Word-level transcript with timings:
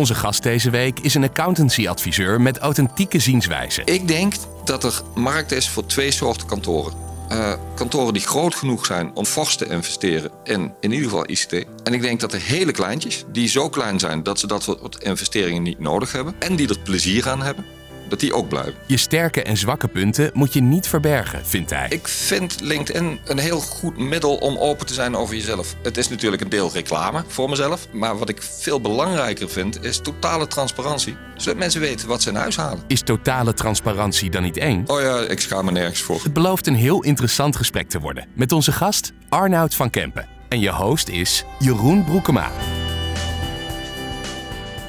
Onze 0.00 0.14
gast 0.14 0.42
deze 0.42 0.70
week 0.70 0.98
is 1.00 1.14
een 1.14 1.24
accountancy-adviseur 1.24 2.40
met 2.40 2.58
authentieke 2.58 3.18
zienswijze. 3.18 3.82
Ik 3.84 4.08
denk 4.08 4.34
dat 4.64 4.84
er 4.84 5.02
markt 5.14 5.52
is 5.52 5.68
voor 5.68 5.86
twee 5.86 6.10
soorten 6.10 6.46
kantoren. 6.46 6.92
Uh, 7.32 7.52
kantoren 7.74 8.12
die 8.12 8.22
groot 8.22 8.54
genoeg 8.54 8.86
zijn 8.86 9.10
om 9.14 9.24
fors 9.24 9.56
te 9.56 9.66
investeren 9.66 10.30
in 10.44 10.72
in 10.80 10.92
ieder 10.92 11.08
geval 11.08 11.30
ICT. 11.30 11.52
En 11.84 11.94
ik 11.94 12.00
denk 12.00 12.20
dat 12.20 12.32
er 12.32 12.40
hele 12.40 12.72
kleintjes, 12.72 13.24
die 13.32 13.48
zo 13.48 13.68
klein 13.68 13.98
zijn 13.98 14.22
dat 14.22 14.38
ze 14.38 14.46
dat 14.46 14.62
soort 14.62 15.02
investeringen 15.02 15.62
niet 15.62 15.78
nodig 15.78 16.12
hebben 16.12 16.34
en 16.38 16.56
die 16.56 16.68
er 16.68 16.78
plezier 16.78 17.28
aan 17.28 17.42
hebben, 17.42 17.64
dat 18.10 18.20
die 18.20 18.34
ook 18.34 18.48
blijven. 18.48 18.74
Je 18.86 18.96
sterke 18.96 19.42
en 19.42 19.56
zwakke 19.56 19.88
punten 19.88 20.30
moet 20.34 20.52
je 20.52 20.60
niet 20.60 20.88
verbergen, 20.88 21.46
vindt 21.46 21.70
hij. 21.70 21.86
Ik 21.88 22.08
vind 22.08 22.60
LinkedIn 22.60 23.18
een 23.24 23.38
heel 23.38 23.60
goed 23.60 23.98
middel 23.98 24.36
om 24.36 24.56
open 24.58 24.86
te 24.86 24.94
zijn 24.94 25.16
over 25.16 25.34
jezelf. 25.34 25.74
Het 25.82 25.96
is 25.96 26.08
natuurlijk 26.08 26.42
een 26.42 26.48
deel 26.48 26.70
reclame 26.72 27.24
voor 27.26 27.48
mezelf. 27.48 27.86
Maar 27.92 28.18
wat 28.18 28.28
ik 28.28 28.42
veel 28.42 28.80
belangrijker 28.80 29.48
vind, 29.50 29.84
is 29.84 29.98
totale 29.98 30.46
transparantie. 30.46 31.16
Zodat 31.36 31.58
mensen 31.58 31.80
weten 31.80 32.08
wat 32.08 32.22
ze 32.22 32.28
in 32.28 32.34
huis 32.34 32.56
halen. 32.56 32.82
Is 32.86 33.02
totale 33.02 33.54
transparantie 33.54 34.30
dan 34.30 34.42
niet 34.42 34.56
één? 34.56 34.84
Oh 34.86 35.00
ja, 35.00 35.18
ik 35.20 35.40
schaam 35.40 35.64
me 35.64 35.70
nergens 35.70 36.00
voor. 36.00 36.20
Het 36.22 36.32
belooft 36.32 36.66
een 36.66 36.74
heel 36.74 37.02
interessant 37.02 37.56
gesprek 37.56 37.88
te 37.88 38.00
worden. 38.00 38.26
Met 38.34 38.52
onze 38.52 38.72
gast 38.72 39.12
Arnoud 39.28 39.74
van 39.74 39.90
Kempen. 39.90 40.26
En 40.48 40.60
je 40.60 40.70
host 40.70 41.08
is 41.08 41.44
Jeroen 41.58 42.04
Broekema. 42.04 42.50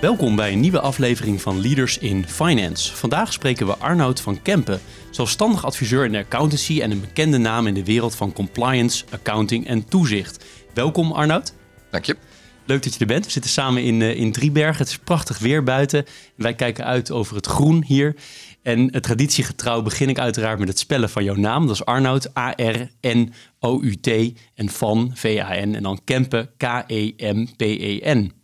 Welkom 0.02 0.36
bij 0.36 0.52
een 0.52 0.60
nieuwe 0.60 0.80
aflevering 0.80 1.42
van 1.42 1.62
Leaders 1.62 1.98
in 1.98 2.28
Finance. 2.28 2.96
Vandaag 2.96 3.34
spreken 3.34 3.68
we 3.68 3.78
Arnoud 3.78 4.22
van 4.22 4.42
Kempen, 4.42 4.80
zelfstandig 5.12 5.66
adviseur 5.66 6.06
in 6.06 6.12
de 6.12 6.18
accountancy 6.18 6.82
en 6.82 6.92
een 6.92 7.02
bekende 7.02 7.38
naam 7.38 7.68
in 7.68 7.74
de 7.74 7.86
wereld 7.86 8.16
van 8.16 8.34
compliance, 8.34 9.06
accounting 9.12 9.68
en 9.68 9.86
toezicht. 9.86 10.46
Welkom 10.74 11.12
Arnoud. 11.12 11.54
Dank 11.92 12.06
je. 12.06 12.18
Leuk 12.66 12.84
dat 12.84 12.94
je 12.94 13.00
er 13.00 13.06
bent. 13.06 13.26
We 13.26 13.32
zitten 13.32 13.52
samen 13.52 13.84
in, 13.84 14.00
uh, 14.00 14.16
in 14.16 14.32
Driebergen. 14.32 14.78
Het 14.78 14.88
is 14.88 14.98
prachtig 14.98 15.40
weer 15.40 15.64
buiten. 15.64 16.06
Wij 16.36 16.54
kijken 16.54 16.86
uit 16.86 17.12
over 17.12 17.36
het 17.36 17.46
groen 17.46 17.84
hier. 17.84 18.16
En 18.62 18.94
het 18.94 19.04
traditiegetrouw 19.04 19.82
begin 19.82 20.10
ik 20.10 20.20
uiteraard 20.20 20.60
met 20.60 20.68
het 20.68 20.80
spellen 20.80 21.10
van 21.10 21.24
jouw 21.24 21.36
naam. 21.36 21.68
Dat 21.68 21.76
is 21.76 21.86
Arnoud, 21.86 22.38
A-R-N-O-U-T. 22.38 24.08
En 24.56 24.70
Van, 24.70 25.12
V-A-N. 25.14 25.76
En 25.76 25.84
dan 25.84 26.02
Kempen, 26.04 26.50
K-E-M-P-E-N. 26.58 28.41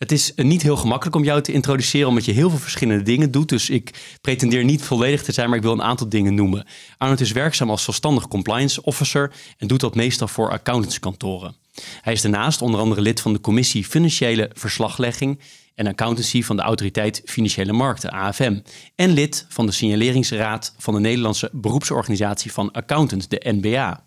Het 0.00 0.12
is 0.12 0.32
niet 0.36 0.62
heel 0.62 0.76
gemakkelijk 0.76 1.16
om 1.16 1.24
jou 1.24 1.42
te 1.42 1.52
introduceren, 1.52 2.08
omdat 2.08 2.24
je 2.24 2.32
heel 2.32 2.50
veel 2.50 2.58
verschillende 2.58 3.02
dingen 3.02 3.30
doet. 3.30 3.48
Dus 3.48 3.70
ik 3.70 4.16
pretendeer 4.20 4.64
niet 4.64 4.82
volledig 4.82 5.22
te 5.22 5.32
zijn, 5.32 5.48
maar 5.48 5.56
ik 5.56 5.62
wil 5.62 5.72
een 5.72 5.82
aantal 5.82 6.08
dingen 6.08 6.34
noemen. 6.34 6.66
Arnold 6.98 7.20
is 7.20 7.32
werkzaam 7.32 7.70
als 7.70 7.84
zelfstandig 7.84 8.28
compliance 8.28 8.82
officer 8.82 9.32
en 9.58 9.66
doet 9.66 9.80
dat 9.80 9.94
meestal 9.94 10.28
voor 10.28 10.50
accountantskantoren. 10.50 11.56
Hij 12.00 12.12
is 12.12 12.22
daarnaast 12.22 12.62
onder 12.62 12.80
andere 12.80 13.00
lid 13.00 13.20
van 13.20 13.32
de 13.32 13.40
commissie 13.40 13.84
Financiële 13.84 14.50
Verslaglegging 14.54 15.40
en 15.74 15.86
Accountancy 15.86 16.42
van 16.42 16.56
de 16.56 16.62
Autoriteit 16.62 17.22
Financiële 17.24 17.72
Markten, 17.72 18.10
AFM. 18.10 18.60
En 18.94 19.10
lid 19.10 19.46
van 19.48 19.66
de 19.66 19.72
Signaleringsraad 19.72 20.74
van 20.78 20.94
de 20.94 21.00
Nederlandse 21.00 21.50
Beroepsorganisatie 21.52 22.52
van 22.52 22.70
Accountants, 22.70 23.28
de 23.28 23.42
NBA. 23.44 24.04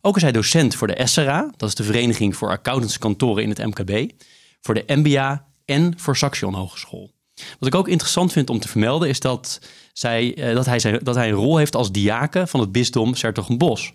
Ook 0.00 0.16
is 0.16 0.22
hij 0.22 0.32
docent 0.32 0.74
voor 0.74 0.86
de 0.86 1.06
SRA, 1.06 1.50
dat 1.56 1.68
is 1.68 1.74
de 1.74 1.84
Vereniging 1.84 2.36
voor 2.36 2.50
Accountantskantoren 2.50 3.42
in 3.42 3.48
het 3.48 3.66
MKB 3.66 4.10
voor 4.60 4.74
de 4.74 4.84
MBA 4.86 5.46
en 5.64 5.92
voor 5.96 6.16
Saxion 6.16 6.54
Hogeschool. 6.54 7.12
Wat 7.58 7.68
ik 7.68 7.74
ook 7.74 7.88
interessant 7.88 8.32
vind 8.32 8.50
om 8.50 8.58
te 8.60 8.68
vermelden 8.68 9.08
is 9.08 9.20
dat, 9.20 9.60
zij, 9.92 10.34
eh, 10.34 10.54
dat, 10.54 10.66
hij, 10.66 10.78
zijn, 10.78 11.00
dat 11.02 11.14
hij 11.14 11.28
een 11.28 11.34
rol 11.34 11.56
heeft 11.56 11.76
als 11.76 11.92
diaken 11.92 12.48
van 12.48 12.60
het 12.60 12.72
bisdom 12.72 13.14
Sertogenbos. 13.14 13.92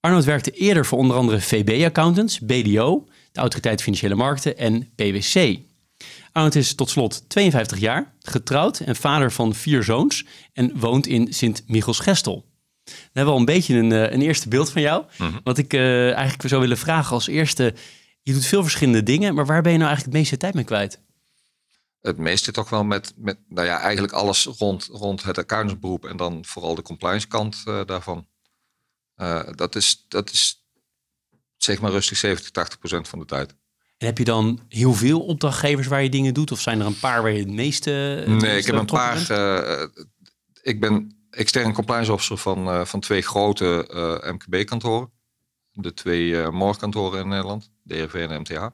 Arnold 0.00 0.24
werkte 0.24 0.50
eerder 0.50 0.86
voor 0.86 0.98
onder 0.98 1.16
andere 1.16 1.40
VB 1.40 1.84
Accountants, 1.84 2.40
BDO, 2.40 3.04
de 3.32 3.40
Autoriteit 3.40 3.82
Financiële 3.82 4.14
Markten 4.14 4.58
en 4.58 4.90
PwC. 4.94 5.58
Arnold 6.32 6.54
is 6.54 6.74
tot 6.74 6.90
slot 6.90 7.24
52 7.28 7.78
jaar, 7.78 8.14
getrouwd 8.20 8.80
en 8.80 8.96
vader 8.96 9.32
van 9.32 9.54
vier 9.54 9.82
zoons 9.82 10.24
en 10.52 10.78
woont 10.78 11.06
in 11.06 11.32
Sint-Michels-Gestel. 11.32 12.44
We 12.84 12.92
hebben 13.12 13.32
al 13.32 13.40
een 13.40 13.44
beetje 13.44 13.74
een, 13.74 13.92
eh, 13.92 14.12
een 14.12 14.22
eerste 14.22 14.48
beeld 14.48 14.70
van 14.70 14.82
jou. 14.82 15.04
Mhm. 15.18 15.30
Wat 15.44 15.58
ik 15.58 15.72
uh, 15.72 16.12
eigenlijk 16.12 16.48
zou 16.48 16.60
willen 16.60 16.78
vragen 16.78 17.12
als 17.12 17.26
eerste 17.26 17.74
je 18.26 18.32
doet 18.32 18.46
veel 18.46 18.62
verschillende 18.62 19.02
dingen, 19.02 19.34
maar 19.34 19.46
waar 19.46 19.62
ben 19.62 19.72
je 19.72 19.78
nou 19.78 19.88
eigenlijk 19.88 20.16
het 20.16 20.22
meeste 20.22 20.36
tijd 20.36 20.54
mee 20.54 20.64
kwijt? 20.64 21.00
Het 22.00 22.18
meeste 22.18 22.52
toch 22.52 22.68
wel 22.68 22.84
met, 22.84 23.12
met 23.16 23.38
nou 23.48 23.66
ja, 23.66 23.80
eigenlijk 23.80 24.12
alles 24.12 24.44
rond, 24.44 24.88
rond 24.92 25.22
het 25.22 25.38
accountantsberoep 25.38 26.04
en 26.04 26.16
dan 26.16 26.44
vooral 26.44 26.74
de 26.74 26.82
compliance 26.82 27.26
kant 27.26 27.62
uh, 27.68 27.80
daarvan. 27.84 28.26
Uh, 29.16 29.42
dat, 29.50 29.74
is, 29.74 30.04
dat 30.08 30.30
is 30.30 30.66
zeg 31.56 31.80
maar 31.80 31.90
rustig 31.90 32.16
70, 32.16 32.50
80 32.50 32.78
procent 32.78 33.08
van 33.08 33.18
de 33.18 33.24
tijd. 33.24 33.50
En 33.96 34.06
heb 34.06 34.18
je 34.18 34.24
dan 34.24 34.60
heel 34.68 34.94
veel 34.94 35.20
opdrachtgevers 35.20 35.86
waar 35.86 36.02
je 36.02 36.08
dingen 36.08 36.34
doet? 36.34 36.52
Of 36.52 36.60
zijn 36.60 36.80
er 36.80 36.86
een 36.86 36.98
paar 36.98 37.22
waar 37.22 37.32
je 37.32 37.38
het 37.38 37.50
meeste. 37.50 38.24
nee, 38.26 38.58
ik 38.58 38.66
heb 38.66 38.74
een 38.74 38.86
paar. 38.86 39.30
Uh, 39.30 39.86
ik 40.62 40.80
ben 40.80 41.16
extern 41.30 41.72
compliance 41.72 42.12
officer 42.12 42.38
van, 42.38 42.86
van 42.86 43.00
twee 43.00 43.22
grote 43.22 43.88
MKB-kantoren. 44.22 45.14
De 45.78 45.94
twee 45.94 46.50
morgkantoren 46.50 47.20
in 47.20 47.28
Nederland. 47.28 47.70
DRV 47.84 48.14
en 48.14 48.40
MTH. 48.40 48.66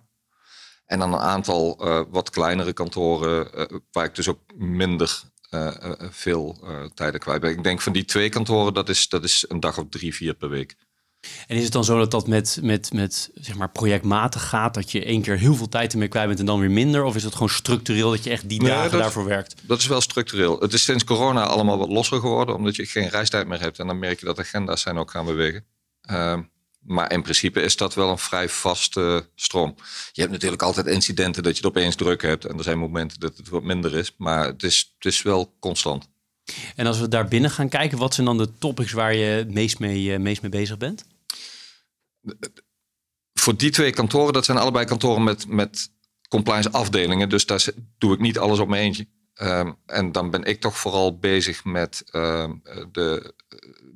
En 0.86 0.98
dan 0.98 1.12
een 1.12 1.20
aantal 1.20 1.78
uh, 1.80 2.02
wat 2.10 2.30
kleinere 2.30 2.72
kantoren, 2.72 3.48
uh, 3.54 3.78
waar 3.92 4.04
ik 4.04 4.14
dus 4.14 4.28
ook 4.28 4.40
minder 4.56 5.22
uh, 5.50 5.70
veel 5.98 6.64
tijden 6.94 7.20
kwijt 7.20 7.40
ben. 7.40 7.50
Ik 7.50 7.64
denk 7.64 7.80
van 7.80 7.92
die 7.92 8.04
twee 8.04 8.28
kantoren, 8.28 8.74
dat 8.74 8.88
is, 8.88 9.08
dat 9.08 9.24
is 9.24 9.44
een 9.48 9.60
dag 9.60 9.78
of 9.78 9.84
drie, 9.88 10.14
vier 10.14 10.34
per 10.34 10.48
week. 10.48 10.76
En 11.46 11.56
is 11.56 11.62
het 11.62 11.72
dan 11.72 11.84
zo 11.84 11.98
dat 11.98 12.10
dat 12.10 12.26
met, 12.26 12.58
met, 12.62 12.92
met 12.92 13.30
zeg 13.34 13.56
maar 13.56 13.70
projectmatig 13.70 14.48
gaat, 14.48 14.74
dat 14.74 14.90
je 14.90 15.04
één 15.04 15.22
keer 15.22 15.38
heel 15.38 15.54
veel 15.54 15.69
tijd 15.69 15.92
ermee 15.92 16.08
kwijt 16.08 16.26
bent 16.26 16.38
en 16.38 16.46
dan 16.46 16.60
weer 16.60 16.70
minder? 16.70 17.04
Of 17.04 17.16
is 17.16 17.24
het 17.24 17.32
gewoon 17.32 17.48
structureel 17.48 18.10
dat 18.10 18.24
je 18.24 18.30
echt 18.30 18.48
die 18.48 18.64
dagen 18.64 18.98
daarvoor 18.98 19.24
werkt? 19.24 19.54
Dat 19.62 19.78
is 19.78 19.86
wel 19.86 20.00
structureel. 20.00 20.60
Het 20.60 20.72
is 20.72 20.84
sinds 20.84 21.04
corona 21.04 21.44
allemaal 21.44 21.78
wat 21.78 21.88
losser 21.88 22.20
geworden, 22.20 22.54
omdat 22.54 22.76
je 22.76 22.86
geen 22.86 23.08
reistijd 23.08 23.46
meer 23.46 23.60
hebt. 23.60 23.78
En 23.78 23.86
dan 23.86 23.98
merk 23.98 24.20
je 24.20 24.26
dat 24.26 24.38
agenda's 24.38 24.80
zijn 24.80 24.98
ook 24.98 25.10
gaan 25.10 25.26
bewegen. 25.26 25.64
Ehm, 26.02 26.42
maar 26.82 27.12
in 27.12 27.22
principe 27.22 27.60
is 27.60 27.76
dat 27.76 27.94
wel 27.94 28.10
een 28.10 28.19
vrij 28.19 28.48
vaste 28.48 29.28
stroom. 29.34 29.75
Je 30.12 30.20
hebt 30.20 30.32
natuurlijk 30.32 30.62
altijd 30.62 30.87
incidenten 30.87 31.43
dat 31.43 31.56
je 31.56 31.66
het 31.66 31.76
opeens 31.76 31.94
druk 31.94 32.22
hebt. 32.22 32.44
En 32.44 32.59
er 32.59 32.65
zijn 32.65 32.78
momenten 32.78 33.20
dat 33.20 33.37
het 33.37 33.48
wat 33.48 33.62
minder 33.62 33.94
is. 33.94 34.15
Maar 34.16 34.47
het 34.47 34.62
is, 34.62 34.93
het 34.94 35.04
is 35.12 35.22
wel 35.22 35.56
constant. 35.60 36.09
En 36.76 36.87
als 36.87 37.00
we 37.00 37.09
daar 37.09 37.28
binnen 37.28 37.50
gaan 37.50 37.69
kijken, 37.69 37.98
wat 37.98 38.15
zijn 38.15 38.26
dan 38.26 38.38
de 38.38 38.59
topics 38.59 38.93
waar 38.93 39.15
je 39.15 39.25
het 39.25 39.50
meest 39.50 39.78
mee, 39.78 40.03
uh, 40.03 40.19
meest 40.19 40.43
mee 40.43 40.50
bezig 40.50 40.76
bent? 40.76 41.04
Voor 43.32 43.56
die 43.56 43.70
twee 43.70 43.93
kantoren, 43.93 44.32
dat 44.32 44.44
zijn 44.44 44.59
allebei 44.59 44.84
kantoren 44.84 45.25
met, 45.25 45.47
met 45.49 45.91
compliance 46.28 46.70
afdelingen. 46.70 47.28
Dus 47.28 47.47
daar 47.47 47.64
doe 47.99 48.14
ik 48.14 48.20
niet 48.20 48.38
alles 48.38 48.59
op 48.59 48.69
mijn 48.69 48.82
eentje. 48.82 49.06
Um, 49.41 49.76
en 49.87 50.12
dan 50.12 50.31
ben 50.31 50.44
ik 50.44 50.60
toch 50.60 50.78
vooral 50.78 51.19
bezig 51.19 51.64
met 51.64 52.04
uh, 52.12 52.50
de 52.93 53.34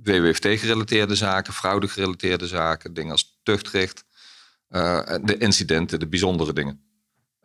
WWFT-gerelateerde 0.06 1.14
zaken, 1.14 1.52
fraude-gerelateerde 1.52 2.46
zaken, 2.46 2.94
dingen 2.94 3.12
als 3.12 3.38
tuchtrecht, 3.42 4.04
uh, 4.70 5.14
de 5.22 5.36
incidenten, 5.38 6.00
de 6.00 6.08
bijzondere 6.08 6.52
dingen. 6.52 6.84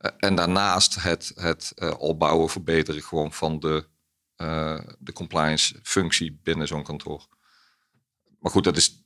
Uh, 0.02 0.12
en 0.18 0.36
daarnaast 0.36 1.04
het, 1.04 1.32
het 1.36 1.72
uh, 1.76 1.94
opbouwen, 1.98 2.50
verbeteren 2.50 3.02
gewoon 3.02 3.34
van 3.34 3.60
de, 3.60 3.90
de 5.00 5.14
compliance-functie 5.14 6.40
binnen 6.44 6.68
zo'n 6.68 6.84
kantoor. 6.84 7.28
Maar 8.40 8.52
goed, 8.52 8.64
dat 8.64 8.78
is, 8.78 9.04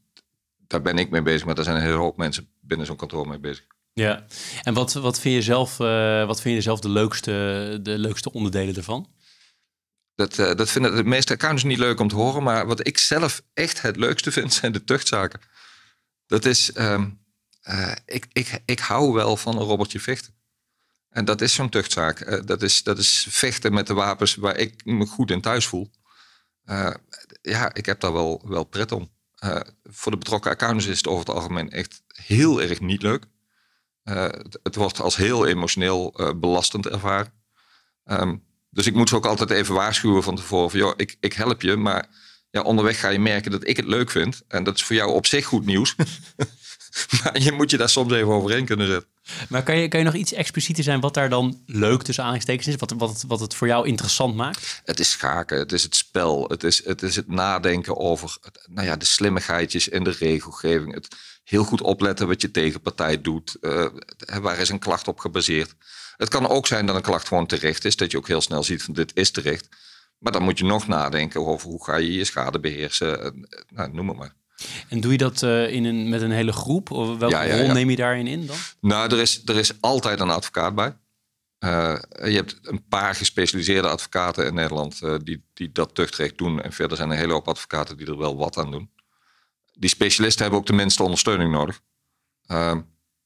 daar 0.68 0.82
ben 0.82 0.98
ik 0.98 1.10
mee 1.10 1.22
bezig, 1.22 1.46
maar 1.46 1.56
daar 1.56 1.64
zijn 1.64 1.76
een 1.76 1.84
hele 1.84 1.98
hoop 1.98 2.18
mensen 2.18 2.50
binnen 2.62 2.86
zo'n 2.86 2.96
kantoor 2.96 3.28
mee 3.28 3.40
bezig. 3.40 3.66
Ja, 3.94 4.26
en 4.64 4.74
wat, 4.74 4.94
wat, 4.94 5.20
vind 5.20 5.36
je 5.36 5.42
zelf, 5.42 5.78
wat 6.28 6.42
vind 6.42 6.56
je 6.56 6.62
zelf 6.62 6.80
de 6.80 6.90
leukste, 6.90 7.80
de 7.82 7.98
leukste 7.98 8.32
onderdelen 8.32 8.76
ervan? 8.76 9.10
Dat, 10.16 10.38
uh, 10.38 10.56
dat 10.56 10.70
vinden 10.70 10.96
de 10.96 11.04
meeste 11.04 11.34
accountants 11.34 11.64
niet 11.68 11.78
leuk 11.78 12.00
om 12.00 12.08
te 12.08 12.16
horen. 12.16 12.44
Maar 12.44 12.68
wat 12.68 12.88
ik 12.88 12.98
zelf 12.98 13.42
echt 13.54 13.82
het 13.82 13.96
leukste 13.96 14.32
vind, 14.32 14.54
zijn 14.54 14.72
de 14.72 14.84
tuchtzaken. 14.84 15.40
Dat 16.28 16.46
is, 16.46 16.78
um, 16.78 17.20
uh, 17.70 17.92
ik, 18.06 18.26
ik, 18.32 18.62
ik 18.66 18.80
hou 18.80 19.14
wel 19.14 19.38
van 19.38 19.58
een 19.58 19.64
robotje 19.64 20.00
vechten. 20.00 20.34
En 21.10 21.26
dat 21.26 21.42
is 21.42 21.54
zo'n 21.54 21.70
tuchtzaak. 21.70 22.20
Uh, 22.20 22.42
dat, 22.46 22.62
is, 22.62 22.84
dat 22.84 22.98
is 22.98 23.28
vechten 23.30 23.74
met 23.74 23.88
de 23.88 23.94
wapens 23.94 24.36
waar 24.36 24.58
ik 24.58 24.86
me 24.86 25.06
goed 25.06 25.32
in 25.32 25.42
thuis 25.42 25.68
voel. 25.68 25.92
ja, 27.42 27.74
ik 27.74 27.86
heb 27.86 28.00
daar 28.00 28.14
wel, 28.14 28.42
wel 28.46 28.64
pret 28.64 28.92
om. 28.92 29.12
voor 29.84 30.12
de 30.12 30.18
betrokken 30.18 30.52
accountants 30.52 30.86
is 30.86 30.98
het 30.98 31.08
over 31.08 31.26
het 31.26 31.36
algemeen 31.36 31.70
echt 31.70 32.04
heel 32.08 32.62
erg 32.62 32.80
niet 32.80 33.02
leuk. 33.02 33.26
Het, 34.04 34.60
het, 34.64 34.76
wordt 34.76 35.00
als 35.00 35.16
heel 35.16 35.46
emotioneel 35.46 36.34
belastend 36.40 36.88
ervaren. 36.88 37.34
Um, 38.04 38.44
dus 38.76 38.88
ik 38.88 38.94
moet 38.94 39.10
ze 39.10 39.16
ook 39.16 39.26
altijd 39.26 39.50
even 39.50 39.76
waarschuwen 39.76 40.24
van 40.24 40.36
tevoren. 40.36 40.70
Van, 40.70 40.80
joh, 40.80 40.94
ik, 40.96 41.18
ik 41.20 41.34
help 41.34 41.62
je, 41.62 41.76
maar 41.76 42.08
Ja, 42.52 42.62
onderweg 42.62 43.00
ga 43.00 43.10
je 43.10 43.20
merken 43.20 43.52
dat 43.52 43.68
ik 43.68 43.78
het 43.78 43.86
leuk 43.86 44.12
vind. 44.12 44.42
En 44.48 44.64
dat 44.64 44.76
is 44.76 44.84
voor 44.84 44.96
jou 44.96 45.12
op 45.12 45.26
zich 45.26 45.46
goed 45.46 45.66
nieuws. 45.66 45.96
maar 47.24 47.42
je 47.42 47.52
moet 47.52 47.70
je 47.70 47.78
daar 47.78 47.90
soms 47.90 48.14
even 48.14 48.34
overheen 48.34 48.66
kunnen 48.66 48.88
zetten. 48.88 49.10
Maar 49.50 49.64
kan 49.64 49.78
je, 49.78 49.88
kan 49.88 50.00
je 50.00 50.06
nog 50.06 50.16
iets 50.16 50.34
explicieter 50.34 50.84
zijn 50.84 51.00
wat 51.00 51.14
daar 51.14 51.30
dan 51.30 51.62
leuk 51.66 52.02
tussen 52.02 52.24
aanhalingstekens 52.24 52.68
is? 52.68 52.76
Wat, 52.76 52.94
wat, 52.98 53.10
het, 53.10 53.24
wat 53.28 53.40
het 53.40 53.56
voor 53.56 53.68
jou 53.68 53.88
interessant 53.88 54.36
maakt? 54.36 54.82
Het 54.86 55.00
is 55.00 55.12
schaken, 55.12 55.58
het 55.58 55.72
is 55.72 55.84
het 55.84 55.96
spel, 55.96 56.50
het 56.50 56.64
is 56.64 56.86
het, 56.86 57.02
is 57.02 57.16
het 57.16 57.28
nadenken 57.28 57.98
over 57.98 58.38
nou 58.66 58.88
ja, 58.88 58.96
de 58.96 59.06
slimmigheidjes 59.06 59.88
in 59.88 60.04
de 60.04 60.16
regelgeving. 60.20 60.94
Het 60.94 61.08
heel 61.44 61.64
goed 61.64 61.82
opletten 61.82 62.28
wat 62.28 62.42
je 62.42 62.52
tegenpartij 62.52 63.22
doet. 63.22 63.58
Uh, 63.62 63.86
waar 64.42 64.60
is 64.60 64.70
een 64.70 64.80
klacht 64.80 65.08
op 65.08 65.20
gebaseerd? 65.20 65.76
Het 66.18 66.30
kan 66.30 66.48
ook 66.48 66.68
zijn 66.68 66.86
dat 66.86 66.96
een 66.96 67.02
klacht 67.02 67.28
gewoon 67.28 67.46
terecht 67.46 67.86
is. 67.86 67.96
Dat 67.96 68.12
je 68.12 68.18
ook 68.18 68.28
heel 68.28 68.42
snel 68.42 68.64
ziet 68.64 68.84
van 68.84 68.94
dit 68.94 69.12
is 69.16 69.32
terecht. 69.32 69.68
Maar 70.18 70.32
dan 70.32 70.44
moet 70.44 70.58
je 70.58 70.66
nog 70.66 70.88
nadenken 70.88 71.46
over 71.46 71.70
hoe 71.70 71.84
ga 71.84 71.96
je 71.96 72.14
je 72.14 72.24
schade 72.24 72.60
beheersen. 72.60 73.48
Nou, 73.70 73.94
noem 73.94 74.08
het 74.08 74.18
maar. 74.18 74.34
En 74.90 75.00
doe 75.02 75.12
je 75.12 75.18
dat 75.18 75.42
uh, 75.42 75.72
in 75.72 75.86
een, 75.86 76.10
met 76.10 76.22
een 76.22 76.32
hele 76.32 76.52
groep? 76.52 76.92
Of 76.92 77.18
welke 77.18 77.62
rol 77.62 77.72
neem 77.72 77.90
je 77.90 77.96
daarin 77.96 78.28
in 78.28 78.46
dan? 78.46 78.56
Nou, 78.82 79.12
er 79.12 79.20
is, 79.20 79.42
er 79.46 79.56
is 79.56 79.82
altijd 79.82 80.20
een 80.20 80.30
advocaat 80.30 80.76
bij. 80.76 80.98
Uh, 81.60 81.98
je 82.24 82.36
hebt 82.36 82.60
een 82.62 82.88
paar 82.88 83.16
gespecialiseerde 83.16 83.88
advocaten 83.88 84.46
in 84.46 84.54
Nederland 84.54 85.00
uh, 85.04 85.16
die, 85.24 85.46
die 85.54 85.72
dat 85.72 85.96
tuchtrecht 85.96 86.38
doen. 86.38 86.62
En 86.62 86.72
verder 86.72 86.98
zijn 86.98 87.10
er 87.10 87.16
een 87.16 87.22
hele 87.22 87.34
hoop 87.34 87.48
advocaten 87.48 87.98
die 87.98 88.08
er 88.08 88.18
wel 88.18 88.38
wat 88.38 88.58
aan 88.58 88.72
doen. 88.72 88.92
Die 89.74 89.90
specialisten 89.90 90.42
hebben 90.42 90.60
ook 90.60 90.66
de 90.66 90.74
minste 90.74 91.04
ondersteuning 91.04 91.52
nodig. 91.52 91.82
Uh, 92.48 92.78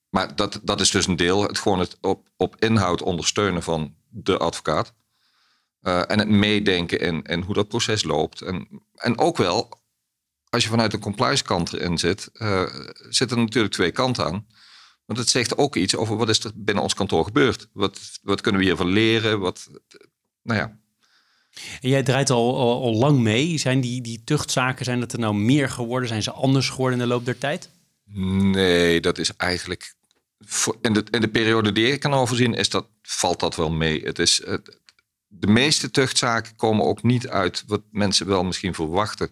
maar 0.10 0.36
dat, 0.36 0.60
dat 0.64 0.82
is 0.82 0.92
dus 0.92 1.08
een 1.08 1.16
deel. 1.16 1.44
Het 1.44 1.60
gewoon 1.60 1.80
het 1.80 1.98
op, 2.02 2.30
op 2.38 2.56
inhoud 2.60 3.02
ondersteunen 3.02 3.64
van 3.64 3.96
de 4.10 4.38
advocaat. 4.38 4.94
en 5.82 6.20
het 6.20 6.30
meedenken 6.30 7.00
in, 7.00 7.24
in 7.24 7.42
hoe 7.42 7.54
dat 7.54 7.68
proces 7.68 8.04
loopt. 8.04 8.42
En, 8.42 8.68
en 8.96 9.18
ook 9.18 9.38
wel 9.38 9.80
als 10.50 10.64
je 10.64 10.70
vanuit 10.70 10.92
de 10.92 11.00
compliance 11.00 11.44
kant 11.44 11.74
erin 11.74 11.98
zit, 11.98 12.30
uh, 12.34 12.64
zitten 13.10 13.38
er 13.38 13.44
natuurlijk 13.44 13.74
twee 13.74 13.92
kanten 13.92 14.26
aan. 14.26 14.48
Want 15.06 15.20
het 15.20 15.30
zegt 15.30 15.58
ook 15.58 15.76
iets 15.76 15.96
over 15.96 16.18
wat 16.18 16.30
is 16.30 16.44
er 16.44 16.52
binnen 16.56 16.84
ons 16.84 16.94
kantoor 16.94 17.24
gebeurd. 17.24 17.68
Wat, 17.74 18.00
wat 18.22 18.42
kunnen 18.42 18.62
we 18.62 18.68
hiervan 18.68 18.88
leren? 18.88 19.40
Wat, 19.40 19.70
nou 20.44 20.60
ja. 20.60 20.78
En 21.82 21.90
jij 21.90 22.04
draait 22.04 22.30
al, 22.30 22.58
al, 22.60 22.96
lang 22.96 23.20
mee. 23.20 23.58
Zijn 23.58 23.82
die, 23.82 24.02
die 24.02 24.24
tuchtzaken, 24.24 24.86
zijn 24.86 25.00
dat 25.00 25.14
er 25.14 25.20
nou 25.20 25.36
meer 25.36 25.70
geworden? 25.70 26.08
Zijn 26.08 26.24
ze 26.24 26.32
anders 26.32 26.70
geworden 26.70 27.00
in 27.00 27.08
de 27.08 27.14
loop 27.14 27.26
der 27.26 27.38
tijd? 27.38 27.70
Nee, 28.14 29.02
dat 29.02 29.18
is 29.18 29.36
eigenlijk... 29.36 29.94
In 30.82 30.94
de, 30.94 31.04
in 31.12 31.22
de 31.22 31.30
periode 31.30 31.72
die 31.72 31.92
ik 31.92 32.00
kan 32.00 32.14
overzien, 32.14 32.54
is 32.54 32.70
dat, 32.70 32.88
valt 33.02 33.40
dat 33.40 33.56
wel 33.56 33.72
mee. 33.72 34.02
Het 34.04 34.20
is, 34.20 34.42
de 35.28 35.48
meeste 35.48 35.92
tuchtzaken 35.92 36.56
komen 36.56 36.86
ook 36.86 37.04
niet 37.04 37.28
uit 37.28 37.64
wat 37.68 37.82
mensen 37.92 38.28
wel 38.28 38.44
misschien 38.44 38.74
verwachten 38.74 39.32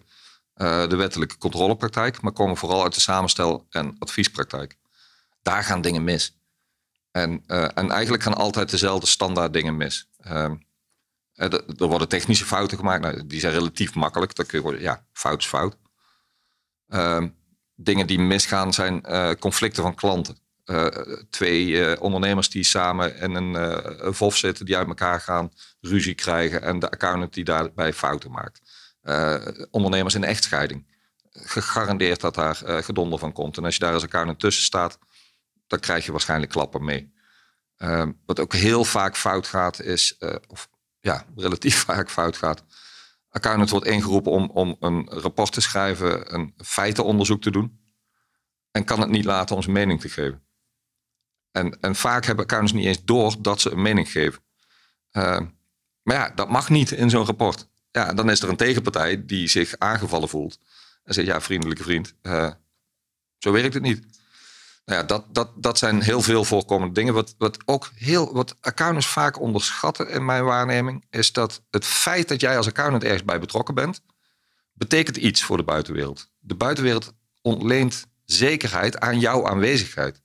uh, 0.58 0.88
de 0.88 0.96
wettelijke 0.96 1.38
controlepraktijk, 1.38 2.20
maar 2.20 2.32
komen 2.32 2.56
vooral 2.56 2.82
uit 2.82 2.94
de 2.94 3.00
samenstel- 3.00 3.66
en 3.70 3.96
adviespraktijk. 3.98 4.76
Daar 5.42 5.64
gaan 5.64 5.80
dingen 5.80 6.04
mis. 6.04 6.36
En, 7.10 7.44
uh, 7.46 7.78
en 7.78 7.90
eigenlijk 7.90 8.22
gaan 8.22 8.34
altijd 8.34 8.70
dezelfde 8.70 9.06
standaard 9.06 9.52
dingen 9.52 9.76
mis. 9.76 10.08
Uh, 10.26 10.50
er 11.34 11.86
worden 11.86 12.08
technische 12.08 12.44
fouten 12.44 12.78
gemaakt, 12.78 13.02
nou, 13.02 13.26
die 13.26 13.40
zijn 13.40 13.52
relatief 13.52 13.94
makkelijk. 13.94 14.34
Dat 14.34 14.46
kun 14.46 14.62
je, 14.62 14.80
ja, 14.80 15.06
fout 15.12 15.38
is 15.38 15.46
fout. 15.46 15.76
Ehm, 16.88 17.28
dingen 17.74 18.06
die 18.06 18.18
misgaan 18.18 18.72
zijn 18.72 19.02
conflicten 19.38 19.82
van 19.82 19.94
klanten. 19.94 20.38
Twee 21.30 22.00
ondernemers 22.00 22.50
die 22.50 22.64
samen 22.64 23.16
in 23.16 23.34
een 23.34 24.14
VOF 24.14 24.36
zitten, 24.36 24.66
die 24.66 24.76
uit 24.76 24.88
elkaar 24.88 25.20
gaan, 25.20 25.52
ruzie 25.80 26.14
krijgen 26.14 26.62
en 26.62 26.78
de 26.78 26.90
accountant 26.90 27.34
die 27.34 27.44
daarbij 27.44 27.92
fouten 27.92 28.30
maakt 28.30 28.60
uh, 29.08 29.36
ondernemers 29.70 30.14
in 30.14 30.24
echtscheiding. 30.24 30.96
Gegarandeerd 31.30 32.20
dat 32.20 32.34
daar 32.34 32.60
uh, 32.64 32.76
gedonder 32.76 33.18
van 33.18 33.32
komt. 33.32 33.56
En 33.56 33.64
als 33.64 33.74
je 33.74 33.80
daar 33.80 33.92
als 33.92 34.02
accountant 34.02 34.40
tussen 34.40 34.64
staat, 34.64 34.98
dan 35.66 35.80
krijg 35.80 36.04
je 36.04 36.12
waarschijnlijk 36.12 36.50
klappen 36.50 36.84
mee. 36.84 37.16
Uh, 37.78 38.06
wat 38.26 38.40
ook 38.40 38.52
heel 38.52 38.84
vaak 38.84 39.16
fout 39.16 39.46
gaat, 39.46 39.80
is, 39.80 40.16
uh, 40.18 40.34
of 40.46 40.68
ja, 41.00 41.24
relatief 41.36 41.84
vaak 41.84 42.10
fout 42.10 42.36
gaat. 42.36 42.64
Accountant 43.28 43.70
wordt 43.70 43.86
ingeroepen 43.86 44.32
om, 44.32 44.50
om 44.50 44.76
een 44.80 45.08
rapport 45.10 45.52
te 45.52 45.60
schrijven, 45.60 46.34
een 46.34 46.54
feitenonderzoek 46.56 47.42
te 47.42 47.50
doen. 47.50 47.86
En 48.70 48.84
kan 48.84 49.00
het 49.00 49.10
niet 49.10 49.24
laten 49.24 49.56
om 49.56 49.62
zijn 49.62 49.74
mening 49.74 50.00
te 50.00 50.08
geven. 50.08 50.47
En, 51.50 51.80
en 51.80 51.96
vaak 51.96 52.24
hebben 52.24 52.44
accountants 52.44 52.76
niet 52.76 52.86
eens 52.86 53.04
door 53.04 53.34
dat 53.38 53.60
ze 53.60 53.70
een 53.70 53.82
mening 53.82 54.10
geven. 54.10 54.42
Uh, 55.12 55.40
maar 56.02 56.16
ja, 56.16 56.32
dat 56.34 56.48
mag 56.48 56.68
niet 56.68 56.90
in 56.90 57.10
zo'n 57.10 57.24
rapport. 57.24 57.68
Ja, 57.90 58.12
dan 58.12 58.30
is 58.30 58.42
er 58.42 58.48
een 58.48 58.56
tegenpartij 58.56 59.26
die 59.26 59.48
zich 59.48 59.74
aangevallen 59.78 60.28
voelt. 60.28 60.58
En 61.04 61.14
zegt, 61.14 61.26
ja, 61.26 61.40
vriendelijke 61.40 61.82
vriend, 61.82 62.14
uh, 62.22 62.50
zo 63.38 63.52
werkt 63.52 63.74
het 63.74 63.82
niet. 63.82 64.06
Nou 64.84 65.00
ja, 65.00 65.06
dat, 65.06 65.34
dat, 65.34 65.50
dat 65.56 65.78
zijn 65.78 66.02
heel 66.02 66.22
veel 66.22 66.44
voorkomende 66.44 66.94
dingen. 66.94 67.14
Wat, 67.14 67.34
wat 67.38 67.58
ook 67.64 67.90
heel, 67.94 68.32
wat 68.32 68.56
accountants 68.60 69.06
vaak 69.06 69.40
onderschatten 69.40 70.10
in 70.10 70.24
mijn 70.24 70.44
waarneming, 70.44 71.04
is 71.10 71.32
dat 71.32 71.62
het 71.70 71.84
feit 71.84 72.28
dat 72.28 72.40
jij 72.40 72.56
als 72.56 72.66
accountant 72.66 73.04
ergens 73.04 73.24
bij 73.24 73.40
betrokken 73.40 73.74
bent, 73.74 74.02
betekent 74.72 75.16
iets 75.16 75.42
voor 75.42 75.56
de 75.56 75.62
buitenwereld. 75.62 76.30
De 76.38 76.54
buitenwereld 76.54 77.12
ontleent 77.42 78.06
zekerheid 78.24 79.00
aan 79.00 79.18
jouw 79.18 79.46
aanwezigheid. 79.46 80.22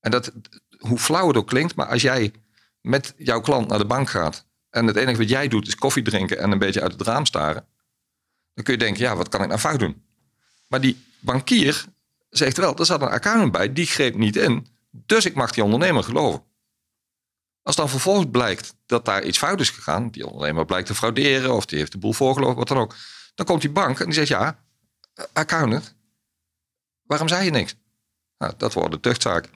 En 0.00 0.10
dat, 0.10 0.32
hoe 0.78 0.98
flauw 0.98 1.28
het 1.28 1.36
ook 1.36 1.46
klinkt, 1.46 1.74
maar 1.74 1.86
als 1.86 2.02
jij 2.02 2.32
met 2.80 3.14
jouw 3.16 3.40
klant 3.40 3.68
naar 3.68 3.78
de 3.78 3.86
bank 3.86 4.10
gaat 4.10 4.46
en 4.70 4.86
het 4.86 4.96
enige 4.96 5.18
wat 5.18 5.28
jij 5.28 5.48
doet 5.48 5.66
is 5.66 5.74
koffie 5.74 6.02
drinken 6.02 6.38
en 6.38 6.50
een 6.50 6.58
beetje 6.58 6.80
uit 6.80 6.92
het 6.92 7.02
raam 7.02 7.26
staren, 7.26 7.66
dan 8.54 8.64
kun 8.64 8.72
je 8.72 8.78
denken, 8.78 9.02
ja, 9.02 9.16
wat 9.16 9.28
kan 9.28 9.42
ik 9.42 9.48
nou 9.48 9.60
fout 9.60 9.78
doen? 9.78 10.02
Maar 10.66 10.80
die 10.80 11.04
bankier 11.20 11.84
zegt 12.30 12.56
wel, 12.56 12.76
er 12.76 12.86
zat 12.86 13.02
een 13.02 13.08
accountant 13.08 13.52
bij, 13.52 13.72
die 13.72 13.86
greep 13.86 14.14
niet 14.14 14.36
in, 14.36 14.66
dus 14.90 15.24
ik 15.24 15.34
mag 15.34 15.50
die 15.50 15.64
ondernemer 15.64 16.04
geloven. 16.04 16.42
Als 17.62 17.76
dan 17.76 17.88
vervolgens 17.88 18.30
blijkt 18.30 18.74
dat 18.86 19.04
daar 19.04 19.24
iets 19.24 19.38
fout 19.38 19.60
is 19.60 19.70
gegaan, 19.70 20.10
die 20.10 20.26
ondernemer 20.26 20.64
blijkt 20.64 20.86
te 20.86 20.94
frauderen 20.94 21.54
of 21.54 21.66
die 21.66 21.78
heeft 21.78 21.92
de 21.92 21.98
boel 21.98 22.12
voorgelopen, 22.12 22.56
wat 22.56 22.68
dan 22.68 22.78
ook, 22.78 22.94
dan 23.34 23.46
komt 23.46 23.60
die 23.60 23.70
bank 23.70 23.98
en 23.98 24.04
die 24.04 24.14
zegt, 24.14 24.28
ja, 24.28 24.64
accountant, 25.32 25.94
waarom 27.02 27.28
zei 27.28 27.44
je 27.44 27.50
niks? 27.50 27.74
Nou, 28.38 28.52
dat 28.56 28.72
worden 28.72 29.00
tuchtzaken. 29.00 29.50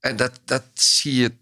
En 0.00 0.16
dat, 0.16 0.40
dat 0.44 0.64
zie 0.74 1.14
je 1.14 1.32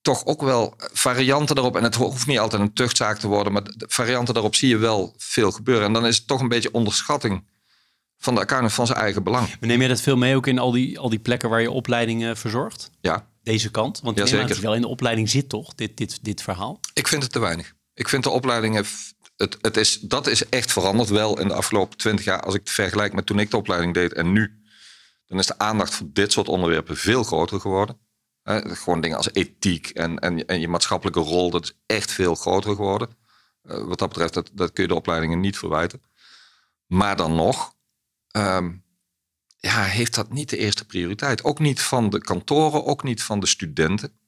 toch 0.00 0.24
ook 0.26 0.42
wel 0.42 0.74
varianten 0.78 1.54
daarop. 1.54 1.76
En 1.76 1.82
het 1.82 1.94
hoeft 1.94 2.26
niet 2.26 2.38
altijd 2.38 2.62
een 2.62 2.72
tuchtzaak 2.72 3.18
te 3.18 3.26
worden, 3.26 3.52
maar 3.52 3.62
varianten 3.76 4.34
daarop 4.34 4.54
zie 4.54 4.68
je 4.68 4.76
wel 4.76 5.14
veel 5.16 5.50
gebeuren. 5.50 5.86
En 5.86 5.92
dan 5.92 6.06
is 6.06 6.16
het 6.16 6.26
toch 6.26 6.40
een 6.40 6.48
beetje 6.48 6.72
onderschatting 6.72 7.44
van 8.18 8.34
de 8.34 8.40
accountant 8.40 8.72
van 8.72 8.86
zijn 8.86 8.98
eigen 8.98 9.22
belang. 9.22 9.48
Maar 9.60 9.68
neem 9.68 9.82
je 9.82 9.88
dat 9.88 10.00
veel 10.00 10.16
mee 10.16 10.36
ook 10.36 10.46
in 10.46 10.58
al 10.58 10.70
die, 10.70 10.98
al 10.98 11.08
die 11.08 11.18
plekken 11.18 11.48
waar 11.48 11.60
je 11.60 11.70
opleidingen 11.70 12.36
verzorgt? 12.36 12.90
Ja. 13.00 13.28
Deze 13.42 13.70
kant? 13.70 14.00
Want 14.02 14.18
ja, 14.18 14.26
zeker. 14.26 14.60
wel 14.60 14.74
in 14.74 14.80
de 14.80 14.88
opleiding 14.88 15.30
zit 15.30 15.48
toch, 15.48 15.74
dit, 15.74 15.96
dit, 15.96 16.18
dit 16.22 16.42
verhaal? 16.42 16.80
Ik 16.94 17.08
vind 17.08 17.22
het 17.22 17.32
te 17.32 17.38
weinig. 17.38 17.74
Ik 17.94 18.08
vind 18.08 18.22
de 18.22 18.30
opleidingen, 18.30 18.84
het, 19.36 19.58
het 19.60 19.76
is, 19.76 20.00
dat 20.00 20.26
is 20.26 20.48
echt 20.48 20.72
veranderd 20.72 21.08
wel 21.08 21.40
in 21.40 21.48
de 21.48 21.54
afgelopen 21.54 21.98
twintig 21.98 22.24
jaar. 22.24 22.40
Als 22.40 22.54
ik 22.54 22.60
het 22.60 22.70
vergelijk 22.70 23.12
met 23.12 23.26
toen 23.26 23.38
ik 23.38 23.50
de 23.50 23.56
opleiding 23.56 23.94
deed 23.94 24.12
en 24.12 24.32
nu. 24.32 24.62
Dan 25.34 25.42
is 25.42 25.56
de 25.58 25.64
aandacht 25.64 25.94
voor 25.94 26.06
dit 26.12 26.32
soort 26.32 26.48
onderwerpen 26.48 26.96
veel 26.96 27.22
groter 27.22 27.60
geworden 27.60 27.98
gewoon 28.44 29.00
dingen 29.00 29.16
als 29.16 29.32
ethiek 29.32 29.88
en, 29.88 30.18
en, 30.18 30.46
en 30.46 30.60
je 30.60 30.68
maatschappelijke 30.68 31.20
rol, 31.20 31.50
dat 31.50 31.62
is 31.62 31.78
echt 31.86 32.12
veel 32.12 32.34
groter 32.34 32.74
geworden. 32.74 33.08
Uh, 33.62 33.84
wat 33.84 33.98
dat 33.98 34.08
betreft, 34.08 34.34
dat, 34.34 34.50
dat 34.52 34.72
kun 34.72 34.82
je 34.82 34.88
de 34.88 34.94
opleidingen 34.94 35.40
niet 35.40 35.58
verwijten. 35.58 36.02
Maar 36.86 37.16
dan 37.16 37.34
nog, 37.34 37.74
um, 38.36 38.84
ja, 39.56 39.82
heeft 39.82 40.14
dat 40.14 40.32
niet 40.32 40.50
de 40.50 40.56
eerste 40.56 40.86
prioriteit. 40.86 41.44
Ook 41.44 41.58
niet 41.58 41.80
van 41.80 42.10
de 42.10 42.18
kantoren, 42.18 42.84
ook 42.84 43.02
niet 43.02 43.22
van 43.22 43.40
de 43.40 43.46
studenten. 43.46 44.18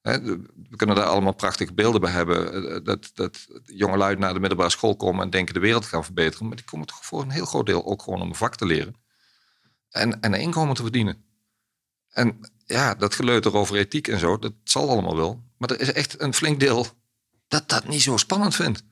we 0.00 0.76
kunnen 0.76 0.96
daar 0.96 1.06
allemaal 1.06 1.34
prachtige 1.34 1.74
beelden 1.74 2.00
bij 2.00 2.10
hebben. 2.10 2.52
Eh, 2.52 2.84
dat, 2.84 3.10
dat 3.14 3.46
jongelui 3.64 4.16
naar 4.16 4.34
de 4.34 4.40
middelbare 4.40 4.70
school 4.70 4.96
komen 4.96 5.24
en 5.24 5.30
denken 5.30 5.54
de 5.54 5.60
wereld 5.60 5.84
gaan 5.84 6.04
verbeteren. 6.04 6.46
Maar 6.46 6.56
die 6.56 6.64
komen 6.64 6.86
toch 6.86 7.04
voor 7.04 7.22
een 7.22 7.30
heel 7.30 7.46
groot 7.46 7.66
deel 7.66 7.86
ook 7.86 8.02
gewoon 8.02 8.20
om 8.20 8.28
een 8.28 8.34
vak 8.34 8.56
te 8.56 8.66
leren. 8.66 9.03
En, 9.94 10.20
en 10.20 10.34
inkomen 10.34 10.74
te 10.74 10.82
verdienen. 10.82 11.24
En 12.08 12.40
ja, 12.66 12.94
dat 12.94 13.14
geleuter 13.14 13.54
over 13.54 13.76
ethiek 13.76 14.08
en 14.08 14.18
zo, 14.18 14.38
dat 14.38 14.52
zal 14.64 14.88
allemaal 14.88 15.16
wel. 15.16 15.42
Maar 15.58 15.70
er 15.70 15.80
is 15.80 15.92
echt 15.92 16.20
een 16.20 16.34
flink 16.34 16.60
deel 16.60 16.86
dat 17.48 17.68
dat 17.68 17.88
niet 17.88 18.02
zo 18.02 18.16
spannend 18.16 18.54
vindt. 18.54 18.82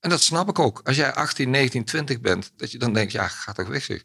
En 0.00 0.10
dat 0.10 0.22
snap 0.22 0.48
ik 0.48 0.58
ook. 0.58 0.80
Als 0.84 0.96
jij 0.96 1.14
18, 1.14 1.50
19, 1.50 1.84
20 1.84 2.20
bent, 2.20 2.52
dat 2.56 2.70
je 2.70 2.78
dan 2.78 2.92
denkt, 2.92 3.12
ja, 3.12 3.28
ga 3.28 3.52
toch 3.52 3.68
weg 3.68 3.84
zeg. 3.84 4.04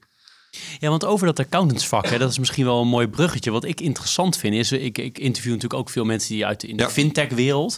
Ja, 0.80 0.90
want 0.90 1.06
over 1.06 1.26
dat 1.26 1.40
accountantsvak, 1.40 2.08
hè, 2.08 2.18
dat 2.18 2.30
is 2.30 2.40
misschien 2.40 2.66
wel 2.66 2.82
een 2.82 2.88
mooi 2.88 3.08
bruggetje. 3.08 3.52
Wat 3.52 3.64
ik 3.64 3.82
interessant 3.82 4.38
vind 4.38 4.56
is, 4.56 4.72
ik, 4.72 4.98
ik 4.98 5.20
interview 5.20 5.54
natuurlijk 5.54 5.80
ook 5.80 5.90
veel 5.90 6.06
mensen 6.06 6.34
die 6.34 6.46
uit 6.46 6.64
in 6.64 6.78
de 6.78 6.90
fintech-wereld. 6.90 7.78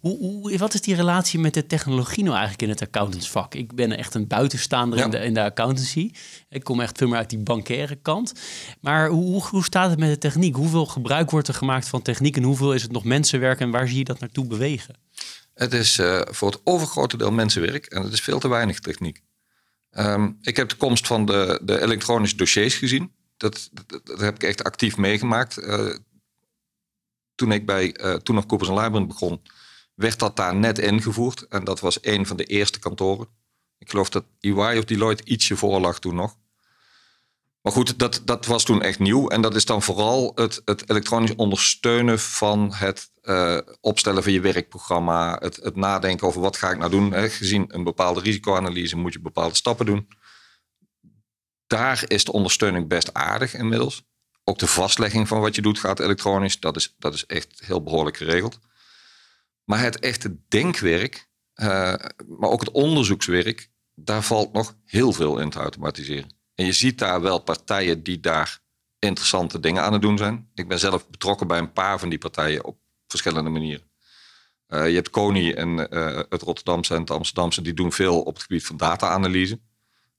Hoe, 0.00 0.18
hoe, 0.18 0.58
wat 0.58 0.74
is 0.74 0.80
die 0.80 0.94
relatie 0.94 1.38
met 1.38 1.54
de 1.54 1.66
technologie 1.66 2.22
nou 2.24 2.36
eigenlijk 2.36 2.62
in 2.62 2.68
het 2.68 2.82
accountantsvak? 2.82 3.54
Ik 3.54 3.74
ben 3.74 3.96
echt 3.96 4.14
een 4.14 4.26
buitenstaander 4.26 4.98
in, 4.98 5.10
de, 5.10 5.18
in 5.18 5.34
de 5.34 5.42
accountancy. 5.42 6.10
Ik 6.48 6.64
kom 6.64 6.80
echt 6.80 6.98
veel 6.98 7.08
meer 7.08 7.18
uit 7.18 7.30
die 7.30 7.38
bankaire 7.38 7.96
kant. 7.96 8.32
Maar 8.80 9.08
hoe, 9.08 9.42
hoe 9.42 9.64
staat 9.64 9.90
het 9.90 9.98
met 9.98 10.10
de 10.10 10.18
techniek? 10.18 10.56
Hoeveel 10.56 10.86
gebruik 10.86 11.30
wordt 11.30 11.48
er 11.48 11.54
gemaakt 11.54 11.88
van 11.88 12.02
techniek 12.02 12.36
en 12.36 12.42
hoeveel 12.42 12.74
is 12.74 12.82
het 12.82 12.92
nog 12.92 13.04
mensenwerk 13.04 13.60
en 13.60 13.70
waar 13.70 13.88
zie 13.88 13.98
je 13.98 14.04
dat 14.04 14.20
naartoe 14.20 14.46
bewegen? 14.46 14.94
Het 15.54 15.72
is 15.72 15.98
uh, 15.98 16.20
voor 16.24 16.50
het 16.50 16.60
overgrote 16.64 17.16
deel 17.16 17.30
mensenwerk 17.30 17.86
en 17.86 18.02
het 18.02 18.12
is 18.12 18.20
veel 18.20 18.38
te 18.38 18.48
weinig 18.48 18.80
techniek. 18.80 19.22
Ehm, 19.90 20.30
ik 20.42 20.56
heb 20.56 20.68
de 20.68 20.76
komst 20.76 21.06
van 21.06 21.24
de, 21.24 21.60
de 21.62 21.80
elektronische 21.80 22.36
dossiers 22.36 22.74
gezien. 22.74 23.12
Dat, 23.36 23.70
dat, 24.04 24.20
heb 24.20 24.34
ik 24.34 24.42
echt 24.42 24.64
actief 24.64 24.96
meegemaakt. 24.96 25.58
Uh, 25.58 25.94
toen 27.34 27.52
ik 27.52 27.66
bij 27.66 28.00
uh, 28.00 28.14
toen 28.14 28.34
nog 28.34 28.46
Coopers 28.46 28.70
Lybrand 28.70 29.08
begon, 29.08 29.42
werd 29.94 30.18
dat 30.18 30.36
daar 30.36 30.54
net 30.54 30.78
ingevoerd. 30.78 31.46
En 31.48 31.64
dat 31.64 31.80
was 31.80 31.98
een 32.00 32.26
van 32.26 32.36
de 32.36 32.44
eerste 32.44 32.78
kantoren. 32.78 33.28
Ik 33.78 33.90
geloof 33.90 34.08
dat 34.08 34.24
EY 34.40 34.78
of 34.78 34.84
Deloitte 34.84 35.24
ietsje 35.24 35.56
voor 35.56 35.80
lag 35.80 35.98
toen 35.98 36.14
nog. 36.14 36.36
Maar 37.62 37.72
goed, 37.72 37.98
dat, 37.98 38.22
dat 38.24 38.46
was 38.46 38.64
toen 38.64 38.82
echt 38.82 38.98
nieuw. 38.98 39.28
En 39.28 39.40
dat 39.40 39.54
is 39.54 39.64
dan 39.64 39.82
vooral 39.82 40.32
het, 40.34 40.62
het 40.64 40.90
elektronisch 40.90 41.34
ondersteunen 41.34 42.18
van 42.18 42.74
het 42.74 43.09
uh, 43.22 43.58
opstellen 43.80 44.22
van 44.22 44.32
je 44.32 44.40
werkprogramma. 44.40 45.36
Het, 45.40 45.56
het, 45.56 45.76
nadenken 45.76 46.26
over 46.26 46.40
wat 46.40 46.56
ga 46.56 46.70
ik 46.70 46.78
nou 46.78 46.90
doen. 46.90 47.12
Hè. 47.12 47.30
Gezien 47.30 47.64
een 47.68 47.84
bepaalde 47.84 48.20
risicoanalyse 48.20 48.96
moet 48.96 49.12
je 49.12 49.20
bepaalde 49.20 49.54
stappen 49.54 49.86
doen. 49.86 50.08
Daar 51.66 52.04
is 52.06 52.24
de 52.24 52.32
ondersteuning 52.32 52.88
best 52.88 53.14
aardig 53.14 53.54
inmiddels. 53.54 54.02
Ook 54.44 54.58
de 54.58 54.66
vastlegging 54.66 55.28
van 55.28 55.40
wat 55.40 55.54
je 55.54 55.62
doet 55.62 55.78
gaat 55.78 56.00
elektronisch. 56.00 56.60
Dat 56.60 56.76
is, 56.76 56.94
dat 56.98 57.14
is 57.14 57.26
echt 57.26 57.60
heel 57.64 57.82
behoorlijk 57.82 58.16
geregeld. 58.16 58.58
Maar 59.64 59.80
het 59.80 59.98
echte 59.98 60.36
denkwerk, 60.48 61.28
uh, 61.54 61.66
maar 62.26 62.50
ook 62.50 62.60
het 62.60 62.70
onderzoekswerk, 62.70 63.70
daar 63.94 64.22
valt 64.22 64.52
nog 64.52 64.76
heel 64.84 65.12
veel 65.12 65.38
in 65.38 65.50
te 65.50 65.58
automatiseren. 65.58 66.38
En 66.54 66.64
je 66.64 66.72
ziet 66.72 66.98
daar 66.98 67.20
wel 67.20 67.38
partijen 67.38 68.02
die 68.02 68.20
daar 68.20 68.60
interessante 68.98 69.60
dingen 69.60 69.82
aan 69.82 69.92
het 69.92 70.02
doen 70.02 70.18
zijn. 70.18 70.50
Ik 70.54 70.68
ben 70.68 70.78
zelf 70.78 71.08
betrokken 71.08 71.46
bij 71.46 71.58
een 71.58 71.72
paar 71.72 71.98
van 71.98 72.08
die 72.08 72.18
partijen 72.18 72.64
op 72.64 72.79
verschillende 73.10 73.50
manieren. 73.50 73.90
Uh, 74.68 74.88
je 74.88 74.94
hebt 74.94 75.10
Kony 75.10 75.52
en 75.52 75.68
uh, 75.94 76.20
het 76.28 76.42
Rotterdamse 76.42 76.94
en 76.94 77.00
het 77.00 77.10
Amsterdamse, 77.10 77.62
die 77.62 77.74
doen 77.74 77.92
veel 77.92 78.22
op 78.22 78.34
het 78.34 78.42
gebied 78.42 78.66
van 78.66 78.76
data-analyse. 78.76 79.60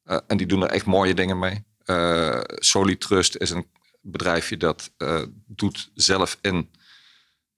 Uh, 0.06 0.18
en 0.28 0.38
die 0.38 0.48
doen 0.48 0.62
er 0.64 0.70
echt 0.70 0.86
mooie 0.86 1.14
dingen 1.14 1.40
mee. 1.40 1.64
Solitrust 2.56 3.36
is 3.36 3.50
een 3.50 3.68
bedrijfje 4.02 4.58
dat 4.58 4.92
doet 5.46 5.92
zelf 5.94 6.38
in 6.42 6.72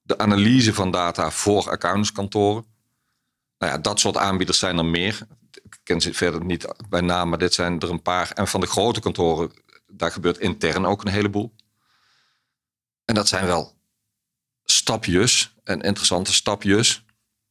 de 0.02 0.18
analyse 0.18 0.74
van 0.74 0.92
data 0.92 1.32
voor 1.32 1.70
accountantskantoren. 1.70 2.66
Nou 3.58 3.72
ja, 3.72 3.78
dat 3.78 4.00
soort 4.00 4.18
aanbieders 4.18 4.60
zijn 4.60 4.78
er 4.78 4.86
meer 4.86 5.28
ken 5.84 6.02
ze 6.02 6.14
verder 6.14 6.46
niet 6.46 6.68
bij 6.90 7.02
naam, 7.02 7.30
maar 7.30 7.38
dit 7.38 7.54
zijn 7.54 7.80
er 7.80 7.90
een 7.90 8.02
paar. 8.02 8.32
En 8.32 8.48
van 8.48 8.60
de 8.60 8.68
grote 8.68 9.00
kantoren, 9.00 9.52
daar 9.88 10.12
gebeurt 10.12 10.38
intern 10.38 10.86
ook 10.86 11.02
een 11.02 11.12
heleboel. 11.12 11.56
En 13.06 13.16
dat 13.16 13.28
zijn 13.28 13.46
wel 13.46 13.73
stapjes 14.74 15.54
en 15.64 15.82
interessante 15.82 16.34
stapjes. 16.34 17.06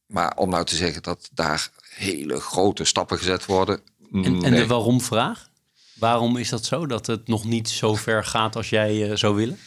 Maar 0.05 0.35
om 0.35 0.49
nou 0.49 0.65
te 0.65 0.75
zeggen 0.75 1.03
dat 1.03 1.29
daar 1.33 1.69
hele 1.89 2.39
grote 2.39 2.85
stappen 2.85 3.17
gezet 3.17 3.45
worden. 3.45 3.81
En, 4.11 4.43
en 4.43 4.53
de 4.53 4.67
waarom-vraag? 4.67 5.49
Waarom 5.93 6.37
is 6.37 6.49
dat 6.49 6.65
zo 6.65 6.85
dat 6.85 7.07
het 7.07 7.27
nog 7.27 7.45
niet 7.45 7.69
zo 7.69 7.95
ver 7.95 8.25
gaat 8.25 8.55
als 8.55 8.69
jij 8.69 9.09
uh, 9.09 9.15
zou 9.15 9.35
willen? 9.35 9.59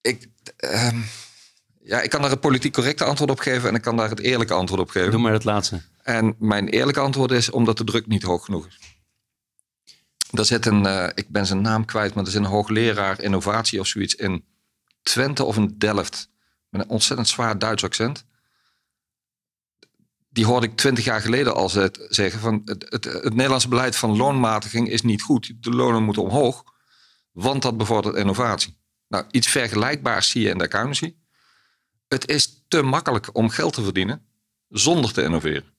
Ik, 0.00 0.28
uh, 0.64 0.92
ja, 1.82 2.00
ik 2.00 2.10
kan 2.10 2.20
daar 2.20 2.30
het 2.30 2.40
politiek 2.40 2.72
correcte 2.72 3.04
antwoord 3.04 3.30
op 3.30 3.38
geven 3.38 3.68
en 3.68 3.74
ik 3.74 3.82
kan 3.82 3.96
daar 3.96 4.08
het 4.08 4.20
eerlijke 4.20 4.54
antwoord 4.54 4.80
op 4.80 4.90
geven. 4.90 5.10
Doe 5.10 5.20
maar 5.20 5.32
het 5.32 5.44
laatste. 5.44 5.82
En 6.02 6.34
mijn 6.38 6.68
eerlijke 6.68 7.00
antwoord 7.00 7.30
is 7.30 7.50
omdat 7.50 7.78
de 7.78 7.84
druk 7.84 8.06
niet 8.06 8.22
hoog 8.22 8.44
genoeg 8.44 8.66
is. 8.66 8.78
Er 10.30 10.44
zit 10.44 10.66
een, 10.66 10.84
uh, 10.84 11.08
ik 11.14 11.28
ben 11.28 11.46
zijn 11.46 11.60
naam 11.60 11.84
kwijt, 11.84 12.14
maar 12.14 12.24
er 12.24 12.30
zit 12.30 12.40
een 12.40 12.46
hoogleraar 12.46 13.20
innovatie 13.20 13.80
of 13.80 13.86
zoiets 13.86 14.14
in 14.14 14.44
Twente 15.02 15.44
of 15.44 15.56
in 15.56 15.74
Delft. 15.78 16.28
Met 16.72 16.80
een 16.80 16.90
ontzettend 16.90 17.28
zwaar 17.28 17.58
Duits 17.58 17.84
accent. 17.84 18.24
Die 20.28 20.46
hoorde 20.46 20.66
ik 20.66 20.76
twintig 20.76 21.04
jaar 21.04 21.20
geleden 21.20 21.54
al 21.54 21.68
zeggen 22.08 22.40
van 22.40 22.62
het, 22.64 22.86
het, 22.88 23.04
het 23.04 23.34
Nederlandse 23.34 23.68
beleid 23.68 23.96
van 23.96 24.16
loonmatiging 24.16 24.88
is 24.88 25.02
niet 25.02 25.22
goed. 25.22 25.52
De 25.60 25.70
lonen 25.70 26.02
moeten 26.02 26.22
omhoog, 26.22 26.64
want 27.32 27.62
dat 27.62 27.76
bevordert 27.76 28.16
innovatie. 28.16 28.80
Nou, 29.08 29.24
iets 29.30 29.48
vergelijkbaars 29.48 30.30
zie 30.30 30.42
je 30.42 30.48
in 30.48 30.58
de 30.58 30.64
accountancy. 30.64 31.14
Het 32.08 32.28
is 32.28 32.64
te 32.68 32.82
makkelijk 32.82 33.36
om 33.36 33.48
geld 33.48 33.72
te 33.72 33.82
verdienen 33.82 34.26
zonder 34.68 35.12
te 35.12 35.22
innoveren. 35.22 35.74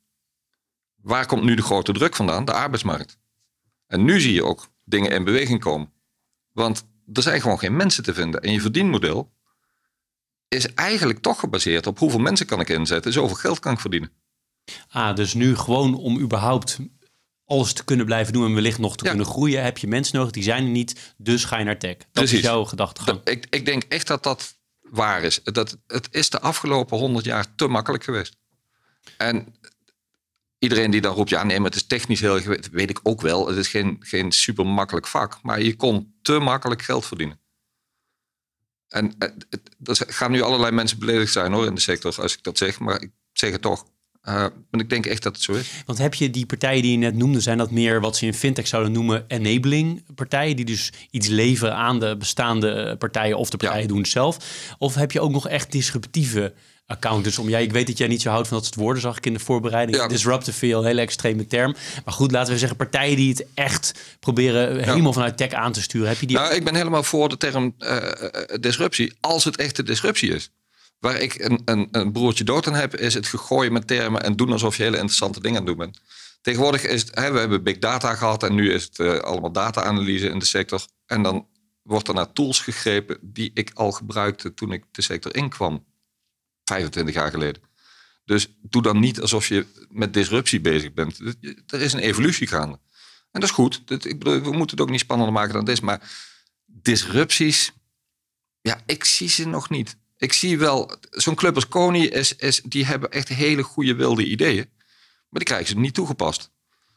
Waar 0.95 1.25
komt 1.25 1.43
nu 1.43 1.55
de 1.55 1.62
grote 1.62 1.91
druk 1.93 2.15
vandaan? 2.15 2.45
De 2.45 2.53
arbeidsmarkt. 2.53 3.17
En 3.88 4.03
nu 4.03 4.19
zie 4.19 4.33
je 4.33 4.45
ook 4.45 4.67
dingen 4.83 5.12
in 5.12 5.23
beweging 5.23 5.59
komen. 5.59 5.93
Want 6.51 6.88
er 7.13 7.21
zijn 7.21 7.41
gewoon 7.41 7.59
geen 7.59 7.75
mensen 7.75 8.03
te 8.03 8.13
vinden. 8.13 8.41
En 8.41 8.51
je 8.51 8.62
verdienmodel 8.62 9.33
is 10.53 10.74
eigenlijk 10.74 11.19
toch 11.19 11.39
gebaseerd 11.39 11.88
op 11.88 12.00
hoeveel 12.00 12.19
mensen 12.19 12.45
kan 12.45 12.60
ik 12.60 12.69
inzetten, 12.69 13.13
zoveel 13.13 13.36
geld 13.36 13.60
kan 13.60 13.74
ik 13.74 13.79
verdienen. 13.79 14.12
Ah, 14.89 15.15
dus 15.15 15.33
nu 15.33 15.55
gewoon 15.55 15.95
om 15.95 16.19
überhaupt 16.19 16.79
alles 17.45 17.74
te 17.74 17.83
kunnen 17.83 18.05
blijven 18.05 18.33
doen 18.33 18.45
en 18.45 18.53
wellicht 18.53 18.79
nog 18.79 18.98
te 18.98 19.03
kunnen 19.03 19.25
groeien, 19.25 19.63
heb 19.63 19.77
je 19.77 19.88
mensen 19.88 20.17
nodig, 20.17 20.31
die 20.31 20.43
zijn 20.43 20.63
er 20.63 20.69
niet, 20.69 21.13
dus 21.17 21.45
ga 21.45 21.57
je 21.57 21.63
naar 21.63 21.79
tech. 21.79 21.98
Dat 21.98 22.07
Precies. 22.12 22.38
is 22.38 22.43
jouw 22.43 22.63
gedachtegang. 22.63 23.22
Ik, 23.24 23.45
ik 23.50 23.65
denk 23.65 23.83
echt 23.83 24.07
dat 24.07 24.24
dat 24.24 24.55
waar 24.81 25.24
is. 25.24 25.39
Dat, 25.43 25.77
het 25.88 26.07
is 26.12 26.29
de 26.29 26.39
afgelopen 26.39 26.98
honderd 26.98 27.25
jaar 27.25 27.55
te 27.55 27.67
makkelijk 27.67 28.03
geweest. 28.03 28.38
En 29.17 29.55
iedereen 30.60 30.91
die 30.91 31.01
dan 31.01 31.15
roept, 31.15 31.29
ja 31.29 31.43
nee, 31.43 31.57
maar 31.57 31.69
het 31.69 31.75
is 31.75 31.88
technisch 31.88 32.19
heel 32.19 32.39
weet 32.72 32.89
ik 32.89 33.00
ook 33.03 33.22
wel. 33.22 33.48
Het 33.48 33.57
is 33.57 33.67
geen, 33.67 33.98
geen 34.00 34.31
super 34.31 34.65
makkelijk 34.65 35.07
vak, 35.07 35.39
maar 35.41 35.62
je 35.62 35.75
kon 35.75 36.15
te 36.22 36.39
makkelijk 36.39 36.81
geld 36.81 37.05
verdienen. 37.05 37.39
En 38.93 39.13
er 39.17 39.33
eh, 39.83 40.13
gaan 40.15 40.31
nu 40.31 40.41
allerlei 40.41 40.71
mensen 40.71 41.00
beledigd 41.00 41.31
zijn 41.31 41.51
hoor 41.51 41.65
in 41.65 41.75
de 41.75 41.81
sector 41.81 42.15
als 42.21 42.33
ik 42.33 42.43
dat 42.43 42.57
zeg, 42.57 42.79
maar 42.79 43.01
ik 43.01 43.12
zeg 43.33 43.51
het 43.51 43.62
toch. 43.62 43.85
Uh, 44.29 44.41
want 44.41 44.83
ik 44.83 44.89
denk 44.89 45.05
echt 45.05 45.23
dat 45.23 45.33
het 45.33 45.43
zo 45.43 45.53
is. 45.53 45.71
Want 45.85 45.97
heb 45.97 46.13
je 46.13 46.29
die 46.29 46.45
partijen 46.45 46.81
die 46.81 46.91
je 46.91 46.97
net 46.97 47.15
noemde, 47.15 47.39
zijn 47.39 47.57
dat 47.57 47.71
meer 47.71 48.01
wat 48.01 48.17
ze 48.17 48.25
in 48.25 48.33
fintech 48.33 48.67
zouden 48.67 48.91
noemen 48.91 49.25
enabling 49.27 50.03
partijen, 50.15 50.55
die 50.55 50.65
dus 50.65 50.91
iets 51.12 51.27
leveren 51.27 51.75
aan 51.75 52.00
de 52.00 52.17
bestaande 52.17 52.95
partijen 52.97 53.38
of 53.38 53.50
de 53.50 53.57
partijen 53.57 53.88
doen 53.88 53.97
het 53.97 54.07
zelf? 54.07 54.38
Of 54.77 54.95
heb 54.95 55.12
je 55.12 55.21
ook 55.21 55.31
nog 55.31 55.47
echt 55.47 55.71
disruptieve 55.71 56.53
accountants 56.86 57.38
om. 57.38 57.50
Ja, 57.50 57.58
ik 57.58 57.72
weet 57.72 57.88
dat 57.88 57.98
jij 57.98 58.08
niet 58.08 58.22
zo 58.22 58.30
houdt 58.30 58.48
van 58.48 58.58
dat 58.58 58.66
soort 58.66 58.80
woorden, 58.80 59.02
zag 59.02 59.18
ik 59.18 59.25
in 59.25 59.34
de 59.34 59.40
voorbereiding. 59.40 59.98
Ja. 59.98 60.08
Disruptive 60.08 60.58
veel, 60.58 60.80
een 60.80 60.86
hele 60.86 61.02
extreme 61.02 61.48
term. 61.48 61.75
Maar 62.06 62.13
goed, 62.13 62.32
laten 62.32 62.54
we 62.54 62.60
zeggen, 62.60 62.78
partijen 62.78 63.16
die 63.16 63.30
het 63.30 63.46
echt 63.54 64.18
proberen 64.20 64.84
helemaal 64.84 65.13
vanuit 65.13 65.38
tech 65.38 65.52
aan 65.52 65.72
te 65.72 65.82
sturen. 65.82 66.08
Heb 66.08 66.20
je 66.20 66.28
die? 66.28 66.38
Nou, 66.38 66.54
ik 66.54 66.63
ben 66.63 66.75
helemaal 66.75 67.04
voor 67.04 67.30
de 67.30 67.38
term 67.38 67.75
uh, 67.80 67.98
disruptie, 68.60 69.13
als 69.20 69.44
het 69.44 69.58
echte 69.58 69.84
disruptie 69.84 70.34
is. 70.34 70.52
Waar 71.00 71.20
ik 71.20 71.40
een, 71.40 71.62
een, 71.66 71.88
een 71.92 72.12
broertje 72.12 72.44
dood 72.44 72.68
aan 72.68 72.74
heb, 72.74 72.96
is 72.96 73.13
het 73.13 73.28
gegooien 73.28 73.74
met 73.74 73.88
termen 73.88 74.24
en 74.24 74.36
doen 74.36 74.52
alsof 74.52 74.78
je 74.78 74.84
hele 74.84 74.96
interessante 74.96 75.40
dingen 75.40 75.60
aan 75.60 75.68
het 75.68 75.78
doen 75.78 75.86
bent. 75.86 76.00
Tegenwoordig 76.42 76.84
is 76.84 77.02
het, 77.02 77.16
hè, 77.16 77.32
we 77.32 77.40
hebben 77.40 77.63
big 77.63 77.78
data 77.78 78.16
gehad 78.16 78.44
en 78.44 78.56
nu 78.56 78.74
is 78.74 78.84
het 78.84 79.00
uh, 79.00 79.18
allemaal 79.18 79.52
data-analyse 79.52 80.30
in 80.30 80.40
de 80.40 80.46
sector. 80.46 80.86
En 81.06 81.24
dan 81.24 81.48
wordt 81.82 82.08
er 82.08 82.13
naar 82.13 82.34
tools 82.34 82.60
gegrepen 82.60 83.18
die 83.22 83.52
ik 83.54 83.72
al 83.74 83.92
gebruikte 83.92 84.54
toen 84.54 84.72
ik 84.72 84.84
de 84.92 85.02
sector 85.02 85.36
inkwam. 85.36 85.86
25 86.65 87.15
jaar 87.15 87.32
geleden. 87.32 87.62
Dus 88.25 88.48
doe 88.62 88.82
dan 88.82 89.00
niet 89.00 89.22
alsof 89.22 89.48
je 89.48 89.65
met 89.89 90.13
disruptie 90.13 90.62
bezig 90.62 90.93
bent. 90.93 91.20
Er 91.67 91.82
is 91.82 91.93
een 91.93 92.00
evolutie 92.00 92.48
gaande. 92.48 92.79
En 93.32 93.39
dat 93.39 93.50
is 93.50 93.55
goed. 93.55 93.82
ik 93.88 94.20
bedoel, 94.20 94.41
we 94.41 94.51
moeten 94.51 94.77
het 94.77 94.82
ook 94.82 94.89
niet 94.89 95.00
spannender 95.00 95.34
maken 95.34 95.53
dan 95.53 95.65
dit. 95.65 95.82
Maar 95.82 96.12
disrupties, 96.65 97.72
ja, 98.62 98.82
ik 98.86 99.03
zie 99.03 99.29
ze 99.29 99.48
nog 99.48 99.70
niet. 99.70 99.98
Ik 100.17 100.34
zie 100.34 100.58
wel, 100.58 100.96
zo'n 101.10 101.36
club 101.36 101.55
als 101.55 101.67
Kony, 101.67 102.03
is, 102.03 102.36
is, 102.36 102.62
die 102.62 102.86
hebben 102.86 103.12
echt 103.12 103.27
hele 103.27 103.63
goede 103.63 103.96
wilde 103.96 104.25
ideeën. 104.25 104.70
Maar 105.29 105.39
die 105.41 105.43
krijgen 105.43 105.67
ze 105.67 105.77
niet 105.77 105.93
toegepast. 105.93 106.51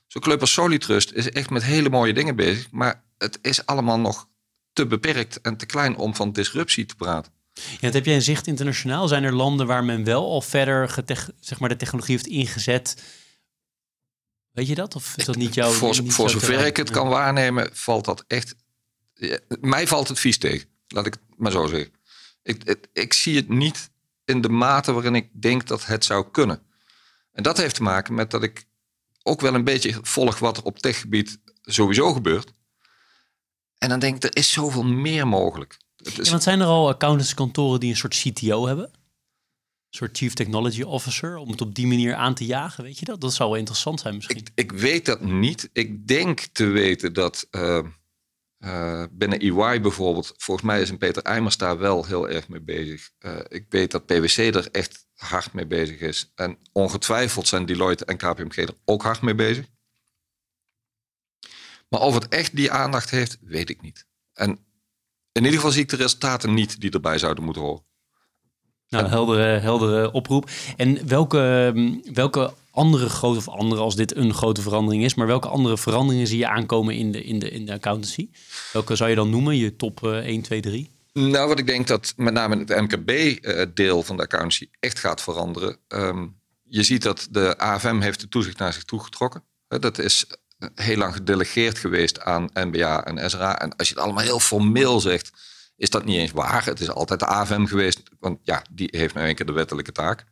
Zo'n 0.07 0.23
club 0.23 0.41
als 0.41 0.53
Solitrust 0.53 1.13
is 1.13 1.31
echt 1.31 1.51
met 1.51 1.63
hele 1.63 1.91
mooie 1.91 2.13
dingen 2.13 2.37
bezig. 2.37 2.71
Maar 2.71 3.05
het 3.19 3.39
is 3.43 3.67
allemaal 3.67 3.99
nog 3.99 4.29
te 4.73 4.87
beperkt 4.87 5.41
en 5.41 5.57
te 5.57 5.67
klein 5.67 5.97
om 5.97 6.15
van 6.15 6.33
disruptie 6.33 6.87
te 6.87 6.97
praten. 6.97 7.33
Ja, 7.81 7.91
heb 7.91 8.05
jij 8.05 8.15
een 8.15 8.23
zicht 8.23 8.47
internationaal? 8.47 9.09
Zijn 9.09 9.25
er 9.25 9.35
landen 9.35 9.67
waar 9.67 9.85
men 9.85 10.05
wel 10.05 10.31
al 10.31 10.43
verder 10.43 10.95
zeg 11.41 11.61
maar, 11.61 11.69
de 11.69 11.77
technologie 11.77 12.15
heeft 12.15 12.27
ingezet? 12.27 13.03
Weet 14.51 14.67
je 14.67 14.75
dat? 14.75 14.95
Of 14.95 15.17
is 15.17 15.25
dat 15.25 15.37
niet 15.37 15.55
jouw... 15.55 15.71
Voor, 15.71 15.95
voor 16.07 16.31
zover 16.31 16.67
ik 16.67 16.77
het 16.77 16.91
kan 16.91 17.09
waarnemen, 17.09 17.71
valt 17.73 18.05
dat 18.05 18.25
echt... 18.27 18.55
mij 19.61 19.87
valt 19.87 20.09
het 20.09 20.19
vies 20.19 20.39
tegen. 20.39 20.69
Laat 20.89 21.07
ik 21.07 21.13
het 21.13 21.23
maar 21.37 21.53
zo 21.53 21.67
zeggen. 21.67 21.93
Ik, 22.43 22.77
ik 22.93 23.13
zie 23.13 23.37
het 23.37 23.49
niet 23.49 23.91
in 24.25 24.41
de 24.41 24.49
mate 24.49 24.93
waarin 24.93 25.15
ik 25.15 25.29
denk 25.33 25.67
dat 25.67 25.87
het 25.87 26.05
zou 26.05 26.31
kunnen. 26.31 26.63
En 27.33 27.43
dat 27.43 27.57
heeft 27.57 27.75
te 27.75 27.83
maken 27.83 28.15
met 28.15 28.31
dat 28.31 28.43
ik 28.43 28.65
ook 29.23 29.41
wel 29.41 29.55
een 29.55 29.65
beetje 29.65 29.99
volg 30.03 30.39
wat 30.39 30.57
er 30.57 30.63
op 30.63 30.79
techgebied 30.79 31.39
sowieso 31.63 32.13
gebeurt. 32.13 32.53
En 33.79 33.89
dan 33.89 33.99
denk 33.99 34.17
ik, 34.17 34.23
er 34.23 34.37
is 34.37 34.53
zoveel 34.53 34.85
meer 34.85 35.27
mogelijk. 35.29 35.77
Ja, 36.15 36.31
want 36.31 36.43
zijn 36.43 36.61
er 36.61 36.67
al 36.67 36.89
accountantskantoren 36.89 37.81
die 37.81 37.91
een 37.91 37.97
soort 37.97 38.15
CTO 38.15 38.67
hebben? 38.67 38.85
Een 38.85 40.03
soort 40.03 40.17
Chief 40.17 40.35
Technology 40.35 40.83
Officer, 40.83 41.37
om 41.37 41.51
het 41.51 41.61
op 41.61 41.75
die 41.75 41.87
manier 41.87 42.15
aan 42.15 42.35
te 42.35 42.47
jagen, 42.47 42.85
weet 42.85 42.99
je 42.99 43.05
dat? 43.05 43.21
Dat 43.21 43.35
zou 43.35 43.49
wel 43.49 43.59
interessant 43.59 44.01
zijn 44.01 44.15
misschien. 44.15 44.37
Ik, 44.37 44.49
ik 44.55 44.73
weet 44.73 45.07
dat 45.07 45.21
niet. 45.21 45.71
Ik 45.73 46.07
denk 46.07 46.41
te 46.41 46.65
weten 46.65 47.13
dat 47.13 47.47
uh, 47.51 47.79
uh, 48.59 49.05
binnen 49.11 49.39
EY 49.39 49.81
bijvoorbeeld, 49.81 50.35
volgens 50.37 50.67
mij 50.67 50.81
is 50.81 50.91
een 50.91 50.99
Peter 50.99 51.23
Eimers 51.23 51.57
daar 51.57 51.79
wel 51.79 52.05
heel 52.05 52.29
erg 52.29 52.49
mee 52.49 52.61
bezig. 52.61 53.11
Uh, 53.19 53.39
ik 53.49 53.67
weet 53.69 53.91
dat 53.91 54.07
PwC 54.07 54.37
er 54.37 54.71
echt 54.71 55.07
hard 55.15 55.53
mee 55.53 55.67
bezig 55.67 56.01
is. 56.01 56.33
En 56.35 56.59
ongetwijfeld 56.73 57.49
zijn 57.49 57.67
Deloitte 57.67 58.05
en 58.05 58.17
KPMG 58.17 58.57
er 58.57 58.75
ook 58.85 59.03
hard 59.03 59.21
mee 59.21 59.35
bezig. 59.35 59.67
Maar 61.89 62.01
of 62.01 62.15
het 62.15 62.29
echt 62.29 62.57
die 62.57 62.71
aandacht 62.71 63.11
heeft, 63.11 63.39
weet 63.41 63.71
ik 63.71 63.83
niet. 63.83 64.07
En 64.33 64.66
in 65.37 65.45
ieder 65.45 65.59
geval 65.59 65.73
zie 65.73 65.83
ik 65.83 65.89
de 65.89 65.97
resultaten 65.97 66.55
niet 66.55 66.81
die 66.81 66.91
erbij 66.91 67.19
zouden 67.19 67.45
moeten 67.45 67.63
horen. 67.63 67.85
Nou, 68.89 69.07
heldere, 69.09 69.59
heldere 69.59 70.13
oproep. 70.13 70.51
En 70.77 71.09
welke, 71.09 71.73
welke 72.13 72.53
andere 72.71 73.09
grote, 73.09 73.39
of 73.39 73.49
andere 73.49 73.81
als 73.81 73.97
dit 73.97 74.17
een 74.17 74.35
grote 74.35 74.63
verandering 74.63 75.05
is, 75.05 75.15
maar 75.15 75.27
welke 75.27 75.49
andere 75.49 75.79
veranderingen 75.79 76.27
zie 76.27 76.39
je 76.39 76.49
aankomen 76.49 76.95
in 76.95 77.13
de, 77.13 77.25
in 77.25 77.39
de, 77.39 77.51
in 77.51 77.67
de 77.67 77.73
accountancy? 77.73 78.29
Welke 78.73 78.97
zou 78.97 79.11
je 79.11 79.17
dan 79.17 79.31
noemen, 79.31 79.57
je 79.57 79.77
top 79.77 80.01
uh, 80.05 80.17
1, 80.17 80.43
2, 80.43 80.61
3? 80.61 80.91
Nou, 81.13 81.49
wat 81.49 81.59
ik 81.59 81.67
denk 81.67 81.87
dat 81.87 82.13
met 82.17 82.35
name 82.35 82.59
het 82.59 82.81
MKB-deel 82.81 84.03
van 84.03 84.17
de 84.17 84.23
accountancy 84.23 84.69
echt 84.81 84.99
gaat 84.99 85.23
veranderen. 85.23 85.77
Um, 85.89 86.41
je 86.63 86.83
ziet 86.83 87.03
dat 87.03 87.29
de 87.31 87.59
AFM 87.59 88.01
heeft 88.01 88.21
de 88.21 88.29
toezicht 88.29 88.59
naar 88.59 88.73
zich 88.73 88.85
toegetrokken. 88.85 89.43
Dat 89.69 89.99
is 89.99 90.27
heel 90.75 90.97
lang 90.97 91.15
gedelegeerd 91.15 91.79
geweest 91.79 92.21
aan 92.21 92.51
NBA 92.53 93.05
en 93.05 93.31
SRA. 93.31 93.59
En 93.59 93.77
als 93.77 93.89
je 93.89 93.95
het 93.95 94.03
allemaal 94.03 94.23
heel 94.23 94.41
formeel 94.41 95.01
zegt, 95.01 95.33
is 95.77 95.91
dat 95.91 96.05
niet 96.05 96.17
eens 96.17 96.31
waar. 96.31 96.65
Het 96.65 96.81
is 96.81 96.91
altijd 96.91 97.21
de 97.21 97.27
AFM 97.27 97.65
geweest, 97.65 98.03
want 98.21 98.39
ja, 98.43 98.65
die 98.71 98.89
heeft 98.91 99.15
nou 99.15 99.29
een 99.29 99.35
keer 99.35 99.47
de 99.47 99.53
wettelijke 99.53 99.93
taak. 99.93 100.25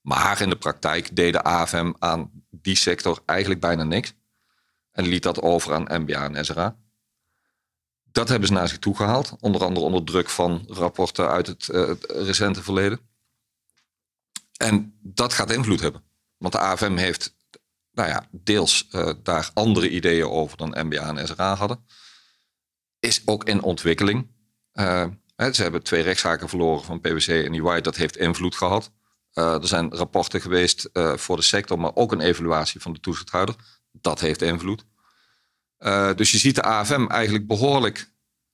Maar 0.00 0.40
in 0.40 0.48
de 0.48 0.56
praktijk 0.56 1.16
deed 1.16 1.32
de 1.32 1.42
AFM 1.42 1.92
aan 1.98 2.30
die 2.50 2.76
sector 2.76 3.22
eigenlijk 3.26 3.60
bijna 3.60 3.82
niks. 3.82 4.14
En 4.92 5.06
liet 5.06 5.22
dat 5.22 5.40
over 5.40 5.74
aan 5.74 6.02
MBA 6.02 6.30
en 6.30 6.44
SRA. 6.44 6.76
Dat 8.04 8.28
hebben 8.28 8.48
ze 8.48 8.54
naar 8.54 8.68
zich 8.68 8.78
toe 8.78 8.96
gehaald. 8.96 9.36
Onder 9.40 9.64
andere 9.64 9.86
onder 9.86 10.04
druk 10.04 10.28
van 10.28 10.64
rapporten 10.68 11.28
uit 11.28 11.46
het, 11.46 11.68
uh, 11.68 11.86
het 11.86 12.04
recente 12.08 12.62
verleden. 12.62 13.00
En 14.56 14.98
dat 15.02 15.32
gaat 15.32 15.52
invloed 15.52 15.80
hebben. 15.80 16.02
Want 16.36 16.52
de 16.52 16.58
AFM 16.58 16.96
heeft 16.96 17.34
nou 17.94 18.08
ja, 18.08 18.28
deels 18.30 18.88
uh, 18.92 19.10
daar 19.22 19.50
andere 19.54 19.90
ideeën 19.90 20.28
over 20.28 20.56
dan 20.56 20.86
MBA 20.86 21.16
en 21.16 21.28
SRA 21.28 21.54
hadden. 21.54 21.86
Is 22.98 23.22
ook 23.24 23.44
in 23.44 23.62
ontwikkeling. 23.62 24.26
Uh, 24.74 25.06
ze 25.36 25.62
hebben 25.62 25.82
twee 25.82 26.02
rechtszaken 26.02 26.48
verloren 26.48 26.84
van 26.84 27.00
PwC 27.00 27.28
en 27.28 27.54
EY. 27.54 27.80
Dat 27.80 27.96
heeft 27.96 28.16
invloed 28.16 28.54
gehad. 28.54 28.90
Uh, 29.34 29.54
er 29.54 29.66
zijn 29.66 29.94
rapporten 29.94 30.40
geweest 30.40 30.88
voor 30.92 31.36
de 31.36 31.42
sector, 31.42 31.78
maar 31.78 31.94
ook 31.94 32.12
een 32.12 32.20
evaluatie 32.20 32.80
van 32.80 32.92
de 32.92 33.00
toezichthouder. 33.00 33.54
Dat 33.92 34.20
heeft 34.20 34.42
invloed. 34.42 34.84
dus 36.16 36.30
je 36.30 36.38
ziet 36.38 36.54
de 36.54 36.62
AFM 36.62 37.06
eigenlijk 37.06 37.46
behoorlijk, 37.46 38.12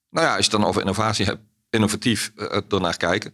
nou 0.09 0.25
ja, 0.25 0.35
als 0.35 0.45
je 0.45 0.51
het 0.51 0.59
dan 0.59 0.69
over 0.69 0.81
innovatie 0.81 1.25
hebt, 1.25 1.41
innovatief 1.69 2.31
ernaar 2.69 2.97
kijken. 2.97 3.33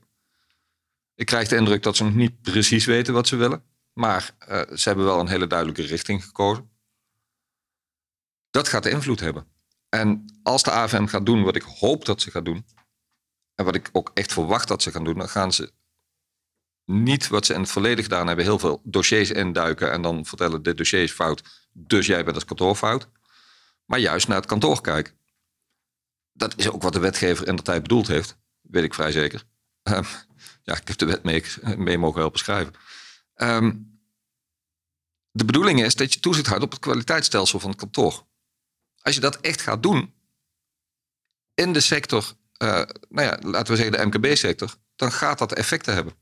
Ik 1.15 1.25
krijg 1.25 1.47
de 1.47 1.55
indruk 1.55 1.83
dat 1.83 1.95
ze 1.95 2.03
nog 2.03 2.13
niet 2.13 2.41
precies 2.41 2.85
weten 2.85 3.13
wat 3.13 3.27
ze 3.27 3.35
willen. 3.35 3.63
Maar 3.97 4.35
uh, 4.39 4.61
ze 4.75 4.87
hebben 4.87 5.05
wel 5.05 5.19
een 5.19 5.27
hele 5.27 5.47
duidelijke 5.47 5.81
richting 5.81 6.23
gekozen. 6.23 6.71
Dat 8.49 8.67
gaat 8.67 8.85
invloed 8.85 9.19
hebben. 9.19 9.47
En 9.89 10.25
als 10.43 10.63
de 10.63 10.71
AFM 10.71 11.05
gaat 11.05 11.25
doen 11.25 11.43
wat 11.43 11.55
ik 11.55 11.61
hoop 11.61 12.05
dat 12.05 12.21
ze 12.21 12.31
gaat 12.31 12.45
doen, 12.45 12.65
en 13.55 13.65
wat 13.65 13.75
ik 13.75 13.89
ook 13.91 14.11
echt 14.13 14.33
verwacht 14.33 14.67
dat 14.67 14.81
ze 14.81 14.91
gaan 14.91 15.03
doen, 15.03 15.17
dan 15.17 15.29
gaan 15.29 15.53
ze 15.53 15.71
niet 16.85 17.27
wat 17.27 17.45
ze 17.45 17.53
in 17.53 17.61
het 17.61 17.71
verleden 17.71 18.03
gedaan 18.03 18.27
hebben, 18.27 18.45
heel 18.45 18.59
veel 18.59 18.81
dossiers 18.83 19.31
induiken 19.31 19.91
en 19.91 20.01
dan 20.01 20.25
vertellen: 20.25 20.63
dit 20.63 20.77
dossier 20.77 21.03
is 21.03 21.11
fout, 21.11 21.67
dus 21.73 22.05
jij 22.05 22.23
bent 22.23 22.35
als 22.35 22.45
kantoor 22.45 22.75
fout. 22.75 23.07
Maar 23.85 23.99
juist 23.99 24.27
naar 24.27 24.37
het 24.37 24.45
kantoor 24.45 24.81
kijken. 24.81 25.13
Dat 26.31 26.57
is 26.57 26.69
ook 26.69 26.81
wat 26.81 26.93
de 26.93 26.99
wetgever 26.99 27.47
in 27.47 27.55
de 27.55 27.61
tijd 27.61 27.81
bedoeld 27.81 28.07
heeft, 28.07 28.37
weet 28.61 28.83
ik 28.83 28.93
vrij 28.93 29.11
zeker. 29.11 29.43
Ja, 30.63 30.77
ik 30.77 30.87
heb 30.87 30.97
de 30.97 31.05
wet 31.05 31.23
mee 31.77 31.97
mogen 31.97 32.19
helpen 32.19 32.39
schrijven. 32.39 32.73
Um, 33.37 33.99
de 35.31 35.45
bedoeling 35.45 35.83
is 35.83 35.95
dat 35.95 36.13
je 36.13 36.19
toezicht 36.19 36.47
houdt 36.47 36.63
op 36.63 36.71
het 36.71 36.79
kwaliteitsstelsel 36.79 37.59
van 37.59 37.69
het 37.69 37.79
kantoor. 37.79 38.25
Als 39.01 39.15
je 39.15 39.21
dat 39.21 39.37
echt 39.39 39.61
gaat 39.61 39.83
doen 39.83 40.13
in 41.53 41.73
de 41.73 41.79
sector, 41.79 42.33
uh, 42.63 42.69
nou 43.09 43.27
ja, 43.27 43.39
laten 43.41 43.75
we 43.75 43.81
zeggen 43.81 43.97
de 43.97 44.05
MKB-sector, 44.05 44.75
dan 44.95 45.11
gaat 45.11 45.37
dat 45.37 45.53
effecten 45.53 45.93
hebben. 45.93 46.13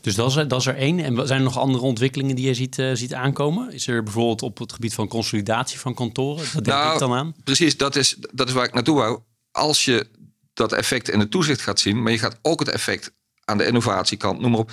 Dus 0.00 0.14
dat 0.14 0.28
is, 0.28 0.34
dat 0.34 0.60
is 0.60 0.66
er 0.66 0.76
één. 0.76 0.98
En 0.98 1.26
zijn 1.26 1.38
er 1.38 1.44
nog 1.44 1.58
andere 1.58 1.84
ontwikkelingen 1.84 2.36
die 2.36 2.46
je 2.46 2.54
ziet, 2.54 2.78
uh, 2.78 2.94
ziet 2.94 3.14
aankomen? 3.14 3.72
Is 3.72 3.86
er 3.86 4.02
bijvoorbeeld 4.02 4.42
op 4.42 4.58
het 4.58 4.72
gebied 4.72 4.94
van 4.94 5.08
consolidatie 5.08 5.78
van 5.78 5.94
kantoren? 5.94 6.44
Dat 6.52 6.64
denk 6.64 6.76
nou, 6.76 6.92
ik 6.92 6.98
dan 6.98 7.12
aan. 7.12 7.34
Precies, 7.44 7.76
dat 7.76 7.96
is, 7.96 8.16
dat 8.32 8.48
is 8.48 8.54
waar 8.54 8.64
ik 8.64 8.74
naartoe 8.74 8.96
wou. 8.96 9.20
Als 9.50 9.84
je 9.84 10.10
dat 10.52 10.72
effect 10.72 11.08
in 11.08 11.18
de 11.18 11.28
toezicht 11.28 11.60
gaat 11.60 11.80
zien, 11.80 12.02
maar 12.02 12.12
je 12.12 12.18
gaat 12.18 12.38
ook 12.42 12.58
het 12.58 12.68
effect 12.68 13.12
aan 13.44 13.58
de 13.58 13.66
innovatiekant, 13.66 14.40
noem 14.40 14.50
maar 14.50 14.60
op. 14.60 14.72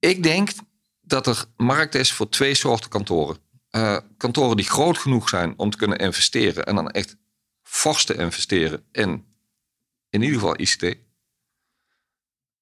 Ik 0.00 0.22
denk 0.22 0.50
dat 1.00 1.26
er 1.26 1.44
markt 1.56 1.94
is 1.94 2.12
voor 2.12 2.28
twee 2.28 2.54
soorten 2.54 2.90
kantoren. 2.90 3.38
Uh, 3.70 3.98
kantoren 4.16 4.56
die 4.56 4.68
groot 4.68 4.98
genoeg 4.98 5.28
zijn 5.28 5.54
om 5.56 5.70
te 5.70 5.76
kunnen 5.76 5.98
investeren 5.98 6.66
en 6.66 6.74
dan 6.74 6.90
echt 6.90 7.16
fors 7.62 8.04
te 8.04 8.14
investeren 8.14 8.84
in 8.92 9.28
in 10.10 10.22
ieder 10.22 10.38
geval 10.38 10.60
ICT. 10.60 10.96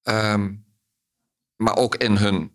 Ehm, 0.03 0.53
maar 1.55 1.75
ook 1.75 1.95
in 1.95 2.15
hun 2.15 2.51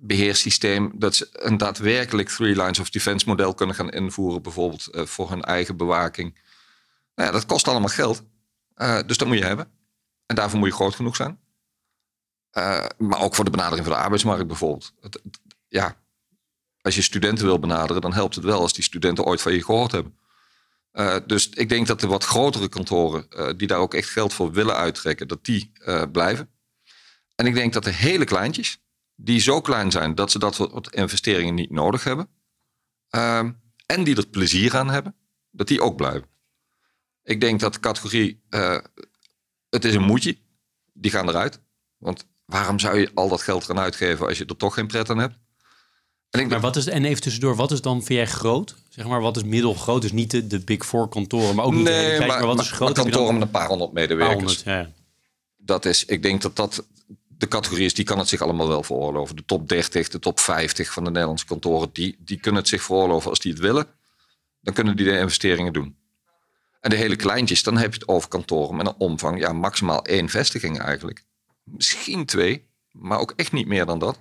beheerssysteem, 0.00 0.92
dat 0.94 1.14
ze 1.14 1.28
een 1.32 1.56
daadwerkelijk 1.56 2.28
three 2.28 2.56
lines 2.56 2.78
of 2.78 2.90
defense 2.90 3.28
model 3.28 3.54
kunnen 3.54 3.74
gaan 3.74 3.90
invoeren, 3.90 4.42
bijvoorbeeld 4.42 4.88
uh, 4.92 5.04
voor 5.06 5.30
hun 5.30 5.42
eigen 5.42 5.76
bewaking. 5.76 6.40
Nou 7.14 7.28
ja, 7.28 7.34
dat 7.34 7.46
kost 7.46 7.68
allemaal 7.68 7.88
geld. 7.88 8.22
Uh, 8.76 9.00
dus 9.06 9.16
dat 9.16 9.28
moet 9.28 9.38
je 9.38 9.44
hebben. 9.44 9.70
En 10.26 10.34
daarvoor 10.36 10.58
moet 10.58 10.68
je 10.68 10.74
groot 10.74 10.94
genoeg 10.94 11.16
zijn. 11.16 11.38
Uh, 12.54 12.86
maar 12.98 13.20
ook 13.20 13.34
voor 13.34 13.44
de 13.44 13.50
benadering 13.50 13.86
van 13.86 13.96
de 13.96 14.02
arbeidsmarkt 14.02 14.46
bijvoorbeeld. 14.46 14.92
Het, 15.00 15.20
ja, 15.68 15.96
als 16.80 16.94
je 16.94 17.02
studenten 17.02 17.44
wil 17.44 17.58
benaderen, 17.58 18.02
dan 18.02 18.12
helpt 18.12 18.34
het 18.34 18.44
wel 18.44 18.60
als 18.60 18.72
die 18.72 18.84
studenten 18.84 19.24
ooit 19.24 19.42
van 19.42 19.52
je 19.52 19.64
gehoord 19.64 19.92
hebben. 19.92 20.18
Uh, 20.92 21.16
dus 21.26 21.48
ik 21.48 21.68
denk 21.68 21.86
dat 21.86 22.00
de 22.00 22.06
wat 22.06 22.24
grotere 22.24 22.68
kantoren, 22.68 23.26
uh, 23.30 23.50
die 23.56 23.66
daar 23.66 23.78
ook 23.78 23.94
echt 23.94 24.08
geld 24.08 24.34
voor 24.34 24.52
willen 24.52 24.76
uittrekken, 24.76 25.28
dat 25.28 25.44
die 25.44 25.72
blijven. 26.12 26.50
En 27.34 27.46
ik 27.46 27.54
denk 27.54 27.72
dat 27.72 27.84
de 27.84 27.90
hele 27.90 28.24
kleintjes, 28.24 28.78
die 29.14 29.40
zo 29.40 29.60
klein 29.60 29.90
zijn 29.90 30.14
dat 30.14 30.30
ze 30.30 30.38
dat 30.38 30.54
soort 30.54 30.94
investeringen 30.94 31.54
niet 31.54 31.70
nodig 31.70 32.04
hebben, 32.04 32.28
ehm, 33.08 33.52
en 33.86 34.04
die 34.04 34.16
er 34.16 34.26
plezier 34.26 34.76
aan 34.76 34.90
hebben, 34.90 35.16
dat 35.50 35.68
die 35.68 35.80
ook 35.80 35.96
blijven. 35.96 36.28
Ik 37.22 37.40
denk 37.40 37.60
dat 37.60 37.74
de 37.74 37.80
categorie, 37.80 38.42
het 39.68 39.84
is 39.84 39.94
een 39.94 40.02
moedje, 40.02 40.38
die 40.92 41.10
gaan 41.10 41.28
eruit. 41.28 41.60
Want 41.96 42.26
waarom 42.44 42.78
zou 42.78 42.98
je 42.98 43.10
al 43.14 43.28
dat 43.28 43.42
geld 43.42 43.64
gaan 43.64 43.78
uitgeven 43.78 44.26
als 44.26 44.38
je 44.38 44.44
er 44.44 44.56
toch 44.56 44.74
geen 44.74 44.86
pret 44.86 45.10
aan 45.10 45.18
hebt? 45.18 45.34
En, 46.30 46.40
ik 46.40 46.48
maar 46.48 46.60
wat 46.60 46.76
is, 46.76 46.86
en 46.86 47.04
even 47.04 47.22
tussendoor, 47.22 47.56
wat 47.56 47.72
is 47.72 47.80
dan 47.80 48.02
vind 48.02 48.18
jij 48.18 48.26
groot? 48.26 48.74
Zeg 48.88 49.06
maar, 49.06 49.20
wat 49.20 49.36
is 49.36 49.44
middelgroot? 49.44 50.02
Dus 50.02 50.12
niet 50.12 50.30
de, 50.30 50.46
de 50.46 50.60
Big 50.60 50.86
Four 50.86 51.08
kantoren, 51.08 51.54
maar 51.54 51.64
ook 51.64 51.72
niet 51.72 51.84
nee, 51.84 52.12
de 52.12 52.18
maar, 52.18 52.28
maar, 52.28 52.46
wat 52.46 52.60
is 52.60 52.70
groot? 52.70 52.92
kantoren 52.92 53.32
met 53.32 53.42
een 53.42 53.50
paar 53.50 53.68
honderd 53.68 53.92
medewerkers. 53.92 54.62
Paar 54.62 54.74
honderd, 54.74 54.94
ja. 54.96 55.02
Dat 55.56 55.84
is, 55.84 56.04
ik 56.04 56.22
denk 56.22 56.42
dat 56.42 56.56
dat 56.56 56.84
de 57.28 57.48
categorie 57.48 57.84
is, 57.84 57.94
die 57.94 58.04
kan 58.04 58.18
het 58.18 58.28
zich 58.28 58.40
allemaal 58.40 58.68
wel 58.68 58.82
veroorloven. 58.82 59.36
De 59.36 59.44
top 59.44 59.68
30, 59.68 60.08
de 60.08 60.18
top 60.18 60.40
50 60.40 60.92
van 60.92 61.04
de 61.04 61.10
Nederlandse 61.10 61.46
kantoren, 61.46 61.88
die, 61.92 62.16
die 62.18 62.40
kunnen 62.40 62.60
het 62.60 62.70
zich 62.70 62.82
veroorloven 62.82 63.30
als 63.30 63.38
die 63.38 63.52
het 63.52 63.60
willen. 63.60 63.86
Dan 64.60 64.74
kunnen 64.74 64.96
die 64.96 65.06
de 65.06 65.18
investeringen 65.18 65.72
doen. 65.72 65.96
En 66.80 66.90
de 66.90 66.96
hele 66.96 67.16
kleintjes, 67.16 67.62
dan 67.62 67.76
heb 67.76 67.92
je 67.92 67.98
het 67.98 68.08
over 68.08 68.28
kantoren 68.28 68.76
met 68.76 68.86
een 68.86 68.94
omvang, 68.98 69.38
ja, 69.38 69.52
maximaal 69.52 70.04
één 70.04 70.28
vestiging 70.28 70.78
eigenlijk 70.78 71.24
misschien 71.64 72.26
twee, 72.26 72.68
maar 72.90 73.18
ook 73.18 73.32
echt 73.36 73.52
niet 73.52 73.66
meer 73.66 73.86
dan 73.86 73.98
dat. 73.98 74.18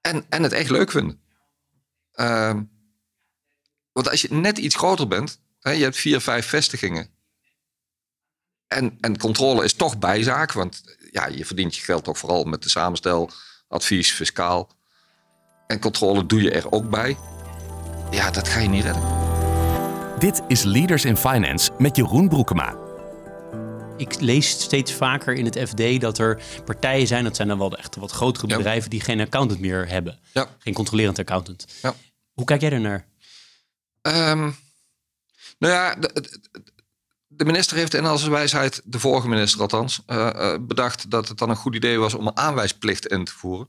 En, 0.00 0.26
en 0.28 0.42
het 0.42 0.52
echt 0.52 0.70
leuk 0.70 0.90
vinden. 0.90 1.20
Uh, 2.14 2.60
want 3.92 4.10
als 4.10 4.22
je 4.22 4.34
net 4.34 4.58
iets 4.58 4.76
groter 4.76 5.08
bent, 5.08 5.40
hè, 5.60 5.70
je 5.70 5.82
hebt 5.82 5.96
vier, 5.96 6.20
vijf 6.20 6.46
vestigingen. 6.46 7.10
En, 8.66 8.98
en 9.00 9.18
controle 9.18 9.64
is 9.64 9.74
toch 9.74 9.98
bijzaak, 9.98 10.52
want 10.52 10.82
ja, 11.10 11.26
je 11.26 11.44
verdient 11.44 11.76
je 11.76 11.82
geld 11.82 12.04
toch 12.04 12.18
vooral 12.18 12.44
met 12.44 12.62
de 12.62 12.68
samenstel, 12.68 13.30
advies, 13.68 14.12
fiscaal. 14.12 14.76
En 15.66 15.80
controle 15.80 16.26
doe 16.26 16.42
je 16.42 16.50
er 16.50 16.72
ook 16.72 16.90
bij. 16.90 17.16
Ja, 18.10 18.30
dat 18.30 18.48
ga 18.48 18.58
je 18.58 18.68
niet 18.68 18.84
redden. 18.84 19.18
Dit 20.18 20.42
is 20.48 20.62
Leaders 20.62 21.04
in 21.04 21.16
Finance 21.16 21.70
met 21.78 21.96
Jeroen 21.96 22.28
Broekema. 22.28 22.87
Ik 23.98 24.20
lees 24.20 24.50
steeds 24.50 24.92
vaker 24.92 25.34
in 25.34 25.44
het 25.44 25.58
FD 25.68 26.00
dat 26.00 26.18
er 26.18 26.42
partijen 26.64 27.06
zijn, 27.06 27.24
dat 27.24 27.36
zijn 27.36 27.48
dan 27.48 27.58
wel 27.58 27.68
de 27.68 27.76
echte 27.76 28.00
wat 28.00 28.10
grotere 28.10 28.46
bedrijven, 28.46 28.90
die 28.90 29.00
geen 29.00 29.20
accountant 29.20 29.60
meer 29.60 29.88
hebben. 29.88 30.18
Ja. 30.32 30.48
Geen 30.58 30.74
controlerend 30.74 31.18
accountant. 31.18 31.66
Ja. 31.82 31.94
Hoe 32.32 32.44
kijk 32.44 32.60
jij 32.60 32.70
er 32.70 32.80
naar? 32.80 33.06
Um, 34.02 34.56
nou 35.58 35.72
ja, 35.72 35.94
de, 35.94 36.40
de, 37.26 37.44
minister 37.44 37.76
heeft 37.76 37.94
in 37.94 38.04
al 38.04 38.18
zijn 38.18 38.30
wijsheid, 38.30 38.80
de 38.84 38.98
vorige 38.98 39.28
minister 39.28 39.60
althans, 39.60 40.02
uh, 40.06 40.54
bedacht 40.60 41.10
dat 41.10 41.28
het 41.28 41.38
dan 41.38 41.50
een 41.50 41.56
goed 41.56 41.74
idee 41.74 41.98
was 41.98 42.14
om 42.14 42.26
een 42.26 42.36
aanwijsplicht 42.36 43.06
in 43.06 43.24
te 43.24 43.32
voeren. 43.32 43.68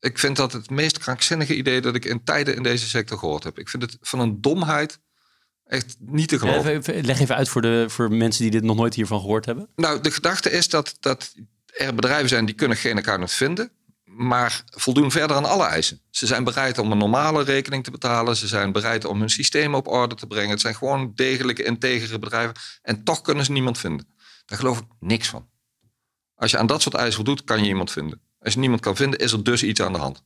Ik 0.00 0.18
vind 0.18 0.36
dat 0.36 0.52
het 0.52 0.70
meest 0.70 0.98
krankzinnige 0.98 1.56
idee 1.56 1.80
dat 1.80 1.94
ik 1.94 2.04
in 2.04 2.24
tijden 2.24 2.56
in 2.56 2.62
deze 2.62 2.88
sector 2.88 3.18
gehoord 3.18 3.44
heb. 3.44 3.58
Ik 3.58 3.68
vind 3.68 3.82
het 3.82 3.96
van 4.00 4.20
een 4.20 4.40
domheid 4.40 4.98
Echt 5.64 5.96
niet 5.98 6.28
te 6.28 6.38
geloven. 6.38 6.82
leg 7.04 7.20
even 7.20 7.36
uit 7.36 7.48
voor, 7.48 7.62
de, 7.62 7.84
voor 7.88 8.12
mensen 8.12 8.42
die 8.42 8.50
dit 8.50 8.62
nog 8.62 8.76
nooit 8.76 8.94
hiervan 8.94 9.20
gehoord 9.20 9.44
hebben. 9.44 9.68
Nou, 9.76 10.00
de 10.00 10.10
gedachte 10.10 10.50
is 10.50 10.68
dat, 10.68 10.96
dat 11.00 11.34
er 11.66 11.94
bedrijven 11.94 12.28
zijn 12.28 12.44
die 12.44 12.54
kunnen 12.54 12.76
geen 12.76 12.96
accountant 12.96 13.32
vinden. 13.32 13.70
maar 14.04 14.62
voldoen 14.64 15.10
verder 15.10 15.36
aan 15.36 15.44
alle 15.44 15.64
eisen. 15.64 16.00
Ze 16.10 16.26
zijn 16.26 16.44
bereid 16.44 16.78
om 16.78 16.92
een 16.92 16.98
normale 16.98 17.42
rekening 17.42 17.84
te 17.84 17.90
betalen. 17.90 18.36
Ze 18.36 18.46
zijn 18.46 18.72
bereid 18.72 19.04
om 19.04 19.20
hun 19.20 19.30
systeem 19.30 19.74
op 19.74 19.86
orde 19.88 20.14
te 20.14 20.26
brengen. 20.26 20.50
Het 20.50 20.60
zijn 20.60 20.74
gewoon 20.74 21.12
degelijke, 21.14 21.62
integere 21.62 22.18
bedrijven. 22.18 22.54
En 22.82 23.04
toch 23.04 23.20
kunnen 23.20 23.44
ze 23.44 23.52
niemand 23.52 23.78
vinden. 23.78 24.06
Daar 24.46 24.58
geloof 24.58 24.78
ik 24.78 24.84
niks 25.00 25.28
van. 25.28 25.48
Als 26.34 26.50
je 26.50 26.58
aan 26.58 26.66
dat 26.66 26.82
soort 26.82 26.94
eisen 26.94 27.14
voldoet, 27.14 27.44
kan 27.44 27.62
je 27.62 27.68
iemand 27.68 27.90
vinden. 27.90 28.20
Als 28.38 28.54
je 28.54 28.60
niemand 28.60 28.80
kan 28.80 28.96
vinden, 28.96 29.18
is 29.18 29.32
er 29.32 29.44
dus 29.44 29.62
iets 29.62 29.80
aan 29.82 29.92
de 29.92 29.98
hand. 29.98 30.24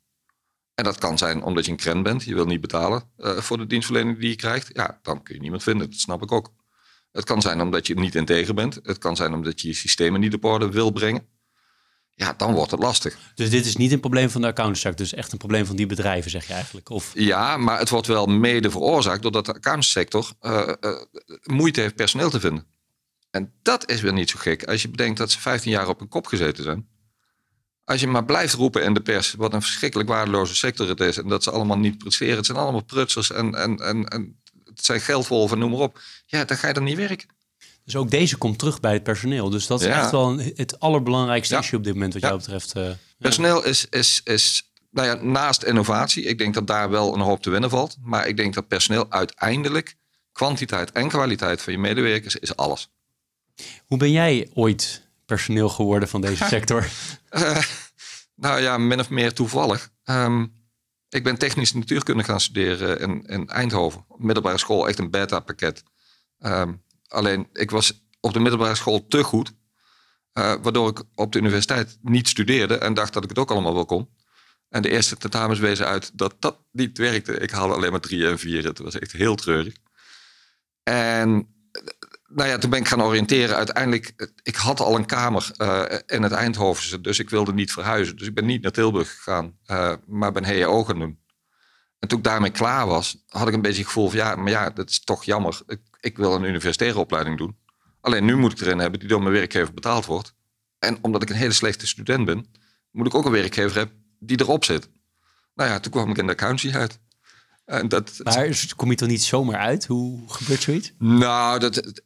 En 0.78 0.84
dat 0.84 0.98
kan 0.98 1.18
zijn 1.18 1.42
omdat 1.42 1.64
je 1.64 1.70
een 1.70 1.76
krent 1.76 2.02
bent. 2.02 2.24
Je 2.24 2.34
wil 2.34 2.44
niet 2.44 2.60
betalen 2.60 3.02
uh, 3.18 3.36
voor 3.36 3.58
de 3.58 3.66
dienstverlening 3.66 4.18
die 4.18 4.28
je 4.28 4.36
krijgt. 4.36 4.70
Ja, 4.72 4.98
dan 5.02 5.22
kun 5.22 5.34
je 5.34 5.40
niemand 5.40 5.62
vinden. 5.62 5.90
Dat 5.90 5.98
snap 5.98 6.22
ik 6.22 6.32
ook. 6.32 6.52
Het 7.12 7.24
kan 7.24 7.42
zijn 7.42 7.60
omdat 7.60 7.86
je 7.86 7.94
niet 7.94 8.14
integer 8.14 8.54
bent. 8.54 8.78
Het 8.82 8.98
kan 8.98 9.16
zijn 9.16 9.34
omdat 9.34 9.60
je 9.60 9.68
je 9.68 9.74
systemen 9.74 10.20
niet 10.20 10.34
op 10.34 10.44
orde 10.44 10.70
wil 10.70 10.90
brengen. 10.90 11.26
Ja, 12.14 12.34
dan 12.36 12.54
wordt 12.54 12.70
het 12.70 12.80
lastig. 12.80 13.18
Dus 13.34 13.50
dit 13.50 13.66
is 13.66 13.76
niet 13.76 13.92
een 13.92 14.00
probleem 14.00 14.30
van 14.30 14.40
de 14.40 14.46
accountantsector, 14.46 15.06
dus 15.06 15.14
echt 15.14 15.32
een 15.32 15.38
probleem 15.38 15.66
van 15.66 15.76
die 15.76 15.86
bedrijven, 15.86 16.30
zeg 16.30 16.46
je 16.46 16.52
eigenlijk? 16.52 16.90
Of? 16.90 17.10
Ja, 17.14 17.56
maar 17.56 17.78
het 17.78 17.88
wordt 17.88 18.06
wel 18.06 18.26
mede 18.26 18.70
veroorzaakt 18.70 19.22
doordat 19.22 19.46
de 19.46 19.54
accountantssector 19.54 20.32
uh, 20.40 20.72
uh, 20.80 21.02
moeite 21.42 21.80
heeft 21.80 21.94
personeel 21.94 22.30
te 22.30 22.40
vinden. 22.40 22.66
En 23.30 23.52
dat 23.62 23.90
is 23.90 24.00
weer 24.00 24.12
niet 24.12 24.30
zo 24.30 24.38
gek 24.38 24.64
als 24.64 24.82
je 24.82 24.88
bedenkt 24.88 25.18
dat 25.18 25.30
ze 25.30 25.40
15 25.40 25.70
jaar 25.70 25.88
op 25.88 26.00
een 26.00 26.08
kop 26.08 26.26
gezeten 26.26 26.64
zijn. 26.64 26.88
Als 27.88 28.01
je 28.01 28.07
maar 28.07 28.24
blijft 28.24 28.55
roepen 28.55 28.83
in 28.83 28.94
de 28.94 29.01
pers 29.01 29.33
wat 29.33 29.53
een 29.53 29.62
verschrikkelijk 29.62 30.09
waardeloze 30.09 30.55
sector 30.55 30.88
het 30.88 31.01
is 31.01 31.16
en 31.16 31.29
dat 31.29 31.42
ze 31.42 31.51
allemaal 31.51 31.79
niet 31.79 31.98
presteren, 31.98 32.37
het 32.37 32.46
zijn 32.46 32.59
allemaal 32.59 32.85
prutsers 32.85 33.31
en, 33.33 33.55
en, 33.55 33.77
en, 33.77 34.09
en 34.09 34.40
het 34.64 34.85
zijn 34.85 35.01
geldwolven, 35.01 35.59
noem 35.59 35.70
maar 35.70 35.81
op. 35.81 36.01
Ja, 36.27 36.44
dan 36.44 36.57
ga 36.57 36.68
je 36.68 36.74
dan 36.74 36.85
niet 36.85 36.96
werken. 36.96 37.29
Dus 37.85 37.96
ook 37.96 38.11
deze 38.11 38.37
komt 38.37 38.59
terug 38.59 38.81
bij 38.81 38.92
het 38.92 39.03
personeel. 39.03 39.51
Dus 39.51 39.66
dat 39.66 39.81
is 39.81 39.87
echt 39.87 40.11
wel 40.11 40.38
het 40.38 40.81
allerbelangrijkste 40.81 41.57
issue 41.57 41.79
op 41.79 41.85
dit 41.85 41.94
moment 41.94 42.12
wat 42.12 42.22
jou 42.22 42.37
betreft. 42.37 42.77
Uh, 42.77 42.90
personeel 43.18 43.64
is, 43.64 43.87
is, 43.90 44.20
is 44.24 44.72
nou 44.90 45.07
ja, 45.07 45.14
naast 45.14 45.62
innovatie. 45.62 46.24
Ik 46.24 46.38
denk 46.38 46.55
dat 46.55 46.66
daar 46.66 46.90
wel 46.90 47.14
een 47.14 47.20
hoop 47.20 47.42
te 47.42 47.51
winnen 47.51 47.70
valt. 47.70 47.96
Maar 48.03 48.27
ik 48.27 48.37
denk 48.37 48.55
dat 48.55 48.68
personeel 48.68 49.07
uiteindelijk 49.09 49.96
kwantiteit 50.33 50.92
en 50.92 51.09
kwaliteit 51.09 51.62
van 51.62 51.72
je 51.72 51.79
medewerkers 51.79 52.37
is 52.37 52.57
alles. 52.57 52.90
Hoe 53.87 53.98
ben 53.98 54.11
jij 54.11 54.51
ooit 54.55 55.07
personeel 55.28 55.68
geworden 55.68 56.08
van 56.08 56.20
deze 56.20 56.44
sector? 56.54 56.88
uh, 57.30 57.62
nou 58.34 58.60
ja, 58.60 58.78
min 58.78 59.00
of 59.00 59.10
meer 59.10 59.32
toevallig. 59.32 59.90
Um, 60.04 60.52
ik 61.08 61.24
ben 61.24 61.38
technische 61.38 61.76
natuurkunde 61.76 62.24
gaan 62.24 62.40
studeren 62.40 63.00
in, 63.00 63.26
in 63.26 63.48
Eindhoven. 63.48 64.04
Middelbare 64.16 64.58
school, 64.58 64.88
echt 64.88 64.98
een 64.98 65.10
beta-pakket. 65.10 65.82
Um, 66.38 66.82
alleen, 67.08 67.48
ik 67.52 67.70
was 67.70 68.06
op 68.20 68.32
de 68.32 68.40
middelbare 68.40 68.74
school 68.74 69.06
te 69.06 69.22
goed. 69.24 69.52
Uh, 70.32 70.54
waardoor 70.62 70.88
ik 70.88 71.02
op 71.14 71.32
de 71.32 71.38
universiteit 71.38 71.98
niet 72.02 72.28
studeerde 72.28 72.78
en 72.78 72.94
dacht 72.94 73.12
dat 73.12 73.22
ik 73.22 73.28
het 73.28 73.38
ook 73.38 73.50
allemaal 73.50 73.74
wel 73.74 73.84
kon. 73.84 74.08
En 74.68 74.82
de 74.82 74.90
eerste 74.90 75.16
tentamens 75.16 75.58
wezen 75.58 75.86
uit 75.86 76.10
dat 76.14 76.34
dat 76.38 76.58
niet 76.72 76.98
werkte. 76.98 77.38
Ik 77.38 77.50
haalde 77.50 77.74
alleen 77.74 77.90
maar 77.90 78.00
drie 78.00 78.28
en 78.28 78.38
vier. 78.38 78.64
Het 78.64 78.78
was 78.78 78.98
echt 78.98 79.12
heel 79.12 79.34
treurig. 79.34 79.74
En 80.82 81.57
nou 82.28 82.48
ja, 82.48 82.58
toen 82.58 82.70
ben 82.70 82.78
ik 82.78 82.88
gaan 82.88 83.02
oriënteren. 83.02 83.56
Uiteindelijk, 83.56 84.32
ik 84.42 84.56
had 84.56 84.80
al 84.80 84.96
een 84.96 85.06
kamer 85.06 85.50
uh, 85.56 85.84
in 86.06 86.22
het 86.22 86.32
Eindhovense, 86.32 87.00
dus 87.00 87.18
ik 87.18 87.30
wilde 87.30 87.52
niet 87.52 87.72
verhuizen. 87.72 88.16
Dus 88.16 88.26
ik 88.26 88.34
ben 88.34 88.46
niet 88.46 88.62
naar 88.62 88.72
Tilburg 88.72 89.10
gegaan, 89.10 89.58
uh, 89.66 89.92
maar 90.06 90.32
ben 90.32 90.44
HEO 90.44 90.84
gaan 90.84 90.98
doen. 90.98 91.18
En 91.98 92.08
toen 92.08 92.18
ik 92.18 92.24
daarmee 92.24 92.50
klaar 92.50 92.86
was, 92.86 93.24
had 93.26 93.48
ik 93.48 93.54
een 93.54 93.62
beetje 93.62 93.78
het 93.78 93.86
gevoel 93.86 94.08
van 94.08 94.18
ja, 94.18 94.36
maar 94.36 94.50
ja, 94.50 94.70
dat 94.70 94.90
is 94.90 95.04
toch 95.04 95.24
jammer. 95.24 95.60
Ik, 95.66 95.80
ik 96.00 96.16
wil 96.16 96.34
een 96.34 96.44
universitaire 96.44 96.98
opleiding 96.98 97.38
doen. 97.38 97.56
Alleen 98.00 98.24
nu 98.24 98.36
moet 98.36 98.52
ik 98.52 98.60
erin 98.60 98.78
hebben 98.78 99.00
die 99.00 99.08
door 99.08 99.22
mijn 99.22 99.34
werkgever 99.34 99.74
betaald 99.74 100.06
wordt. 100.06 100.34
En 100.78 100.98
omdat 101.00 101.22
ik 101.22 101.30
een 101.30 101.36
hele 101.36 101.52
slechte 101.52 101.86
student 101.86 102.24
ben, 102.24 102.46
moet 102.90 103.06
ik 103.06 103.14
ook 103.14 103.24
een 103.24 103.32
werkgever 103.32 103.76
hebben 103.76 104.04
die 104.18 104.40
erop 104.40 104.64
zit. 104.64 104.88
Nou 105.54 105.70
ja, 105.70 105.80
toen 105.80 105.92
kwam 105.92 106.10
ik 106.10 106.18
in 106.18 106.26
de 106.26 106.32
accountancy 106.32 106.76
uit. 106.76 106.98
En 107.64 107.88
dat, 107.88 108.20
maar 108.22 108.72
kom 108.76 108.90
je 108.90 108.96
er 108.96 109.06
niet 109.06 109.22
zomaar 109.22 109.58
uit? 109.58 109.86
Hoe 109.86 110.22
gebeurt 110.26 110.62
zoiets? 110.62 110.92
Nou, 110.98 111.58
dat, 111.58 112.02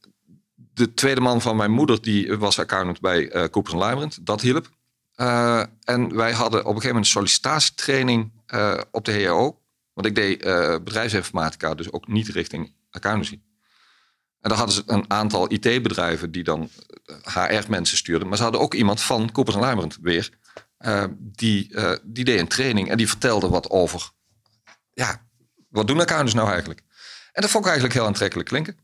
de 0.74 0.94
tweede 0.94 1.20
man 1.20 1.40
van 1.40 1.56
mijn 1.56 1.70
moeder, 1.70 2.02
die 2.02 2.36
was 2.36 2.58
accountant 2.58 3.00
bij 3.00 3.34
uh, 3.34 3.44
Coopers 3.44 3.74
Lybrand. 3.74 4.26
Dat 4.26 4.40
hielp. 4.40 4.70
Uh, 5.16 5.62
en 5.84 6.14
wij 6.16 6.32
hadden 6.32 6.60
op 6.60 6.66
een 6.66 6.80
gegeven 6.80 6.88
moment 6.88 7.04
een 7.04 7.12
sollicitatietraining 7.12 8.32
uh, 8.54 8.80
op 8.90 9.04
de 9.04 9.12
HRO. 9.12 9.60
Want 9.92 10.06
ik 10.06 10.14
deed 10.14 10.38
bedrijfsinformatica, 10.84 11.74
dus 11.74 11.92
ook 11.92 12.08
niet 12.08 12.28
richting 12.28 12.74
accountancy. 12.90 13.40
En 14.40 14.48
daar 14.48 14.58
hadden 14.58 14.74
ze 14.74 14.82
een 14.86 15.10
aantal 15.10 15.52
IT-bedrijven 15.52 16.32
die 16.32 16.42
dan 16.42 16.70
HR-mensen 17.22 17.96
stuurden. 17.96 18.28
Maar 18.28 18.36
ze 18.36 18.42
hadden 18.42 18.60
ook 18.60 18.74
iemand 18.74 19.00
van 19.00 19.32
Coopers 19.32 19.56
Lybrand 19.56 19.98
weer. 20.00 20.30
die, 21.18 21.74
die 22.02 22.24
deed 22.24 22.40
een 22.40 22.48
training 22.48 22.90
en 22.90 22.96
die 22.96 23.08
vertelde 23.08 23.48
wat 23.48 23.70
over... 23.70 24.10
Ja, 24.92 25.26
wat 25.68 25.86
doen 25.86 26.00
accountants 26.00 26.34
nou 26.34 26.48
eigenlijk? 26.50 26.82
En 27.32 27.42
dat 27.42 27.50
vond 27.50 27.64
ik 27.64 27.70
eigenlijk 27.70 27.98
heel 27.98 28.08
aantrekkelijk 28.08 28.48
klinken. 28.48 28.76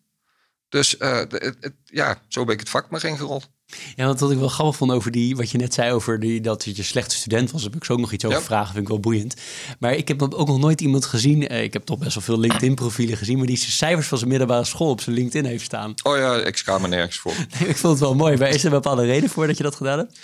Dus 0.68 0.96
uh, 0.98 1.18
het, 1.28 1.72
ja, 1.84 2.22
zo 2.28 2.44
ben 2.44 2.54
ik 2.54 2.60
het 2.60 2.68
vak 2.68 2.90
maar 2.90 3.04
ingerold. 3.04 3.50
Ja, 3.96 4.06
want 4.06 4.20
wat 4.20 4.30
ik 4.30 4.38
wel 4.38 4.48
grappig 4.48 4.76
vond 4.76 4.90
over 4.90 5.10
die, 5.10 5.36
wat 5.36 5.50
je 5.50 5.58
net 5.58 5.74
zei 5.74 5.92
over 5.92 6.20
die, 6.20 6.40
dat 6.40 6.64
je 6.64 6.82
slechte 6.82 7.16
student 7.16 7.50
was, 7.50 7.62
heb 7.62 7.76
ik 7.76 7.84
zo 7.84 7.92
ook 7.92 7.98
nog 7.98 8.12
iets 8.12 8.24
over 8.24 8.42
vragen, 8.42 8.72
vind 8.72 8.82
ik 8.82 8.88
wel 8.88 9.00
boeiend. 9.00 9.34
Maar 9.78 9.92
ik 9.92 10.08
heb 10.08 10.22
ook 10.22 10.46
nog 10.46 10.58
nooit 10.58 10.80
iemand 10.80 11.04
gezien, 11.04 11.48
eh, 11.48 11.62
ik 11.62 11.72
heb 11.72 11.84
toch 11.84 11.98
best 11.98 12.14
wel 12.14 12.22
veel 12.22 12.38
LinkedIn-profielen 12.38 13.16
gezien, 13.16 13.38
maar 13.38 13.46
die 13.46 13.56
zijn 13.56 13.70
cijfers 13.70 14.06
van 14.06 14.18
zijn 14.18 14.30
middelbare 14.30 14.64
school 14.64 14.90
op 14.90 15.00
zijn 15.00 15.16
LinkedIn 15.16 15.50
heeft 15.50 15.64
staan. 15.64 15.94
Oh 16.02 16.16
ja, 16.16 16.36
ik 16.36 16.56
schaam 16.56 16.82
me 16.82 16.88
nergens 16.88 17.18
voor. 17.18 17.32
ik 17.72 17.76
vond 17.76 17.92
het 17.92 18.00
wel 18.00 18.14
mooi, 18.14 18.36
maar 18.36 18.48
is 18.48 18.60
er 18.60 18.66
een 18.66 18.80
bepaalde 18.80 19.04
reden 19.04 19.30
voor 19.30 19.46
dat 19.46 19.56
je 19.56 19.62
dat 19.62 19.74
gedaan 19.74 19.98
hebt? 19.98 20.18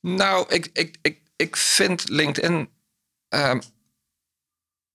Nou, 0.00 0.46
ik, 0.48 0.70
ik, 0.72 0.98
ik, 1.02 1.20
ik 1.36 1.56
vind 1.56 2.08
LinkedIn 2.08 2.68
uh, 3.34 3.54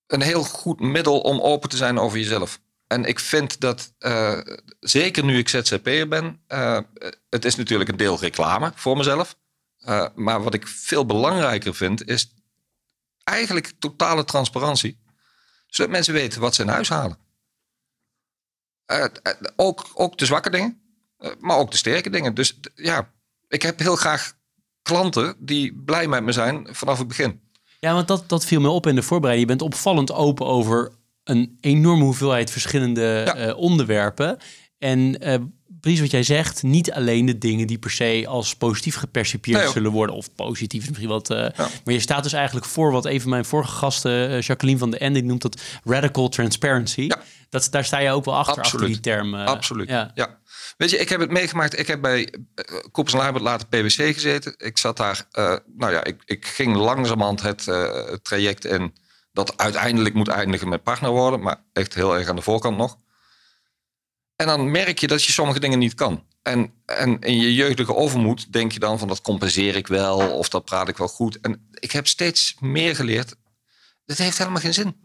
een 0.07 0.21
heel 0.21 0.43
goed 0.43 0.79
middel 0.79 1.19
om 1.19 1.39
open 1.39 1.69
te 1.69 1.77
zijn 1.77 1.99
over 1.99 2.17
jezelf. 2.17 2.59
En 2.87 3.05
ik 3.05 3.19
vind 3.19 3.59
dat, 3.59 3.93
uh, 3.99 4.39
zeker 4.79 5.23
nu 5.23 5.37
ik 5.37 5.49
ZZP'er 5.49 6.07
ben, 6.07 6.41
uh, 6.47 6.79
het 7.29 7.45
is 7.45 7.55
natuurlijk 7.55 7.89
een 7.89 7.97
deel 7.97 8.19
reclame 8.19 8.71
voor 8.75 8.97
mezelf. 8.97 9.37
Uh, 9.79 10.07
maar 10.15 10.43
wat 10.43 10.53
ik 10.53 10.67
veel 10.67 11.05
belangrijker 11.05 11.75
vind, 11.75 12.07
is 12.07 12.33
eigenlijk 13.23 13.73
totale 13.79 14.23
transparantie. 14.23 14.99
Zodat 15.67 15.91
mensen 15.91 16.13
weten 16.13 16.41
wat 16.41 16.55
ze 16.55 16.61
in 16.61 16.67
huis 16.67 16.89
halen. 16.89 17.17
ook, 19.55 19.89
ook 19.93 20.17
de 20.17 20.25
zwakke 20.25 20.49
dingen, 20.49 20.81
maar 21.39 21.57
ook 21.57 21.71
de 21.71 21.77
sterke 21.77 22.09
dingen. 22.09 22.33
Dus 22.33 22.59
ja, 22.75 23.11
ik 23.47 23.61
heb 23.61 23.79
heel 23.79 23.95
graag 23.95 24.33
klanten 24.81 25.35
die 25.39 25.81
blij 25.85 26.07
met 26.07 26.23
me 26.23 26.31
zijn 26.31 26.67
vanaf 26.75 26.97
het 26.97 27.07
begin. 27.07 27.41
Ja, 27.79 27.93
want 27.93 28.07
dat, 28.07 28.29
dat 28.29 28.45
viel 28.45 28.61
me 28.61 28.69
op 28.69 28.87
in 28.87 28.95
de 28.95 29.01
voorbereiding. 29.01 29.49
Je 29.49 29.57
bent 29.57 29.71
opvallend 29.73 30.11
open 30.11 30.45
over 30.45 30.91
een 31.27 31.57
enorme 31.61 32.03
hoeveelheid 32.03 32.51
verschillende 32.51 33.21
eh, 33.21 33.57
onderwerpen. 33.57 34.37
En 34.77 35.27
uh, 35.27 35.35
precies 35.81 35.99
wat 35.99 36.11
jij 36.11 36.23
zegt, 36.23 36.63
niet 36.63 36.91
alleen 36.91 37.25
de 37.25 37.37
dingen 37.37 37.67
die 37.67 37.77
per 37.77 37.91
se 37.91 38.25
als 38.27 38.55
positief 38.55 38.95
gepercipieerd 38.95 39.69
zullen 39.69 39.91
worden. 39.91 40.15
Of 40.15 40.35
positief 40.35 40.81
is 40.81 40.87
misschien 40.87 41.09
wat. 41.09 41.29
Uh, 41.29 41.37
Maar 41.57 41.93
je 41.93 41.99
staat 41.99 42.23
dus 42.23 42.33
eigenlijk 42.33 42.65
voor 42.65 42.91
wat 42.91 43.05
een 43.05 43.21
van 43.21 43.29
mijn 43.29 43.45
vorige 43.45 43.71
gasten, 43.71 44.39
Jacqueline 44.39 44.79
van 44.79 44.91
de 44.91 44.97
Ende, 44.97 45.21
noemt 45.21 45.41
dat 45.41 45.61
radical 45.83 46.29
transparency. 46.29 47.01
Ja. 47.01 47.21
Dat, 47.49 47.67
daar 47.71 47.85
sta 47.85 47.99
je 47.99 48.11
ook 48.11 48.25
wel 48.25 48.35
achter, 48.35 48.63
Absoluut. 48.63 48.73
achter 48.73 49.01
die 49.01 49.13
term. 49.13 49.35
Absoluut. 49.35 49.89
Ja. 49.89 50.11
ja. 50.15 50.39
Weet 50.77 50.89
je, 50.89 50.97
ik 50.97 51.09
heb 51.09 51.19
het 51.19 51.31
meegemaakt. 51.31 51.79
Ik 51.79 51.87
heb 51.87 52.01
bij 52.01 52.19
uh, 52.19 52.79
Koppels 52.91 53.23
en 53.23 53.41
later 53.41 53.67
PwC 53.67 54.13
gezeten. 54.13 54.55
Ik 54.57 54.77
zat 54.77 54.97
daar, 54.97 55.27
nou 55.77 55.91
ja, 55.91 56.03
ik, 56.03 56.21
ik 56.25 56.45
ging 56.45 56.75
langzamerhand 56.75 57.41
het 57.41 57.63
traject 58.23 58.65
in 58.65 58.93
dat 59.37 59.57
uiteindelijk 59.57 60.15
moet 60.15 60.27
eindigen 60.27 60.69
met 60.69 60.83
partner 60.83 61.11
worden, 61.11 61.39
maar 61.39 61.63
echt 61.73 61.93
heel 61.93 62.17
erg 62.17 62.29
aan 62.29 62.35
de 62.35 62.41
voorkant 62.41 62.77
nog. 62.77 62.97
En 64.35 64.47
dan 64.47 64.71
merk 64.71 64.99
je 64.99 65.07
dat 65.07 65.23
je 65.23 65.31
sommige 65.31 65.59
dingen 65.59 65.79
niet 65.79 65.93
kan. 65.93 66.25
En, 66.41 66.73
en 66.85 67.19
in 67.19 67.39
je 67.39 67.53
jeugdige 67.53 67.95
overmoed 67.95 68.53
denk 68.53 68.71
je 68.71 68.79
dan 68.79 68.99
van 68.99 69.07
dat 69.07 69.21
compenseer 69.21 69.75
ik 69.75 69.87
wel 69.87 70.31
of 70.31 70.49
dat 70.49 70.65
praat 70.65 70.87
ik 70.87 70.97
wel 70.97 71.07
goed. 71.07 71.39
En 71.39 71.69
ik 71.73 71.91
heb 71.91 72.07
steeds 72.07 72.55
meer 72.59 72.95
geleerd, 72.95 73.35
dat 74.05 74.17
heeft 74.17 74.37
helemaal 74.37 74.61
geen 74.61 74.73
zin. 74.73 74.95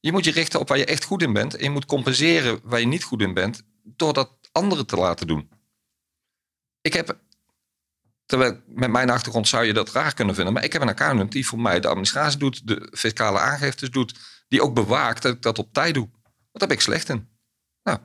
Je 0.00 0.12
moet 0.12 0.24
je 0.24 0.30
richten 0.30 0.60
op 0.60 0.68
waar 0.68 0.78
je 0.78 0.84
echt 0.84 1.04
goed 1.04 1.22
in 1.22 1.32
bent 1.32 1.54
en 1.54 1.62
je 1.62 1.70
moet 1.70 1.86
compenseren 1.86 2.60
waar 2.62 2.80
je 2.80 2.86
niet 2.86 3.04
goed 3.04 3.20
in 3.20 3.34
bent 3.34 3.62
door 3.82 4.12
dat 4.12 4.30
anderen 4.52 4.86
te 4.86 4.96
laten 4.96 5.26
doen. 5.26 5.50
Ik 6.80 6.92
heb 6.92 7.20
Terwijl 8.30 8.60
met 8.66 8.90
mijn 8.90 9.10
achtergrond 9.10 9.48
zou 9.48 9.64
je 9.64 9.72
dat 9.72 9.92
raar 9.92 10.14
kunnen 10.14 10.34
vinden. 10.34 10.52
Maar 10.52 10.64
ik 10.64 10.72
heb 10.72 10.82
een 10.82 10.88
accountant 10.88 11.32
die 11.32 11.46
voor 11.46 11.60
mij 11.60 11.80
de 11.80 11.88
administratie 11.88 12.38
doet, 12.38 12.66
de 12.66 12.88
fiscale 12.92 13.38
aangiftes 13.38 13.90
doet, 13.90 14.14
die 14.48 14.62
ook 14.62 14.74
bewaakt 14.74 15.22
dat 15.22 15.34
ik 15.34 15.42
dat 15.42 15.58
op 15.58 15.72
tijd 15.72 15.94
doe. 15.94 16.08
Wat 16.52 16.60
heb 16.60 16.72
ik 16.72 16.80
slecht 16.80 17.08
in? 17.08 17.28
Nou, 17.82 17.98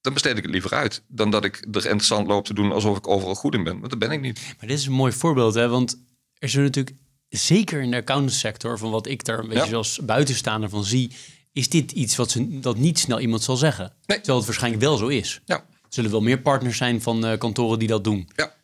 dan 0.00 0.12
besteed 0.12 0.36
ik 0.36 0.42
het 0.42 0.52
liever 0.52 0.72
uit 0.72 1.02
dan 1.08 1.30
dat 1.30 1.44
ik 1.44 1.56
er 1.56 1.84
interessant 1.84 2.26
loop 2.26 2.44
te 2.44 2.54
doen 2.54 2.72
alsof 2.72 2.96
ik 2.96 3.08
overal 3.08 3.34
goed 3.34 3.54
in 3.54 3.64
ben. 3.64 3.78
Want 3.78 3.90
dat 3.90 3.98
ben 3.98 4.10
ik 4.10 4.20
niet. 4.20 4.40
Maar 4.58 4.68
dit 4.68 4.78
is 4.78 4.86
een 4.86 4.92
mooi 4.92 5.12
voorbeeld, 5.12 5.54
hè? 5.54 5.68
want 5.68 6.04
er 6.38 6.48
zijn 6.48 6.64
natuurlijk 6.64 6.96
zeker 7.28 7.82
in 7.82 7.90
de 7.90 7.96
accountantsector, 7.96 8.78
van 8.78 8.90
wat 8.90 9.06
ik 9.06 9.24
daar 9.24 9.38
een 9.38 9.48
beetje 9.48 9.70
ja. 9.70 9.76
als 9.76 9.98
buitenstaander 10.02 10.68
van 10.68 10.84
zie, 10.84 11.10
is 11.52 11.68
dit 11.68 11.92
iets 11.92 12.16
wat 12.16 12.30
ze, 12.30 12.60
dat 12.60 12.76
niet 12.76 12.98
snel 12.98 13.20
iemand 13.20 13.42
zal 13.42 13.56
zeggen. 13.56 13.92
Nee. 14.06 14.16
Terwijl 14.16 14.38
het 14.38 14.46
waarschijnlijk 14.46 14.82
wel 14.82 14.96
zo 14.96 15.06
is. 15.06 15.40
Ja. 15.44 15.56
Er 15.56 15.88
zullen 15.88 16.10
wel 16.10 16.22
meer 16.22 16.40
partners 16.40 16.76
zijn 16.76 17.02
van 17.02 17.26
uh, 17.26 17.38
kantoren 17.38 17.78
die 17.78 17.88
dat 17.88 18.04
doen. 18.04 18.28
Ja. 18.36 18.54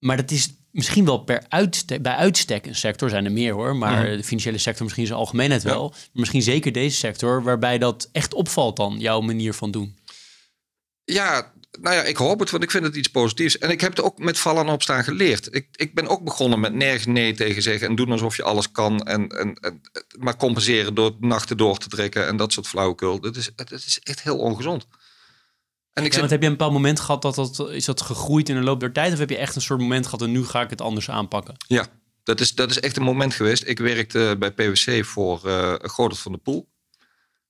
Maar 0.00 0.16
dat 0.16 0.30
is 0.30 0.54
misschien 0.70 1.04
wel 1.04 1.18
per 1.18 1.44
uitstek, 1.48 2.02
bij 2.02 2.14
uitstek 2.14 2.66
een 2.66 2.74
sector, 2.74 3.08
zijn 3.08 3.24
er 3.24 3.32
meer 3.32 3.52
hoor, 3.52 3.76
maar 3.76 4.16
de 4.16 4.24
financiële 4.24 4.58
sector 4.58 4.84
misschien 4.84 5.06
zijn 5.06 5.18
algemeenheid 5.18 5.62
wel. 5.62 5.88
Maar 5.88 5.98
misschien 6.12 6.42
zeker 6.42 6.72
deze 6.72 6.96
sector, 6.96 7.42
waarbij 7.42 7.78
dat 7.78 8.08
echt 8.12 8.34
opvalt 8.34 8.76
dan, 8.76 8.98
jouw 8.98 9.20
manier 9.20 9.54
van 9.54 9.70
doen. 9.70 9.98
Ja, 11.04 11.52
nou 11.80 11.94
ja, 11.94 12.02
ik 12.02 12.16
hoop 12.16 12.40
het, 12.40 12.50
want 12.50 12.62
ik 12.62 12.70
vind 12.70 12.84
het 12.84 12.96
iets 12.96 13.08
positiefs. 13.08 13.58
En 13.58 13.70
ik 13.70 13.80
heb 13.80 13.90
het 13.90 14.02
ook 14.02 14.18
met 14.18 14.38
vallen 14.38 14.66
en 14.66 14.72
opstaan 14.72 15.04
geleerd. 15.04 15.54
Ik, 15.54 15.68
ik 15.72 15.94
ben 15.94 16.08
ook 16.08 16.24
begonnen 16.24 16.60
met 16.60 16.74
nergens 16.74 17.06
nee 17.06 17.34
tegen 17.34 17.62
zeggen 17.62 17.88
en 17.88 17.94
doen 17.94 18.10
alsof 18.10 18.36
je 18.36 18.42
alles 18.42 18.70
kan. 18.70 19.00
En, 19.02 19.28
en, 19.28 19.54
en 19.54 19.80
maar 20.18 20.36
compenseren 20.36 20.94
door 20.94 21.16
nachten 21.20 21.56
door 21.56 21.78
te 21.78 21.88
trekken 21.88 22.26
en 22.26 22.36
dat 22.36 22.52
soort 22.52 22.66
flauwekul. 22.66 23.20
Dat 23.20 23.36
is, 23.36 23.50
dat 23.54 23.72
is 23.72 24.00
echt 24.02 24.22
heel 24.22 24.38
ongezond. 24.38 24.86
En 26.00 26.06
ik 26.06 26.14
ja, 26.14 26.20
heb 26.26 26.40
je 26.40 26.46
een 26.46 26.52
bepaald 26.52 26.72
moment 26.72 27.00
gehad 27.00 27.22
dat 27.22 27.34
dat 27.34 27.70
is 27.70 27.84
dat 27.84 28.00
gegroeid 28.00 28.48
in 28.48 28.54
de 28.54 28.62
loop 28.62 28.80
der 28.80 28.92
tijd? 28.92 29.12
Of 29.12 29.18
heb 29.18 29.30
je 29.30 29.36
echt 29.36 29.56
een 29.56 29.62
soort 29.62 29.80
moment 29.80 30.04
gehad 30.04 30.22
en 30.22 30.30
nu 30.30 30.44
ga 30.44 30.62
ik 30.62 30.70
het 30.70 30.80
anders 30.80 31.10
aanpakken? 31.10 31.54
Ja, 31.66 31.86
dat 32.22 32.40
is, 32.40 32.54
dat 32.54 32.70
is 32.70 32.80
echt 32.80 32.96
een 32.96 33.02
moment 33.02 33.34
geweest. 33.34 33.66
Ik 33.66 33.78
werkte 33.78 34.36
bij 34.38 34.52
PwC 34.52 35.04
voor 35.04 35.40
uh, 35.44 35.74
Godert 35.82 36.20
van 36.20 36.32
de 36.32 36.38
Poel. 36.38 36.68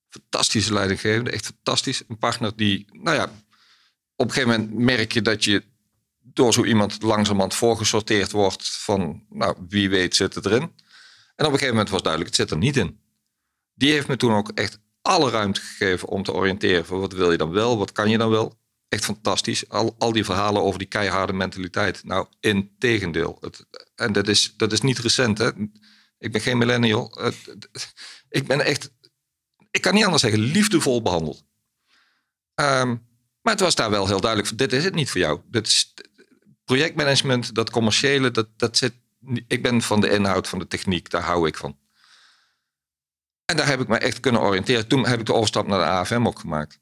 Fantastische 0.08 0.72
leidinggevende, 0.72 1.30
echt 1.30 1.44
fantastisch. 1.44 2.02
Een 2.08 2.18
partner 2.18 2.56
die, 2.56 2.86
nou 2.92 3.16
ja, 3.16 3.24
op 4.16 4.26
een 4.26 4.32
gegeven 4.32 4.50
moment 4.50 4.78
merk 4.78 5.12
je 5.12 5.22
dat 5.22 5.44
je 5.44 5.62
door 6.22 6.52
zo 6.52 6.64
iemand 6.64 7.02
langzamerhand 7.02 7.54
voorgesorteerd 7.54 8.32
wordt 8.32 8.68
van, 8.68 9.22
nou, 9.28 9.56
wie 9.68 9.90
weet 9.90 10.16
zit 10.16 10.34
het 10.34 10.46
erin. 10.46 10.62
En 10.62 11.46
op 11.46 11.52
een 11.52 11.58
gegeven 11.58 11.68
moment 11.68 11.90
was 11.90 12.02
duidelijk, 12.02 12.36
het 12.36 12.40
zit 12.40 12.50
er 12.50 12.64
niet 12.64 12.76
in. 12.76 13.00
Die 13.74 13.92
heeft 13.92 14.08
me 14.08 14.16
toen 14.16 14.32
ook 14.32 14.50
echt 14.50 14.78
alle 15.02 15.30
ruimte 15.30 15.60
gegeven 15.60 16.08
om 16.08 16.22
te 16.22 16.32
oriënteren 16.32 16.86
van 16.86 17.00
wat 17.00 17.12
wil 17.12 17.30
je 17.30 17.36
dan 17.36 17.50
wel, 17.50 17.78
wat 17.78 17.92
kan 17.92 18.10
je 18.10 18.18
dan 18.18 18.30
wel. 18.30 18.58
Echt 18.88 19.04
fantastisch. 19.04 19.68
Al, 19.68 19.94
al 19.98 20.12
die 20.12 20.24
verhalen 20.24 20.62
over 20.62 20.78
die 20.78 20.88
keiharde 20.88 21.32
mentaliteit. 21.32 22.04
Nou, 22.04 22.26
in 22.40 22.74
tegendeel. 22.78 23.38
Het, 23.40 23.66
en 23.94 24.12
dat 24.12 24.28
is, 24.28 24.54
dat 24.56 24.72
is 24.72 24.80
niet 24.80 24.98
recent. 24.98 25.38
Hè? 25.38 25.50
Ik 26.18 26.32
ben 26.32 26.40
geen 26.40 26.58
millennial. 26.58 27.32
ik 28.28 28.46
ben 28.46 28.60
echt, 28.60 28.90
ik 29.70 29.80
kan 29.80 29.94
niet 29.94 30.04
anders 30.04 30.22
zeggen, 30.22 30.40
liefdevol 30.40 31.02
behandeld. 31.02 31.44
Ehm, 32.54 32.96
maar 33.42 33.52
het 33.52 33.60
was 33.60 33.74
daar 33.74 33.90
wel 33.90 34.06
heel 34.06 34.20
duidelijk. 34.20 34.58
Dit 34.58 34.72
is 34.72 34.84
het 34.84 34.94
niet 34.94 35.10
voor 35.10 35.20
jou. 35.20 35.40
Dit 35.46 35.66
is, 35.66 35.94
projectmanagement, 36.64 37.54
dat 37.54 37.70
commerciële, 37.70 38.30
dat, 38.30 38.48
dat 38.56 38.76
zit. 38.76 38.94
Ik 39.46 39.62
ben 39.62 39.82
van 39.82 40.00
de 40.00 40.10
inhoud 40.10 40.48
van 40.48 40.58
de 40.58 40.66
techniek, 40.66 41.10
daar 41.10 41.22
hou 41.22 41.46
ik 41.46 41.56
van. 41.56 41.78
En 43.50 43.56
daar 43.56 43.66
heb 43.66 43.80
ik 43.80 43.88
me 43.88 43.98
echt 43.98 44.20
kunnen 44.20 44.40
oriënteren. 44.40 44.88
Toen 44.88 45.06
heb 45.06 45.20
ik 45.20 45.26
de 45.26 45.34
overstap 45.34 45.66
naar 45.66 45.78
de 45.78 45.84
AFM 45.84 46.26
ook 46.26 46.38
gemaakt. 46.38 46.78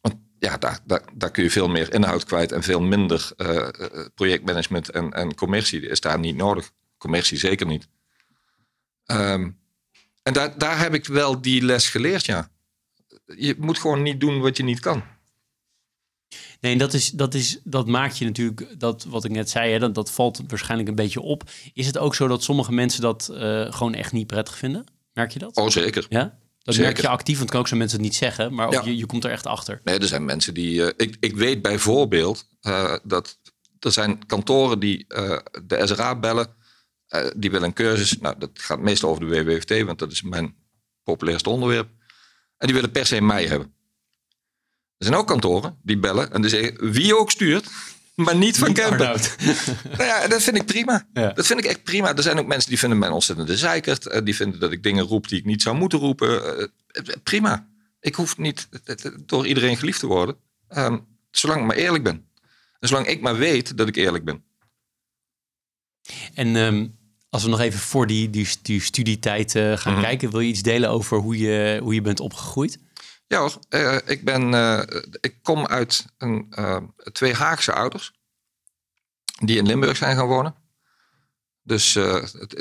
Want 0.00 0.14
ja, 0.38 0.56
daar, 0.56 0.80
daar, 0.84 1.02
daar 1.14 1.30
kun 1.30 1.42
je 1.42 1.50
veel 1.50 1.68
meer 1.68 1.94
inhoud 1.94 2.24
kwijt 2.24 2.52
en 2.52 2.62
veel 2.62 2.80
minder 2.80 3.32
uh, 3.36 3.68
projectmanagement 4.14 4.90
en, 4.90 5.12
en 5.12 5.34
commercie 5.34 5.80
is 5.80 6.00
daar 6.00 6.18
niet 6.18 6.36
nodig. 6.36 6.70
Commercie 6.98 7.38
zeker 7.38 7.66
niet. 7.66 7.88
Um, 9.06 9.58
en 10.22 10.32
daar, 10.32 10.58
daar 10.58 10.78
heb 10.78 10.94
ik 10.94 11.06
wel 11.06 11.40
die 11.40 11.62
les 11.62 11.88
geleerd, 11.88 12.24
ja. 12.24 12.50
Je 13.26 13.54
moet 13.58 13.78
gewoon 13.78 14.02
niet 14.02 14.20
doen 14.20 14.40
wat 14.40 14.56
je 14.56 14.62
niet 14.62 14.80
kan. 14.80 15.02
Nee, 16.60 16.78
dat, 16.78 16.92
is, 16.92 17.10
dat, 17.10 17.34
is, 17.34 17.60
dat 17.64 17.86
maakt 17.86 18.18
je 18.18 18.24
natuurlijk, 18.24 18.80
dat, 18.80 19.04
wat 19.04 19.24
ik 19.24 19.30
net 19.30 19.50
zei, 19.50 19.72
hè, 19.72 19.78
dat, 19.78 19.94
dat 19.94 20.10
valt 20.10 20.40
waarschijnlijk 20.46 20.88
een 20.88 20.94
beetje 20.94 21.20
op. 21.20 21.50
Is 21.72 21.86
het 21.86 21.98
ook 21.98 22.14
zo 22.14 22.28
dat 22.28 22.42
sommige 22.42 22.72
mensen 22.72 23.00
dat 23.00 23.28
uh, 23.32 23.72
gewoon 23.72 23.94
echt 23.94 24.12
niet 24.12 24.26
prettig 24.26 24.56
vinden? 24.56 24.94
Merk 25.16 25.32
je 25.32 25.38
dat? 25.38 25.56
Oh, 25.56 25.68
zeker. 25.68 26.06
Ja? 26.08 26.38
Dat 26.62 26.74
zeker. 26.74 26.90
merk 26.90 27.00
je 27.00 27.08
actief, 27.08 27.38
want 27.38 27.50
kan 27.50 27.60
ook 27.60 27.68
zo 27.68 27.76
mensen 27.76 27.96
het 27.98 28.06
niet 28.06 28.16
zeggen, 28.16 28.54
maar 28.54 28.70
ja. 28.70 28.82
je, 28.84 28.96
je 28.96 29.06
komt 29.06 29.24
er 29.24 29.30
echt 29.30 29.46
achter. 29.46 29.80
Nee, 29.84 29.98
er 29.98 30.06
zijn 30.06 30.24
mensen 30.24 30.54
die. 30.54 30.80
Uh, 30.80 30.86
ik, 30.96 31.16
ik 31.20 31.36
weet 31.36 31.62
bijvoorbeeld 31.62 32.48
uh, 32.62 32.96
dat 33.02 33.38
er 33.78 33.92
zijn 33.92 34.26
kantoren 34.26 34.78
die 34.78 35.04
uh, 35.08 35.38
de 35.64 35.86
SRA 35.86 36.18
bellen. 36.18 36.54
die 37.36 37.50
willen 37.50 37.66
een 37.66 37.74
cursus. 37.74 38.18
Nou, 38.18 38.38
dat 38.38 38.50
gaat 38.52 38.80
meestal 38.80 39.10
over 39.10 39.28
de 39.28 39.44
WWFT, 39.44 39.82
want 39.82 39.98
dat 39.98 40.12
is 40.12 40.22
mijn 40.22 40.54
populairste 41.02 41.50
onderwerp. 41.50 41.88
En 42.56 42.66
die 42.66 42.74
willen 42.74 42.90
per 42.90 43.06
se 43.06 43.20
mij 43.20 43.46
hebben. 43.46 43.74
Er 44.98 45.06
zijn 45.06 45.18
ook 45.18 45.26
kantoren 45.26 45.78
die 45.82 45.98
bellen 45.98 46.32
en 46.32 46.40
die 46.40 46.50
zeggen: 46.50 46.92
wie 46.92 47.16
ook 47.16 47.30
stuurt, 47.30 47.70
maar 48.16 48.36
niet 48.36 48.58
van 48.58 48.72
Kempen. 48.72 48.98
nou 49.96 50.04
ja, 50.04 50.28
dat 50.28 50.42
vind 50.42 50.56
ik 50.56 50.66
prima. 50.66 51.06
Dat 51.12 51.46
vind 51.46 51.58
ik 51.58 51.64
echt 51.64 51.82
prima. 51.82 52.16
Er 52.16 52.22
zijn 52.22 52.38
ook 52.38 52.46
mensen 52.46 52.68
die 52.68 52.78
vinden 52.78 52.98
mij 52.98 53.08
ontzettend 53.08 53.48
de 53.48 53.56
zeikert. 53.56 54.06
Eh, 54.06 54.24
die 54.24 54.36
vinden 54.36 54.60
dat 54.60 54.72
ik 54.72 54.82
dingen 54.82 55.04
roep 55.04 55.28
die 55.28 55.38
ik 55.38 55.44
niet 55.44 55.62
zou 55.62 55.76
moeten 55.76 55.98
roepen. 55.98 56.58
Eh, 56.58 56.62
eh, 56.88 57.02
prima. 57.22 57.68
Ik 58.00 58.14
hoef 58.14 58.38
niet 58.38 58.68
door 59.26 59.46
iedereen 59.46 59.76
geliefd 59.76 60.00
te 60.00 60.06
worden. 60.06 60.36
Ehm, 60.68 60.98
zolang 61.30 61.60
ik 61.60 61.66
maar 61.66 61.76
eerlijk 61.76 62.04
ben. 62.04 62.24
En 62.78 62.88
zolang 62.88 63.06
ik 63.06 63.20
maar 63.20 63.36
weet 63.36 63.76
dat 63.76 63.88
ik 63.88 63.96
eerlijk 63.96 64.24
ben. 64.24 64.44
En 66.34 66.56
um, 66.56 66.98
als 67.30 67.42
we 67.42 67.50
nog 67.50 67.60
even 67.60 67.78
voor 67.78 68.06
die, 68.06 68.30
die, 68.30 68.48
die 68.62 68.80
studietijd 68.80 69.54
uh, 69.54 69.76
gaan 69.76 69.92
mm 69.92 69.98
-hmm. 69.98 70.06
kijken, 70.06 70.30
wil 70.30 70.40
je 70.40 70.48
iets 70.48 70.62
delen 70.62 70.90
over 70.90 71.18
hoe 71.18 71.38
je, 71.38 71.78
hoe 71.82 71.94
je 71.94 72.00
bent 72.00 72.20
opgegroeid? 72.20 72.78
Ja 73.26 73.38
hoor, 73.38 73.58
uh, 73.70 73.98
ik, 74.04 74.24
ben, 74.24 74.52
uh, 74.52 74.82
ik 75.20 75.38
kom 75.42 75.66
uit 75.66 76.06
een, 76.18 76.52
uh, 76.58 76.82
twee 77.12 77.34
Haagse 77.34 77.72
ouders 77.72 78.12
die 79.38 79.56
in 79.56 79.66
Limburg 79.66 79.96
zijn 79.96 80.16
gaan 80.16 80.26
wonen. 80.26 80.54
Dus 81.62 81.96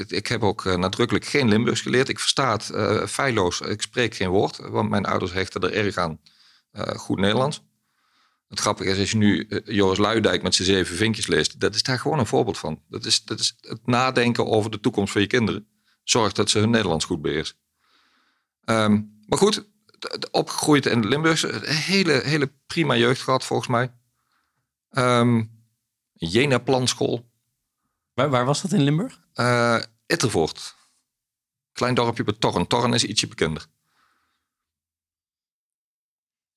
ik 0.08 0.28
heb 0.28 0.43
ook 0.43 0.63
nadrukkelijk 0.63 1.25
geen 1.25 1.47
Limburgs 1.47 1.82
geleerd. 1.82 2.10
Ik 2.10 2.19
versta 2.19 2.51
het 2.51 2.71
feilloos, 3.10 3.62
ik 3.62 3.82
spreek 3.82 4.15
geen 4.15 4.30
woord, 4.30 4.58
want 4.58 4.89
mijn 4.89 5.06
ouders 5.06 5.32
hechten 5.32 5.62
er 5.62 5.73
erg 5.73 5.97
aan 5.97 6.19
goed 6.95 7.19
Nederlands. 7.19 7.63
Het 8.47 8.60
grappige 8.60 8.89
is, 8.89 8.99
als 8.99 9.12
je 9.12 9.17
nu 9.17 9.47
Joris 9.65 9.97
Luidijk 9.97 10.41
met 10.41 10.56
zijn 10.56 10.67
zeven 10.67 10.95
vinkjes 10.95 11.28
leest, 11.28 11.60
dat 11.60 11.75
is 11.75 11.84
daar 11.84 11.99
gewoon 11.99 12.19
een 12.19 12.25
voorbeeld 12.25 12.58
van. 12.58 12.84
Dat 12.89 13.06
is, 13.06 13.23
dat 13.23 13.39
is 13.39 13.56
het 13.62 13.88
nadenken 13.88 14.45
over 14.45 14.71
de 14.71 14.80
toekomst 14.80 15.12
van 15.12 15.21
je 15.21 15.28
kinderen. 15.28 15.67
Zorg 16.04 16.34
dat 16.34 16.49
ze 16.49 16.60
hun 16.60 16.69
Nederlands 16.69 17.06
goed 17.06 17.21
beheersen. 17.21 17.56
Um, 18.65 19.21
maar 19.25 19.39
goed, 19.39 19.69
opgegroeid 20.32 20.86
in 20.86 21.08
Limburg. 21.08 21.44
Een 21.44 21.65
hele, 21.65 22.22
hele 22.24 22.52
prima 22.68 22.96
jeugd 22.96 23.22
gehad, 23.22 23.44
volgens 23.44 23.70
mij. 23.70 23.91
Um, 24.91 25.63
Jena 26.13 26.58
Planschool. 26.58 27.30
Waar, 28.13 28.30
waar 28.30 28.46
was 28.46 28.62
dat 28.62 28.72
in 28.72 28.82
Limburg? 28.82 29.20
Uh, 29.36 29.82
Ittervoort. 30.06 30.76
Klein 31.74 31.94
dorpje 31.94 32.24
bij 32.24 32.36
Torren. 32.39 32.68
Torren 32.68 32.94
is 32.94 33.04
ietsje 33.04 33.28
bekender. 33.28 33.65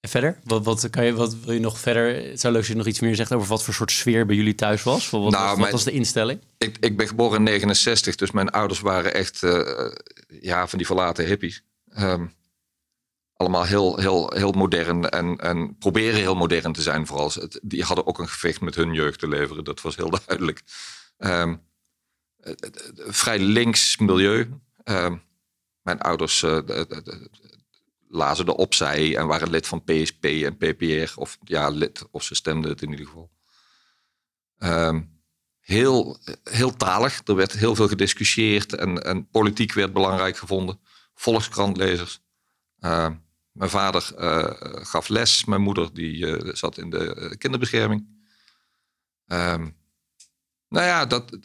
En 0.00 0.08
verder? 0.08 0.40
Wat, 0.44 0.64
wat, 0.64 0.90
kan 0.90 1.04
je, 1.04 1.12
wat 1.12 1.34
wil 1.34 1.52
je 1.52 1.60
nog 1.60 1.78
verder? 1.78 2.30
Het 2.30 2.40
zou 2.40 2.52
leuk 2.52 2.62
als 2.62 2.70
je 2.70 2.76
nog 2.76 2.86
iets 2.86 3.00
meer 3.00 3.16
zegt 3.16 3.32
over 3.32 3.48
wat 3.48 3.62
voor 3.62 3.74
soort 3.74 3.90
sfeer 3.90 4.26
bij 4.26 4.36
jullie 4.36 4.54
thuis 4.54 4.82
was. 4.82 5.10
Wat, 5.10 5.30
nou, 5.30 5.48
wat, 5.48 5.58
wat 5.58 5.70
was 5.70 5.84
de 5.84 5.90
instelling? 5.90 6.40
Ik, 6.58 6.76
ik 6.80 6.96
ben 6.96 7.08
geboren 7.08 7.36
in 7.36 7.42
69, 7.42 8.14
dus 8.14 8.30
mijn 8.30 8.50
ouders 8.50 8.80
waren 8.80 9.14
echt 9.14 9.42
uh, 9.42 9.92
ja, 10.40 10.66
van 10.68 10.78
die 10.78 10.86
verlaten 10.86 11.26
hippies. 11.26 11.62
Um, 11.98 12.32
allemaal 13.38 13.64
heel, 13.64 13.98
heel, 13.98 14.32
heel 14.34 14.52
modern 14.52 15.08
en, 15.08 15.36
en 15.36 15.76
proberen 15.78 16.20
heel 16.20 16.34
modern 16.34 16.72
te 16.72 16.82
zijn. 16.82 17.06
Vooral. 17.06 17.32
Die 17.62 17.82
hadden 17.82 18.06
ook 18.06 18.18
een 18.18 18.28
gevecht 18.28 18.60
met 18.60 18.74
hun 18.74 18.92
jeugd 18.92 19.18
te 19.18 19.28
leveren. 19.28 19.64
Dat 19.64 19.80
was 19.80 19.96
heel 19.96 20.10
duidelijk. 20.26 20.62
Um, 21.18 21.62
vrij 22.94 23.38
links 23.38 23.96
milieu. 23.96 24.60
Um, 24.84 25.22
mijn 25.82 26.00
ouders 26.00 26.42
uh, 26.42 26.58
lazen 28.08 28.46
de 28.46 28.56
opzij 28.56 29.16
en 29.16 29.26
waren 29.26 29.50
lid 29.50 29.66
van 29.66 29.84
PSP 29.84 30.24
en 30.24 30.56
PPR. 30.56 31.20
Of 31.20 31.38
ja, 31.44 31.68
lid, 31.68 32.06
of 32.10 32.22
ze 32.22 32.34
stemden 32.34 32.70
het 32.70 32.82
in 32.82 32.90
ieder 32.90 33.06
geval. 33.06 33.30
Um, 34.58 35.22
heel, 35.60 36.18
heel 36.44 36.76
talig. 36.76 37.20
Er 37.24 37.34
werd 37.34 37.52
heel 37.52 37.74
veel 37.74 37.88
gediscussieerd 37.88 38.74
en, 38.74 39.04
en 39.04 39.28
politiek 39.28 39.72
werd 39.72 39.92
belangrijk 39.92 40.36
gevonden. 40.36 40.80
Volkskrantlezers. 41.14 42.20
Mijn 43.58 43.70
vader 43.70 44.12
uh, 44.18 44.50
gaf 44.86 45.08
les. 45.08 45.44
Mijn 45.44 45.60
moeder 45.60 45.94
die 45.94 46.16
uh, 46.16 46.54
zat 46.54 46.78
in 46.78 46.90
de 46.90 47.16
uh, 47.18 47.30
kinderbescherming. 47.38 48.06
Um, 49.26 49.76
nou 50.68 50.86
ja, 50.86 51.06
dat, 51.06 51.38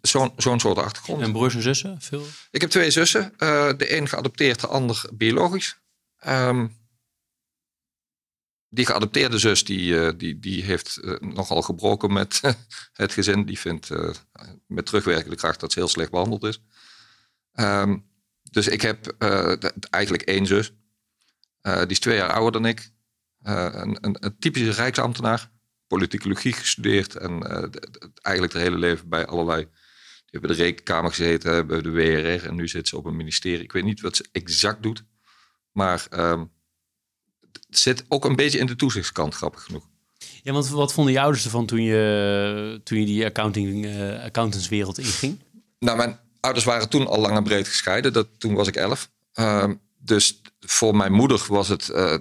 zo'n 0.00 0.32
zo'n 0.36 0.60
soort 0.60 0.78
achtergrond. 0.78 1.22
En 1.22 1.32
broers 1.32 1.54
en 1.54 1.62
zussen? 1.62 2.00
Veel? 2.00 2.26
Ik 2.50 2.60
heb 2.60 2.70
twee 2.70 2.90
zussen. 2.90 3.32
de 3.76 3.96
een 3.96 4.08
geadopteerd, 4.08 4.60
de 4.60 4.66
ander 4.66 5.04
biologisch. 5.14 5.78
Um, 6.26 6.76
die 8.68 8.86
geadopteerde 8.86 9.38
zus 9.38 9.64
die, 9.64 10.16
die, 10.16 10.38
die 10.38 10.64
heeft 10.64 11.00
nogal 11.20 11.62
gebroken 11.62 12.12
met 12.12 12.40
het 12.92 13.12
gezin. 13.12 13.44
Die 13.44 13.58
vindt 13.58 13.90
met 14.66 14.86
terugwerkende 14.86 15.36
kracht 15.36 15.60
dat 15.60 15.72
ze 15.72 15.78
heel 15.78 15.88
slecht 15.88 16.10
behandeld 16.10 16.44
is. 16.44 16.62
Um, 17.54 18.10
dus 18.42 18.68
ik 18.68 18.82
heb 18.82 19.14
eigenlijk 19.90 20.22
één 20.22 20.46
zus. 20.46 20.72
Uh, 21.62 21.78
die 21.78 21.86
is 21.86 22.00
twee 22.00 22.16
jaar 22.16 22.32
ouder 22.32 22.52
dan 22.52 22.70
ik. 22.70 22.90
Uh, 23.42 23.68
een, 23.70 23.98
een, 24.00 24.16
een, 24.20 24.38
typische 24.38 24.70
rijksambtenaar. 24.70 25.50
Politicologie 25.86 26.52
gestudeerd. 26.52 27.16
En 27.16 27.40
de, 27.40 28.10
eigenlijk 28.22 28.54
het 28.54 28.62
hele 28.62 28.78
leven 28.78 29.08
bij 29.08 29.26
allerlei... 29.26 29.68
Die 30.30 30.40
hebben 30.40 30.56
de 30.56 30.62
rekenkamer 30.62 31.10
gezeten, 31.10 31.66
bij 31.66 31.82
de 31.82 31.90
WRR. 31.90 32.46
En 32.46 32.54
nu 32.54 32.68
zit 32.68 32.88
ze 32.88 32.96
op 32.96 33.04
een 33.04 33.16
ministerie. 33.16 33.62
Ik 33.62 33.72
weet 33.72 33.84
niet 33.84 34.00
wat 34.00 34.16
ze 34.16 34.28
exact 34.32 34.82
doet. 34.82 35.04
Maar 35.72 36.06
um, 36.12 36.50
het 37.68 37.78
zit 37.78 38.04
ook 38.08 38.24
een 38.24 38.36
beetje 38.36 38.58
in 38.58 38.66
de 38.66 38.76
toezichtskant, 38.76 39.34
grappig 39.34 39.62
genoeg. 39.62 39.88
Ja, 40.42 40.52
want 40.52 40.68
wat 40.68 40.92
vonden 40.92 41.12
je 41.12 41.20
ouders 41.20 41.44
ervan 41.44 41.66
toen 41.66 41.82
je, 41.82 42.80
toen 42.84 42.98
je 42.98 43.06
die 43.06 43.24
accounting, 43.24 43.84
uh, 43.84 44.24
accountantswereld 44.24 44.98
inging? 44.98 45.40
Nou, 45.78 45.96
mijn 45.96 46.18
ouders 46.40 46.64
waren 46.64 46.88
toen 46.88 47.06
al 47.06 47.20
lang 47.20 47.36
en 47.36 47.44
breed 47.44 47.68
gescheiden. 47.68 48.12
Dat, 48.12 48.28
toen 48.38 48.54
was 48.54 48.68
ik 48.68 48.76
elf. 48.76 49.10
Uh, 49.34 49.70
dus 49.98 50.40
voor 50.70 50.96
mijn 50.96 51.12
moeder 51.12 51.44
was 51.48 51.68
het, 51.68 51.88
uh, 51.88 52.14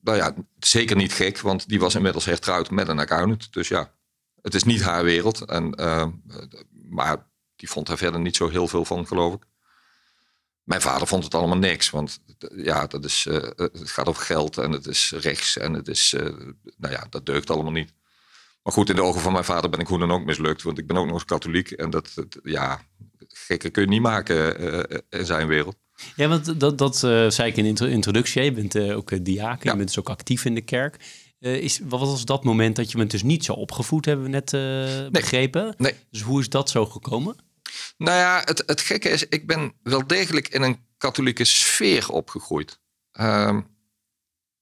nou 0.00 0.16
ja, 0.16 0.34
zeker 0.58 0.96
niet 0.96 1.12
gek, 1.12 1.40
want 1.40 1.68
die 1.68 1.80
was 1.80 1.94
inmiddels 1.94 2.24
hertrouwd 2.24 2.70
met 2.70 2.88
een 2.88 2.98
accountant. 2.98 3.52
Dus 3.52 3.68
ja, 3.68 3.92
het 4.40 4.54
is 4.54 4.62
niet 4.62 4.82
haar 4.82 5.04
wereld. 5.04 5.40
En, 5.40 5.80
uh, 5.80 6.06
maar 6.88 7.26
die 7.56 7.68
vond 7.70 7.88
er 7.88 7.98
verder 7.98 8.20
niet 8.20 8.36
zo 8.36 8.48
heel 8.48 8.68
veel 8.68 8.84
van, 8.84 9.06
geloof 9.06 9.34
ik. 9.34 9.42
Mijn 10.62 10.80
vader 10.80 11.06
vond 11.06 11.24
het 11.24 11.34
allemaal 11.34 11.58
niks, 11.58 11.90
want 11.90 12.20
ja, 12.56 12.86
dat 12.86 13.04
is, 13.04 13.26
uh, 13.26 13.34
het 13.56 13.90
gaat 13.90 14.06
over 14.06 14.22
geld 14.22 14.58
en 14.58 14.72
het 14.72 14.86
is 14.86 15.12
rechts 15.16 15.56
en 15.56 15.72
het 15.72 15.88
is, 15.88 16.14
nou 16.76 16.92
ja, 16.92 17.06
dat 17.10 17.26
deugt 17.26 17.50
allemaal 17.50 17.72
niet. 17.72 17.92
Maar 18.62 18.72
goed, 18.72 18.88
in 18.88 18.96
de 18.96 19.02
ogen 19.02 19.20
van 19.20 19.32
mijn 19.32 19.44
vader 19.44 19.70
ben 19.70 19.80
ik 19.80 19.86
hoe 19.86 19.98
dan 19.98 20.12
ook 20.12 20.24
mislukt, 20.24 20.62
want 20.62 20.78
ik 20.78 20.86
ben 20.86 20.96
ook 20.96 21.06
nog 21.06 21.14
eens 21.14 21.24
katholiek. 21.24 21.70
En 21.70 21.90
dat, 21.90 22.14
ja, 22.42 22.80
gekker 23.28 23.70
kun 23.70 23.82
je 23.82 23.88
niet 23.88 24.02
maken 24.02 24.58
in 25.08 25.26
zijn 25.26 25.46
wereld. 25.46 25.76
Ja, 26.16 26.28
want 26.28 26.60
dat, 26.60 26.78
dat 26.78 27.02
uh, 27.02 27.30
zei 27.30 27.50
ik 27.50 27.56
in 27.56 27.74
de 27.74 27.90
introductie. 27.90 28.42
Je 28.42 28.52
bent 28.52 28.74
uh, 28.74 28.96
ook 28.96 29.24
diaken, 29.24 29.70
je 29.70 29.76
bent 29.76 29.88
dus 29.88 29.98
ook 29.98 30.10
actief 30.10 30.44
in 30.44 30.54
de 30.54 30.60
kerk. 30.60 30.96
Uh, 31.40 31.56
is, 31.56 31.80
wat 31.84 32.00
was 32.00 32.24
dat 32.24 32.44
moment 32.44 32.76
dat 32.76 32.90
je 32.90 32.96
bent 32.96 33.10
dus 33.10 33.22
niet 33.22 33.44
zo 33.44 33.52
opgevoed, 33.52 34.04
hebben 34.04 34.24
we 34.24 34.30
net 34.30 34.52
nee. 34.52 35.10
begrepen? 35.10 35.74
Nee. 35.78 35.94
Dus 36.10 36.20
hoe 36.20 36.40
is 36.40 36.48
dat 36.48 36.70
zo 36.70 36.86
gekomen? 36.86 37.36
Nou 37.96 38.18
ja, 38.18 38.42
het, 38.44 38.62
het 38.66 38.80
gekke 38.80 39.08
is, 39.08 39.28
ik 39.28 39.46
ben 39.46 39.72
wel 39.82 40.06
degelijk 40.06 40.48
in 40.48 40.62
een 40.62 40.78
katholieke 40.98 41.44
sfeer 41.44 42.08
opgegroeid. 42.08 42.80
Ehm, 43.12 43.60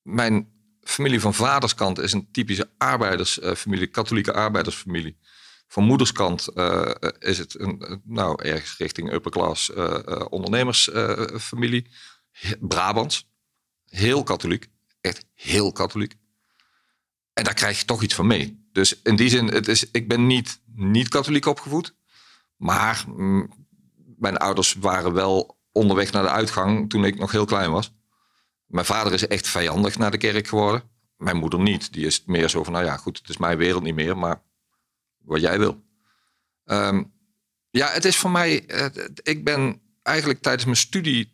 mijn 0.02 0.48
familie 0.82 1.20
van 1.20 1.34
vaderskant 1.34 1.98
is 1.98 2.12
een 2.12 2.28
typische 2.32 2.70
arbeidersfamilie, 2.78 3.86
katholieke 3.86 4.32
arbeidersfamilie. 4.32 5.16
Van 5.70 5.84
moederskant 5.84 6.48
uh, 6.54 6.90
is 7.18 7.38
het 7.38 7.60
een, 7.60 8.02
nou, 8.04 8.42
ergens 8.42 8.76
richting 8.76 9.12
upper 9.12 9.30
class 9.30 9.72
ondernemersfamilie. 10.28 11.86
Brabants. 12.60 13.28
Heel 13.84 14.22
katholiek. 14.22 14.66
Echt 15.00 15.24
heel 15.34 15.72
katholiek. 15.72 16.14
En 17.32 17.44
daar 17.44 17.54
krijg 17.54 17.78
je 17.78 17.84
toch 17.84 18.02
iets 18.02 18.14
van 18.14 18.26
mee. 18.26 18.68
Dus 18.72 19.02
in 19.02 19.16
die 19.16 19.28
zin, 19.28 19.46
het 19.46 19.68
is, 19.68 19.90
ik 19.90 20.08
ben 20.08 20.26
niet, 20.26 20.60
niet 20.74 21.08
katholiek 21.08 21.46
opgevoed. 21.46 21.94
Maar 22.56 23.04
mm, 23.06 23.50
mijn 24.18 24.36
ouders 24.36 24.74
waren 24.74 25.12
wel 25.12 25.58
onderweg 25.72 26.12
naar 26.12 26.22
de 26.22 26.30
uitgang 26.30 26.90
toen 26.90 27.04
ik 27.04 27.18
nog 27.18 27.32
heel 27.32 27.44
klein 27.44 27.70
was. 27.70 27.92
Mijn 28.66 28.86
vader 28.86 29.12
is 29.12 29.26
echt 29.26 29.48
vijandig 29.48 29.98
naar 29.98 30.10
de 30.10 30.16
kerk 30.16 30.48
geworden. 30.48 30.82
Mijn 31.16 31.36
moeder 31.36 31.60
niet. 31.60 31.92
Die 31.92 32.06
is 32.06 32.22
meer 32.26 32.48
zo 32.48 32.64
van, 32.64 32.72
nou 32.72 32.84
ja, 32.84 32.96
goed, 32.96 33.18
het 33.18 33.28
is 33.28 33.36
mijn 33.36 33.58
wereld 33.58 33.82
niet 33.82 33.94
meer. 33.94 34.18
Maar 34.18 34.42
wat 35.30 35.40
jij 35.40 35.58
wil. 35.58 35.84
Ehm, 36.64 37.02
ja, 37.70 37.90
het 37.90 38.04
is 38.04 38.16
voor 38.16 38.30
mij. 38.30 38.64
Uh, 38.66 39.04
ik 39.22 39.44
ben 39.44 39.80
eigenlijk 40.02 40.40
tijdens 40.42 40.64
mijn 40.64 40.76
studie 40.76 41.32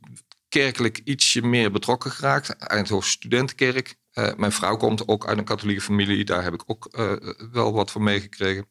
kerkelijk 0.48 1.00
ietsje 1.04 1.42
meer 1.42 1.72
betrokken 1.72 2.10
geraakt. 2.10 2.48
Eindhoven 2.56 3.10
Studentenkerk. 3.10 3.96
Uh, 4.14 4.34
mijn 4.34 4.52
vrouw 4.52 4.76
komt 4.76 5.08
ook 5.08 5.26
uit 5.26 5.38
een 5.38 5.44
katholieke 5.44 5.80
familie. 5.80 6.24
Daar 6.24 6.42
heb 6.42 6.54
ik 6.54 6.62
ook 6.66 6.88
uh, 6.98 7.12
wel 7.52 7.72
wat 7.72 7.90
van 7.90 8.02
meegekregen. 8.02 8.66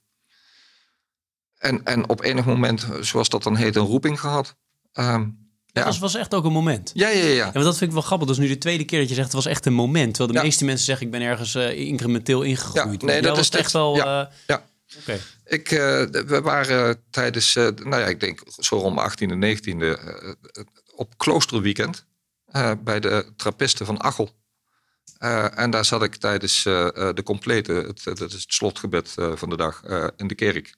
En, 1.57 1.83
en 1.83 2.09
op 2.09 2.23
enig 2.23 2.45
moment, 2.45 2.87
zoals 3.01 3.29
dat 3.29 3.43
dan 3.43 3.55
heet, 3.55 3.75
een 3.75 3.85
roeping 3.85 4.19
gehad. 4.19 4.55
Um, 4.93 5.43
ja. 5.65 5.83
Dat 5.83 5.85
was, 5.85 5.99
was 5.99 6.15
echt 6.15 6.33
ook 6.33 6.45
een 6.45 6.51
moment. 6.51 6.91
Ja, 6.93 7.09
ja, 7.09 7.23
ja. 7.23 7.33
ja. 7.33 7.53
En 7.53 7.61
dat 7.61 7.77
vind 7.77 7.89
ik 7.89 7.91
wel 7.91 8.01
grappig. 8.01 8.27
Dat 8.27 8.37
is 8.37 8.43
nu 8.43 8.49
de 8.49 8.57
tweede 8.57 8.85
keer 8.85 8.99
dat 8.99 9.09
je 9.09 9.15
zegt 9.15 9.27
het 9.27 9.35
was 9.35 9.45
echt 9.45 9.65
een 9.65 9.73
moment. 9.73 10.13
Terwijl 10.13 10.37
de 10.37 10.45
meeste 10.45 10.65
mensen 10.65 10.85
zeggen 10.85 11.05
ik 11.05 11.11
ben 11.11 11.21
ergens 11.21 11.55
uh, 11.55 11.79
incrementeel 11.79 12.41
ingegroeid. 12.41 13.01
Ja, 13.01 13.07
nee, 13.07 13.21
dat 13.21 13.37
is 13.37 13.49
echt 13.49 13.71
wel. 13.71 13.95
Ja. 13.95 14.31
Ik, 15.45 15.71
uh, 15.71 15.79
we 16.05 16.41
waren 16.43 17.03
tijdens, 17.09 17.55
uh, 17.55 17.63
nou 17.63 18.01
ja, 18.01 18.07
ik 18.07 18.19
denk 18.19 18.41
zo 18.59 18.77
rond 18.77 18.99
18e 18.99 19.29
en 19.29 19.57
19e 19.57 19.77
uh, 19.77 20.23
op 20.95 21.17
kloosterweekend 21.17 22.05
bij 22.83 22.99
de 22.99 23.33
trappisten 23.35 23.85
van 23.85 24.03
Achel. 24.03 24.29
en 25.55 25.69
daar 25.69 25.85
zat 25.85 26.03
ik 26.03 26.15
tijdens 26.15 26.63
de 26.63 27.21
complete, 27.23 27.73
het, 27.73 28.03
dat 28.03 28.33
is 28.33 28.41
het 28.41 28.53
slotgebed 28.53 29.15
van 29.33 29.49
de 29.49 29.57
dag, 29.57 29.83
in 30.17 30.27
de 30.27 30.35
kerk. 30.35 30.75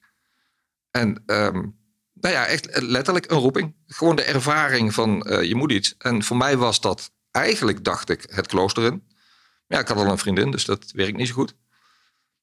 En 0.90 1.22
um, 1.26 1.78
nou 2.14 2.34
ja, 2.34 2.46
echt 2.46 2.80
letterlijk 2.80 3.30
een 3.30 3.38
roeping. 3.38 3.74
Gewoon 3.86 4.16
de 4.16 4.22
ervaring 4.22 4.94
van 4.94 5.26
je 5.42 5.54
moet 5.54 5.72
iets. 5.72 5.94
En 5.98 6.22
voor 6.22 6.36
mij 6.36 6.56
was 6.56 6.80
dat 6.80 7.10
eigenlijk, 7.30 7.84
dacht 7.84 8.08
ik, 8.08 8.24
het 8.30 8.46
klooster 8.46 8.84
in. 8.84 9.02
Ja, 9.66 9.78
ik 9.78 9.88
had 9.88 9.96
al 9.96 10.06
een 10.06 10.18
vriendin, 10.18 10.50
dus 10.50 10.64
dat 10.64 10.90
werkt 10.92 11.16
niet 11.16 11.28
zo 11.28 11.34
goed. 11.34 11.54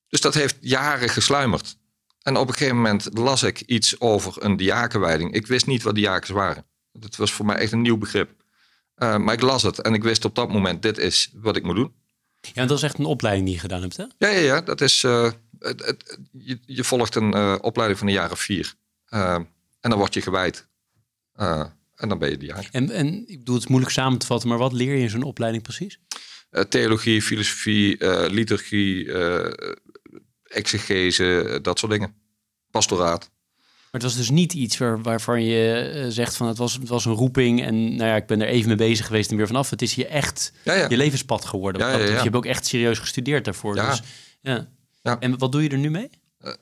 Dus 0.10 0.22
dat 0.22 0.34
heeft 0.34 0.58
jaren 0.60 1.10
gesluimerd. 1.10 1.78
En 2.22 2.38
op 2.38 2.48
een 2.48 2.54
gegeven 2.54 2.76
moment 2.76 3.08
las 3.12 3.44
ik 3.44 3.62
iets 3.62 4.00
over 4.00 4.44
een 4.44 4.58
diakenwijding. 4.58 5.34
Ik 5.34 5.48
wist 5.48 5.66
niet 5.66 5.84
wat 5.84 5.96
diakens 5.96 6.30
waren. 6.30 6.66
Dat 6.92 7.16
was 7.16 7.32
voor 7.32 7.46
mij 7.46 7.56
echt 7.56 7.72
een 7.72 7.82
nieuw 7.82 7.98
begrip. 7.98 8.30
Uh, 8.98 9.18
maar 9.18 9.34
ik 9.34 9.42
las 9.42 9.64
het 9.64 9.82
en 9.82 9.94
ik 9.94 10.04
wist 10.04 10.26
op 10.26 10.36
dat 10.36 10.50
moment, 10.50 10.82
dit 10.82 10.98
is 10.98 11.32
wat 11.34 11.56
ik 11.56 11.64
moet 11.64 11.76
doen. 11.76 11.94
Ja, 12.42 12.62
en 12.62 12.68
dat 12.68 12.78
is 12.78 12.84
echt 12.84 13.00
een 13.00 13.06
opleiding 13.06 13.46
die 13.46 13.56
je 13.56 13.62
gedaan 13.62 13.82
hebt, 13.82 13.98
hè? 13.98 14.04
Ja, 14.18 14.30
ja, 14.30 14.40
ja. 14.40 14.62
Dat 14.62 14.82
is, 14.82 15.04
uh, 15.04 15.32
het, 15.60 15.86
het, 15.86 16.20
je, 16.32 16.60
je, 16.66 16.84
volgt 16.84 17.16
een 17.16 17.36
uh, 17.36 17.56
opleiding 17.62 18.00
van 18.00 18.08
een 18.08 18.14
jaar 18.14 18.32
of 18.32 18.40
vier. 18.40 18.74
en 19.10 19.48
dan 19.80 19.98
word 19.98 20.14
je 20.14 20.22
gewijd. 20.22 20.68
en 21.36 22.10
dan 22.10 22.20
ben 22.20 22.30
je 22.30 22.38
diaken. 22.38 22.72
En, 22.72 22.90
en 22.90 23.28
ik 23.28 23.38
bedoel, 23.38 23.56
het 23.56 23.64
is 23.64 23.70
moeilijk 23.70 23.94
samen 23.94 24.20
te 24.20 24.26
vatten, 24.26 24.50
maar 24.50 24.58
wat 24.58 24.74
leer 24.74 24.96
je 24.96 25.02
in 25.02 25.10
zo'n 25.10 25.24
opleiding 25.24 25.64
precies? 25.64 26.00
theologie, 26.70 27.22
filosofie, 27.22 28.06
liturgie, 28.30 29.12
exegese, 30.56 31.60
dat 31.62 31.80
soort 31.80 31.92
dingen. 31.92 32.16
Pastoraat. 32.72 33.30
Maar 33.96 34.04
het 34.04 34.04
was 34.04 34.16
dus 34.16 34.30
niet 34.30 34.54
iets 34.54 34.78
waar, 34.78 35.02
waarvan 35.02 35.44
je 35.44 35.94
uh, 35.96 36.06
zegt 36.10 36.36
van 36.36 36.48
het 36.48 36.58
was, 36.58 36.74
het 36.74 36.88
was 36.88 37.06
een 37.06 37.14
roeping 37.14 37.62
en 37.62 37.96
nou 37.96 38.10
ja, 38.10 38.16
ik 38.16 38.28
ben 38.28 38.42
er 38.42 38.48
even 38.48 38.68
mee 38.68 38.78
bezig 38.78 39.06
geweest 39.06 39.32
en 39.32 39.38
weer 39.38 39.48
vanaf. 39.48 39.70
Het 39.70 39.82
is 39.82 39.96
je 39.96 40.08
echt 40.08 40.54
ja, 40.64 40.74
ja. 40.74 40.90
je 40.90 40.98
levenspad 40.98 41.46
geworden. 41.46 41.88
Ja, 41.88 41.98
je 41.98 42.12
hebt 42.12 42.36
ook 42.36 42.46
echt 42.46 42.66
serieus 42.66 43.00
gestudeerd 43.00 43.46
daarvoor. 43.46 43.76
Dus, 43.76 44.02
ja. 44.42 44.68
En 45.20 45.38
wat 45.38 45.52
doe 45.52 45.64
je 45.64 45.70
er 45.70 45.78
nu 45.78 45.90
mee? 45.90 46.10
Uh, 46.42 46.54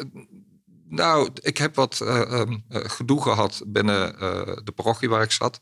nou, 0.90 1.30
ik 1.42 1.58
heb 1.58 1.76
wat 1.76 2.00
uh, 2.04 2.42
gedoe 2.70 3.22
gehad 3.22 3.64
binnen 3.68 4.16
de 4.64 4.72
parochie 4.76 5.10
waar 5.10 5.24
ik 5.24 5.32
zat. 5.32 5.62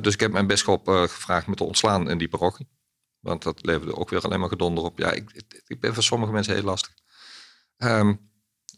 dus 0.00 0.14
ik 0.14 0.20
heb 0.20 0.32
mijn 0.32 0.46
bischop 0.46 0.88
gevraagd 0.88 1.46
me 1.46 1.54
te 1.54 1.64
ontslaan 1.64 2.10
in 2.10 2.18
die 2.18 2.28
parochie. 2.28 2.68
Want 3.20 3.42
dat 3.42 3.66
leverde 3.66 3.96
ook 3.96 4.10
weer 4.10 4.20
alleen 4.20 4.40
maar 4.40 4.48
gedonder 4.48 4.84
op. 4.84 4.98
Ja, 4.98 5.12
ik, 5.12 5.44
ik 5.66 5.80
ben 5.80 5.94
voor 5.94 6.02
sommige 6.02 6.32
mensen 6.32 6.54
heel 6.54 6.62
lastig. 6.62 6.94
Um, 7.76 8.30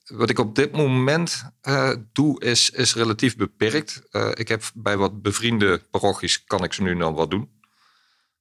wat 0.03 0.31
ik 0.31 0.39
op 0.39 0.55
dit 0.55 0.73
moment 0.73 1.45
uh, 1.63 1.95
doe, 2.13 2.41
is, 2.41 2.71
is 2.71 2.95
relatief 2.95 3.37
beperkt. 3.37 4.03
Uh, 4.11 4.31
ik 4.35 4.49
heb 4.49 4.71
bij 4.75 4.97
wat 4.97 5.23
bevriende 5.23 5.87
parochies, 5.91 6.45
kan 6.45 6.65
ik 6.65 6.73
ze 6.73 6.83
nu 6.83 6.97
dan 6.97 7.15
wat 7.15 7.31
doen. 7.31 7.61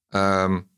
Um, 0.10 0.70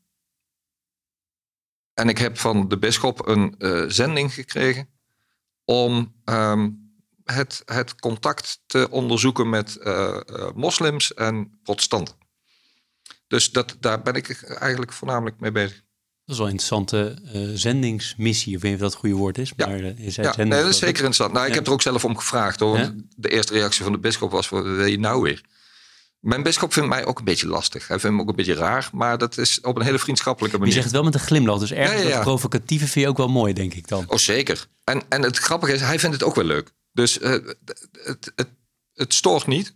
en 1.94 2.08
ik 2.08 2.18
heb 2.18 2.38
van 2.38 2.68
de 2.68 2.78
bisschop 2.78 3.26
een 3.26 3.54
uh, 3.58 3.84
zending 3.88 4.34
gekregen 4.34 4.88
om 5.64 6.22
um, 6.24 6.92
het, 7.24 7.62
het 7.64 7.94
contact 7.94 8.62
te 8.66 8.90
onderzoeken 8.90 9.48
met 9.48 9.78
moslims 10.54 11.14
en 11.14 11.60
protestanten. 11.62 12.23
Dus 13.26 13.52
dat, 13.52 13.76
daar 13.80 14.02
ben 14.02 14.14
ik 14.14 14.42
eigenlijk 14.42 14.92
voornamelijk 14.92 15.40
mee 15.40 15.52
bezig. 15.52 15.82
Dat 16.24 16.34
is 16.34 16.36
wel 16.36 16.46
een 16.46 16.52
interessante 16.52 17.18
uh, 17.34 17.50
zendingsmissie, 17.54 18.56
of 18.56 18.62
weet 18.62 18.70
je 18.70 18.76
of 18.76 18.82
dat 18.82 18.90
het 18.90 19.00
goede 19.00 19.16
woord 19.16 19.38
is. 19.38 19.54
Maar 19.54 19.84
ja, 19.84 19.92
uh, 19.98 20.08
ja. 20.08 20.36
Nee, 20.36 20.62
dat 20.62 20.68
is 20.68 20.78
zeker 20.78 20.96
interessant. 20.96 21.32
Nou, 21.32 21.46
ik 21.46 21.54
heb 21.54 21.66
er 21.66 21.72
ook 21.72 21.82
zelf 21.82 22.04
om 22.04 22.16
gevraagd 22.16 22.60
hoor. 22.60 22.78
Ja? 22.78 22.94
De 23.16 23.28
eerste 23.28 23.52
reactie 23.52 23.82
van 23.82 23.92
de 23.92 23.98
bischop 23.98 24.30
was: 24.30 24.48
wat 24.48 24.64
wil 24.64 24.84
je 24.84 24.98
nou 24.98 25.22
weer? 25.22 25.42
Mijn 26.20 26.42
bischop 26.42 26.72
vindt 26.72 26.88
mij 26.88 27.04
ook 27.04 27.18
een 27.18 27.24
beetje 27.24 27.46
lastig. 27.46 27.88
Hij 27.88 27.98
vindt 27.98 28.16
me 28.16 28.22
ook 28.22 28.28
een 28.28 28.36
beetje 28.36 28.54
raar, 28.54 28.90
maar 28.92 29.18
dat 29.18 29.38
is 29.38 29.60
op 29.60 29.76
een 29.76 29.84
hele 29.84 29.98
vriendschappelijke 29.98 30.58
manier. 30.58 30.74
Je 30.74 30.80
zegt 30.80 30.92
het 30.92 31.00
wel 31.02 31.10
met 31.10 31.14
een 31.20 31.26
glimlach, 31.26 31.58
dus 31.58 31.72
ergens 31.72 32.02
ja, 32.02 32.20
provocatieve 32.20 32.86
vind 32.86 33.04
je 33.04 33.10
ook 33.10 33.16
wel 33.16 33.28
mooi, 33.28 33.52
denk 33.52 33.74
ik 33.74 33.88
dan. 33.88 34.04
Oh, 34.06 34.16
zeker. 34.16 34.66
En, 34.84 35.02
en 35.08 35.22
het 35.22 35.38
grappige 35.38 35.72
is, 35.72 35.80
hij 35.80 35.98
vindt 35.98 36.14
het 36.14 36.24
ook 36.24 36.34
wel 36.34 36.44
leuk. 36.44 36.70
Dus 36.92 37.18
uh, 37.18 37.30
het, 37.30 37.56
het, 37.92 38.32
het, 38.34 38.48
het 38.94 39.14
stoort 39.14 39.46
niet. 39.46 39.74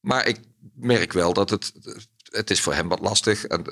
Maar 0.00 0.26
ik 0.26 0.38
merk 0.74 1.12
wel 1.12 1.32
dat 1.32 1.50
het, 1.50 1.72
het 2.30 2.50
is 2.50 2.60
voor 2.60 2.74
hem 2.74 2.88
wat 2.88 3.00
lastig. 3.00 3.44
En 3.44 3.64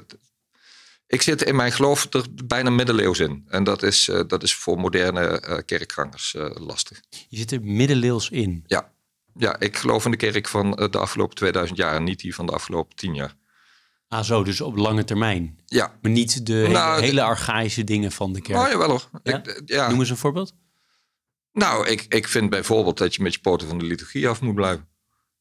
ik 1.06 1.22
zit 1.22 1.42
in 1.42 1.56
mijn 1.56 1.72
geloof 1.72 2.14
er 2.14 2.24
bijna 2.44 2.70
middeleeuws 2.70 3.18
in. 3.18 3.44
En 3.48 3.64
dat 3.64 3.82
is, 3.82 4.08
uh, 4.08 4.20
dat 4.26 4.42
is 4.42 4.54
voor 4.54 4.78
moderne 4.78 5.42
uh, 5.48 5.58
kerkgangers 5.64 6.34
uh, 6.34 6.50
lastig. 6.54 7.00
Je 7.28 7.36
zit 7.36 7.52
er 7.52 7.62
middeleeuws 7.62 8.30
in? 8.30 8.64
Ja. 8.66 8.92
ja, 9.34 9.58
ik 9.58 9.76
geloof 9.76 10.04
in 10.04 10.10
de 10.10 10.16
kerk 10.16 10.48
van 10.48 10.70
de 10.70 10.98
afgelopen 10.98 11.36
2000 11.36 11.78
jaar 11.78 11.94
en 11.94 12.04
niet 12.04 12.20
die 12.20 12.34
van 12.34 12.46
de 12.46 12.52
afgelopen 12.52 12.96
10 12.96 13.14
jaar. 13.14 13.34
Ah, 14.08 14.22
zo, 14.22 14.42
dus 14.42 14.60
op 14.60 14.76
lange 14.76 15.04
termijn. 15.04 15.58
Ja. 15.66 15.98
Maar 16.02 16.10
niet 16.10 16.46
de 16.46 16.66
nou, 16.68 16.94
hele, 16.94 17.06
hele 17.06 17.22
archaïsche 17.22 17.84
dingen 17.84 18.12
van 18.12 18.32
de 18.32 18.40
kerk. 18.40 18.58
Oh 18.58 18.68
ja, 18.68 18.78
wel 18.78 18.88
hoor. 18.88 19.08
Ja? 19.22 19.36
Ik, 19.36 19.62
ja. 19.66 19.88
Noem 19.88 20.00
eens 20.00 20.10
een 20.10 20.16
voorbeeld. 20.16 20.54
Nou, 21.52 21.86
ik, 21.86 22.06
ik 22.08 22.28
vind 22.28 22.50
bijvoorbeeld 22.50 22.98
dat 22.98 23.14
je 23.14 23.22
met 23.22 23.34
je 23.34 23.40
poten 23.40 23.68
van 23.68 23.78
de 23.78 23.84
liturgie 23.84 24.28
af 24.28 24.40
moet 24.40 24.54
blijven. 24.54 24.88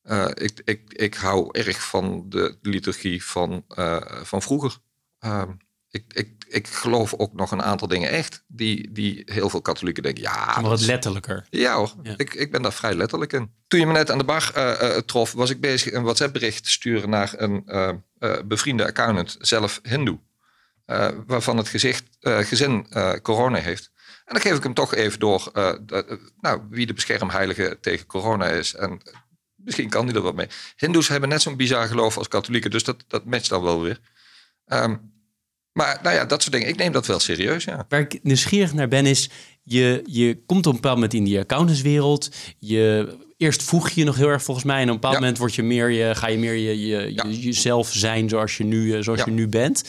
Uh, 0.05 0.25
ik, 0.33 0.61
ik, 0.65 0.81
ik 0.93 1.13
hou 1.15 1.47
erg 1.51 1.83
van 1.87 2.25
de 2.29 2.57
liturgie 2.61 3.23
van, 3.25 3.65
uh, 3.79 3.97
van 4.23 4.41
vroeger. 4.41 4.77
Uh, 5.25 5.41
Ik, 5.89 6.13
ik, 6.13 6.45
ik 6.47 6.67
geloof 6.67 7.13
ook 7.13 7.33
nog 7.33 7.51
een 7.51 7.61
aantal 7.63 7.87
dingen 7.87 8.09
echt. 8.09 8.43
Die, 8.47 8.91
die 8.91 9.21
heel 9.25 9.49
veel 9.49 9.61
katholieken 9.61 10.03
denken. 10.03 10.23
Ja, 10.23 10.45
Maar 10.45 10.61
wat 10.69 10.79
is- 10.79 10.85
letterlijker. 10.85 11.47
ja 11.49 11.75
hoor, 11.75 11.93
Ja. 12.03 12.13
Ik, 12.17 12.33
ik 12.33 12.51
ben 12.51 12.61
daar 12.61 12.73
vrij 12.73 12.95
letterlijk 12.95 13.33
in. 13.33 13.51
Toen 13.67 13.79
je 13.79 13.85
me 13.85 13.91
net 13.93 14.11
aan 14.11 14.17
de 14.17 14.23
bar 14.23 14.51
eh, 14.53 14.95
eh, 14.95 15.01
trof, 15.01 15.31
was 15.31 15.49
ik 15.49 15.59
bezig 15.61 15.93
een 15.93 16.03
WhatsApp-bericht 16.03 16.63
te 16.63 16.69
sturen 16.69 17.09
naar 17.09 17.33
een 17.37 17.63
eh, 17.65 17.89
eh, 18.19 18.37
bevriende 18.45 18.85
accountant, 18.85 19.35
zelf 19.39 19.79
Hindoe, 19.83 20.19
eh, 20.85 21.07
waarvan 21.27 21.57
het 21.57 21.67
gezicht, 21.67 22.03
eh, 22.19 22.37
gezin 22.37 22.85
eh, 22.89 23.13
corona 23.21 23.57
heeft. 23.59 23.91
En 24.25 24.33
dan 24.33 24.41
geef 24.41 24.57
ik 24.57 24.63
hem 24.63 24.73
toch 24.73 24.93
even 24.95 25.19
door 25.19 25.49
eh, 25.53 25.73
dat, 25.81 26.05
eh, 26.05 26.17
nou, 26.41 26.61
wie 26.69 26.85
de 26.85 26.93
beschermheilige 26.93 27.77
tegen 27.81 28.05
corona 28.05 28.47
is. 28.49 28.75
En 28.75 29.01
misschien 29.65 29.89
kan 29.89 30.05
hij 30.05 30.15
er 30.15 30.21
wat 30.21 30.35
mee. 30.35 30.47
Hindoes 30.77 31.07
hebben 31.07 31.29
net 31.29 31.41
zo'n 31.41 31.55
bizar 31.55 31.87
geloof 31.87 32.17
als 32.17 32.27
katholieken, 32.27 32.71
dus 32.71 32.83
dat, 32.83 33.03
dat 33.07 33.25
matcht 33.25 33.49
dan 33.49 33.63
wel 33.63 33.81
weer. 33.81 33.99
Ehm, 34.65 34.95
maar 35.71 35.99
nou 36.03 36.15
ja, 36.15 36.25
dat 36.25 36.41
soort 36.41 36.53
dingen. 36.53 36.67
Ik 36.69 36.75
neem 36.77 36.91
dat 36.91 37.05
wel 37.07 37.19
serieus, 37.19 37.63
ja. 37.63 37.85
Waar 37.89 37.99
ik 37.99 38.19
nieuwsgierig 38.23 38.73
naar 38.73 38.87
ben 38.87 39.05
is, 39.05 39.29
je, 39.63 40.01
je 40.05 40.43
komt 40.45 40.65
op 40.65 40.73
een 40.73 40.79
bepaald 40.81 40.95
moment 40.95 41.13
in 41.13 41.23
die 41.23 41.39
accountantswereld. 41.39 42.29
Je, 42.59 43.15
eerst 43.37 43.63
voeg 43.63 43.89
je 43.89 43.99
je 43.99 44.05
nog 44.05 44.15
heel 44.15 44.27
erg 44.27 44.43
volgens 44.43 44.65
mij. 44.65 44.75
En 44.81 44.83
op 44.83 44.87
een 44.89 44.93
bepaald 44.95 45.13
Ja. 45.13 45.19
moment 45.19 45.37
word 45.37 45.55
je 45.55 45.63
meer, 45.63 45.89
je, 45.89 46.15
ga 46.15 46.27
je 46.27 46.37
meer 46.37 46.53
je, 46.53 46.79
je, 46.87 47.13
Ja. 47.13 47.23
je- 47.27 47.39
jezelf 47.39 47.91
zijn 47.93 48.29
zoals 48.29 48.57
je 48.57 48.63
nu, 48.63 48.93
eh, 48.95 49.03
zoals 49.03 49.19
Ja. 49.19 49.25
je 49.25 49.31
nu 49.31 49.47
bent. 49.47 49.83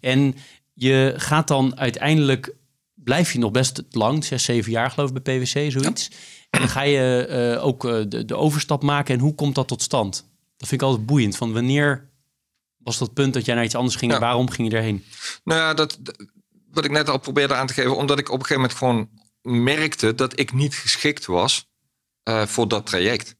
En 0.00 0.34
je 0.74 1.14
gaat 1.16 1.48
dan 1.48 1.78
uiteindelijk, 1.78 2.54
blijf 2.94 3.32
je 3.32 3.38
nog 3.38 3.50
best 3.50 3.82
lang, 3.90 4.24
zes, 4.24 4.44
zeven 4.44 4.72
jaar 4.72 4.90
geloof 4.90 5.10
ik 5.10 5.22
bij 5.22 5.38
PwC, 5.38 5.70
zoiets. 5.72 6.10
En 6.60 6.68
ga 6.68 6.82
je 6.82 7.26
eh, 7.26 7.64
ook 7.64 7.84
eh, 7.84 8.00
de, 8.08 8.24
de 8.24 8.36
overstap 8.36 8.82
maken. 8.82 9.14
En 9.14 9.20
hoe 9.20 9.34
komt 9.34 9.54
dat 9.54 9.68
tot 9.68 9.82
stand? 9.82 10.14
Dat 10.56 10.68
vind 10.68 10.80
ik 10.80 10.88
altijd 10.88 11.06
boeiend. 11.06 11.36
Van 11.36 11.52
wanneer 11.52 12.10
was 12.76 12.98
dat 12.98 13.14
punt 13.14 13.34
dat 13.34 13.44
jij 13.44 13.54
naar 13.54 13.64
iets 13.64 13.74
anders 13.74 13.96
ging 13.96 14.12
en 14.12 14.20
waarom 14.20 14.50
ging 14.50 14.70
je 14.70 14.76
erheen? 14.76 15.04
Nou 15.44 15.60
ja, 15.60 15.74
dat, 15.74 15.98
wat 16.70 16.84
ik 16.84 16.90
net 16.90 17.08
al 17.08 17.18
probeerde 17.18 17.54
aan 17.54 17.66
te 17.66 17.72
geven, 17.72 17.96
omdat 17.96 18.18
ik 18.18 18.28
op 18.28 18.40
een 18.40 18.46
gegeven 18.46 18.62
moment 18.62 18.78
gewoon 18.78 19.08
merkte 19.62 20.14
dat 20.14 20.38
ik 20.38 20.52
niet 20.52 20.74
geschikt 20.74 21.26
was 21.26 21.70
eh, 22.22 22.46
voor 22.46 22.68
dat 22.68 22.86
traject. 22.86 23.36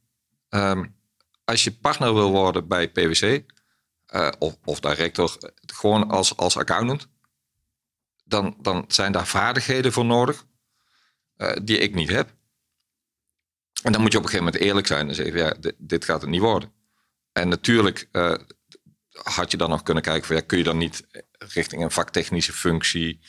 Ehm, 0.49 0.85
als 1.45 1.65
je 1.65 1.73
partner 1.73 2.15
wil 2.15 2.31
worden 2.31 2.69
bij 2.69 2.89
PwC 2.89 3.43
of, 4.39 4.57
of 4.65 4.81
director, 4.81 5.37
gewoon 5.67 6.11
als, 6.11 6.37
als 6.37 6.57
accountant, 6.57 7.09
dan, 8.25 8.57
dan 8.61 8.85
zijn 8.89 9.13
daar 9.13 9.27
vaardigheden 9.27 9.93
voor 9.93 10.05
nodig 10.05 10.47
die 11.63 11.79
ik 11.79 11.95
niet 11.95 12.09
heb. 12.09 12.35
En 13.83 13.93
dan 13.93 14.01
moet 14.01 14.13
je 14.13 14.19
op 14.19 14.25
een 14.25 14.31
gegeven 14.31 14.53
moment 14.53 14.69
eerlijk 14.69 14.87
zijn 14.87 15.09
en 15.09 15.15
zeggen, 15.15 15.37
ja, 15.39 15.73
dit, 15.79 16.05
gaat 16.05 16.21
het 16.21 16.31
niet 16.31 16.41
worden. 16.41 16.73
En 17.33 17.49
natuurlijk 17.49 18.09
eh, 18.13 18.35
had 19.13 19.51
je 19.51 19.57
dan 19.57 19.71
nog 19.71 19.83
kunnen 19.83 20.03
kijken 20.03 20.27
van 20.27 20.37
ja, 20.37 20.43
kun 20.43 20.59
je 20.59 20.65
dan 20.65 20.79
niet 20.79 21.07
richting 21.39 21.83
een 21.83 21.91
vaktechnische 21.91 22.53
functie. 22.53 23.21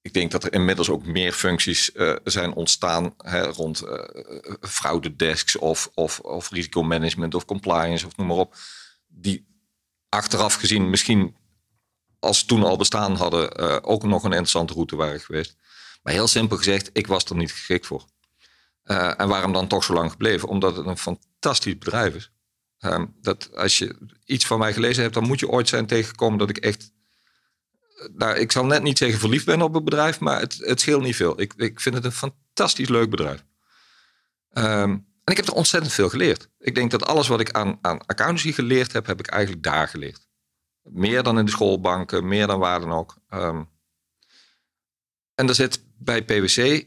Ik 0.00 0.12
denk 0.12 0.30
dat 0.30 0.44
er 0.44 0.52
inmiddels 0.52 0.90
ook 0.90 1.06
meer 1.06 1.32
functies 1.32 1.92
eh, 1.92 2.16
zijn 2.24 2.52
ontstaan 2.52 3.14
hè, 3.16 3.42
rond 3.44 3.82
eh 3.82 4.54
fraudedesks 4.60 5.56
of, 5.56 5.90
of, 5.94 6.20
of 6.20 6.50
risicomanagement 6.50 7.34
of 7.34 7.44
compliance 7.44 8.06
of 8.06 8.16
noem 8.16 8.26
maar 8.26 8.36
op. 8.36 8.56
Die 9.06 9.46
achteraf 10.08 10.54
gezien 10.54 10.90
misschien 10.90 11.36
als 12.18 12.44
toen 12.44 12.62
al 12.62 12.76
bestaan 12.76 13.14
hadden 13.14 13.84
ook 13.84 14.02
nog 14.02 14.24
een 14.24 14.30
interessante 14.30 14.72
route 14.72 14.96
waren 14.96 15.20
geweest. 15.20 15.56
Maar 16.02 16.12
heel 16.12 16.26
simpel 16.26 16.56
gezegd, 16.56 16.90
ik 16.92 17.06
was 17.06 17.24
er 17.24 17.36
niet 17.36 17.52
geschikt 17.52 17.86
voor. 17.86 18.04
Eh, 18.82 19.20
en 19.20 19.28
waarom 19.28 19.52
dan 19.52 19.66
toch 19.66 19.84
zo 19.84 19.92
lang 19.92 20.10
gebleven? 20.10 20.48
Omdat 20.48 20.76
het 20.76 20.86
een 20.86 20.98
fantastisch 20.98 21.78
bedrijf 21.78 22.14
is. 22.14 22.32
Ehm, 22.78 23.06
dat 23.20 23.56
als 23.56 23.78
je 23.78 23.96
iets 24.24 24.46
van 24.46 24.58
mij 24.58 24.72
gelezen 24.72 25.02
hebt, 25.02 25.14
dan 25.14 25.26
moet 25.26 25.40
je 25.40 25.48
ooit 25.48 25.68
zijn 25.68 25.86
tegengekomen 25.86 26.38
dat 26.38 26.48
ik 26.48 26.56
echt. 26.56 26.92
Nou, 28.12 28.36
ik 28.36 28.52
zal 28.52 28.64
net 28.64 28.82
niet 28.82 28.98
zeggen 28.98 29.18
verliefd 29.18 29.46
ben 29.46 29.62
op 29.62 29.74
het 29.74 29.84
bedrijf, 29.84 30.20
maar 30.20 30.40
het, 30.40 30.56
het 30.58 30.80
scheelt 30.80 31.02
niet 31.02 31.16
veel. 31.16 31.40
Ik, 31.40 31.52
ik 31.56 31.80
vind 31.80 31.94
het 31.94 32.04
een 32.04 32.12
fantastisch 32.12 32.88
leuk 32.88 33.10
bedrijf. 33.10 33.44
Ehm, 34.50 34.90
en 35.24 35.32
ik 35.32 35.36
heb 35.36 35.46
er 35.46 35.52
ontzettend 35.52 35.92
veel 35.92 36.08
geleerd. 36.08 36.48
Ik 36.58 36.74
denk 36.74 36.90
dat 36.90 37.06
alles 37.06 37.28
wat 37.28 37.40
ik 37.40 37.50
aan, 37.50 37.78
aan 37.80 38.06
accountancy 38.06 38.52
geleerd 38.52 38.92
heb, 38.92 39.06
heb 39.06 39.20
ik 39.20 39.26
eigenlijk 39.26 39.62
daar 39.62 39.88
geleerd. 39.88 40.26
Meer 40.82 41.22
dan 41.22 41.38
in 41.38 41.44
de 41.44 41.50
schoolbanken, 41.50 42.28
meer 42.28 42.46
dan 42.46 42.58
waar 42.58 42.80
dan 42.80 42.92
ook. 42.92 43.16
Ehm, 43.28 43.62
en 45.34 45.48
er 45.48 45.54
zit 45.54 45.84
bij 45.98 46.24
PwC 46.24 46.86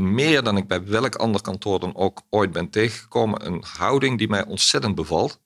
meer 0.00 0.42
dan 0.42 0.56
ik 0.56 0.66
bij 0.66 0.84
welk 0.84 1.14
ander 1.14 1.40
kantoor 1.40 1.80
dan 1.80 1.96
ook 1.96 2.22
ooit 2.30 2.52
ben 2.52 2.70
tegengekomen, 2.70 3.46
een 3.46 3.64
houding 3.66 4.18
die 4.18 4.28
mij 4.28 4.44
ontzettend 4.44 4.94
bevalt. 4.94 5.40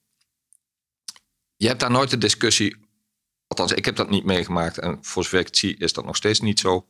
Je 1.55 1.67
hebt 1.67 1.79
daar 1.79 1.91
nooit 1.91 2.09
de 2.09 2.17
discussie, 2.17 2.75
althans 3.47 3.71
ik 3.71 3.85
heb 3.85 3.95
dat 3.95 4.09
niet 4.09 4.25
meegemaakt 4.25 4.77
en 4.77 4.97
voor 5.01 5.23
zover 5.23 5.39
ik 5.39 5.45
het 5.45 5.57
zie 5.57 5.77
is 5.77 5.93
dat 5.93 6.05
nog 6.05 6.15
steeds 6.15 6.39
niet 6.39 6.59
zo. 6.59 6.87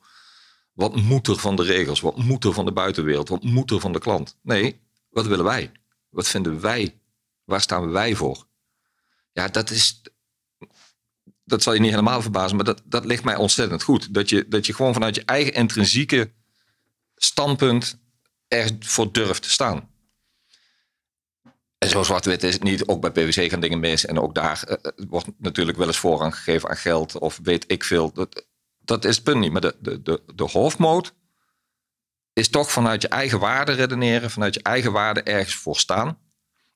Wat 0.73 0.95
moet 0.95 1.27
er 1.27 1.37
van 1.37 1.55
de 1.55 1.63
regels? 1.63 1.99
Wat 1.99 2.17
moet 2.17 2.43
er 2.43 2.53
van 2.53 2.65
de 2.65 2.71
buitenwereld? 2.71 3.29
Wat 3.29 3.43
moet 3.43 3.71
er 3.71 3.79
van 3.79 3.93
de 3.93 3.99
klant? 3.99 4.37
Nee, 4.41 4.79
wat 5.09 5.25
willen 5.25 5.45
wij? 5.45 5.71
Wat 6.09 6.27
vinden 6.27 6.61
wij? 6.61 6.99
Waar 7.43 7.61
staan 7.61 7.91
wij 7.91 8.15
voor? 8.15 8.47
Ja, 9.31 9.47
dat 9.47 9.69
is, 9.69 10.01
dat 11.43 11.63
zal 11.63 11.73
je 11.73 11.79
niet 11.79 11.89
helemaal 11.89 12.21
verbazen, 12.21 12.55
maar 12.55 12.65
dat, 12.65 12.81
dat 12.85 13.05
ligt 13.05 13.23
mij 13.23 13.35
ontzettend 13.35 13.83
goed. 13.83 14.13
Dat 14.13 14.29
je, 14.29 14.47
dat 14.47 14.65
je 14.65 14.73
gewoon 14.73 14.93
vanuit 14.93 15.15
je 15.15 15.25
eigen 15.25 15.53
intrinsieke 15.53 16.31
standpunt 17.15 17.99
ervoor 18.47 19.11
durft 19.11 19.41
te 19.41 19.49
staan. 19.49 19.93
En 21.77 21.89
zo 21.89 22.03
zwart-wit 22.03 22.43
is 22.43 22.53
het 22.53 22.63
niet. 22.63 22.87
Ook 22.87 23.01
bij 23.01 23.11
PwC 23.11 23.49
gaan 23.49 23.59
dingen 23.59 23.79
mis. 23.79 24.05
En 24.05 24.19
ook 24.19 24.35
daar 24.35 24.63
eh, 24.63 24.77
eh, 24.81 25.07
wordt 25.07 25.27
natuurlijk 25.37 25.77
wel 25.77 25.87
eens 25.87 25.97
voorrang 25.97 26.35
gegeven 26.35 26.69
aan 26.69 26.77
geld. 26.77 27.17
Of 27.17 27.39
weet 27.43 27.63
ik 27.67 27.83
veel. 27.83 28.13
Dat, 28.13 28.45
dat 28.79 29.05
is 29.05 29.15
het 29.15 29.23
punt 29.23 29.39
niet. 29.39 29.51
Maar 29.51 29.61
de, 29.61 29.75
de, 29.79 30.01
de, 30.01 30.23
de 30.35 30.43
hoofdmoot 30.43 31.13
is 32.33 32.49
toch 32.49 32.71
vanuit 32.71 33.01
je 33.01 33.07
eigen 33.07 33.39
waarde 33.39 33.71
redeneren. 33.71 34.31
Vanuit 34.31 34.53
je 34.53 34.61
eigen 34.61 34.91
waarde 34.91 35.23
ergens 35.23 35.55
voor 35.55 35.77
staan. 35.77 36.19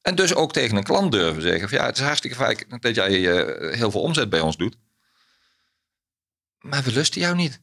En 0.02 0.16
dus 0.16 0.36
ook 0.36 0.54
tegen 0.54 0.78
een 0.78 0.84
klant 0.84 1.12
durven 1.12 1.42
zeggen. 1.42 1.70
Van, 1.70 1.78
ja, 1.78 1.86
het 1.86 1.98
is 1.98 2.04
hartstikke 2.04 2.36
fijn 2.36 2.66
dat 2.80 2.96
jij 2.96 3.38
eh, 3.38 3.78
heel 3.78 3.92
veel 3.92 4.02
omzet 4.02 4.30
bij 4.30 4.42
ons 4.42 4.58
doet. 4.58 4.78
Maar 6.60 6.84
we 6.84 6.92
lusten 6.92 7.22
jou 7.22 7.36
niet. 7.36 7.62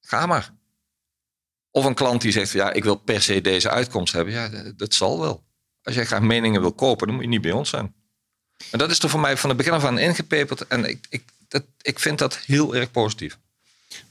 Ga 0.00 0.26
maar. 0.26 0.54
Of 1.78 1.84
een 1.84 1.94
klant 1.94 2.20
die 2.20 2.32
zegt, 2.32 2.50
van, 2.50 2.60
ja, 2.60 2.72
ik 2.72 2.84
wil 2.84 2.96
per 2.96 3.22
se 3.22 3.40
deze 3.40 3.70
uitkomst 3.70 4.12
hebben. 4.12 4.34
Ja, 4.34 4.50
dat, 4.76 4.94
zal 4.94 5.20
wel. 5.20 5.44
Als 5.82 5.94
jij 5.94 6.04
graag 6.06 6.20
meningen 6.20 6.60
wil 6.60 6.72
kopen, 6.72 7.06
dan 7.06 7.14
moet 7.16 7.24
je 7.24 7.30
niet 7.30 7.40
bij 7.40 7.52
ons 7.52 7.68
zijn. 7.70 7.94
En 8.70 8.78
dat 8.78 8.90
is 8.90 8.98
er 8.98 9.08
voor 9.08 9.20
mij 9.20 9.36
van 9.36 9.48
het 9.48 9.58
begin 9.58 9.72
af 9.72 9.84
aan 9.84 9.98
ingepeperd. 9.98 10.66
En 10.66 10.84
ik, 10.84 11.06
ik, 11.10 11.22
dat, 11.48 11.62
ik 11.80 11.98
vind 11.98 12.18
dat 12.18 12.36
heel 12.38 12.74
erg 12.76 12.90
positief. 12.90 13.38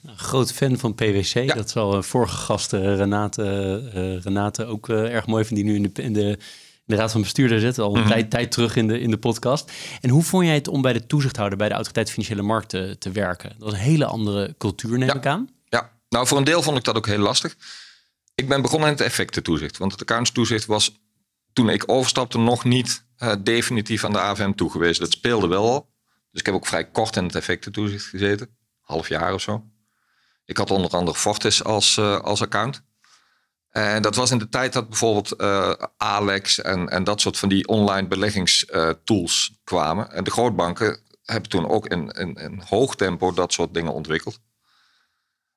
Nou, 0.01 0.17
groot 0.17 0.53
fan 0.53 0.77
van 0.77 0.95
PwC. 0.95 1.55
Dat 1.55 1.69
zal 1.69 1.93
een 1.93 2.03
vorige 2.03 2.35
gast 2.37 2.73
eh, 2.73 2.81
Renate, 2.95 3.43
eh, 3.93 4.23
Renate 4.23 4.65
ook 4.65 4.89
eh, 4.89 5.13
erg 5.13 5.25
mooi 5.27 5.45
vinden. 5.45 5.65
Die 5.65 5.73
nu 5.73 5.83
in 5.85 5.91
de, 5.93 6.01
in 6.01 6.13
de, 6.13 6.21
in 6.29 6.37
de 6.85 6.95
raad 6.95 7.11
van 7.11 7.21
bestuurder 7.21 7.59
zit. 7.59 7.79
Al 7.79 7.95
een 7.95 7.99
Mhm. 8.01 8.09
tijd, 8.09 8.29
tijd 8.29 8.51
terug 8.51 8.75
in 8.75 8.87
de, 8.87 8.99
in 8.99 9.09
de 9.11 9.17
podcast. 9.17 9.71
En 10.01 10.09
hoe 10.09 10.23
vond 10.23 10.45
jij 10.45 10.53
het 10.55 10.67
om 10.67 10.81
bij 10.81 10.93
de 10.93 11.05
toezichthouder 11.05 11.57
bij 11.57 11.67
de 11.67 11.73
Autoriteit 11.73 12.11
Financiële 12.11 12.41
Markten 12.41 12.99
te 12.99 13.11
werken? 13.11 13.49
Dat 13.49 13.57
was 13.59 13.73
een 13.73 13.79
hele 13.79 14.05
andere 14.05 14.55
cultuur, 14.57 14.97
neem 14.97 15.07
Ja. 15.07 15.13
ik 15.15 15.25
aan. 15.25 15.49
Nou 16.09 16.27
voor 16.27 16.37
een 16.37 16.43
deel 16.43 16.61
vond 16.61 16.77
ik 16.77 16.83
dat 16.83 16.95
ook 16.95 17.07
heel 17.07 17.17
lastig. 17.17 17.55
Ik 18.35 18.47
ben 18.47 18.61
begonnen 18.61 18.87
in 18.87 18.93
het 18.93 19.03
effectentoezicht. 19.03 19.77
Want 19.77 19.91
het 19.91 20.01
accountstoezicht 20.01 20.65
was 20.65 20.99
toen 21.53 21.69
ik 21.69 21.83
overstapte 21.85 22.37
nog 22.37 22.63
niet 22.63 23.05
eh, 23.17 23.33
definitief 23.39 24.03
aan 24.03 24.11
de 24.11 24.19
AVM 24.19 24.51
toegewezen. 24.51 25.03
Dat 25.03 25.11
speelde 25.11 25.47
wel 25.47 25.69
al. 25.69 25.89
Dus 26.31 26.39
ik 26.39 26.45
heb 26.45 26.55
ook 26.55 26.67
vrij 26.67 26.89
kort 26.89 27.15
in 27.15 27.23
het 27.23 27.35
effectentoezicht 27.35 28.05
gezeten. 28.05 28.57
Half 28.81 29.07
jaar 29.07 29.33
of 29.33 29.41
zo. 29.41 29.63
Ik 30.45 30.57
had 30.57 30.71
onder 30.71 30.91
andere 30.91 31.17
Fortis 31.17 31.63
als, 31.63 31.97
eh, 31.97 32.19
als 32.19 32.41
account. 32.41 32.81
En 33.69 34.01
dat 34.01 34.15
was 34.15 34.31
in 34.31 34.37
de 34.37 34.49
tijd 34.49 34.73
dat 34.73 34.89
bijvoorbeeld 34.89 35.31
eh, 35.31 35.71
Alex 35.97 36.61
en, 36.61 36.89
en 36.89 37.03
dat 37.03 37.21
soort 37.21 37.37
van 37.37 37.49
die 37.49 37.67
online 37.67 38.07
beleggingstools 38.07 39.51
kwamen. 39.63 40.11
En 40.11 40.23
de 40.23 40.31
grootbanken 40.31 40.99
hebben 41.23 41.49
toen 41.49 41.69
ook 41.69 41.87
in, 41.87 42.09
in 42.11 42.61
hoog 42.65 42.95
tempo 42.95 43.33
dat 43.33 43.53
soort 43.53 43.73
dingen 43.73 43.93
ontwikkeld. 43.93 44.39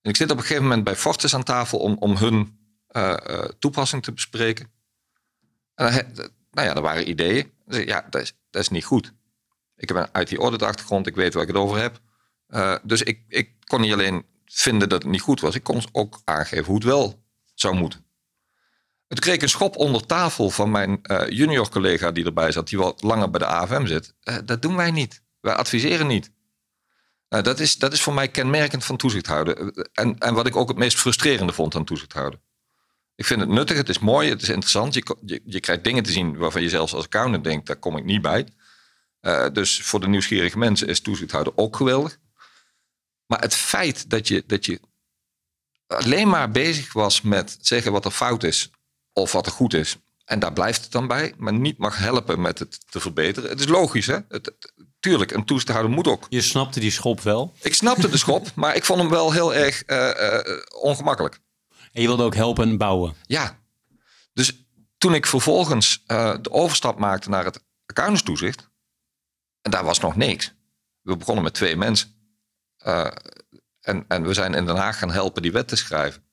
Ik 0.02 0.16
zit 0.16 0.30
op 0.30 0.36
een 0.36 0.42
gegeven 0.42 0.62
moment 0.62 0.84
bij 0.84 0.96
Fortis 0.96 1.34
aan 1.34 1.42
tafel 1.42 1.78
om, 1.78 1.96
om 1.98 2.16
hun 2.16 2.58
eh, 2.86 3.12
eh, 3.12 3.50
toepassing 3.58 4.02
te 4.02 4.12
bespreken. 4.12 4.72
En 5.74 6.12
nou 6.50 6.68
ja, 6.68 6.74
er 6.74 6.82
waren 6.82 7.08
ideeën. 7.08 7.52
Ja, 7.66 8.06
dat 8.10 8.22
is, 8.22 8.32
dat 8.50 8.62
is 8.62 8.68
niet 8.68 8.84
goed. 8.84 9.12
Ik 9.76 9.88
heb 9.88 9.96
een 9.96 10.20
IT-audit 10.20 10.62
achtergrond, 10.62 11.06
ik 11.06 11.14
weet 11.14 11.34
waar 11.34 11.42
ik 11.42 11.48
het 11.48 11.56
over 11.56 11.78
heb. 11.78 12.00
Eh, 12.46 12.76
dus 12.82 13.02
ik, 13.02 13.20
ik 13.28 13.50
kon 13.64 13.80
niet 13.80 13.92
alleen 13.92 14.26
vinden 14.44 14.88
dat 14.88 15.02
het 15.02 15.10
niet 15.10 15.20
goed 15.20 15.40
was, 15.40 15.54
ik 15.54 15.62
kon 15.62 15.82
ook 15.92 16.20
aangeven 16.24 16.64
hoe 16.64 16.74
het 16.74 16.84
wel 16.84 17.22
zou 17.54 17.74
moeten. 17.74 18.04
En 19.08 19.16
toen 19.16 19.30
kreeg 19.30 19.42
een 19.42 19.48
schop 19.48 19.76
onder 19.76 20.06
tafel 20.06 20.50
van 20.50 20.70
mijn 20.70 21.00
junior 21.28 21.68
collega 21.68 22.10
die 22.10 22.24
erbij 22.24 22.52
zat, 22.52 22.68
die 22.68 22.78
wat 22.78 23.02
langer 23.02 23.30
bij 23.30 23.38
de 23.38 23.46
AFM 23.46 23.86
zit. 23.86 24.14
Dat 24.44 24.62
doen 24.62 24.76
wij 24.76 24.90
niet. 24.90 25.22
Wij 25.40 25.54
adviseren 25.54 26.06
niet. 26.06 26.30
Nou, 27.30 27.42
dat, 27.42 27.60
is, 27.60 27.78
dat 27.78 27.92
is 27.92 28.02
voor 28.02 28.14
mij 28.14 28.28
kenmerkend 28.28 28.84
van 28.84 28.96
toezichthouden. 28.96 29.72
En, 29.92 30.18
en 30.18 30.34
wat 30.34 30.46
ik 30.46 30.56
ook 30.56 30.68
het 30.68 30.76
meest 30.76 30.98
frustrerende 30.98 31.52
vond 31.52 31.74
aan 31.74 31.84
toezichthouden. 31.84 32.40
Ik 33.14 33.24
vind 33.24 33.40
het 33.40 33.48
nuttig, 33.48 33.76
het 33.76 33.88
is 33.88 33.98
mooi, 33.98 34.28
het 34.28 34.42
is 34.42 34.48
interessant. 34.48 34.94
Je, 34.94 35.40
je 35.44 35.60
krijgt 35.60 35.84
dingen 35.84 36.02
te 36.02 36.12
zien 36.12 36.36
waarvan 36.36 36.62
je 36.62 36.68
zelfs 36.68 36.94
als 36.94 37.04
accountant 37.04 37.44
denkt, 37.44 37.66
daar 37.66 37.76
kom 37.76 37.96
ik 37.96 38.04
niet 38.04 38.22
bij. 38.22 38.48
Eh, 39.20 39.46
dus 39.52 39.82
voor 39.82 40.00
de 40.00 40.08
nieuwsgierige 40.08 40.58
mensen 40.58 40.88
is 40.88 41.00
toezichthouden 41.00 41.58
ook 41.58 41.76
geweldig. 41.76 42.18
Maar 43.26 43.40
het 43.40 43.54
feit 43.54 44.10
dat 44.10 44.28
je, 44.28 44.44
dat 44.46 44.66
je 44.66 44.80
alleen 45.86 46.28
maar 46.28 46.50
bezig 46.50 46.92
was 46.92 47.20
met 47.20 47.58
zeggen 47.60 47.92
wat 47.92 48.04
er 48.04 48.10
fout 48.10 48.42
is 48.42 48.70
of 49.12 49.32
wat 49.32 49.46
er 49.46 49.52
goed 49.52 49.74
is. 49.74 49.96
En 50.24 50.38
daar 50.38 50.52
blijft 50.52 50.82
het 50.82 50.92
dan 50.92 51.06
bij, 51.06 51.34
maar 51.36 51.52
niet 51.52 51.78
mag 51.78 51.98
helpen 51.98 52.40
met 52.40 52.58
het 52.58 52.90
te 52.90 53.00
verbeteren. 53.00 53.50
Het 53.50 53.60
is 53.60 53.66
logisch, 53.68 54.06
hè? 54.06 54.18
Het, 54.28 54.52
tuurlijk, 55.00 55.30
een 55.30 55.44
toezichthouder 55.44 55.90
moet 55.90 56.06
ook. 56.06 56.26
Je 56.28 56.40
snapte 56.40 56.80
die 56.80 56.90
schop 56.90 57.20
wel? 57.20 57.52
Ik 57.62 57.74
snapte 57.74 58.08
de 58.08 58.18
schop, 58.18 58.50
maar 58.54 58.76
ik 58.76 58.84
vond 58.84 59.00
hem 59.00 59.10
wel 59.10 59.32
heel 59.32 59.54
erg 59.54 59.82
uh, 59.86 59.96
uh, 59.96 60.62
ongemakkelijk. 60.82 61.38
En 61.92 62.00
je 62.00 62.06
wilde 62.06 62.22
ook 62.22 62.34
helpen 62.34 62.78
bouwen? 62.78 63.14
Ja. 63.26 63.58
Dus 64.32 64.64
toen 64.98 65.14
ik 65.14 65.26
vervolgens 65.26 66.02
uh, 66.06 66.34
de 66.42 66.50
overstap 66.50 66.98
maakte 66.98 67.28
naar 67.28 67.44
het 67.44 67.64
accountantstoezicht, 67.86 68.68
en 69.62 69.70
daar 69.70 69.84
was 69.84 70.00
nog 70.00 70.16
niks. 70.16 70.54
We 71.00 71.16
begonnen 71.16 71.44
met 71.44 71.54
twee 71.54 71.76
mensen. 71.76 72.14
en, 73.80 74.04
en 74.08 74.22
we 74.22 74.34
zijn 74.34 74.54
in 74.54 74.66
Den 74.66 74.76
Haag 74.76 74.98
gaan 74.98 75.10
helpen 75.10 75.42
die 75.42 75.52
wet 75.52 75.68
te 75.68 75.76
schrijven. 75.76 76.28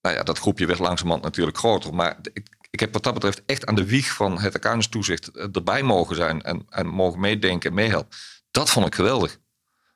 Nou 0.00 0.16
ja, 0.16 0.22
dat 0.22 0.38
groepje 0.38 0.66
werd 0.66 0.78
langzamerhand 0.78 1.24
natuurlijk 1.24 1.56
groter. 1.56 1.94
Maar 1.94 2.18
ik, 2.32 2.48
ik 2.72 2.80
heb 2.80 2.92
wat 2.92 3.02
dat 3.02 3.14
betreft 3.14 3.42
echt 3.46 3.66
aan 3.66 3.74
de 3.74 3.84
wieg 3.84 4.12
van 4.12 4.38
het 4.38 4.54
accountantstoezicht 4.54 5.30
erbij 5.30 5.82
mogen 5.82 6.16
zijn. 6.16 6.42
En, 6.42 6.66
en 6.68 6.86
mogen 6.86 7.20
meedenken 7.20 7.68
en 7.68 7.76
meehelpen. 7.76 8.16
Dat 8.50 8.70
vond 8.70 8.86
ik 8.86 8.94
geweldig. 8.94 9.38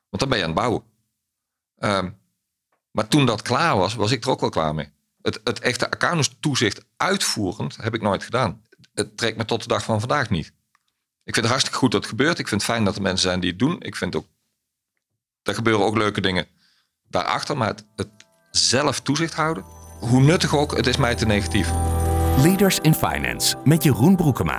Want 0.09 0.21
dan 0.21 0.29
ben 0.29 0.37
je 0.37 0.43
aan 0.43 0.49
het 0.49 0.59
bouwen. 0.59 0.83
Um, 1.79 2.17
maar 2.91 3.07
toen 3.07 3.25
dat 3.25 3.41
klaar 3.41 3.77
was, 3.77 3.95
was 3.95 4.11
ik 4.11 4.23
er 4.23 4.29
ook 4.29 4.39
wel 4.39 4.49
klaar 4.49 4.75
mee. 4.75 4.91
Het, 5.21 5.41
het 5.43 5.59
echte 5.59 5.91
accountantstoezicht 5.91 6.85
uitvoerend 6.97 7.75
heb 7.75 7.93
ik 7.93 8.01
nooit 8.01 8.23
gedaan. 8.23 8.61
Het 8.93 9.17
trekt 9.17 9.37
me 9.37 9.45
tot 9.45 9.61
de 9.61 9.67
dag 9.67 9.83
van 9.83 9.99
vandaag 9.99 10.29
niet. 10.29 10.47
Ik 11.23 11.33
vind 11.33 11.35
het 11.35 11.45
hartstikke 11.45 11.77
goed 11.77 11.91
dat 11.91 12.01
het 12.01 12.09
gebeurt. 12.09 12.39
Ik 12.39 12.47
vind 12.47 12.61
het 12.61 12.71
fijn 12.71 12.83
dat 12.83 12.95
er 12.95 13.01
mensen 13.01 13.29
zijn 13.29 13.39
die 13.39 13.49
het 13.49 13.59
doen. 13.59 13.81
Ik 13.81 13.95
vind 13.95 14.15
ook, 14.15 14.27
er 15.43 15.55
gebeuren 15.55 15.85
ook 15.85 15.97
leuke 15.97 16.21
dingen 16.21 16.47
daarachter. 17.07 17.57
Maar 17.57 17.67
het, 17.67 17.85
het 17.95 18.09
zelf 18.51 18.99
toezicht 18.99 19.33
houden, 19.33 19.63
hoe 19.99 20.21
nuttig 20.21 20.55
ook, 20.55 20.75
het 20.75 20.87
is 20.87 20.97
mij 20.97 21.15
te 21.15 21.25
negatief. 21.25 21.71
Leaders 22.37 22.79
in 22.79 22.93
Finance 22.93 23.55
met 23.63 23.83
Jeroen 23.83 24.15
Broekema. 24.15 24.57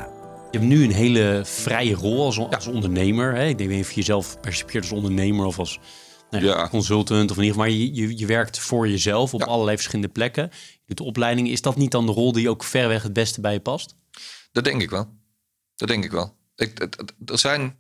Je 0.51 0.59
hebt 0.59 0.71
nu 0.71 0.85
een 0.85 0.93
hele 0.93 1.43
vrije 1.45 1.95
rol 1.95 2.25
als, 2.25 2.39
als 2.39 2.67
ondernemer. 2.67 3.35
Hè? 3.35 3.47
Ik 3.47 3.59
denk 3.59 3.71
even 3.71 3.95
jezelf 3.95 4.41
percipieert 4.41 4.85
als 4.85 4.93
ondernemer 4.93 5.47
of 5.47 5.59
als 5.59 5.81
nou 6.31 6.45
ja, 6.45 6.69
consultant. 6.69 7.31
Of 7.31 7.37
in 7.37 7.43
ieder 7.43 7.57
geval, 7.57 7.73
maar 7.73 7.81
je, 7.81 7.95
je, 7.95 8.19
je 8.19 8.27
werkt 8.27 8.59
voor 8.59 8.89
jezelf 8.89 9.35
op 9.35 9.43
allerlei 9.43 9.77
verschillende 9.77 10.13
plekken. 10.13 10.51
Je 10.53 10.81
doet 10.87 10.97
de 10.97 11.05
opleiding. 11.05 11.49
Is 11.49 11.63
dat 11.63 11.77
niet 11.77 11.91
dan 11.91 12.07
de 12.07 12.13
rol 12.13 12.33
die 12.33 12.51
ook 12.51 12.65
verreweg 12.65 13.03
het 13.03 13.13
beste 13.13 13.41
bij 13.41 13.53
je 13.53 13.61
past? 13.61 13.95
Dat 14.53 14.65
denk 14.65 14.83
ik 14.83 14.91
wel. 14.91 15.09
Dat 15.77 15.89
denk 15.89 16.05
ik 16.05 16.11
wel. 16.11 16.37
Ik, 16.57 16.89
er 17.27 17.39
zijn 17.39 17.79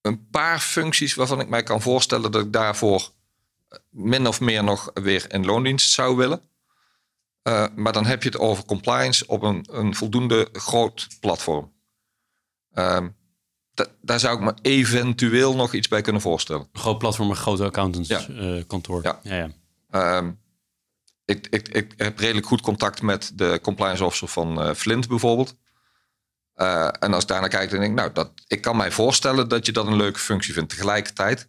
een 0.00 0.28
paar 0.30 0.60
functies 0.60 1.14
waarvan 1.14 1.40
ik 1.40 1.48
mij 1.48 1.62
kan 1.62 1.82
voorstellen 1.82 2.32
dat 2.32 2.44
ik 2.44 2.52
daarvoor 2.52 3.10
min 3.90 4.26
of 4.26 4.40
meer 4.40 4.64
nog 4.64 4.90
weer 4.94 5.24
in 5.28 5.44
loondienst 5.44 5.92
zou 5.92 6.16
willen. 6.16 6.42
Uh, 7.48 7.66
maar 7.74 7.92
dan 7.92 8.06
heb 8.06 8.22
je 8.22 8.28
het 8.28 8.38
over 8.38 8.64
compliance 8.64 9.26
op 9.26 9.42
een, 9.42 9.66
een 9.70 9.94
voldoende 9.94 10.48
groot 10.52 11.08
platform. 11.20 11.72
Uh, 12.72 13.06
daar 14.00 14.20
zou 14.20 14.36
ik 14.36 14.44
me 14.44 14.54
eventueel 14.62 15.54
nog 15.54 15.72
iets 15.72 15.88
bij 15.88 16.00
kunnen 16.00 16.22
voorstellen. 16.22 16.68
Een 16.72 16.80
groot 16.80 16.98
platform, 16.98 17.30
een 17.30 17.36
grote 17.36 17.64
accountantskantoor. 17.64 19.02
Ja. 19.02 19.20
Uh, 19.22 19.30
ja. 19.32 19.50
ja, 19.90 20.16
um, 20.16 20.40
ik, 21.24 21.46
ik, 21.46 21.68
ik 21.68 21.94
heb 21.96 22.18
redelijk 22.18 22.46
goed 22.46 22.60
contact 22.60 23.02
met 23.02 23.32
de 23.34 23.58
compliance 23.62 24.04
officer 24.04 24.28
van 24.28 24.68
uh, 24.68 24.74
Flint 24.74 25.08
bijvoorbeeld. 25.08 25.56
Uh, 26.56 26.88
en 26.98 27.14
als 27.14 27.22
ik 27.22 27.28
daarnaar 27.28 27.48
kijk, 27.48 27.70
dan 27.70 27.78
denk 27.78 27.90
ik, 27.90 27.98
nou, 27.98 28.12
dat, 28.12 28.32
ik 28.46 28.60
kan 28.60 28.76
mij 28.76 28.90
voorstellen 28.90 29.48
dat 29.48 29.66
je 29.66 29.72
dat 29.72 29.86
een 29.86 29.96
leuke 29.96 30.18
functie 30.18 30.54
vindt. 30.54 30.70
Tegelijkertijd, 30.70 31.48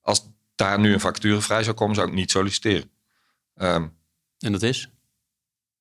als 0.00 0.30
daar 0.54 0.78
nu 0.78 0.92
een 0.92 1.00
vacature 1.00 1.40
vrij 1.40 1.62
zou 1.62 1.76
komen, 1.76 1.94
zou 1.94 2.08
ik 2.08 2.14
niet 2.14 2.30
solliciteren. 2.30 2.90
Um, 3.56 3.96
en 4.38 4.52
dat 4.52 4.62
is? 4.62 4.91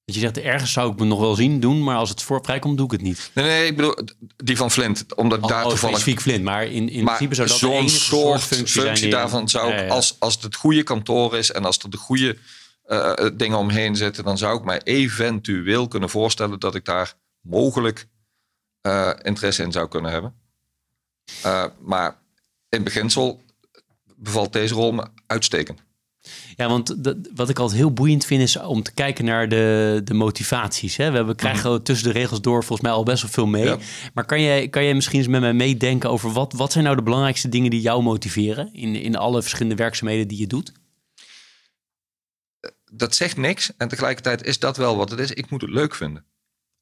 Dat 0.05 0.15
je 0.15 0.21
zegt, 0.21 0.37
ergens 0.37 0.71
zou 0.71 0.91
ik 0.91 0.99
me 0.99 1.05
nog 1.05 1.19
wel 1.19 1.35
zien 1.35 1.59
doen, 1.59 1.83
maar 1.83 1.95
als 1.95 2.09
het 2.09 2.21
voor 2.21 2.39
vrijkomt, 2.43 2.77
doe 2.77 2.85
ik 2.85 2.91
het 2.91 3.01
niet. 3.01 3.31
Nee, 3.33 3.45
nee, 3.45 3.65
ik 3.65 3.75
bedoel 3.75 3.95
die 4.37 4.57
van 4.57 4.71
Flint. 4.71 5.15
Omdat 5.15 5.41
oh, 5.41 5.47
daar 5.47 5.63
oh, 5.63 5.69
toevallig... 5.69 5.97
specifiek 5.97 6.21
Flint, 6.21 6.43
maar 6.43 6.65
in, 6.65 6.89
in 6.89 7.03
maar 7.03 7.15
principe 7.15 7.35
zou 7.35 7.47
dat 7.47 7.57
zo'n 7.57 7.89
soort 7.89 8.41
functie, 8.41 8.81
functie 8.81 9.09
daarvan 9.09 9.49
zou 9.49 9.73
ik, 9.73 9.89
als, 9.89 10.15
als 10.19 10.33
het 10.33 10.43
het 10.43 10.55
goede 10.55 10.83
kantoor 10.83 11.37
is 11.37 11.51
en 11.51 11.65
als 11.65 11.77
er 11.77 11.89
de 11.89 11.97
goede 11.97 12.37
uh, 12.87 13.13
dingen 13.33 13.57
omheen 13.57 13.95
zitten, 13.95 14.23
dan 14.23 14.37
zou 14.37 14.57
ik 14.57 14.63
mij 14.63 14.81
eventueel 14.83 15.87
kunnen 15.87 16.09
voorstellen 16.09 16.59
dat 16.59 16.75
ik 16.75 16.85
daar 16.85 17.13
mogelijk 17.41 18.07
uh, 18.81 19.11
interesse 19.21 19.63
in 19.63 19.71
zou 19.71 19.87
kunnen 19.87 20.11
hebben. 20.11 20.33
Uh, 21.45 21.65
maar 21.79 22.15
in 22.69 22.83
beginsel 22.83 23.41
bevalt 24.15 24.53
deze 24.53 24.73
rol 24.73 24.91
me 24.91 25.05
uitstekend. 25.27 25.83
Ja, 26.55 26.67
want 26.67 27.03
dat, 27.03 27.17
wat 27.35 27.49
ik 27.49 27.59
altijd 27.59 27.79
heel 27.79 27.93
boeiend 27.93 28.25
vind 28.25 28.41
is 28.41 28.57
om 28.57 28.83
te 28.83 28.93
kijken 28.93 29.25
naar 29.25 29.49
de, 29.49 30.01
de 30.03 30.13
motivaties. 30.13 30.97
Hè? 30.97 31.09
We 31.09 31.15
hebben, 31.15 31.35
krijgen 31.35 31.71
mhm. 31.71 31.83
tussen 31.83 32.07
de 32.07 32.19
regels 32.19 32.41
door 32.41 32.63
volgens 32.63 32.81
mij 32.81 32.91
al 32.91 33.03
best 33.03 33.21
wel 33.21 33.31
veel 33.31 33.45
mee. 33.45 33.75
Maar 34.13 34.25
kan 34.25 34.41
jij, 34.41 34.69
kan 34.69 34.83
jij 34.83 34.93
misschien 34.93 35.19
eens 35.19 35.27
met 35.27 35.41
mij 35.41 35.53
meedenken 35.53 36.09
over 36.09 36.31
wat, 36.31 36.53
wat 36.53 36.71
zijn 36.71 36.83
nou 36.83 36.95
de 36.95 37.03
belangrijkste 37.03 37.49
dingen 37.49 37.69
die 37.69 37.81
jou 37.81 38.03
motiveren 38.03 38.73
in, 38.73 38.95
in 38.95 39.15
alle 39.15 39.41
verschillende 39.41 39.75
werkzaamheden 39.75 40.27
die 40.27 40.39
je 40.39 40.47
doet? 40.47 40.71
Dat 42.91 43.15
zegt 43.15 43.37
niks 43.37 43.71
en 43.77 43.87
tegelijkertijd 43.87 44.43
is 44.43 44.59
dat 44.59 44.77
wel 44.77 44.97
wat 44.97 45.09
het 45.09 45.19
is. 45.19 45.31
Ik 45.31 45.49
moet 45.49 45.61
het 45.61 45.69
leuk 45.69 45.95
vinden. 45.95 46.25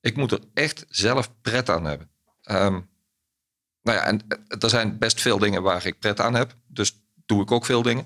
Ik 0.01 0.15
moet 0.15 0.31
er 0.31 0.39
echt 0.53 0.85
zelf 0.89 1.31
pret 1.41 1.69
aan 1.69 1.85
hebben. 1.85 2.09
Um, 2.51 2.89
nou 3.81 3.97
ja, 3.97 4.03
en 4.03 4.21
er 4.59 4.69
zijn 4.69 4.97
best 4.97 5.21
veel 5.21 5.37
dingen 5.37 5.61
waar 5.61 5.85
ik 5.85 5.99
pret 5.99 6.19
aan 6.19 6.35
heb. 6.35 6.55
Dus 6.67 6.99
doe 7.25 7.41
ik 7.41 7.51
ook 7.51 7.65
veel 7.65 7.81
dingen. 7.81 8.05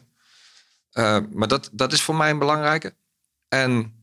Uh, 0.93 1.17
maar 1.31 1.47
dat, 1.47 1.69
dat 1.71 1.93
is 1.93 2.01
voor 2.01 2.15
mij 2.15 2.29
een 2.29 2.39
belangrijke. 2.39 2.95
En 3.47 3.93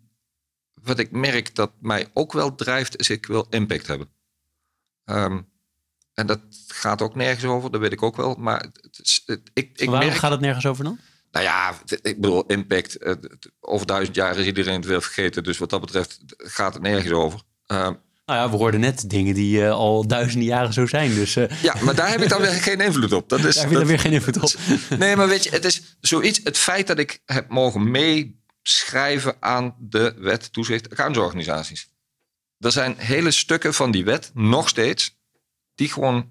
wat 0.82 0.99
ik 0.99 1.11
merk 1.11 1.55
dat 1.55 1.72
mij 1.80 2.11
ook 2.12 2.32
wel 2.32 2.55
drijft, 2.55 2.99
is 2.99 3.11
ik 3.11 3.26
wil 3.26 3.47
impact 3.51 3.86
hebben. 3.86 4.09
Um, 5.05 5.49
en 6.14 6.26
dat 6.26 6.41
gaat 6.66 7.03
ook 7.03 7.14
nergens 7.14 7.45
over, 7.45 7.70
dat 7.70 7.80
weet 7.80 7.93
ik 7.93 8.03
ook 8.03 8.16
wel. 8.16 8.34
Maar 8.34 8.61
het 8.61 8.99
is, 9.03 9.22
het, 9.26 9.51
ik, 9.53 9.70
ik 9.78 9.88
Waarom 9.88 10.09
merk, 10.09 10.20
gaat 10.20 10.30
het 10.30 10.41
nergens 10.41 10.66
over 10.66 10.84
dan? 10.84 10.99
Nou 11.30 11.45
ja, 11.45 11.74
ik 12.03 12.20
bedoel, 12.20 12.47
impact. 12.47 12.99
Over 13.61 13.86
duizend 13.86 14.16
jaar 14.16 14.36
is 14.36 14.47
iedereen 14.47 14.74
het 14.74 14.84
weer 14.84 15.03
vergeten. 15.03 15.43
Dus 15.43 15.59
wat 15.59 15.70
dat 15.70 15.80
betreft 15.80 16.20
gaat 16.36 16.74
het 16.74 16.82
nergens 16.82 17.12
over. 17.12 17.41
Uh, 17.66 17.91
nou 18.31 18.43
ja, 18.43 18.51
we 18.51 18.57
hoorden 18.57 18.81
net 18.81 19.11
dingen 19.11 19.35
die 19.35 19.61
uh, 19.61 19.70
al 19.70 20.07
duizenden 20.07 20.49
jaren 20.49 20.72
zo 20.72 20.87
zijn. 20.87 21.14
Dus, 21.14 21.37
uh... 21.37 21.62
Ja, 21.62 21.74
maar 21.83 21.95
daar 21.95 22.11
heb 22.11 22.22
ik 22.22 22.28
dan 22.28 22.41
weer 22.41 22.51
geen 22.70 22.81
invloed 22.81 23.12
op. 23.12 23.28
Dat 23.28 23.45
is, 23.45 23.55
daar 23.55 23.62
heb 23.62 23.72
je 23.72 23.78
dan 23.78 23.87
weer 23.87 23.99
geen 23.99 24.12
invloed 24.12 24.43
op. 24.43 24.53
Nee, 24.99 25.16
maar 25.16 25.28
weet 25.28 25.45
je, 25.45 25.51
het 25.51 25.64
is 25.64 25.97
zoiets. 26.01 26.41
Het 26.45 26.59
feit 26.59 26.87
dat 26.87 26.99
ik 26.99 27.20
heb 27.24 27.49
mogen 27.49 27.91
meeschrijven 27.91 29.37
aan 29.41 29.74
de 29.78 30.14
wet 30.18 30.53
toezicht 30.53 30.91
accountsorganisaties. 30.91 31.89
Er 32.59 32.72
zijn 32.72 32.95
hele 32.99 33.31
stukken 33.31 33.74
van 33.74 33.91
die 33.91 34.05
wet 34.05 34.31
nog 34.35 34.68
steeds 34.68 35.18
die 35.74 35.93
gewoon 35.93 36.31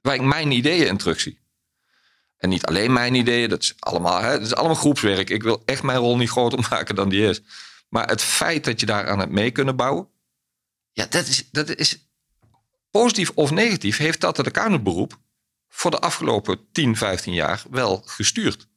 waar 0.00 0.14
ik 0.14 0.22
mijn 0.22 0.50
ideeën 0.50 0.86
in 0.86 0.96
terugzie. 0.96 1.40
En 2.36 2.48
niet 2.48 2.66
alleen 2.66 2.92
mijn 2.92 3.14
ideeën, 3.14 3.48
dat 3.48 3.62
is 3.62 3.74
allemaal, 3.78 4.20
hè, 4.20 4.30
dat 4.30 4.46
is 4.46 4.54
allemaal 4.54 4.76
groepswerk. 4.76 5.30
Ik 5.30 5.42
wil 5.42 5.62
echt 5.64 5.82
mijn 5.82 5.98
rol 5.98 6.16
niet 6.16 6.30
groter 6.30 6.66
maken 6.70 6.94
dan 6.94 7.08
die 7.08 7.28
is. 7.28 7.42
Maar 7.88 8.08
het 8.08 8.22
feit 8.22 8.64
dat 8.64 8.80
je 8.80 8.86
daaraan 8.86 9.18
hebt 9.18 9.32
mee 9.32 9.50
kunnen 9.50 9.76
bouwen, 9.76 10.08
ja, 10.92 11.06
dat 11.06 11.26
is, 11.26 11.48
dat 11.50 11.68
is 11.68 12.08
positief 12.90 13.30
of 13.34 13.50
negatief, 13.50 13.96
heeft 13.96 14.20
dat 14.20 14.36
het 14.36 14.46
accountantberoep 14.46 15.18
voor 15.68 15.90
de 15.90 15.98
afgelopen 15.98 16.60
10, 16.72 16.96
15 16.96 17.34
jaar 17.34 17.62
wel 17.70 18.02
gestuurd. 18.04 18.68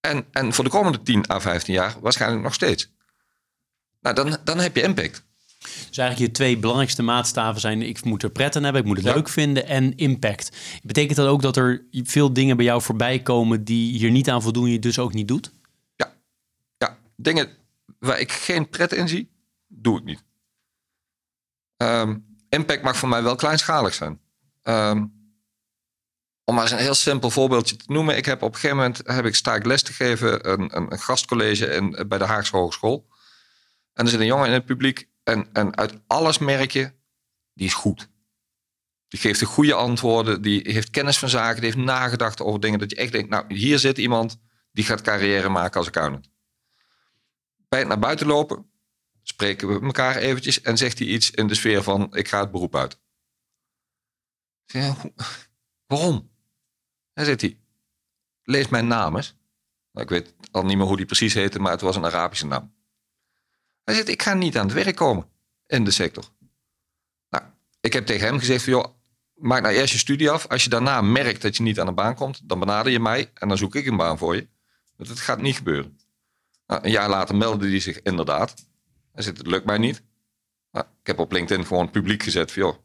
En, 0.00 0.26
en 0.32 0.52
voor 0.52 0.64
de 0.64 0.70
komende 0.70 1.02
10 1.02 1.30
à 1.30 1.40
15 1.40 1.74
jaar 1.74 1.96
waarschijnlijk 2.00 2.42
nog 2.42 2.54
steeds. 2.54 2.92
Nou, 4.00 4.14
dan, 4.14 4.36
dan 4.44 4.58
heb 4.58 4.76
je 4.76 4.82
impact. 4.82 5.26
Dus 5.58 5.98
eigenlijk 5.98 6.18
je 6.18 6.30
twee 6.30 6.58
belangrijkste 6.58 7.02
maatstaven 7.02 7.60
zijn: 7.60 7.82
ik 7.82 8.04
moet 8.04 8.22
er 8.22 8.30
pret 8.30 8.56
aan 8.56 8.62
hebben, 8.62 8.82
ik 8.82 8.88
moet 8.88 8.96
het 8.96 9.14
leuk 9.14 9.28
vinden 9.28 9.66
en 9.66 9.96
impact. 9.96 10.56
Betekent 10.82 11.16
dat 11.16 11.26
ook 11.26 11.42
dat 11.42 11.56
er 11.56 11.84
veel 11.92 12.32
dingen 12.32 12.56
bij 12.56 12.64
jou 12.64 12.82
voorbij 12.82 13.22
komen 13.22 13.64
die 13.64 13.98
hier 13.98 14.10
niet 14.10 14.30
aan 14.30 14.42
voldoen, 14.42 14.70
je 14.70 14.78
dus 14.78 14.98
ook 14.98 15.12
niet 15.12 15.28
doet? 15.28 15.52
Ja, 15.96 16.14
ja. 16.78 16.98
dingen 17.16 17.48
waar 17.98 18.20
ik 18.20 18.32
geen 18.32 18.68
pret 18.68 18.92
in 18.92 19.08
zie, 19.08 19.30
doe 19.66 19.98
ik 19.98 20.04
niet. 20.04 20.22
Um, 21.82 22.36
impact 22.48 22.82
mag 22.82 22.96
voor 22.96 23.08
mij 23.08 23.22
wel 23.22 23.34
kleinschalig 23.34 23.94
zijn. 23.94 24.20
Um, 24.62 25.16
om 26.44 26.54
maar 26.54 26.62
eens 26.62 26.72
een 26.72 26.78
heel 26.78 26.94
simpel 26.94 27.30
voorbeeldje 27.30 27.76
te 27.76 27.84
noemen. 27.92 28.16
Ik 28.16 28.24
heb 28.24 28.42
op 28.42 28.48
een 28.48 28.54
gegeven 28.54 28.76
moment 28.76 29.00
heb 29.04 29.24
ik, 29.24 29.34
sta 29.34 29.54
ik 29.54 29.66
les 29.66 29.82
te 29.82 29.92
geven, 29.92 30.50
een, 30.50 30.76
een, 30.76 30.92
een 30.92 30.98
gastcollege 30.98 31.66
in, 31.66 32.04
bij 32.08 32.18
de 32.18 32.24
Haagse 32.24 32.56
Hogeschool. 32.56 33.08
En 33.92 34.04
er 34.04 34.10
zit 34.10 34.20
een 34.20 34.26
jongen 34.26 34.46
in 34.46 34.52
het 34.52 34.64
publiek. 34.64 35.08
En, 35.22 35.48
en 35.52 35.76
uit 35.76 36.00
alles 36.06 36.38
merk 36.38 36.70
je, 36.70 36.92
die 37.54 37.66
is 37.66 37.74
goed. 37.74 38.08
Die 39.08 39.20
geeft 39.20 39.40
de 39.40 39.46
goede 39.46 39.74
antwoorden, 39.74 40.42
die 40.42 40.72
heeft 40.72 40.90
kennis 40.90 41.18
van 41.18 41.28
zaken, 41.28 41.60
die 41.60 41.70
heeft 41.70 41.84
nagedacht 41.86 42.40
over 42.42 42.60
dingen 42.60 42.78
dat 42.78 42.90
je 42.90 42.96
echt 42.96 43.12
denkt, 43.12 43.30
nou 43.30 43.54
hier 43.54 43.78
zit 43.78 43.98
iemand 43.98 44.38
die 44.72 44.84
gaat 44.84 45.00
carrière 45.00 45.48
maken 45.48 45.78
als 45.78 45.86
accountant. 45.86 46.30
Bij 47.68 47.78
het 47.78 47.88
naar 47.88 47.98
buiten 47.98 48.26
lopen, 48.26 48.70
spreken 49.28 49.68
we 49.68 49.86
elkaar 49.86 50.16
eventjes 50.16 50.60
en 50.60 50.76
zegt 50.76 50.98
hij 50.98 51.08
iets 51.08 51.30
in 51.30 51.46
de 51.46 51.54
sfeer 51.54 51.82
van 51.82 52.16
ik 52.16 52.28
ga 52.28 52.40
het 52.40 52.50
beroep 52.50 52.76
uit. 52.76 52.98
Ja, 54.64 54.96
waarom? 55.86 56.30
Hij 57.12 57.24
zegt 57.24 57.40
hij, 57.40 57.58
lees 58.42 58.68
mijn 58.68 58.86
naam 58.86 59.16
eens. 59.16 59.36
Nou, 59.92 60.06
ik 60.06 60.08
weet 60.08 60.34
al 60.50 60.64
niet 60.64 60.76
meer 60.76 60.86
hoe 60.86 60.96
die 60.96 61.06
precies 61.06 61.34
heette, 61.34 61.58
maar 61.58 61.72
het 61.72 61.80
was 61.80 61.96
een 61.96 62.04
Arabische 62.04 62.46
naam. 62.46 62.74
Hij 63.84 63.94
zegt, 63.94 64.08
ik 64.08 64.22
ga 64.22 64.34
niet 64.34 64.58
aan 64.58 64.66
het 64.66 64.74
werk 64.74 64.96
komen 64.96 65.30
in 65.66 65.84
de 65.84 65.90
sector. 65.90 66.24
Nou, 67.28 67.44
ik 67.80 67.92
heb 67.92 68.06
tegen 68.06 68.26
hem 68.26 68.38
gezegd, 68.38 68.64
joh, 68.64 68.84
maak 69.34 69.62
nou 69.62 69.74
eerst 69.74 69.92
je 69.92 69.98
studie 69.98 70.30
af. 70.30 70.46
Als 70.46 70.64
je 70.64 70.70
daarna 70.70 71.00
merkt 71.00 71.42
dat 71.42 71.56
je 71.56 71.62
niet 71.62 71.80
aan 71.80 71.86
een 71.86 71.94
baan 71.94 72.14
komt, 72.14 72.48
dan 72.48 72.58
benader 72.58 72.92
je 72.92 73.00
mij 73.00 73.30
en 73.34 73.48
dan 73.48 73.58
zoek 73.58 73.74
ik 73.74 73.86
een 73.86 73.96
baan 73.96 74.18
voor 74.18 74.34
je. 74.36 74.48
Want 74.96 75.08
het 75.08 75.20
gaat 75.20 75.40
niet 75.40 75.56
gebeuren. 75.56 75.98
Nou, 76.66 76.84
een 76.84 76.90
jaar 76.90 77.08
later 77.08 77.36
meldde 77.36 77.68
hij 77.68 77.80
zich 77.80 78.02
inderdaad. 78.02 78.67
Hij 79.18 79.26
zegt, 79.26 79.38
het 79.38 79.46
lukt 79.46 79.64
mij 79.64 79.78
niet. 79.78 80.02
Nou, 80.70 80.86
ik 81.00 81.06
heb 81.06 81.18
op 81.18 81.32
LinkedIn 81.32 81.66
gewoon 81.66 81.90
publiek 81.90 82.22
gezet 82.22 82.52
van, 82.52 82.62
joh, 82.62 82.76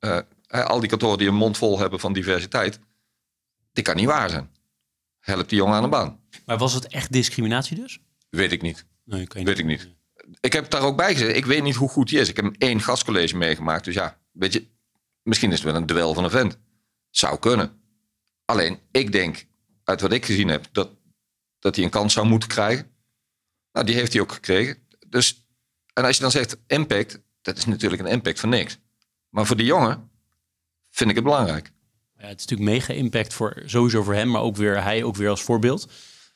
uh, 0.00 0.64
al 0.64 0.80
die 0.80 0.88
kantoren 0.88 1.18
die 1.18 1.28
een 1.28 1.34
mond 1.34 1.56
vol 1.56 1.78
hebben 1.78 2.00
van 2.00 2.12
diversiteit, 2.12 2.78
dit 3.72 3.84
kan 3.84 3.96
niet 3.96 4.06
waar 4.06 4.30
zijn. 4.30 4.50
Help 5.20 5.48
die 5.48 5.58
jongen 5.58 5.74
aan 5.74 5.82
de 5.82 5.88
baan. 5.88 6.20
Maar 6.46 6.58
was 6.58 6.72
het 6.72 6.86
echt 6.86 7.12
discriminatie 7.12 7.76
dus? 7.76 8.00
Weet 8.30 8.52
ik 8.52 8.62
niet. 8.62 8.86
Nee, 9.04 9.26
kan 9.26 9.40
je 9.40 9.46
Weet 9.46 9.58
ik 9.58 9.64
niet. 9.64 9.88
Ik 10.40 10.52
heb 10.52 10.70
daar 10.70 10.82
ook 10.82 10.96
bij 10.96 11.12
gezet. 11.12 11.36
Ik 11.36 11.46
weet 11.46 11.62
niet 11.62 11.74
hoe 11.74 11.88
goed 11.88 12.08
die 12.08 12.18
is. 12.18 12.28
Ik 12.28 12.36
heb 12.36 12.44
hem 12.44 12.54
één 12.58 12.80
gastcollege 12.80 13.36
meegemaakt. 13.36 13.84
Dus 13.84 13.94
ja, 13.94 14.18
weet 14.32 14.52
je, 14.52 14.66
misschien 15.22 15.52
is 15.52 15.56
het 15.56 15.66
wel 15.66 15.80
een 15.80 15.86
duel 15.86 16.14
van 16.14 16.24
een 16.24 16.30
vent. 16.30 16.58
Zou 17.10 17.38
kunnen. 17.38 17.80
Alleen, 18.44 18.78
ik 18.90 19.12
denk, 19.12 19.46
uit 19.84 20.00
wat 20.00 20.12
ik 20.12 20.24
gezien 20.24 20.48
heb, 20.48 20.66
dat, 20.72 20.90
dat 21.58 21.76
hij 21.76 21.84
een 21.84 21.90
kans 21.90 22.12
zou 22.12 22.26
moeten 22.26 22.48
krijgen. 22.48 22.90
Nou, 23.72 23.86
die 23.86 23.94
heeft 23.94 24.12
hij 24.12 24.22
ook 24.22 24.32
gekregen. 24.32 24.86
Dus, 25.06 25.46
en 25.98 26.04
als 26.04 26.16
je 26.16 26.22
dan 26.22 26.30
zegt 26.30 26.56
impact, 26.66 27.20
dat 27.42 27.56
is 27.56 27.64
natuurlijk 27.64 28.02
een 28.02 28.08
impact 28.08 28.40
van 28.40 28.48
niks. 28.48 28.78
Maar 29.28 29.46
voor 29.46 29.56
die 29.56 29.66
jongen 29.66 30.10
vind 30.90 31.10
ik 31.10 31.16
het 31.16 31.24
belangrijk. 31.24 31.70
Ja, 32.18 32.26
het 32.26 32.38
is 32.38 32.46
natuurlijk 32.46 32.70
mega 32.70 32.92
impact 32.92 33.34
voor 33.34 33.62
sowieso 33.66 34.02
voor 34.02 34.14
hem, 34.14 34.30
maar 34.30 34.42
ook 34.42 34.56
weer 34.56 34.82
hij 34.82 35.02
ook 35.02 35.16
weer 35.16 35.28
als 35.28 35.42
voorbeeld. 35.42 35.88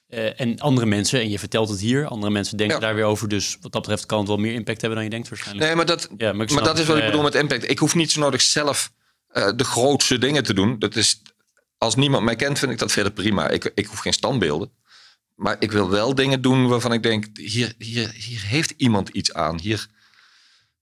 Uh, 0.08 0.40
en 0.40 0.58
andere 0.58 0.86
mensen, 0.86 1.20
en 1.20 1.30
je 1.30 1.38
vertelt 1.38 1.68
het 1.68 1.80
hier, 1.80 2.06
andere 2.06 2.32
mensen 2.32 2.56
denken 2.56 2.80
daar 2.80 2.94
weer 2.94 3.04
over. 3.04 3.28
Dus 3.28 3.56
wat 3.60 3.72
dat 3.72 3.80
betreft 3.80 4.06
kan 4.06 4.18
het 4.18 4.28
wel 4.28 4.36
meer 4.36 4.54
impact 4.54 4.80
hebben 4.80 4.94
dan 4.98 5.04
je 5.04 5.14
denkt 5.14 5.28
waarschijnlijk. 5.28 5.66
Nee, 5.66 5.76
maar 5.76 5.86
dat, 5.86 6.08
ja, 6.16 6.32
maar, 6.32 6.52
maar 6.52 6.64
dat 6.64 6.78
is 6.78 6.86
wat 6.86 6.96
ik 6.96 7.04
bedoel 7.04 7.22
met 7.22 7.34
impact. 7.34 7.70
Ik 7.70 7.78
hoef 7.78 7.94
niet 7.94 8.10
zo 8.10 8.20
nodig 8.20 8.40
zelf 8.40 8.92
uh, 9.32 9.50
de 9.56 9.64
grootste 9.64 10.18
dingen 10.18 10.42
te 10.42 10.54
doen. 10.54 10.78
Dat 10.78 10.96
is, 10.96 11.22
als 11.78 11.94
niemand 11.94 12.24
mij 12.24 12.36
kent, 12.36 12.58
vind 12.58 12.72
ik 12.72 12.78
dat 12.78 12.92
verder 12.92 13.12
prima. 13.12 13.48
Ik, 13.48 13.72
ik 13.74 13.86
hoef 13.86 13.98
geen 13.98 14.12
standbeelden. 14.12 14.70
Maar 15.42 15.56
ik 15.58 15.72
wil 15.72 15.90
wel 15.90 16.14
dingen 16.14 16.42
doen 16.42 16.68
waarvan 16.68 16.92
ik 16.92 17.02
denk, 17.02 17.26
hier, 17.34 17.74
hier, 17.78 18.14
hier 18.14 18.42
heeft 18.46 18.74
iemand 18.76 19.08
iets 19.08 19.34
aan. 19.34 19.58
Hier, 19.58 19.86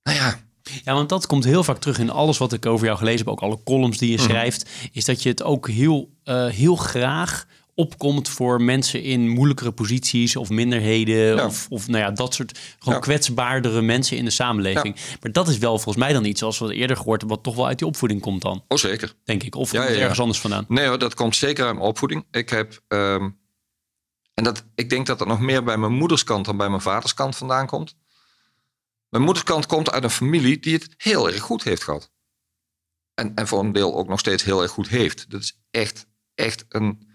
nou 0.02 0.16
ja, 0.16 0.40
ja, 0.84 0.92
want 0.94 1.08
dat 1.08 1.26
komt 1.26 1.44
heel 1.44 1.64
vaak 1.64 1.78
terug 1.78 1.98
in 1.98 2.10
alles 2.10 2.38
wat 2.38 2.52
ik 2.52 2.66
over 2.66 2.86
jou 2.86 2.98
gelezen 2.98 3.18
heb, 3.18 3.28
ook 3.28 3.40
alle 3.40 3.62
columns 3.64 3.98
die 3.98 4.10
je 4.10 4.16
mhm. 4.16 4.24
schrijft, 4.24 4.68
is 4.92 5.04
dat 5.04 5.22
je 5.22 5.28
het 5.28 5.42
ook 5.42 5.68
heel, 5.68 6.10
uh, 6.24 6.46
heel 6.46 6.76
graag 6.76 7.46
opkomt 7.74 8.28
voor 8.28 8.62
mensen 8.62 9.02
in 9.02 9.28
moeilijkere 9.28 9.72
posities 9.72 10.36
of 10.36 10.48
minderheden 10.48 11.44
of, 11.44 11.66
of 11.68 11.88
nou 11.88 12.02
ja, 12.02 12.10
dat 12.10 12.34
soort 12.34 12.58
gewoon 12.78 13.00
kwetsbaardere 13.00 13.82
mensen 13.82 14.16
in 14.16 14.24
de 14.24 14.30
samenleving. 14.30 14.96
Maar 15.20 15.32
dat 15.32 15.48
is 15.48 15.58
wel 15.58 15.78
volgens 15.78 16.04
mij 16.04 16.12
dan 16.12 16.24
iets, 16.24 16.38
zoals 16.38 16.58
we 16.58 16.74
eerder 16.74 16.96
gehoord 16.96 17.20
hebben, 17.20 17.36
wat 17.36 17.46
toch 17.46 17.56
wel 17.56 17.66
uit 17.66 17.78
die 17.78 17.86
opvoeding 17.86 18.20
komt 18.20 18.42
dan. 18.42 18.64
Oh 18.68 18.78
zeker. 18.78 19.14
Denk 19.24 19.42
ik. 19.42 19.54
Of 19.54 19.72
ergens 19.72 20.20
anders 20.20 20.40
vandaan. 20.40 20.64
Nee 20.68 20.86
hoor, 20.86 20.98
dat 20.98 21.14
komt 21.14 21.36
zeker 21.36 21.64
uit 21.64 21.74
mijn 21.74 21.86
opvoeding. 21.86 22.24
Ik 22.30 22.50
heb, 22.50 22.80
um, 22.88 23.38
en 24.40 24.46
dat, 24.46 24.64
ik 24.74 24.90
denk 24.90 25.06
dat 25.06 25.18
dat 25.18 25.28
nog 25.28 25.40
meer 25.40 25.64
bij 25.64 25.76
mijn 25.76 25.92
moederskant 25.92 26.44
dan 26.44 26.56
bij 26.56 26.68
mijn 26.68 26.80
vaderskant 26.80 27.36
vandaan 27.36 27.66
komt. 27.66 27.96
Mijn 29.08 29.22
moederskant 29.22 29.66
komt 29.66 29.90
uit 29.90 30.04
een 30.04 30.10
familie 30.10 30.58
die 30.58 30.74
het 30.74 30.94
heel 30.96 31.30
erg 31.30 31.40
goed 31.40 31.62
heeft 31.62 31.82
gehad. 31.82 32.10
En, 33.14 33.34
en 33.34 33.46
voor 33.46 33.60
een 33.60 33.72
deel 33.72 33.96
ook 33.96 34.08
nog 34.08 34.18
steeds 34.18 34.42
heel 34.42 34.62
erg 34.62 34.70
goed 34.70 34.88
heeft. 34.88 35.30
Dat 35.30 35.42
is 35.42 35.60
echt, 35.70 36.06
echt 36.34 36.64
een, 36.68 37.08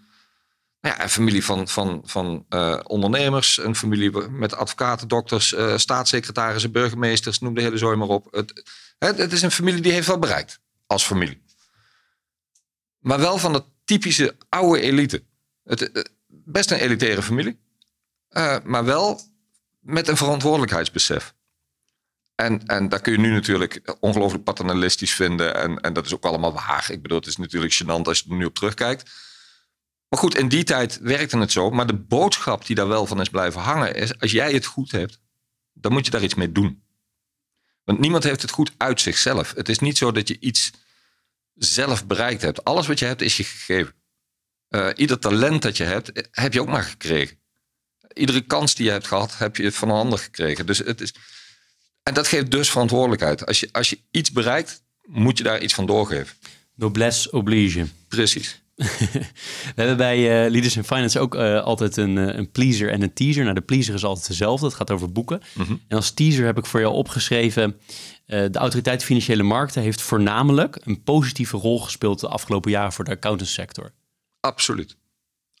ja, 0.80 1.02
een 1.02 1.08
familie 1.08 1.44
van, 1.44 1.68
van, 1.68 2.00
van 2.04 2.46
uh, 2.48 2.80
ondernemers, 2.82 3.58
een 3.58 3.76
familie 3.76 4.28
met 4.28 4.54
advocaten, 4.54 5.08
dokters, 5.08 5.52
uh, 5.52 5.76
staatssecretarissen, 5.76 6.72
burgemeesters, 6.72 7.38
noem 7.38 7.54
de 7.54 7.62
hele 7.62 7.78
zooi 7.78 7.96
maar 7.96 8.08
op. 8.08 8.28
Het, 8.30 8.64
het, 8.98 9.18
het, 9.18 9.32
is 9.32 9.42
een 9.42 9.50
familie 9.50 9.82
die 9.82 9.92
heeft 9.92 10.06
wel 10.06 10.18
bereikt 10.18 10.60
als 10.86 11.04
familie. 11.04 11.42
Maar 12.98 13.18
wel 13.18 13.38
van 13.38 13.52
de 13.52 13.64
typische 13.84 14.36
oude 14.48 14.80
elite. 14.80 15.24
Het, 15.62 15.80
uh, 15.80 16.02
best 16.26 16.70
een 16.70 16.78
elitaire 16.78 17.22
familie, 17.22 17.58
maar 18.64 18.84
wel 18.84 19.20
met 19.80 20.08
een 20.08 20.16
verantwoordelijkheidsbesef. 20.16 21.34
En, 22.36 22.66
en 22.66 22.88
daar 22.88 23.00
kun 23.00 23.12
je 23.12 23.18
nu 23.18 23.32
natuurlijk 23.32 23.96
ongelooflijk 24.00 24.44
paternalistisch 24.44 25.14
vinden. 25.14 25.54
En, 25.54 25.80
en 25.80 25.92
dat 25.92 26.06
is 26.06 26.14
ook 26.14 26.24
allemaal 26.24 26.52
waar. 26.52 26.86
Ik 26.90 27.02
bedoel, 27.02 27.18
het 27.18 27.26
is 27.26 27.36
natuurlijk 27.36 27.74
gênant 27.74 28.02
als 28.02 28.18
je 28.18 28.30
er 28.30 28.36
nu 28.36 28.44
op 28.44 28.54
terugkijkt. 28.54 29.10
Maar 30.08 30.18
goed, 30.18 30.38
in 30.38 30.48
die 30.48 30.64
tijd 30.64 30.98
werkte 30.98 31.38
het 31.38 31.52
zo. 31.52 31.70
Maar 31.70 31.86
de 31.86 31.96
boodschap 31.96 32.66
die 32.66 32.76
daar 32.76 32.88
wel 32.88 33.06
van 33.06 33.20
is 33.20 33.28
blijven 33.28 33.60
hangen 33.60 33.94
is... 33.94 34.20
als 34.20 34.30
jij 34.30 34.52
het 34.52 34.66
goed 34.66 34.90
hebt, 34.90 35.20
dan 35.72 35.92
moet 35.92 36.04
je 36.04 36.10
daar 36.10 36.22
iets 36.22 36.34
mee 36.34 36.52
doen. 36.52 36.82
Want 37.84 37.98
niemand 37.98 38.24
heeft 38.24 38.42
het 38.42 38.50
goed 38.50 38.72
uit 38.76 39.00
zichzelf. 39.00 39.52
Het 39.54 39.68
is 39.68 39.78
niet 39.78 39.98
zo 39.98 40.12
dat 40.12 40.28
je 40.28 40.36
iets 40.40 40.72
zelf 41.54 42.06
bereikt 42.06 42.42
hebt. 42.42 42.64
Alles 42.64 42.86
wat 42.86 42.98
je 42.98 43.04
hebt 43.04 43.22
is 43.22 43.36
je 43.36 43.44
gegeven. 43.44 43.94
Uh, 44.70 44.88
ieder 44.94 45.18
talent 45.18 45.62
dat 45.62 45.76
je 45.76 45.84
hebt, 45.84 46.28
heb 46.30 46.52
je 46.52 46.60
ook 46.60 46.68
maar 46.68 46.82
gekregen. 46.82 47.38
Iedere 48.12 48.40
kans 48.40 48.74
die 48.74 48.84
je 48.84 48.90
hebt 48.90 49.06
gehad, 49.06 49.38
heb 49.38 49.56
je 49.56 49.72
van 49.72 49.88
een 49.88 49.94
ander 49.94 50.18
gekregen. 50.18 50.66
Dus 50.66 50.78
het 50.78 51.00
is... 51.00 51.14
En 52.02 52.14
dat 52.14 52.28
geeft 52.28 52.50
dus 52.50 52.70
verantwoordelijkheid. 52.70 53.46
Als 53.46 53.60
je, 53.60 53.68
als 53.72 53.90
je 53.90 53.98
iets 54.10 54.32
bereikt, 54.32 54.82
moet 55.06 55.38
je 55.38 55.44
daar 55.44 55.62
iets 55.62 55.74
van 55.74 55.86
doorgeven. 55.86 56.36
Noblesse 56.74 57.30
oblige. 57.30 57.86
Precies. 58.08 58.60
We 58.76 59.74
hebben 59.74 59.96
bij 59.96 60.18
uh, 60.18 60.50
Leaders 60.50 60.76
in 60.76 60.84
Finance 60.84 61.18
ook 61.18 61.34
uh, 61.34 61.62
altijd 61.62 61.96
een, 61.96 62.16
uh, 62.16 62.34
een 62.34 62.50
pleaser 62.50 62.90
en 62.90 63.02
een 63.02 63.12
teaser. 63.12 63.42
Nou, 63.42 63.54
de 63.54 63.60
pleaser 63.60 63.94
is 63.94 64.04
altijd 64.04 64.26
dezelfde. 64.26 64.66
Het 64.66 64.74
gaat 64.74 64.90
over 64.90 65.12
boeken. 65.12 65.42
Mm 65.54 65.64
-hmm. 65.64 65.80
En 65.88 65.96
als 65.96 66.10
teaser 66.10 66.44
heb 66.44 66.58
ik 66.58 66.66
voor 66.66 66.80
jou 66.80 66.94
opgeschreven... 66.94 67.80
de 68.26 68.58
Autoriteit 68.58 69.04
Financiële 69.04 69.42
Markten 69.42 69.82
heeft 69.82 70.02
voornamelijk... 70.02 70.78
een 70.84 71.02
positieve 71.02 71.56
rol 71.56 71.80
gespeeld 71.80 72.20
de 72.20 72.28
afgelopen 72.28 72.70
jaren 72.70 72.92
voor 72.92 73.04
de 73.04 73.10
accountantssector. 73.10 73.92
Absoluut. 74.46 74.96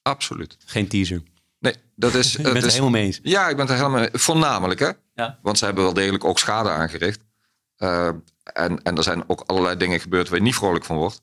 Absoluut. 0.02 0.56
Geen 0.64 0.88
teaser. 0.88 1.22
Nee, 1.58 1.74
dat 1.94 2.14
is... 2.14 2.36
Ik 2.36 2.42
ben 2.42 2.54
het 2.54 2.64
helemaal 2.64 2.90
mee 2.90 3.04
eens. 3.04 3.20
Ja, 3.22 3.48
ik 3.48 3.56
ben 3.56 3.66
het 3.66 3.74
er 3.74 3.76
helemaal 3.76 4.00
mee 4.00 4.08
Voornamelijk, 4.12 4.80
hè? 4.80 4.90
Ja. 5.14 5.38
Want 5.42 5.58
ze 5.58 5.64
hebben 5.64 5.84
wel 5.84 5.92
degelijk 5.92 6.24
ook 6.24 6.38
schade 6.38 6.70
aangericht. 6.70 7.20
Uh, 7.78 8.08
en, 8.42 8.82
en 8.82 8.96
er 8.96 9.02
zijn 9.02 9.28
ook 9.28 9.42
allerlei 9.46 9.76
dingen 9.76 10.00
gebeurd 10.00 10.28
waar 10.28 10.38
je 10.38 10.44
niet 10.44 10.54
vrolijk 10.54 10.84
van 10.84 10.96
wordt. 10.96 11.22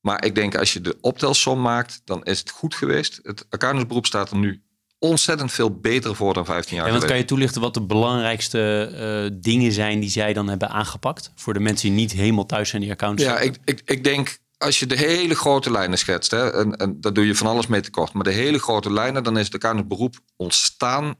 Maar 0.00 0.24
ik 0.24 0.34
denk 0.34 0.56
als 0.56 0.72
je 0.72 0.80
de 0.80 0.96
optelsom 1.00 1.60
maakt, 1.60 2.02
dan 2.04 2.24
is 2.24 2.38
het 2.38 2.50
goed 2.50 2.74
geweest. 2.74 3.20
Het 3.22 3.46
accountantsberoep 3.48 4.06
staat 4.06 4.30
er 4.30 4.36
nu 4.36 4.62
ontzettend 4.98 5.52
veel 5.52 5.70
beter 5.70 6.16
voor 6.16 6.34
dan 6.34 6.44
15 6.44 6.76
jaar 6.76 6.84
geleden. 6.84 6.94
En 6.94 7.00
wat 7.00 7.10
kan 7.10 7.18
je 7.18 7.24
toelichten 7.24 7.60
wat 7.60 7.74
de 7.74 7.82
belangrijkste 7.82 8.90
uh, 9.32 9.38
dingen 9.42 9.72
zijn 9.72 10.00
die 10.00 10.10
zij 10.10 10.32
dan 10.32 10.48
hebben 10.48 10.68
aangepakt? 10.68 11.32
Voor 11.34 11.52
de 11.52 11.60
mensen 11.60 11.88
die 11.88 11.98
niet 11.98 12.12
helemaal 12.12 12.46
thuis 12.46 12.68
zijn 12.68 12.82
die 12.82 12.90
accounts. 12.90 13.22
Ja, 13.22 13.38
ik, 13.38 13.56
ik, 13.64 13.82
ik 13.84 14.04
denk 14.04 14.38
als 14.60 14.78
je 14.78 14.86
de 14.86 14.96
hele 14.96 15.34
grote 15.34 15.70
lijnen 15.70 15.98
schetst, 15.98 16.30
hè, 16.30 16.52
en, 16.52 16.76
en 16.76 17.00
daar 17.00 17.12
doe 17.12 17.26
je 17.26 17.34
van 17.34 17.46
alles 17.46 17.66
mee 17.66 17.80
tekort. 17.80 18.12
Maar 18.12 18.24
de 18.24 18.30
hele 18.30 18.58
grote 18.58 18.92
lijnen, 18.92 19.24
dan 19.24 19.38
is 19.38 19.44
het 19.44 19.54
accountantsberoep 19.54 20.18
ontstaan 20.36 21.14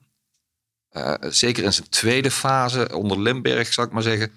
uh, 0.92 1.14
zeker 1.20 1.64
in 1.64 1.72
zijn 1.72 1.88
tweede 1.88 2.30
fase 2.30 2.96
onder 2.96 3.20
Limberg, 3.20 3.72
zou 3.72 3.86
ik 3.86 3.92
maar 3.92 4.02
zeggen, 4.02 4.32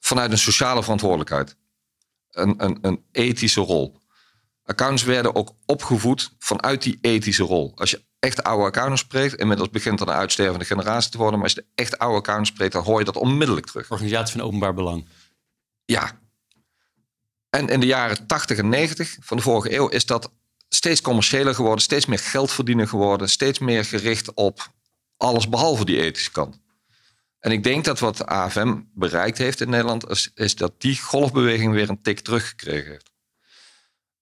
vanuit 0.00 0.30
een 0.30 0.38
sociale 0.38 0.82
verantwoordelijkheid. 0.82 1.56
Een, 2.30 2.64
een, 2.64 2.78
een 2.80 3.04
ethische 3.12 3.60
rol. 3.60 4.00
Accountants 4.64 5.04
werden 5.04 5.34
ook 5.34 5.54
opgevoed 5.66 6.30
vanuit 6.38 6.82
die 6.82 6.98
ethische 7.00 7.42
rol. 7.42 7.72
Als 7.74 7.90
je 7.90 8.04
echt 8.18 8.42
oude 8.42 8.64
accountants 8.64 9.02
spreekt, 9.02 9.34
inmiddels 9.34 9.70
begint 9.70 10.00
er 10.00 10.08
een 10.08 10.14
uitstervende 10.14 10.64
generatie 10.64 11.10
te 11.10 11.18
worden, 11.18 11.38
maar 11.38 11.48
als 11.48 11.56
je 11.56 11.60
de 11.60 11.82
echt 11.82 11.98
oude 11.98 12.16
accountants 12.16 12.50
spreekt, 12.50 12.72
dan 12.72 12.84
hoor 12.84 12.98
je 12.98 13.04
dat 13.04 13.16
onmiddellijk 13.16 13.66
terug. 13.66 13.90
Organisatie 13.90 14.38
van 14.38 14.46
openbaar 14.46 14.74
belang. 14.74 15.08
Ja. 15.84 16.22
En 17.54 17.68
in 17.68 17.80
de 17.80 17.86
jaren 17.86 18.26
80 18.26 18.58
en 18.58 18.68
90 18.68 19.16
van 19.20 19.36
de 19.36 19.42
vorige 19.42 19.74
eeuw 19.74 19.88
is 19.88 20.06
dat 20.06 20.32
steeds 20.68 21.00
commerciëler 21.00 21.54
geworden, 21.54 21.82
steeds 21.82 22.06
meer 22.06 22.18
geld 22.18 22.52
verdienen 22.52 22.88
geworden, 22.88 23.28
steeds 23.28 23.58
meer 23.58 23.84
gericht 23.84 24.34
op 24.34 24.72
alles 25.16 25.48
behalve 25.48 25.84
die 25.84 26.00
ethische 26.00 26.30
kant. 26.30 26.60
En 27.38 27.52
ik 27.52 27.62
denk 27.62 27.84
dat 27.84 27.98
wat 27.98 28.16
de 28.16 28.26
AFM 28.26 28.80
bereikt 28.94 29.38
heeft 29.38 29.60
in 29.60 29.70
Nederland, 29.70 30.30
is, 30.34 30.54
dat 30.54 30.80
die 30.80 31.00
golfbeweging 31.00 31.72
weer 31.72 31.88
een 31.88 32.02
tik 32.02 32.20
teruggekregen 32.20 32.90
heeft. 32.90 33.10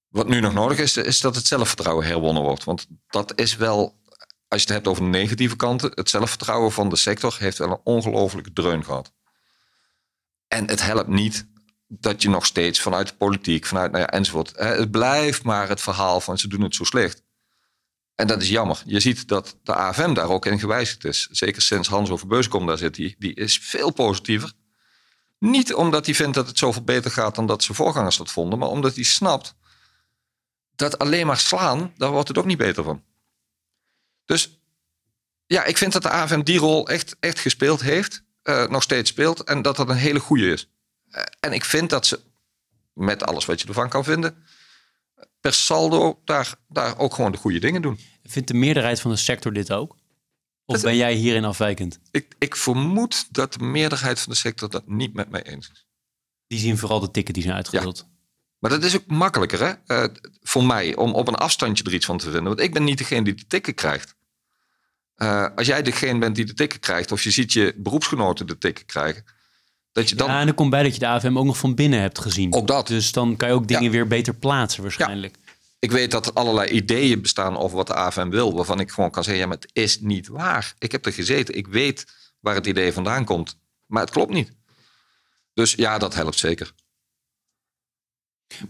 Wat 0.09 0.29
nu 0.29 0.41
nog 0.41 0.53
nodig 0.53 0.79
is, 0.79 0.97
is 0.97 1.21
dat 1.21 1.35
het 1.35 1.47
zelfvertrouwen 1.47 2.07
herwonnen 2.07 2.43
wordt. 2.43 2.65
Want 2.65 2.87
dat 3.07 3.39
is 3.39 3.57
wel, 3.57 4.01
als 4.49 4.63
je 4.63 4.67
het 4.67 4.69
hebt 4.69 4.89
over 4.89 5.03
de 5.03 5.09
negatieve 5.09 5.57
kanten, 5.57 5.91
het 5.95 6.11
zelfvertrouwen 6.11 6.73
van 6.73 6.89
de 6.89 6.97
sector 6.97 7.37
heeft 7.39 7.59
wel 7.59 7.71
een 7.71 7.81
ongelofelijke 7.85 8.53
dreun 8.53 8.85
gehad. 8.85 9.13
En 10.49 10.69
het 10.69 10.83
helpt 10.83 11.09
niet 11.09 11.51
dat 12.01 12.23
je 12.23 12.29
nog 12.29 12.47
steeds 12.47 12.81
vanuit 12.81 13.09
de 13.09 13.15
politiek, 13.15 13.67
vanuit 13.67 13.91
nou 13.91 14.03
ja, 14.03 14.11
enzovoort. 14.11 14.53
Het 14.57 14.91
blijft 14.91 15.43
maar 15.43 15.69
het 15.69 15.81
verhaal 15.81 16.21
van 16.21 16.39
ze 16.39 16.49
doen 16.49 16.61
het 16.61 16.75
zo 16.75 16.85
slecht. 16.85 17.23
En 18.15 18.27
dat 18.27 18.43
is 18.43 18.49
jammer. 18.49 18.83
Je 18.87 19.01
ziet 19.01 19.29
dat 19.29 19.57
de 19.63 19.75
AFM 19.75 20.15
daar 20.15 20.29
ook 20.29 20.47
in 20.47 20.59
gewijzigd 20.59 21.05
is. 21.05 21.29
Zeker 21.31 21.63
sinds 21.63 21.89
Hans 21.89 22.11
Overbeuskom 22.11 22.67
daar 22.67 22.79
zit. 22.79 22.95
Die, 22.95 23.15
die 23.19 23.35
is 23.35 23.59
veel 23.59 23.91
positiever. 23.91 24.53
Niet 25.39 25.75
omdat 25.75 26.07
hij 26.07 26.15
vindt 26.15 26.35
dat 26.35 26.47
het 26.47 26.59
zoveel 26.59 26.83
beter 26.83 27.11
gaat 27.11 27.35
dan 27.35 27.47
dat 27.47 27.63
zijn 27.63 27.77
voorgangers 27.77 28.17
dat 28.17 28.31
vonden. 28.31 28.59
Maar 28.59 28.69
omdat 28.69 28.95
hij 28.95 29.05
snapt 29.05 29.55
dat 30.75 30.99
alleen 30.99 31.27
maar 31.27 31.39
slaan, 31.39 31.93
daar 31.97 32.11
wordt 32.11 32.29
het 32.29 32.39
ook 32.39 32.45
niet 32.45 32.59
beter 32.59 32.85
van. 32.85 33.05
Dus 34.25 34.61
ja, 35.47 35.65
ik 35.65 35.79
vind 35.79 35.93
dat 35.93 36.03
de 36.03 36.11
AFM 36.11 36.43
die 36.43 36.59
rol 36.59 36.89
echt, 36.89 37.17
echt 37.21 37.39
gespeeld 37.39 37.81
heeft, 37.81 38.23
uh, 38.45 38.67
nog 38.67 38.83
steeds 38.83 39.11
speelt 39.11 39.45
en 39.45 39.63
dat 39.63 39.77
dat 39.77 39.89
een 39.89 39.97
hele 39.97 40.21
goede 40.21 40.51
is. 40.51 40.72
Uh, 41.13 41.23
en 41.41 41.53
ik 41.53 41.65
vind 41.65 41.91
dat 41.91 42.07
ze, 42.07 42.21
met 42.93 43.23
alles 43.23 43.45
wat 43.45 43.61
je 43.61 43.69
ervan 43.69 43.89
kan 43.89 44.05
vinden, 44.05 44.45
per 45.41 45.53
saldo 45.53 46.21
daar, 46.25 46.55
daar 46.69 46.99
ook 46.99 47.15
gewoon 47.15 47.33
de 47.33 47.39
goede 47.39 47.59
dingen 47.59 47.83
doen. 47.83 47.99
Vindt 48.23 48.49
de 48.49 48.55
meerderheid 48.55 49.01
van 49.01 49.11
de 49.11 49.17
sector 49.17 49.53
dit 49.53 49.73
ook? 49.73 49.97
Of 50.65 50.83
ben 50.83 50.97
jij 50.97 51.15
hierin 51.15 51.45
afwijkend? 51.45 51.99
Ik, 52.11 52.35
ik 52.39 52.57
vermoed 52.57 53.35
dat 53.35 53.53
de 53.53 53.65
meerderheid 53.65 54.21
van 54.21 54.33
de 54.33 54.39
sector 54.39 54.71
dat 54.71 54.87
niet 54.87 55.15
met 55.15 55.31
mij 55.31 55.43
eens 55.43 55.71
is. 55.71 55.87
Die 56.47 56.59
zien 56.59 56.79
vooral 56.79 57.01
de 57.01 57.11
tikken 57.11 57.35
die 57.35 57.43
zijn 57.43 57.55
uitgedeeld. 57.55 57.99
Ja. 57.99 58.11
Maar 58.59 58.71
dat 58.71 58.85
is 58.85 58.97
ook 58.97 59.07
makkelijker 59.07 59.61
hè? 59.61 60.05
Uh, 60.05 60.15
voor 60.43 60.65
mij 60.65 60.97
om 60.97 61.15
op 61.15 61.29
een 61.29 61.35
afstandje 61.35 61.85
er 61.85 61.95
iets 61.95 62.07
van 62.07 62.19
te 62.19 62.25
vinden. 62.25 62.45
Want 62.45 62.61
ik 62.61 62.73
ben 62.73 62.85
niet 62.85 62.99
degene 62.99 63.25
die 63.25 63.35
de 63.35 63.47
tikken 63.47 63.75
krijgt. 63.75 64.15
Uh, 65.17 65.47
als 65.57 65.67
jij 65.67 65.83
degene 65.83 66.19
bent 66.19 66.37
die 66.37 66.45
de 66.45 66.55
tikken 66.55 66.81
krijgt, 66.81 67.13
of 67.13 67.23
je 67.23 67.31
ziet 67.31 67.53
je 67.53 67.75
beroepsgenoten 67.77 68.47
de 68.47 68.59
tikken 68.59 68.85
krijgen. 68.85 69.25
Dat 69.93 70.09
je 70.09 70.15
dan... 70.15 70.29
Ja, 70.29 70.41
en 70.41 70.47
er 70.47 70.55
komt 70.55 70.71
bij 70.71 70.83
dat 70.83 70.95
je 70.95 70.99
de 70.99 71.07
AFM 71.07 71.39
ook 71.39 71.45
nog 71.45 71.59
van 71.59 71.75
binnen 71.75 72.01
hebt 72.01 72.19
gezien. 72.19 72.55
Ook 72.55 72.67
dat. 72.67 72.87
Dus 72.87 73.13
dan 73.13 73.37
kan 73.37 73.49
je 73.49 73.55
ook 73.55 73.69
dingen 73.69 73.91
weer 73.91 74.07
beter 74.07 74.35
plaatsen 74.35 74.83
waarschijnlijk. 74.83 75.37
Ja. 75.45 75.53
Ik 75.79 75.91
weet 75.91 76.11
dat 76.11 76.27
er 76.27 76.33
allerlei 76.33 76.71
ideeën 76.71 77.23
bestaan 77.23 77.57
over 77.57 77.77
wat 77.77 77.87
de 77.87 77.95
AFM 77.95 78.29
wil, 78.29 78.55
waarvan 78.55 78.81
ik 78.81 78.91
gewoon 78.91 79.11
kan 79.11 79.25
zeggen, 79.25 79.43
ja, 79.43 79.49
maar 79.49 79.59
het 79.59 79.71
is 79.73 80.01
niet 80.01 80.29
waar. 80.29 80.75
Ik 80.79 80.93
heb 80.93 81.07
er 81.07 81.13
gezeten, 81.13 81.57
ik 81.57 81.67
weet 81.67 82.07
waar 82.41 82.55
het 82.55 82.67
idee 82.67 82.93
vandaan 82.93 83.25
komt, 83.25 83.59
maar 83.87 84.03
het 84.03 84.11
klopt 84.11 84.33
niet. 84.33 84.53
Dus 85.55 85.73
ja, 85.73 85.99
dat 85.99 86.15
helpt 86.15 86.39
zeker. 86.39 86.73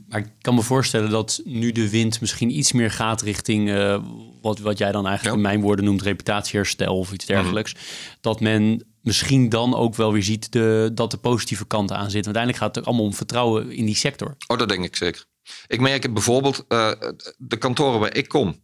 Maar 0.08 0.20
ik 0.20 0.32
kan 0.40 0.54
me 0.54 0.62
voorstellen 0.62 1.10
dat 1.10 1.40
nu 1.44 1.72
de 1.72 1.90
wind 1.90 2.20
misschien 2.20 2.56
iets 2.58 2.72
meer 2.72 2.90
gaat 2.90 3.22
richting 3.22 3.68
uh, 3.68 4.02
wat, 4.40 4.58
wat 4.58 4.78
jij 4.78 4.92
dan 4.92 5.06
eigenlijk 5.06 5.36
in 5.36 5.42
mijn 5.42 5.60
woorden 5.60 5.84
noemt 5.84 6.02
reputatieherstel 6.02 6.98
of 6.98 7.12
iets 7.12 7.26
dergelijks. 7.26 7.74
Mhm. 7.74 7.82
Dat 8.20 8.40
men 8.40 8.91
misschien 9.02 9.48
dan 9.48 9.74
ook 9.74 9.94
wel 9.94 10.12
weer 10.12 10.22
ziet 10.22 10.52
de, 10.52 10.90
dat 10.94 11.10
de 11.10 11.16
positieve 11.16 11.66
kanten 11.66 11.96
aan 11.96 12.10
zitten. 12.10 12.34
Uiteindelijk 12.34 12.64
gaat 12.64 12.74
het 12.74 12.86
allemaal 12.86 13.04
om 13.04 13.14
vertrouwen 13.14 13.70
in 13.70 13.84
die 13.84 13.96
sector. 13.96 14.36
Oh, 14.46 14.58
dat 14.58 14.68
denk 14.68 14.84
ik 14.84 14.96
zeker. 14.96 15.24
Ik 15.66 15.80
merk 15.80 16.02
het 16.02 16.12
bijvoorbeeld, 16.12 16.64
uh, 16.68 16.92
de 17.38 17.56
kantoren 17.56 18.00
waar 18.00 18.14
ik 18.14 18.28
kom. 18.28 18.60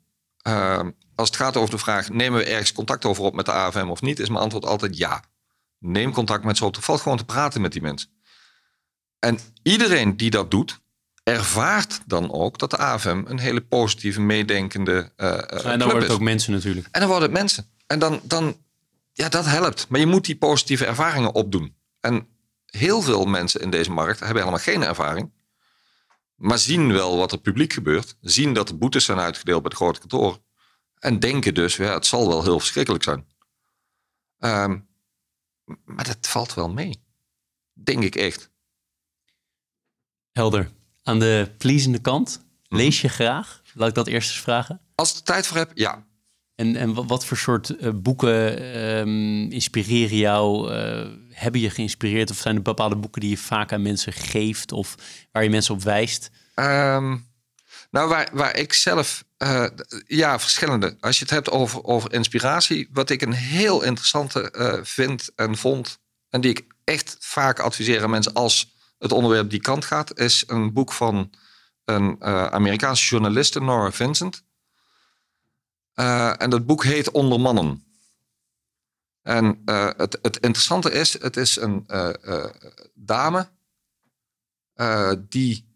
Uh, 0.49 0.81
als 1.15 1.29
het 1.29 1.37
gaat 1.37 1.57
over 1.57 1.71
de 1.71 1.79
vraag, 1.79 2.11
nemen 2.11 2.39
we 2.39 2.45
ergens 2.45 2.73
contact 2.73 3.05
over 3.05 3.25
op 3.25 3.35
met 3.35 3.45
de 3.45 3.53
AFM 3.53 3.89
of 3.89 4.01
niet, 4.01 4.19
is 4.19 4.29
mijn 4.29 4.43
antwoord 4.43 4.67
altijd 4.67 4.97
ja. 4.97 5.25
Neem 5.79 6.13
contact 6.13 6.45
met 6.45 6.57
ze 6.57 6.65
op. 6.65 6.75
Het 6.75 6.85
valt 6.85 7.01
gewoon 7.01 7.19
te 7.19 7.25
praten 7.25 7.61
met 7.61 7.73
die 7.73 7.83
mensen. 7.83 8.11
En 9.19 9.39
iedereen 9.63 10.17
die 10.17 10.31
dat 10.31 10.51
doet, 10.51 10.81
ervaart 11.23 12.01
dan 12.07 12.33
ook 12.33 12.59
dat 12.59 12.71
de 12.71 12.77
AFM 12.77 13.23
een 13.25 13.39
hele 13.39 13.61
positieve, 13.61 14.21
meedenkende 14.21 15.13
uh, 15.17 15.33
En 15.65 15.79
dan 15.79 15.89
worden 15.89 16.03
het 16.03 16.11
ook 16.11 16.21
mensen 16.21 16.53
natuurlijk. 16.53 16.89
En 16.91 17.01
dan 17.01 17.09
worden 17.09 17.29
het 17.29 17.39
mensen. 17.39 17.67
En 17.87 17.99
dan, 17.99 18.21
dan, 18.23 18.57
ja, 19.19 19.29
dat 19.29 19.45
helpt. 19.45 19.89
Maar 19.89 20.01
je 20.01 20.07
moet 20.07 20.25
die 20.25 20.37
positieve 20.37 20.87
ervaringen 20.87 21.35
opdoen. 21.35 21.77
En 22.01 22.29
heel 22.67 23.03
veel 23.03 23.25
mensen 23.25 23.61
in 23.61 23.71
deze 23.71 23.91
markt 23.91 24.19
hebben 24.19 24.39
helemaal 24.39 24.65
geen 24.65 24.83
ervaring. 24.83 25.33
Maar 26.35 26.59
zien 26.59 26.93
wel 26.93 27.17
wat 27.17 27.33
er 27.33 27.41
publiek 27.41 27.73
gebeurt. 27.73 28.17
Zien 28.21 28.55
dat 28.55 28.69
er 28.69 28.79
boetes 28.79 29.05
zijn 29.05 29.19
uitgedeeld 29.19 29.63
bij 29.63 29.71
de 29.71 29.77
grote 29.77 29.99
kantoren. 29.99 30.43
En 30.99 31.19
denken 31.19 31.55
dus, 31.55 31.77
ja, 31.77 31.93
het 31.93 32.07
zal 32.07 32.29
wel 32.29 32.43
heel 32.43 32.59
verschrikkelijk 32.59 33.05
zijn. 33.05 33.27
Um, 34.39 34.89
maar 35.85 36.05
dat 36.05 36.29
valt 36.29 36.55
wel 36.55 36.71
mee. 36.71 37.05
Denk 37.73 38.03
ik 38.03 38.17
echt. 38.17 38.51
Helder. 40.33 40.71
Aan 41.03 41.19
de 41.19 41.55
pleasende 41.59 42.01
kant, 42.01 42.45
mhm. 42.69 42.77
lees 42.81 43.01
je 43.01 43.09
graag? 43.09 43.63
Laat 43.75 43.89
ik 43.89 43.95
dat 43.95 44.07
eerst 44.07 44.31
eens 44.31 44.41
vragen. 44.41 44.81
Als 44.95 45.11
ik 45.11 45.17
er 45.17 45.23
tijd 45.23 45.47
voor 45.47 45.57
heb, 45.57 45.71
ja. 45.75 46.07
En, 46.59 46.77
en 46.77 47.07
wat 47.07 47.25
voor 47.25 47.37
soort 47.37 47.71
uh, 47.81 47.91
boeken 47.95 48.63
um, 48.99 49.51
inspireren 49.51 50.17
jou? 50.17 50.73
Uh, 50.73 51.07
hebben 51.31 51.61
je 51.61 51.71
geïnspireerd? 51.71 52.31
Of 52.31 52.37
zijn 52.37 52.57
er 52.57 52.63
bepaalde 52.63 52.97
boeken 52.97 53.21
die 53.21 53.31
je 53.31 53.37
vaak 53.37 53.73
aan 53.73 53.83
mensen 53.83 54.13
geeft? 54.13 54.73
Of 54.73 54.95
waar 55.33 55.43
je 55.43 55.51
mensen 55.51 55.75
op 55.75 55.83
wijst? 55.83 56.31
Um, 56.55 57.27
nou, 57.91 58.09
waar, 58.09 58.29
waar 58.33 58.57
ik 58.57 58.73
zelf... 58.73 59.25
Uh, 59.39 59.67
ja, 60.07 60.39
verschillende. 60.39 60.97
Als 61.01 61.19
je 61.19 61.25
het 61.25 61.33
hebt 61.33 61.51
over, 61.51 61.85
over 61.85 62.13
inspiratie. 62.13 62.89
Wat 62.93 63.11
ik 63.11 63.23
een 63.23 63.33
heel 63.33 63.83
interessante 63.83 64.51
vind 64.83 65.31
en 65.35 65.57
vond... 65.57 65.99
en 66.31 66.41
die 66.41 66.51
ik 66.51 66.67
echt 66.85 67.17
vaak 67.19 67.59
adviseer 67.59 68.03
aan 68.03 68.11
mensen 68.11 68.33
als 68.33 68.77
het 68.99 69.13
onderwerp 69.13 69.51
die 69.51 69.61
kant 69.61 69.85
gaat, 69.85 70.19
is 70.19 70.45
een 70.47 70.73
boek 70.73 70.93
van 70.93 71.31
een 71.85 72.25
Amerikaanse 72.53 73.05
journaliste, 73.05 73.61
Nora 73.61 73.93
Vincent. 73.93 74.47
Uh, 76.01 76.43
en 76.43 76.51
dat 76.51 76.67
boek 76.67 76.85
heet 76.85 77.11
Onder 77.11 77.41
Mannen. 77.41 77.85
En 79.23 79.63
uh, 79.65 79.91
het, 79.97 80.19
het, 80.23 80.37
interessante 80.37 80.91
is, 80.93 81.21
het 81.21 81.37
is 81.37 81.57
een 81.57 81.87
dame 82.95 83.49
die 85.19 85.69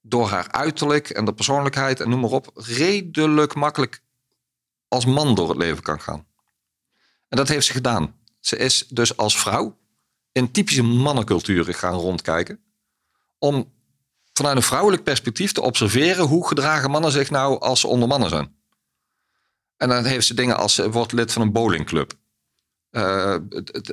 door 0.00 0.28
haar 0.28 0.52
uiterlijk 0.52 1.10
en 1.10 1.24
de 1.24 1.34
persoonlijkheid 1.34 2.00
en 2.00 2.08
noem 2.08 2.20
maar 2.20 2.30
op, 2.30 2.50
redelijk 2.54 3.54
makkelijk 3.54 4.02
als 4.88 5.06
man 5.06 5.34
door 5.34 5.48
het 5.48 5.58
leven 5.58 5.82
kan 5.82 6.00
gaan. 6.00 6.26
En 7.28 7.36
dat 7.36 7.48
heeft 7.48 7.66
ze 7.66 7.72
gedaan. 7.72 8.14
Ze 8.40 8.56
is 8.56 8.88
dus 8.88 9.16
als 9.16 9.38
vrouw 9.40 9.78
in 10.32 10.50
typische 10.50 10.82
mannenculturen 10.82 11.74
gaan 11.74 11.94
rondkijken. 11.94 12.60
Om 13.38 13.72
vanuit 14.32 14.56
een 14.56 14.62
vrouwelijk 14.62 15.02
perspectief 15.02 15.52
te 15.52 15.62
observeren 15.62 16.24
hoe 16.24 16.48
gedragen 16.48 16.90
mannen 16.90 17.10
zich 17.10 17.30
nou 17.30 17.60
als 17.60 17.80
ze 17.80 17.86
onder 17.86 18.08
mannen 18.08 18.28
zijn. 18.28 18.55
En 19.76 19.88
dan 19.88 20.04
heeft 20.04 20.26
ze 20.26 20.34
dingen 20.34 20.56
als 20.56 20.74
ze 20.74 20.90
wordt 20.90 21.12
lid 21.12 21.32
van 21.32 21.42
een 21.42 21.52
bowlingclub. 21.52 22.12
Uh, 22.90 23.36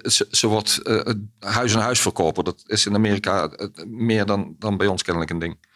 ze, 0.03 0.27
ze, 0.31 0.47
wordt 0.47 0.79
uh, 0.83 1.01
huis- 1.39 1.73
en 1.73 1.79
huisverkoper. 1.79 2.43
Dat 2.43 2.63
is 2.65 2.85
in 2.85 2.95
Amerika 2.95 3.51
meer 3.85 4.25
dan, 4.25 4.55
dan 4.59 4.77
bij 4.77 4.87
ons 4.87 5.03
kennelijk 5.03 5.31
een 5.31 5.39
ding. 5.39 5.67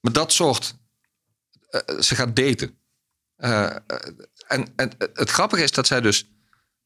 Maar 0.00 0.12
dat 0.12 0.32
soort. 0.32 0.76
Ze 2.00 2.14
gaat 2.14 2.36
daten. 2.36 2.78
en, 4.46 4.72
en 4.76 4.92
het 5.12 5.30
grappige 5.30 5.62
is 5.62 5.72
dat 5.72 5.86
zij 5.86 6.00
dus 6.00 6.30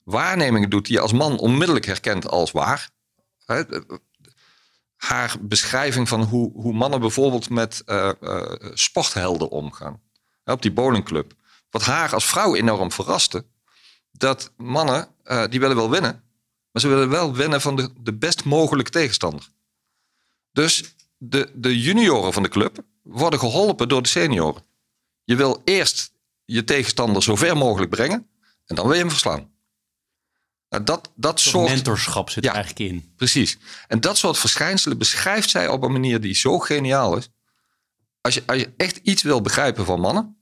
waarnemingen 0.03 0.71
doet 0.71 0.87
die 0.87 0.95
je 0.95 1.01
als 1.01 1.13
man 1.13 1.39
onmiddellijk 1.39 1.87
herkent 1.87 2.29
als 2.29 2.51
waar 2.51 2.91
haar 4.97 5.37
beschrijving 5.41 6.09
van 6.09 6.23
hoe, 6.23 6.53
hoe 6.53 6.73
mannen 6.73 7.01
bijvoorbeeld 7.01 7.51
met 7.51 7.83
sporthelden 8.75 9.49
omgaan. 9.49 10.01
Op 10.45 10.63
die 10.63 10.73
bowlingclub. 10.73 11.35
Wat 11.71 11.83
haar 11.83 12.15
als 12.15 12.25
vrouw 12.25 12.55
enorm 12.55 12.93
verraste. 12.93 13.45
Dat 14.13 14.53
mannen, 14.57 15.09
uh, 15.25 15.45
die 15.47 15.61
willen 15.61 15.77
wel 15.77 15.91
winnen. 15.91 16.23
Maar 16.73 16.83
ze 16.83 16.89
willen 16.89 17.09
wel 17.09 17.35
winnen 17.35 17.61
van 17.61 17.77
de, 17.77 17.91
de 18.01 18.15
best 18.15 18.45
mogelijke 18.45 18.91
tegenstander. 18.91 19.49
Dus 20.53 20.95
de, 21.17 21.51
de 21.55 21.81
junioren 21.81 22.33
van 22.33 22.43
de 22.43 22.49
club 22.49 22.85
worden 23.03 23.39
geholpen 23.39 23.89
door 23.89 24.03
de 24.03 24.09
senioren. 24.09 24.63
Je 25.25 25.37
wil 25.37 25.63
eerst 25.65 26.13
je 26.45 26.65
tegenstander 26.65 27.23
zo 27.23 27.37
ver 27.37 27.57
mogelijk 27.57 27.91
brengen. 27.91 28.29
En 28.67 28.77
dan 28.77 28.85
wil 28.85 28.95
je 28.95 29.01
hem 29.01 29.11
verslaan. 29.11 29.51
Nou, 30.69 30.85
dat, 30.85 31.11
dat 31.15 31.41
soort 31.41 31.69
mentorschap 31.69 32.31
zit 32.31 32.45
er 32.45 32.53
eigenlijk 32.53 32.91
in. 32.91 33.13
Precies. 33.17 33.59
En 33.89 34.01
dat 34.01 34.19
soort 34.19 34.39
verschijnselen 34.39 34.99
beschrijft 34.99 35.51
zij 35.51 35.69
op 35.69 35.83
een 35.83 35.93
manier 35.93 36.21
die 36.21 36.35
zo 36.35 36.59
geniaal 36.59 37.17
is. 37.17 37.29
Als 38.21 38.35
je, 38.35 38.43
als 38.47 38.59
je 38.59 38.73
echt 38.77 38.97
iets 38.97 39.23
wil 39.23 39.41
begrijpen 39.41 39.85
van 39.85 40.01
mannen, 40.01 40.40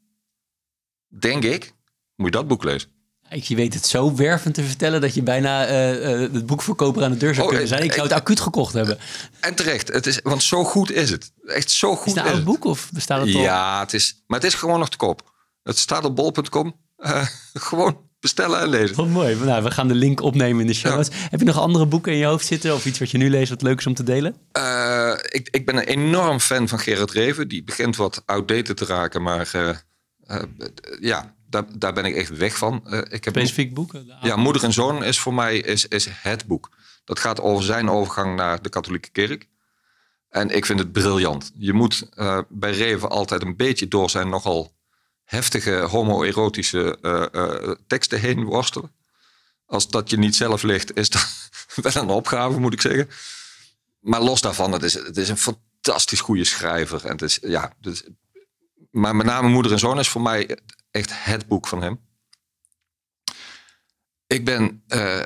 denk 1.09 1.45
ik, 1.45 1.73
moet 2.17 2.27
je 2.27 2.33
dat 2.33 2.49
boek 2.49 2.65
lezen. 2.65 2.97
Je 3.31 3.55
weet 3.55 3.75
het 3.75 3.87
zo 3.87 4.15
wervend 4.15 4.55
te 4.55 4.63
vertellen 4.63 5.01
dat 5.01 5.15
je 5.15 5.23
bijna 5.23 5.69
uh, 5.69 6.33
het 6.33 6.47
boekverkoper 6.47 7.03
aan 7.03 7.11
de 7.11 7.17
deur 7.17 7.35
zou 7.35 7.47
oh, 7.47 7.49
kunnen 7.53 7.69
zijn. 7.69 7.83
Ik 7.83 7.93
zou 7.93 8.07
het 8.07 8.17
acuut 8.17 8.41
gekocht 8.41 8.73
hebben. 8.73 8.99
En 9.41 9.55
terecht, 9.55 9.89
het 9.89 10.07
is, 10.07 10.21
want 10.23 10.43
zo 10.43 10.65
goed 10.65 10.93
is 10.93 11.11
het. 11.11 11.33
Echt 11.47 11.71
zo 11.71 11.97
goed 11.97 12.07
is 12.07 12.23
het. 12.23 12.25
Is 12.25 12.33
het 12.33 12.45
boek 12.45 12.65
of 12.65 12.91
bestaat 12.93 13.27
het 13.27 13.35
al? 13.35 13.41
Ja, 13.41 13.81
het 13.81 13.95
is, 13.95 14.23
maar 14.27 14.39
het 14.39 14.49
is 14.49 14.55
gewoon 14.55 14.79
nog 14.79 14.89
te 14.91 14.97
koop. 14.97 15.33
Het 15.63 15.79
staat 15.79 16.05
op 16.05 16.17
bol.com. 16.17 16.77
Uh, 16.99 17.27
gewoon 17.53 18.07
bestellen 18.21 18.61
en 18.61 18.69
lezen. 18.69 18.97
Wat 18.97 19.09
mooi. 19.09 19.37
Nou, 19.37 19.63
we 19.63 19.71
gaan 19.71 19.89
de 19.89 19.95
link 19.95 20.21
opnemen 20.21 20.61
in 20.61 20.67
de 20.67 20.75
show 20.75 20.95
notes. 20.95 21.17
Heb 21.31 21.41
je 21.41 21.47
nog 21.47 21.59
andere 21.59 21.87
boeken 21.87 22.13
in 22.13 22.19
je 22.19 22.25
hoofd 22.25 22.47
zitten 22.47 22.75
of 22.75 22.87
iets 22.87 22.99
wat 22.99 23.11
je 23.11 23.19
nu 23.19 23.31
leest 23.31 23.51
wat 23.51 23.63
leuk 23.63 23.79
is 23.79 23.87
om 23.87 23.95
te 23.95 24.03
delen? 24.03 24.37
Uh, 24.59 25.13
ik, 25.29 25.49
ik 25.51 25.67
ben 25.67 25.77
een 25.77 25.85
enorm 25.85 26.41
fan 26.41 26.69
van 26.69 26.79
Gerard 26.79 27.11
Reven. 27.11 27.49
Die 27.49 27.65
begint 27.65 27.97
wat 27.97 28.23
outdated 28.27 28.77
te 28.77 28.85
raken, 28.85 29.23
maar 29.23 29.51
ja, 31.01 31.35
daar, 31.47 31.65
daar 31.79 31.93
ben 31.93 32.05
ik 32.05 32.15
echt 32.15 32.37
weg 32.37 32.57
van. 32.57 32.83
ik 33.11 33.25
heb 33.25 33.35
Specifiek 33.35 33.75
boeken? 33.75 34.17
Ja, 34.23 34.37
Moeder 34.37 34.65
en 34.65 34.73
Zoon 34.73 35.05
is 35.05 35.19
voor 35.19 35.35
mij 35.35 35.59
is, 35.59 35.87
is 35.87 36.09
het 36.11 36.47
boek. 36.47 36.71
Dat 37.05 37.19
gaat 37.19 37.41
over 37.41 37.65
zijn 37.65 37.91
overgang 37.91 38.37
naar 38.37 38.63
de 38.63 38.69
katholieke 38.69 39.11
kerk. 39.11 39.49
En 40.29 40.51
ik 40.51 40.67
vind 40.67 40.79
het 40.79 40.93
briljant. 40.93 41.53
Je 41.55 41.73
moet 41.73 42.09
bij 42.49 42.71
Reven 42.71 43.11
altijd 43.11 43.43
een 43.43 43.57
beetje 43.57 43.89
door 43.89 44.11
zijn 44.11 44.29
nogal 44.29 44.77
heftige 45.29 45.77
homoerotische 45.77 46.99
uh, 47.03 47.75
teksten 47.87 48.21
heen 48.21 48.45
worstelen. 48.45 48.93
Als 49.67 49.89
dat 49.89 50.11
je 50.11 50.19
niet 50.19 50.37
zelf 50.37 50.63
ligt, 50.63 50.97
is 50.97 51.11
dat 51.11 51.49
wel 51.95 52.03
een 52.03 52.09
opgave, 52.09 52.61
moet 52.61 52.73
ik 52.73 52.81
zeggen. 52.81 53.09
Maar 54.01 54.23
los 54.23 54.41
daarvan, 54.41 54.73
het 54.73 54.83
is, 54.83 54.95
het 54.95 55.17
is 55.17 55.29
een 55.29 55.39
fantastisch 55.39 56.21
goede 56.21 56.45
schrijver. 56.45 57.05
En 57.05 57.11
het 57.11 57.23
is, 57.23 57.39
ja, 57.41 57.73
dus 57.81 58.03
maar 58.91 59.17
met 59.17 59.27
name 59.27 59.49
Moeder 59.49 59.73
en 59.73 59.79
Zoon 59.79 59.99
is 59.99 60.09
voor 60.09 60.23
mij 60.23 60.59
echt 60.91 61.25
het 61.25 61.47
boek 61.47 61.67
van 61.67 61.83
hem. 61.83 62.01
Ik 64.27 64.45
ben 64.45 64.83
uh, 64.89 65.21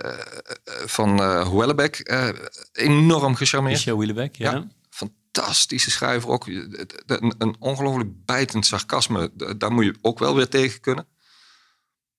van 0.85 1.21
uh, 1.21 1.75
uh, 2.05 2.29
enorm 2.73 3.35
gecharmeerd. 3.35 3.75
Michel 3.75 3.97
Houellebecq, 3.97 4.37
ja. 4.37 4.53
ja. 4.53 4.67
Fantastische 4.91 5.91
schrijver 5.91 6.29
ook. 6.29 6.47
Een, 6.47 7.35
een 7.39 7.57
ongelooflijk 7.59 8.25
bijtend 8.25 8.67
sarcasme. 8.67 9.31
Daar 9.57 9.73
moet 9.73 9.85
je 9.85 9.99
ook 10.01 10.19
wel 10.19 10.35
weer 10.35 10.49
tegen 10.49 10.81
kunnen. 10.81 11.07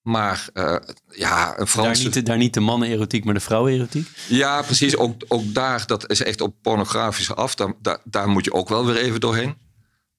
Maar 0.03 0.49
uh, 0.53 0.75
ja, 1.09 1.59
een 1.59 1.67
Franse... 1.67 2.03
Daar 2.03 2.15
niet, 2.15 2.25
daar 2.25 2.37
niet 2.37 2.53
de 2.53 2.59
mannen-erotiek, 2.59 3.25
maar 3.25 3.33
de 3.33 3.39
vrouwen-erotiek? 3.39 4.07
Ja, 4.27 4.61
precies. 4.61 4.97
Ook, 4.97 5.23
ook 5.27 5.53
daar, 5.53 5.87
dat 5.87 6.09
is 6.09 6.23
echt 6.23 6.41
op 6.41 6.55
pornografische 6.61 7.33
af. 7.33 7.55
Daar, 7.55 7.73
daar, 7.81 7.99
daar, 8.03 8.29
moet 8.29 8.45
je 8.45 8.53
ook 8.53 8.69
wel 8.69 8.85
weer 8.85 8.95
even 8.95 9.19
doorheen. 9.19 9.57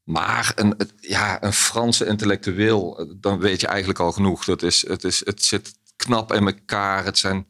Maar 0.04 0.52
een, 0.54 0.76
ja, 1.00 1.42
een 1.42 1.52
Franse 1.52 2.06
intellectueel, 2.06 3.08
dan 3.20 3.38
weet 3.38 3.60
je 3.60 3.66
eigenlijk 3.66 3.98
al 3.98 4.12
genoeg. 4.12 4.44
Dat 4.44 4.62
is, 4.62 4.88
het, 4.88 5.04
is, 5.04 5.24
het 5.24 5.44
zit 5.44 5.78
knap 5.96 6.32
in 6.32 6.46
elkaar. 6.46 7.04
Het 7.04 7.18
zijn 7.18 7.46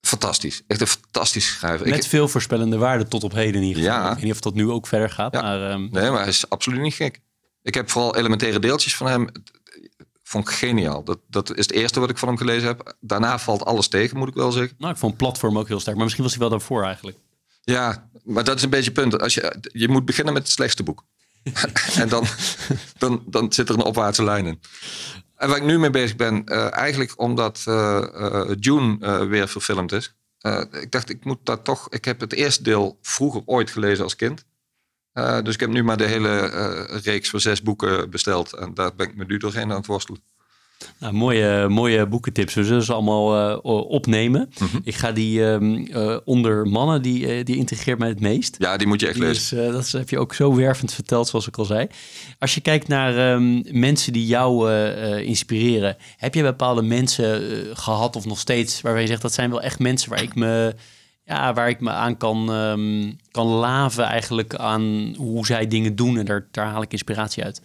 fantastisch. 0.00 0.62
Echt 0.66 0.80
een 0.80 0.86
fantastische 0.86 1.52
schrijver. 1.52 1.88
Met 1.88 2.06
veel 2.06 2.28
voorspellende 2.28 2.76
waarden 2.76 3.08
tot 3.08 3.24
op 3.24 3.32
heden 3.32 3.60
in 3.60 3.66
ieder 3.66 3.82
geval. 3.82 3.98
Ja. 3.98 4.08
Ik 4.08 4.14
weet 4.14 4.24
niet 4.24 4.32
of 4.32 4.40
dat 4.40 4.54
nu 4.54 4.70
ook 4.70 4.86
verder 4.86 5.10
gaat. 5.10 5.32
Maar, 5.32 5.70
um... 5.70 5.88
Nee, 5.92 6.10
maar 6.10 6.20
hij 6.20 6.28
is 6.28 6.48
absoluut 6.48 6.80
niet 6.80 6.94
gek. 6.94 7.20
Ik 7.62 7.74
heb 7.74 7.90
vooral 7.90 8.16
elementaire 8.16 8.58
deeltjes 8.58 8.96
van 8.96 9.06
hem 9.06 9.28
vond 10.22 10.48
ik 10.48 10.54
geniaal. 10.54 11.04
Dat, 11.04 11.18
dat 11.28 11.56
is 11.56 11.66
het 11.66 11.72
eerste 11.72 12.00
wat 12.00 12.10
ik 12.10 12.18
van 12.18 12.28
hem 12.28 12.36
gelezen 12.36 12.68
heb. 12.68 12.96
Daarna 13.00 13.38
valt 13.38 13.64
alles 13.64 13.88
tegen, 13.88 14.18
moet 14.18 14.28
ik 14.28 14.34
wel 14.34 14.52
zeggen. 14.52 14.74
Nou, 14.78 14.92
ik 14.92 14.98
vond 14.98 15.16
platform 15.16 15.58
ook 15.58 15.68
heel 15.68 15.80
sterk. 15.80 15.94
Maar 15.94 16.04
misschien 16.04 16.24
was 16.24 16.32
hij 16.34 16.42
wel 16.42 16.50
daarvoor 16.50 16.84
eigenlijk. 16.84 17.18
Ja, 17.62 18.08
maar 18.24 18.44
dat 18.44 18.56
is 18.56 18.62
een 18.62 18.70
beetje 18.70 18.90
het 18.90 19.00
punt. 19.00 19.22
Als 19.22 19.34
je, 19.34 19.56
je 19.72 19.88
moet 19.88 20.04
beginnen 20.04 20.34
met 20.34 20.42
het 20.42 20.52
slechtste 20.52 20.82
boek. 20.82 21.04
en 22.00 22.08
dan, 22.08 22.26
dan, 22.98 23.22
dan 23.26 23.52
zit 23.52 23.68
er 23.68 23.74
een 23.74 23.82
opwaartse 23.82 24.24
lijn 24.24 24.46
in. 24.46 24.60
En 25.36 25.48
waar 25.48 25.56
ik 25.56 25.64
nu 25.64 25.78
mee 25.78 25.90
bezig 25.90 26.16
ben, 26.16 26.42
uh, 26.44 26.72
eigenlijk 26.72 27.12
omdat 27.16 27.64
uh, 27.68 28.06
uh, 28.14 28.50
June 28.60 29.26
weer 29.26 29.48
verfilmd 29.48 29.92
is. 29.92 30.14
ik 30.70 30.90
dacht, 30.90 31.10
ik 31.10 31.24
moet 31.24 31.38
dat 31.42 31.64
toch. 31.64 31.90
Ik 31.90 32.04
heb 32.04 32.20
het 32.20 32.32
eerste 32.32 32.62
deel 32.62 32.98
vroeger 33.02 33.42
ooit 33.44 33.70
gelezen 33.70 34.04
als 34.04 34.16
kind. 34.16 34.44
Dus 35.42 35.54
ik 35.54 35.60
heb 35.60 35.70
nu 35.70 35.84
maar 35.84 35.96
de 35.96 36.06
hele 36.06 36.46
reeks 37.02 37.30
van 37.30 37.40
zes 37.40 37.62
boeken 37.62 38.10
besteld. 38.10 38.52
En 38.52 38.74
daar 38.74 38.94
ben 38.94 39.08
ik 39.08 39.16
me 39.16 39.24
nu 39.24 39.36
doorheen 39.36 39.70
aan 39.70 39.76
het 39.76 39.86
worstelen. 39.86 40.22
Nou, 40.98 41.12
mooie, 41.12 41.68
mooie 41.68 42.06
boekentips. 42.06 42.54
We 42.54 42.64
zullen 42.64 42.82
ze 42.82 42.92
allemaal 42.92 43.50
uh, 43.50 43.58
opnemen. 43.90 44.50
Mm 44.58 44.66
-hmm. 44.66 44.80
Ik 44.84 44.94
ga 44.94 45.12
die 45.12 45.42
um, 45.42 45.88
onder 46.24 46.66
mannen, 46.66 47.02
die, 47.02 47.44
die 47.44 47.56
integreert 47.56 47.98
mij 47.98 48.08
het 48.08 48.20
meest. 48.20 48.56
Ja, 48.58 48.76
die 48.76 48.86
moet 48.86 49.00
je 49.00 49.08
echt 49.08 49.18
lezen. 49.18 49.72
Dat 49.72 49.90
heb 49.90 50.08
je 50.08 50.18
ook 50.18 50.34
zo 50.34 50.54
wervend 50.54 50.92
verteld, 50.92 51.28
zoals 51.28 51.46
ik 51.46 51.56
al 51.56 51.64
zei. 51.64 51.86
Als 52.38 52.54
je 52.54 52.60
kijkt 52.60 52.88
naar 52.88 53.34
um, 53.34 53.62
mensen 53.70 54.12
die 54.12 54.26
jou 54.26 54.72
inspireren. 55.20 55.96
Heb 56.16 56.34
je 56.34 56.42
bepaalde 56.42 56.82
mensen 56.82 57.42
gehad 57.76 58.16
of 58.16 58.24
nog 58.24 58.38
steeds 58.38 58.80
waarbij 58.80 59.02
je 59.02 59.08
zegt... 59.08 59.22
dat 59.22 59.34
zijn 59.34 59.50
wel 59.50 59.62
echt 59.62 59.78
mensen 59.78 60.10
waar 60.10 60.22
ik 60.22 60.34
me 60.34 60.74
ja, 61.26 61.52
waar 61.52 61.68
ik 61.68 61.80
me 61.80 61.90
aan 61.90 62.16
kan, 62.16 62.50
um, 62.50 63.18
kan 63.30 63.46
laven 63.46 64.04
eigenlijk 64.04 64.54
aan 64.54 65.14
hoe 65.16 65.46
zij 65.46 65.66
dingen 65.66 65.96
doen. 65.96 66.18
En 66.18 66.24
daar, 66.24 66.48
daar 66.50 66.66
haal 66.66 66.82
ik 66.82 66.92
inspiratie 66.92 67.44
uit. 67.44 67.62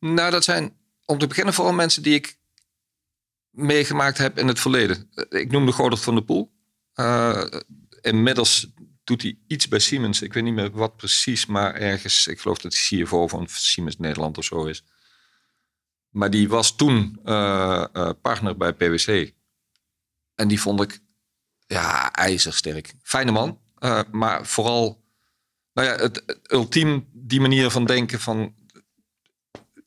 Nou, 0.00 0.30
dat 0.30 0.44
zijn 0.44 0.72
om 1.04 1.18
te 1.18 1.26
beginnen 1.26 1.54
vooral 1.54 1.72
mensen 1.72 2.02
die 2.02 2.14
ik 2.14 2.38
meegemaakt 3.50 4.18
heb 4.18 4.38
in 4.38 4.48
het 4.48 4.60
verleden. 4.60 5.10
Ik 5.28 5.50
noemde 5.50 5.72
Gordert 5.72 6.02
van 6.02 6.14
der 6.14 6.24
Poel. 6.24 6.52
Uh, 6.94 7.44
inmiddels 8.00 8.72
doet 9.04 9.22
hij 9.22 9.38
iets 9.46 9.68
bij 9.68 9.78
Siemens. 9.78 10.22
Ik 10.22 10.32
weet 10.32 10.42
niet 10.42 10.54
meer 10.54 10.70
wat 10.70 10.96
precies, 10.96 11.46
maar 11.46 11.74
ergens, 11.74 12.26
ik 12.26 12.40
geloof 12.40 12.58
dat 12.58 12.74
hij 12.74 13.02
CFO 13.02 13.28
van 13.28 13.46
Siemens 13.48 13.98
Nederland 13.98 14.38
of 14.38 14.44
zo 14.44 14.64
is. 14.64 14.84
Maar 16.08 16.30
die 16.30 16.48
was 16.48 16.76
toen 16.76 17.20
uh, 17.24 18.10
partner 18.22 18.56
bij 18.56 18.72
PwC. 18.72 19.32
En 20.34 20.48
die 20.48 20.60
vond 20.60 20.80
ik 20.80 21.00
ja, 21.66 22.12
ijzersterk. 22.12 22.94
Fijne 23.02 23.30
man, 23.30 23.60
maar 24.10 24.46
vooral 24.46 25.04
nou 25.72 25.88
ja, 25.88 25.96
het, 25.96 26.22
het, 26.26 26.52
ultiem 26.52 27.08
die 27.12 27.40
manier 27.40 27.70
van 27.70 27.84
denken 27.84 28.20
van 28.20 28.54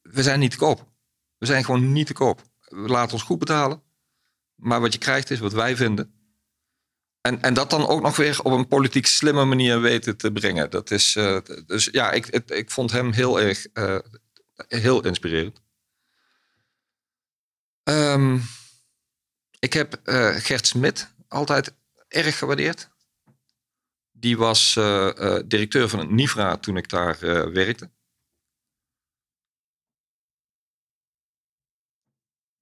we 0.02 0.24
zijn 0.24 0.40
niet 0.40 0.52
te 0.52 0.58
koop. 0.58 0.88
We 1.38 1.46
zijn 1.46 1.66
gewoon 1.66 1.92
niet 1.92 2.08
te 2.08 2.14
koop. 2.14 2.42
We 2.60 2.88
laten 2.88 3.14
ons 3.14 3.24
goed 3.24 3.40
betalen, 3.40 3.82
maar 4.56 4.82
wat 4.82 4.94
je 4.94 5.00
krijgt 5.00 5.30
is 5.30 5.40
wat 5.40 5.54
wij 5.54 5.76
vinden. 5.76 6.18
En, 7.22 7.42
en 7.42 7.54
dat 7.54 7.70
dan 7.70 7.88
ook 7.88 8.02
nog 8.02 8.16
weer 8.16 8.40
op 8.44 8.52
een 8.52 8.68
politiek 8.68 9.06
slimme 9.06 9.46
manier 9.46 9.82
weten 9.82 10.18
te 10.18 10.32
brengen. 10.32 10.70
Dat 10.70 10.92
is, 10.92 11.16
uh, 11.16 11.40
dus 11.66 11.90
ja, 11.92 12.12
ik, 12.12 12.26
ik, 12.48 12.72
vond 12.72 12.92
hem 12.92 13.12
heel 13.12 13.40
erg 13.40 13.68
uh, 13.74 14.00
heel 14.56 15.06
inspirerend. 15.06 15.62
Um, 17.84 18.42
ik 19.60 19.74
heb 19.74 20.00
Gert 20.36 20.68
Smit 20.68 21.14
altijd 21.28 21.74
erg 22.08 22.38
gewaardeerd. 22.38 22.90
Die 24.12 24.38
was 24.38 24.74
directeur 25.46 25.90
van 25.90 26.00
het 26.00 26.10
NIVRA 26.10 26.58
toen 26.58 26.78
ik 26.78 26.90
daar 26.90 27.20
werkte. 27.54 27.90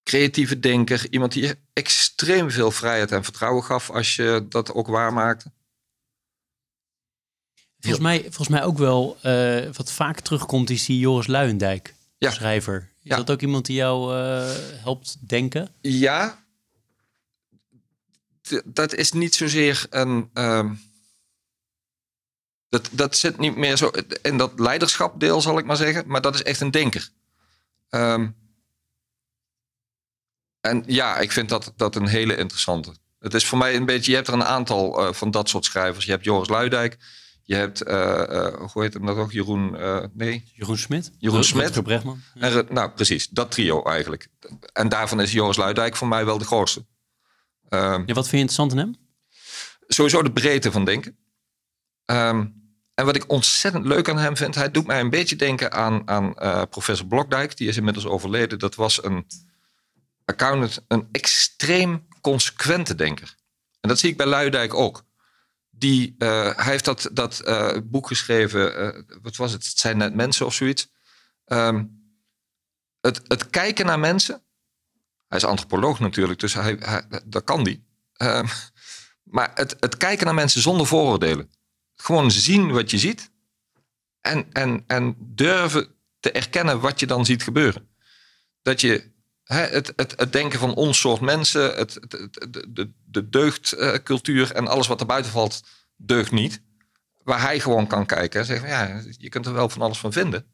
Creatieve 0.05 0.59
denker, 0.59 1.07
iemand 1.09 1.31
die 1.31 1.53
extreem 1.73 2.51
veel 2.51 2.71
vrijheid 2.71 3.11
en 3.11 3.23
vertrouwen 3.23 3.63
gaf 3.63 3.89
als 3.89 4.15
je 4.15 4.45
dat 4.49 4.73
ook 4.73 4.87
waarmaakte. 4.87 5.51
Volgens 7.79 8.03
mij, 8.03 8.21
volgens 8.21 8.47
mij 8.47 8.63
ook 8.63 8.77
wel 8.77 9.17
wat 9.73 9.91
vaak 9.91 10.19
terugkomt, 10.19 10.69
is 10.69 10.85
die 10.85 10.99
Joris 10.99 11.27
Luijendijk, 11.27 11.93
ja. 12.17 12.31
schrijver. 12.31 12.91
Is 13.03 13.09
ja. 13.09 13.15
dat 13.15 13.31
ook 13.31 13.41
iemand 13.41 13.65
die 13.65 13.75
jou 13.75 14.13
helpt 14.81 15.17
denken? 15.27 15.69
Ja, 15.81 16.45
dat 18.65 18.93
is 18.93 19.11
niet 19.11 19.35
zozeer 19.35 19.85
een. 19.89 20.29
Um, 20.33 20.81
dat, 22.69 22.89
dat 22.91 23.17
zit 23.17 23.37
niet 23.37 23.55
meer 23.55 23.77
zo 23.77 23.91
in 24.21 24.37
dat 24.37 24.59
leiderschapdeel, 24.59 25.41
zal 25.41 25.57
ik 25.57 25.65
maar 25.65 25.75
zeggen. 25.75 26.03
Maar 26.07 26.21
dat 26.21 26.35
is 26.35 26.43
echt 26.43 26.61
een 26.61 26.71
denker. 26.71 27.09
Um, 27.89 28.35
en 30.65 30.83
ja, 30.85 31.17
ik 31.17 31.31
vind 31.31 31.49
dat, 31.49 31.73
dat 31.75 31.95
een 31.95 32.07
hele 32.07 32.35
interessante. 32.35 32.95
Het 33.19 33.33
is 33.33 33.45
voor 33.45 33.57
mij 33.57 33.75
een 33.75 33.85
beetje. 33.85 34.09
Je 34.09 34.15
hebt 34.17 34.27
er 34.27 34.33
een 34.33 34.43
aantal 34.43 35.07
uh, 35.07 35.13
van 35.13 35.31
dat 35.31 35.49
soort 35.49 35.65
schrijvers. 35.65 36.05
Je 36.05 36.11
hebt 36.11 36.23
Joris 36.23 36.49
Luidijk. 36.49 36.97
Je 37.43 37.55
hebt, 37.55 37.87
uh, 37.87 37.93
uh, 38.29 38.71
hoe 38.71 38.83
heet 38.83 38.93
hem 38.93 39.05
dat 39.05 39.17
ook? 39.17 39.31
Jeroen, 39.31 39.77
nee. 40.13 40.51
Jeroen 40.53 40.77
Smit. 40.77 41.11
Jeroen 41.17 41.43
Smit. 41.43 41.83
Bregman. 41.83 42.21
Ja. 42.33 42.63
nou, 42.69 42.91
precies. 42.91 43.27
Dat 43.27 43.51
trio 43.51 43.83
eigenlijk. 43.83 44.27
En 44.73 44.89
daarvan 44.89 45.21
is 45.21 45.31
Joris 45.31 45.57
Luidijk 45.57 45.95
voor 45.95 46.07
mij 46.07 46.25
wel 46.25 46.37
de 46.37 46.45
grootste. 46.45 46.85
Um, 47.69 48.03
ja, 48.05 48.13
wat 48.13 48.27
vind 48.27 48.31
je 48.31 48.37
interessant 48.37 48.71
in 48.71 48.77
hem? 48.77 48.95
Sowieso 49.87 50.23
de 50.23 50.31
breedte 50.31 50.71
van 50.71 50.85
denken. 50.85 51.17
Um, 52.05 52.63
en 52.93 53.05
wat 53.05 53.15
ik 53.15 53.31
ontzettend 53.31 53.85
leuk 53.85 54.09
aan 54.09 54.17
hem 54.17 54.37
vind, 54.37 54.55
hij 54.55 54.71
doet 54.71 54.87
mij 54.87 54.99
een 54.99 55.09
beetje 55.09 55.35
denken 55.35 55.71
aan, 55.71 56.07
aan 56.07 56.33
professor 56.69 57.07
Blokdijk. 57.07 57.57
Die 57.57 57.67
is 57.67 57.77
inmiddels 57.77 58.05
overleden. 58.05 58.59
Dat 58.59 58.75
was 58.75 59.03
een 59.03 59.25
accountant, 60.25 60.85
een 60.87 61.07
extreem 61.11 62.07
consequente 62.21 62.95
denker. 62.95 63.35
En 63.79 63.89
dat 63.89 63.99
zie 63.99 64.09
ik 64.09 64.17
bij 64.17 64.25
Luidijk 64.25 64.73
ook. 64.73 65.03
Die, 65.69 66.15
uh, 66.17 66.55
hij 66.55 66.71
heeft 66.71 66.85
dat, 66.85 67.09
dat 67.11 67.41
uh, 67.47 67.77
boek 67.83 68.07
geschreven, 68.07 69.05
wat 69.21 69.35
was 69.35 69.51
het? 69.51 69.67
Het 69.67 69.79
zijn 69.79 69.97
net 69.97 70.15
mensen 70.15 70.45
of 70.45 70.53
zoiets. 70.53 70.91
Um, 71.45 72.03
het, 73.01 73.21
het 73.27 73.49
kijken 73.49 73.85
naar 73.85 73.99
mensen 73.99 74.45
hij 75.27 75.37
is 75.37 75.45
antropoloog 75.45 75.99
natuurlijk, 75.99 76.39
dus 76.39 76.53
hij, 76.53 76.75
hij 76.79 77.05
dat 77.25 77.43
kan 77.43 77.63
die. 77.63 77.85
Uh, 78.17 78.49
maar 79.23 79.51
het, 79.53 79.75
het 79.79 79.97
kijken 79.97 80.25
naar 80.25 80.35
mensen 80.35 80.61
zonder 80.61 80.87
vooroordelen. 80.87 81.49
Gewoon 81.95 82.31
zien 82.31 82.71
wat 82.71 82.91
je 82.91 82.97
ziet. 82.97 83.31
En, 84.21 84.51
en, 84.51 84.83
en 84.87 85.15
durven 85.19 85.95
te 86.19 86.31
erkennen 86.31 86.79
wat 86.79 86.99
je 86.99 87.05
dan 87.05 87.25
ziet 87.25 87.43
gebeuren. 87.43 87.89
Dat 88.61 88.81
je 88.81 89.13
het, 89.45 89.93
het, 89.95 90.13
het 90.15 90.33
denken 90.33 90.59
van 90.59 90.73
ons 90.73 90.99
soort 90.99 91.21
mensen, 91.21 91.75
het, 91.75 91.99
de, 92.07 92.65
de, 92.69 92.91
de 93.05 93.29
deugdcultuur 93.29 94.51
en 94.51 94.67
alles 94.67 94.87
wat 94.87 94.99
er 94.99 95.05
buiten 95.05 95.31
valt, 95.31 95.63
deugt 95.95 96.31
niet. 96.31 96.61
Waar 97.23 97.41
hij 97.41 97.59
gewoon 97.59 97.87
kan 97.87 98.05
kijken 98.05 98.39
en 98.39 98.45
zeggen: 98.45 98.69
ja, 98.69 99.01
je 99.17 99.29
kunt 99.29 99.45
er 99.45 99.53
wel 99.53 99.69
van 99.69 99.81
alles 99.81 99.97
van 99.97 100.13
vinden. 100.13 100.45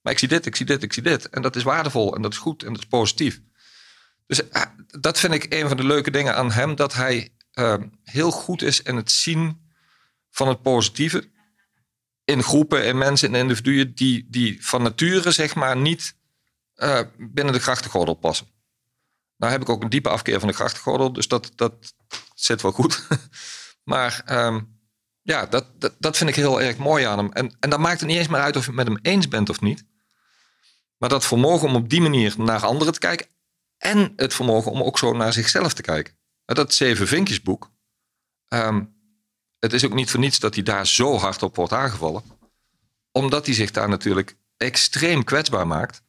Maar 0.00 0.12
ik 0.12 0.18
zie 0.18 0.28
dit, 0.28 0.46
ik 0.46 0.56
zie 0.56 0.66
dit, 0.66 0.82
ik 0.82 0.92
zie 0.92 1.02
dit. 1.02 1.28
En 1.28 1.42
dat 1.42 1.56
is 1.56 1.62
waardevol 1.62 2.14
en 2.16 2.22
dat 2.22 2.32
is 2.32 2.38
goed 2.38 2.62
en 2.62 2.72
dat 2.72 2.82
is 2.82 2.88
positief. 2.88 3.40
Dus 4.26 4.48
eh, 4.48 4.62
dat 5.00 5.18
vind 5.18 5.34
ik 5.34 5.46
een 5.48 5.68
van 5.68 5.76
de 5.76 5.84
leuke 5.84 6.10
dingen 6.10 6.36
aan 6.36 6.52
hem, 6.52 6.74
dat 6.74 6.94
hij 6.94 7.28
uh, 7.54 7.74
heel 8.04 8.30
goed 8.30 8.62
is 8.62 8.82
in 8.82 8.96
het 8.96 9.10
zien 9.10 9.70
van 10.30 10.48
het 10.48 10.62
positieve 10.62 11.30
in 12.24 12.42
groepen, 12.42 12.84
in 12.84 12.98
mensen, 12.98 13.28
in 13.28 13.40
individuen 13.40 13.94
die, 13.94 14.26
die 14.28 14.66
van 14.66 14.82
nature 14.82 15.30
zeg 15.30 15.54
maar 15.54 15.76
niet 15.76 16.16
uh, 16.82 17.00
binnen 17.16 17.54
de 17.54 17.60
grachtengordel 17.60 18.14
passen. 18.14 18.46
Nou 19.36 19.52
heb 19.52 19.60
ik 19.60 19.68
ook 19.68 19.82
een 19.82 19.88
diepe 19.88 20.08
afkeer 20.08 20.38
van 20.38 20.48
de 20.48 20.54
grachtengordel, 20.54 21.12
dus 21.12 21.28
dat, 21.28 21.52
dat 21.54 21.94
zit 22.34 22.62
wel 22.62 22.72
goed. 22.72 23.06
maar 23.92 24.22
um, 24.26 24.80
ja, 25.22 25.46
dat, 25.46 25.80
dat, 25.80 25.94
dat 25.98 26.16
vind 26.16 26.30
ik 26.30 26.36
heel 26.36 26.60
erg 26.60 26.76
mooi 26.76 27.04
aan 27.04 27.18
hem. 27.18 27.32
En, 27.32 27.56
en 27.60 27.70
dan 27.70 27.80
maakt 27.80 28.00
het 28.00 28.08
niet 28.08 28.18
eens 28.18 28.28
meer 28.28 28.40
uit 28.40 28.56
of 28.56 28.62
je 28.62 28.68
het 28.68 28.76
met 28.76 28.86
hem 28.86 28.98
eens 29.02 29.28
bent 29.28 29.48
of 29.48 29.60
niet. 29.60 29.84
Maar 30.96 31.08
dat 31.08 31.24
vermogen 31.24 31.68
om 31.68 31.74
op 31.74 31.88
die 31.88 32.00
manier 32.00 32.34
naar 32.36 32.66
anderen 32.66 32.92
te 32.92 32.98
kijken. 32.98 33.26
En 33.76 34.12
het 34.16 34.34
vermogen 34.34 34.72
om 34.72 34.82
ook 34.82 34.98
zo 34.98 35.12
naar 35.12 35.32
zichzelf 35.32 35.72
te 35.72 35.82
kijken. 35.82 36.18
Dat 36.44 36.74
Zeven 36.74 37.08
Vinkjesboek. 37.08 37.70
Um, 38.48 38.94
het 39.58 39.72
is 39.72 39.84
ook 39.84 39.94
niet 39.94 40.10
voor 40.10 40.20
niets 40.20 40.38
dat 40.38 40.54
hij 40.54 40.62
daar 40.62 40.86
zo 40.86 41.16
hard 41.16 41.42
op 41.42 41.56
wordt 41.56 41.72
aangevallen. 41.72 42.22
Omdat 43.12 43.46
hij 43.46 43.54
zich 43.54 43.70
daar 43.70 43.88
natuurlijk 43.88 44.36
extreem 44.56 45.24
kwetsbaar 45.24 45.66
maakt. 45.66 46.02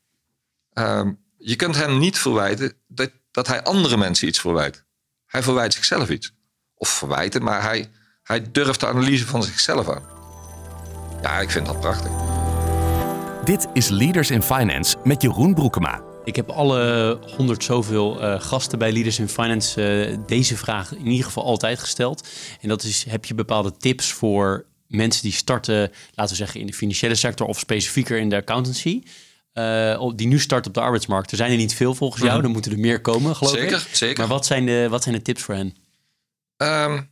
Um, 0.73 1.19
je 1.37 1.55
kunt 1.55 1.75
hem 1.75 1.97
niet 1.97 2.17
verwijten 2.17 2.73
dat, 2.87 3.11
dat 3.31 3.47
hij 3.47 3.63
andere 3.63 3.97
mensen 3.97 4.27
iets 4.27 4.39
verwijt. 4.39 4.85
Hij 5.25 5.43
verwijt 5.43 5.73
zichzelf 5.73 6.09
iets. 6.09 6.33
Of 6.75 6.89
verwijten, 6.89 7.43
maar 7.43 7.61
hij, 7.61 7.89
hij 8.23 8.51
durft 8.51 8.79
de 8.79 8.87
analyse 8.87 9.25
van 9.25 9.43
zichzelf 9.43 9.89
aan. 9.89 10.03
Ja, 11.21 11.39
ik 11.39 11.49
vind 11.49 11.65
dat 11.65 11.79
prachtig. 11.79 12.11
Dit 13.45 13.67
is 13.73 13.89
Leaders 13.89 14.29
in 14.29 14.41
Finance 14.41 14.97
met 15.03 15.21
Jeroen 15.21 15.53
Broekema. 15.53 16.01
Ik 16.23 16.35
heb 16.35 16.49
alle 16.49 17.19
honderd 17.37 17.63
zoveel 17.63 18.23
uh, 18.23 18.41
gasten 18.41 18.79
bij 18.79 18.91
Leaders 18.91 19.19
in 19.19 19.29
Finance 19.29 20.07
uh, 20.09 20.17
deze 20.25 20.57
vraag 20.57 20.95
in 20.95 21.07
ieder 21.07 21.25
geval 21.25 21.43
altijd 21.43 21.79
gesteld. 21.79 22.27
En 22.61 22.69
dat 22.69 22.83
is, 22.83 23.03
heb 23.03 23.25
je 23.25 23.33
bepaalde 23.33 23.77
tips 23.77 24.11
voor 24.11 24.65
mensen 24.87 25.23
die 25.23 25.31
starten, 25.31 25.91
laten 26.13 26.31
we 26.31 26.43
zeggen 26.43 26.59
in 26.59 26.65
de 26.65 26.73
financiële 26.73 27.15
sector 27.15 27.47
of 27.47 27.59
specifieker 27.59 28.17
in 28.17 28.29
de 28.29 28.35
accountancy? 28.35 29.03
Uh, 29.53 30.11
die 30.15 30.27
nu 30.27 30.39
starten 30.39 30.67
op 30.67 30.73
de 30.73 30.81
arbeidsmarkt. 30.81 31.31
Er 31.31 31.37
zijn 31.37 31.51
er 31.51 31.57
niet 31.57 31.73
veel 31.73 31.95
volgens 31.95 32.23
jou, 32.23 32.37
mm 32.37 32.43
er 32.43 32.49
moeten 32.49 32.71
er 32.71 32.79
meer 32.79 33.01
komen, 33.01 33.35
geloof 33.35 33.53
zeker, 33.53 33.77
ik. 33.77 33.95
Zeker, 33.95 34.19
Maar 34.19 34.27
wat 34.27 34.45
zijn 34.45 34.65
de, 34.65 34.87
wat 34.89 35.03
zijn 35.03 35.15
de 35.15 35.21
tips 35.21 35.41
voor 35.41 35.55
hen? 35.55 35.75
Um, 36.57 37.09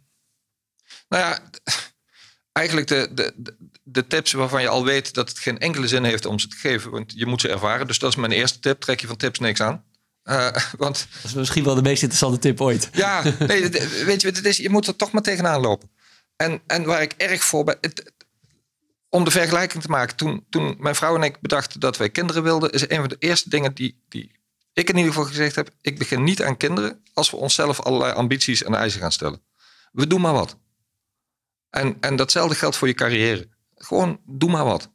nou 1.10 1.24
ja, 1.24 1.40
eigenlijk 2.52 2.88
de, 2.88 3.10
de, 3.14 3.56
de 3.84 4.08
tips 4.08 4.32
waarvan 4.32 4.62
je 4.62 4.68
al 4.68 4.86
weet 4.86 5.14
dat 5.14 5.30
het 5.30 5.40
geen 5.40 5.60
enkele 5.60 5.88
zin 5.88 6.04
heeft 6.04 6.26
om 6.26 6.40
ze 6.40 6.48
te 6.48 6.56
geven. 6.56 6.92
Want 6.92 7.14
je 7.16 7.26
moet 7.26 7.42
ze 7.42 7.50
ervaren. 7.50 7.88
Dus 7.88 8.00
dat 8.00 8.10
is 8.10 8.16
mijn 8.16 8.32
eerste 8.32 8.60
tip. 8.60 8.82
Trek 8.82 9.02
je 9.02 9.08
van 9.08 9.18
tips 9.18 9.40
niks 9.40 9.62
aan. 9.62 9.84
Uh, 10.24 10.56
want, 10.78 11.08
dat 11.14 11.24
is 11.24 11.34
misschien 11.34 11.64
wel 11.64 11.76
de 11.76 11.82
meest 11.82 12.02
interessante 12.02 12.40
tip 12.40 12.62
ooit. 12.62 12.90
Ja, 12.92 13.24
nee, 13.24 13.70
weet 14.06 14.22
je, 14.22 14.28
het 14.28 14.46
is, 14.46 14.58
je 14.58 14.70
moet 14.70 14.88
er 14.88 14.96
toch 14.96 15.12
maar 15.12 15.22
tegenaan 15.22 15.62
lopen. 15.62 15.90
En, 16.36 16.62
en 16.68 16.84
waar 16.84 17.02
ik 17.02 17.14
erg 17.18 17.44
voor 17.44 17.64
ben. 17.64 17.78
Het, 17.82 18.14
om 19.10 19.24
de 19.24 19.32
vergelijking 19.32 19.84
te 19.84 19.90
maken, 19.90 20.16
toen, 20.16 20.46
toen 20.50 20.76
mijn 20.80 20.96
vrouw 20.96 21.16
en 21.16 21.24
ik 21.24 21.42
bedachten 21.42 21.80
dat 21.80 21.98
wij 21.98 22.10
kinderen 22.10 22.44
wilden, 22.44 22.72
is 22.72 22.90
een 22.90 23.00
van 23.00 23.08
de 23.08 23.16
eerste 23.20 23.50
dingen 23.50 23.74
die, 23.74 24.04
die 24.08 24.32
ik 24.74 24.90
in 24.90 24.96
ieder 24.98 25.12
geval 25.12 25.28
gezegd 25.28 25.56
heb: 25.56 25.70
ik 25.82 25.98
begin 25.98 26.24
niet 26.24 26.44
aan 26.44 26.58
kinderen 26.58 27.04
als 27.14 27.30
we 27.30 27.38
onszelf 27.38 27.80
allerlei 27.80 28.14
ambities 28.14 28.64
en 28.64 28.76
eisen 28.76 29.02
gaan 29.02 29.12
stellen. 29.12 29.42
We 29.92 30.08
doen 30.08 30.22
maar 30.22 30.34
wat. 30.34 30.58
En, 31.70 31.98
en 32.00 32.16
datzelfde 32.16 32.56
geldt 32.56 32.76
voor 32.76 32.88
je 32.88 32.94
carrière. 32.94 33.50
Gewoon 33.76 34.20
doe 34.26 34.50
maar 34.50 34.66
wat. 34.66 34.92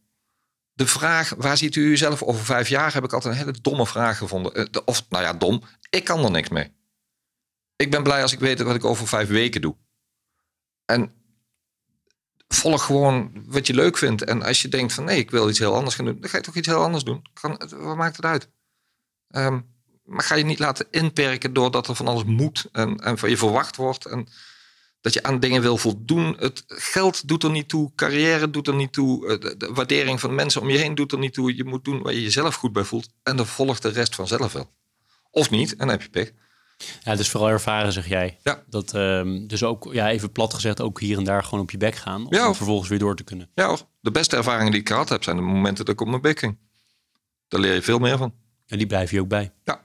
De 0.72 0.86
vraag, 0.86 1.34
waar 1.36 1.56
ziet 1.56 1.76
u 1.76 1.80
uzelf 1.80 2.22
over 2.22 2.44
vijf 2.44 2.68
jaar, 2.68 2.92
heb 2.92 3.04
ik 3.04 3.12
altijd 3.12 3.34
een 3.34 3.40
hele 3.40 3.60
domme 3.60 3.86
vraag 3.86 4.18
gevonden. 4.18 4.54
Eh, 4.54 4.82
of, 4.84 5.04
nou 5.08 5.24
ja, 5.24 5.32
dom. 5.32 5.62
Ik 5.90 6.04
kan 6.04 6.24
er 6.24 6.30
niks 6.30 6.48
mee. 6.48 6.72
Ik 7.76 7.90
ben 7.90 8.02
blij 8.02 8.22
als 8.22 8.32
ik 8.32 8.38
weet 8.38 8.62
wat 8.62 8.74
ik 8.74 8.84
over 8.84 9.08
vijf 9.08 9.28
weken 9.28 9.60
doe. 9.60 9.76
En 10.84 11.12
volg 12.54 12.84
gewoon 12.84 13.44
wat 13.46 13.66
je 13.66 13.74
leuk 13.74 13.98
vindt. 13.98 14.24
En 14.24 14.42
als 14.42 14.62
je 14.62 14.68
denkt 14.68 14.92
van 14.92 15.04
nee, 15.04 15.18
ik 15.18 15.30
wil 15.30 15.48
iets 15.48 15.58
heel 15.58 15.74
anders 15.74 15.94
gaan 15.94 16.04
doen, 16.04 16.20
dan 16.20 16.30
ga 16.30 16.36
je 16.36 16.42
toch 16.42 16.56
iets 16.56 16.68
heel 16.68 16.82
anders 16.82 17.04
doen. 17.04 17.24
Kan, 17.32 17.60
wat 17.70 17.96
maakt 17.96 18.16
het 18.16 18.24
uit? 18.24 18.48
Um, 19.30 19.72
maar 20.04 20.24
ga 20.24 20.34
je 20.34 20.44
niet 20.44 20.58
laten 20.58 20.86
inperken 20.90 21.52
doordat 21.52 21.88
er 21.88 21.94
van 21.94 22.08
alles 22.08 22.24
moet 22.24 22.68
en, 22.72 22.96
en 22.96 23.18
van 23.18 23.30
je 23.30 23.36
verwacht 23.36 23.76
wordt. 23.76 24.04
En 24.06 24.28
dat 25.00 25.12
je 25.12 25.22
aan 25.22 25.40
dingen 25.40 25.62
wil 25.62 25.76
voldoen. 25.76 26.36
Het 26.38 26.64
geld 26.66 27.28
doet 27.28 27.42
er 27.42 27.50
niet 27.50 27.68
toe, 27.68 27.92
carrière 27.94 28.50
doet 28.50 28.68
er 28.68 28.74
niet 28.74 28.92
toe, 28.92 29.28
eh, 29.28 29.40
de, 29.40 29.56
de, 29.56 29.72
waardering 29.72 30.20
van 30.20 30.34
mensen 30.34 30.60
om 30.60 30.70
je 30.70 30.78
heen 30.78 30.94
doet 30.94 31.12
er 31.12 31.18
niet 31.18 31.34
toe. 31.34 31.56
Je 31.56 31.64
moet 31.64 31.84
doen 31.84 32.02
waar 32.02 32.12
je 32.12 32.22
jezelf 32.22 32.54
goed 32.54 32.72
bij 32.72 32.84
voelt 32.84 33.08
en 33.22 33.36
dan 33.36 33.46
volgt 33.46 33.82
de 33.82 33.88
rest 33.88 34.14
vanzelf 34.14 34.52
wel. 34.52 34.70
Of 35.30 35.50
niet, 35.50 35.70
en 35.70 35.78
dan 35.78 35.88
heb 35.88 36.02
je 36.02 36.08
pech. 36.08 36.32
Ja, 37.02 37.14
dus 37.14 37.30
vooral 37.30 37.48
ervaren, 37.48 37.92
zeg 37.92 38.08
jij. 38.08 38.38
Ja. 38.42 38.62
Dat, 38.66 38.94
um, 38.94 39.46
dus 39.46 39.62
ook, 39.62 39.88
ja, 39.92 40.08
even 40.08 40.32
plat 40.32 40.54
gezegd, 40.54 40.80
ook 40.80 41.00
hier 41.00 41.18
en 41.18 41.24
daar 41.24 41.44
gewoon 41.44 41.60
op 41.60 41.70
je 41.70 41.76
bek 41.76 41.94
gaan. 41.94 42.26
Om 42.26 42.34
ja, 42.34 42.54
vervolgens 42.54 42.88
weer 42.88 42.98
door 42.98 43.16
te 43.16 43.24
kunnen. 43.24 43.50
Ja, 43.54 43.76
de 44.00 44.10
beste 44.10 44.36
ervaringen 44.36 44.72
die 44.72 44.80
ik 44.80 44.88
gehad 44.88 45.08
heb, 45.08 45.22
zijn 45.22 45.36
de 45.36 45.42
momenten 45.42 45.84
dat 45.84 45.94
ik 45.94 46.00
op 46.00 46.08
mijn 46.08 46.20
bek 46.20 46.38
ging. 46.38 46.58
Daar 47.48 47.60
leer 47.60 47.74
je 47.74 47.82
veel 47.82 47.98
meer 47.98 48.18
van. 48.18 48.34
En 48.66 48.78
die 48.78 48.86
blijf 48.86 49.10
je 49.10 49.20
ook 49.20 49.28
bij. 49.28 49.52
Ja. 49.64 49.83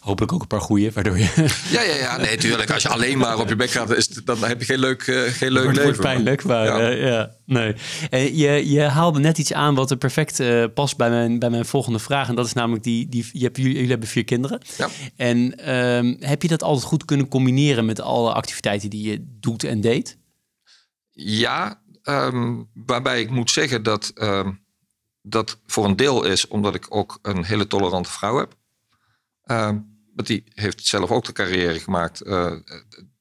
Hopelijk 0.00 0.32
ook 0.32 0.40
een 0.40 0.46
paar 0.46 0.60
goede, 0.60 0.92
waardoor 0.92 1.18
je... 1.18 1.30
Ja, 1.70 1.82
ja, 1.82 1.94
ja. 1.94 2.16
Nee, 2.16 2.36
tuurlijk. 2.36 2.70
Als 2.70 2.82
je 2.82 2.88
alleen 2.88 3.18
maar 3.18 3.38
op 3.38 3.48
je 3.48 3.56
bek 3.56 3.70
gaat, 3.70 3.90
is, 3.90 4.08
dan 4.08 4.44
heb 4.44 4.60
je 4.60 4.66
geen 4.66 4.78
leuk, 4.78 5.06
uh, 5.06 5.22
geen 5.22 5.52
leuk 5.52 5.62
wordt, 5.62 5.78
leven. 5.78 5.92
wordt 5.92 6.08
pijnlijk, 6.08 6.44
maar 6.44 6.64
ja. 6.64 6.90
Uh, 6.90 7.06
ja 7.06 7.30
nee. 7.44 7.74
Uh, 8.10 8.36
je, 8.36 8.70
je 8.70 8.80
haalde 8.80 9.18
net 9.18 9.38
iets 9.38 9.52
aan 9.52 9.74
wat 9.74 9.90
er 9.90 9.96
perfect 9.96 10.42
past 10.74 10.96
bij 10.96 11.10
mijn, 11.10 11.38
bij 11.38 11.50
mijn 11.50 11.64
volgende 11.64 11.98
vraag. 11.98 12.28
En 12.28 12.34
dat 12.34 12.46
is 12.46 12.52
namelijk, 12.52 12.84
die, 12.84 13.08
die, 13.08 13.28
je 13.32 13.44
hebt, 13.44 13.56
jullie, 13.56 13.72
jullie 13.72 13.90
hebben 13.90 14.08
vier 14.08 14.24
kinderen. 14.24 14.60
Ja. 14.76 14.88
En 15.16 15.70
um, 15.76 16.16
heb 16.20 16.42
je 16.42 16.48
dat 16.48 16.62
altijd 16.62 16.86
goed 16.86 17.04
kunnen 17.04 17.28
combineren 17.28 17.84
met 17.84 18.00
alle 18.00 18.32
activiteiten 18.32 18.90
die 18.90 19.10
je 19.10 19.24
doet 19.40 19.64
en 19.64 19.80
deed? 19.80 20.18
Ja, 21.10 21.80
um, 22.04 22.68
waarbij 22.74 23.20
ik 23.20 23.30
moet 23.30 23.50
zeggen 23.50 23.82
dat 23.82 24.12
um, 24.14 24.64
dat 25.22 25.58
voor 25.66 25.84
een 25.84 25.96
deel 25.96 26.24
is 26.24 26.48
omdat 26.48 26.74
ik 26.74 26.86
ook 26.88 27.18
een 27.22 27.44
hele 27.44 27.66
tolerante 27.66 28.10
vrouw 28.10 28.38
heb. 28.38 28.54
Uh, 29.46 29.66
want 30.14 30.26
die 30.26 30.44
heeft 30.48 30.86
zelf 30.86 31.10
ook 31.10 31.24
de 31.24 31.32
carrière 31.32 31.80
gemaakt. 31.80 32.26
Uh, 32.26 32.52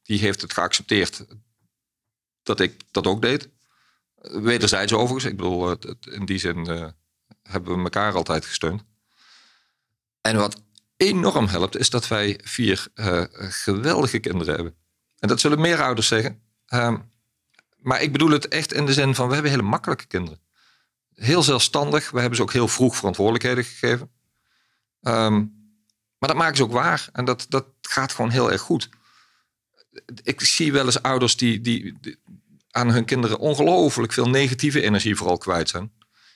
die 0.03 0.19
heeft 0.19 0.41
het 0.41 0.53
geaccepteerd 0.53 1.25
dat 2.43 2.59
ik 2.59 2.81
dat 2.91 3.07
ook 3.07 3.21
deed. 3.21 3.49
Wederzijds 4.21 4.93
overigens. 4.93 5.31
Ik 5.31 5.37
bedoel, 5.37 5.77
in 5.99 6.25
die 6.25 6.37
zin 6.37 6.69
uh, 6.69 6.87
hebben 7.41 7.75
we 7.77 7.83
elkaar 7.83 8.13
altijd 8.13 8.45
gesteund. 8.45 8.83
En 10.21 10.37
wat 10.37 10.61
enorm 10.97 11.47
helpt, 11.47 11.77
is 11.77 11.89
dat 11.89 12.07
wij 12.07 12.39
vier 12.43 12.87
uh, 12.95 13.23
geweldige 13.31 14.19
kinderen 14.19 14.55
hebben. 14.55 14.75
En 15.19 15.27
dat 15.27 15.39
zullen 15.39 15.61
meer 15.61 15.81
ouders 15.81 16.07
zeggen. 16.07 16.41
Uh, 16.69 16.97
maar 17.77 18.01
ik 18.01 18.11
bedoel 18.11 18.29
het 18.29 18.47
echt 18.47 18.73
in 18.73 18.85
de 18.85 18.93
zin 18.93 19.15
van, 19.15 19.27
we 19.27 19.33
hebben 19.33 19.51
hele 19.51 19.63
makkelijke 19.63 20.05
kinderen. 20.05 20.39
Heel 21.13 21.43
zelfstandig. 21.43 22.11
We 22.11 22.19
hebben 22.19 22.35
ze 22.37 22.41
ook 22.41 22.53
heel 22.53 22.67
vroeg 22.67 22.95
verantwoordelijkheden 22.95 23.63
gegeven. 23.63 24.11
Um, 25.01 25.54
maar 26.17 26.29
dat 26.29 26.37
maken 26.37 26.57
ze 26.57 26.63
ook 26.63 26.71
waar. 26.71 27.09
En 27.11 27.25
dat, 27.25 27.45
dat 27.49 27.65
gaat 27.81 28.13
gewoon 28.13 28.31
heel 28.31 28.51
erg 28.51 28.61
goed. 28.61 28.89
Ik 30.23 30.41
zie 30.41 30.71
wel 30.71 30.85
eens 30.85 31.01
ouders 31.01 31.37
die, 31.37 31.61
die, 31.61 31.97
aan 32.71 32.91
hun 32.91 33.05
kinderen 33.05 33.39
ongelooflijk 33.39 34.13
veel 34.13 34.29
negatieve 34.29 34.81
energie 34.81 35.15
vooral 35.15 35.37
kwijt 35.37 35.69
zijn. 35.69 35.91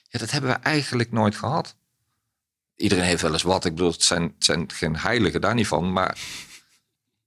Ja, 0.09 0.19
dat 0.19 0.31
hebben 0.31 0.49
we 0.49 0.55
eigenlijk 0.55 1.11
nooit 1.11 1.35
gehad. 1.35 1.75
Iedereen 2.75 3.03
heeft 3.03 3.21
wel 3.21 3.33
eens 3.33 3.43
wat. 3.43 3.65
Ik 3.65 3.75
bedoel, 3.75 3.91
het 3.91 4.03
zijn, 4.03 4.23
het 4.23 4.45
zijn 4.45 4.71
geen 4.71 4.97
heiligen, 4.97 5.41
daar 5.41 5.53
niet 5.53 5.67
van. 5.67 5.91
Maar 5.91 6.17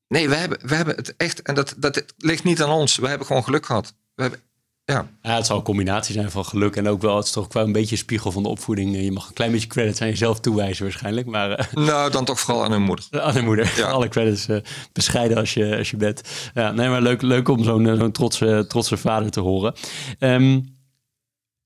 nee, 0.08 0.28
we 0.28 0.34
hebben, 0.34 0.58
we 0.66 0.74
hebben 0.74 0.96
het 0.96 1.16
echt. 1.16 1.42
En 1.42 1.54
dat, 1.54 1.74
dat 1.76 2.04
ligt 2.16 2.44
niet 2.44 2.62
aan 2.62 2.70
ons. 2.70 2.96
We 2.96 3.08
hebben 3.08 3.26
gewoon 3.26 3.44
geluk 3.44 3.66
gehad. 3.66 3.94
We 4.14 4.22
hebben 4.22 4.40
ja. 4.84 5.08
ja, 5.22 5.36
het 5.36 5.46
zal 5.46 5.56
een 5.56 5.62
combinatie 5.62 6.14
zijn 6.14 6.30
van 6.30 6.44
geluk 6.44 6.76
en 6.76 6.88
ook 6.88 7.02
wel, 7.02 7.16
het 7.16 7.24
is 7.24 7.32
toch 7.32 7.52
wel 7.52 7.64
een 7.64 7.72
beetje 7.72 7.92
een 7.92 7.98
spiegel 7.98 8.32
van 8.32 8.42
de 8.42 8.48
opvoeding. 8.48 8.96
Je 8.96 9.12
mag 9.12 9.28
een 9.28 9.34
klein 9.34 9.52
beetje 9.52 9.66
credits 9.66 10.00
aan 10.00 10.08
jezelf 10.08 10.40
toewijzen 10.40 10.84
waarschijnlijk, 10.84 11.26
maar... 11.26 11.50
Uh, 11.50 11.84
nou, 11.86 12.10
dan 12.10 12.24
toch 12.24 12.40
vooral 12.40 12.64
aan 12.64 12.72
hun 12.72 12.82
moeder. 12.82 13.04
Aan 13.22 13.34
hun 13.34 13.44
moeder. 13.44 13.72
Ja. 13.76 13.86
Alle 13.86 14.08
credits 14.08 14.48
uh, 14.48 14.56
bescheiden 14.92 15.36
als 15.36 15.54
je, 15.54 15.76
als 15.76 15.90
je 15.90 15.96
bent. 15.96 16.22
Ja, 16.54 16.72
nee, 16.72 16.88
maar 16.88 17.02
leuk, 17.02 17.22
leuk 17.22 17.48
om 17.48 17.64
zo'n 17.64 17.96
zo'n 17.96 18.12
trotse, 18.12 18.64
trotse 18.68 18.96
vader 18.96 19.30
te 19.30 19.40
horen. 19.40 19.74
Um, 20.18 20.76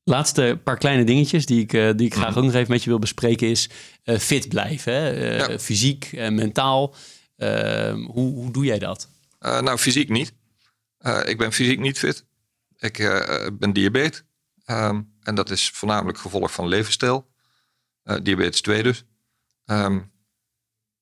laatste 0.05 0.61
paar 0.65 0.79
kleine 0.79 1.05
dingetjes 1.05 1.47
die 1.47 1.61
ik, 1.61 1.71
die 1.71 2.07
ik 2.07 2.15
graag 2.15 2.31
mm. 2.31 2.37
ook 2.37 2.45
nog 2.45 2.55
even 2.55 2.73
met 2.73 2.83
je 2.83 2.91
wil 2.91 2.99
bespreken 2.99 3.49
is 3.49 3.71
fit 4.05 4.49
blijven. 4.49 4.93
Hè? 4.93 5.37
Ja. 5.37 5.59
Fysiek, 5.59 6.11
mentaal. 6.31 6.95
Ehm, 7.37 8.01
hoe, 8.01 8.35
hoe 8.35 8.51
doe 8.51 8.65
jij 8.65 8.79
dat? 8.79 9.09
nou, 9.39 9.79
fysiek 9.79 10.09
niet. 10.09 10.33
ik 11.25 11.39
ben 11.39 11.53
fysiek 11.53 11.81
niet 11.81 11.99
fit. 11.99 12.25
Ik 12.79 12.99
uh, 12.99 13.47
ben 13.53 13.73
diabetes. 13.73 14.23
Um, 14.67 15.15
en 15.23 15.35
dat 15.35 15.51
is 15.51 15.71
voornamelijk 15.71 16.19
gevolg 16.19 16.53
van 16.53 16.69
levensstijl. 16.69 17.31
Uh, 18.05 18.17
diabetes 18.23 18.61
2 18.61 18.83
dus. 18.83 19.05
Um, 19.65 20.13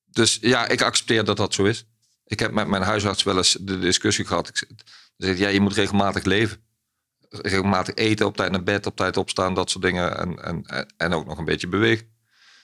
dus 0.04 0.38
ja, 0.40 0.68
ik 0.68 0.82
accepteer 0.82 1.24
dat 1.24 1.36
dat 1.36 1.54
zo 1.54 1.64
is. 1.64 1.86
Ik 2.24 2.40
heb 2.40 2.52
met 2.52 2.66
mijn 2.66 2.82
huisarts 2.82 3.22
wel 3.22 3.36
eens 3.36 3.56
de 3.60 3.78
discussie 3.78 4.24
gehad. 4.24 4.48
Ik 4.48 4.68
zeg, 5.16 5.38
ja, 5.38 5.48
je 5.48 5.60
moet 5.60 5.74
regelmatig 5.74 6.24
leven. 6.24 6.62
Regelmatig 7.28 7.94
eten, 7.94 8.26
op 8.26 8.36
tijd 8.36 8.50
naar 8.50 8.62
bed, 8.62 8.86
op 8.86 8.96
tijd 8.96 9.16
opstaan, 9.16 9.54
dat 9.54 9.70
soort 9.70 9.84
dingen. 9.84 10.18
En, 10.18 10.42
en, 10.42 10.86
en 10.96 11.12
ook 11.12 11.26
nog 11.26 11.38
een 11.38 11.44
beetje 11.44 11.68
bewegen. 11.68 12.12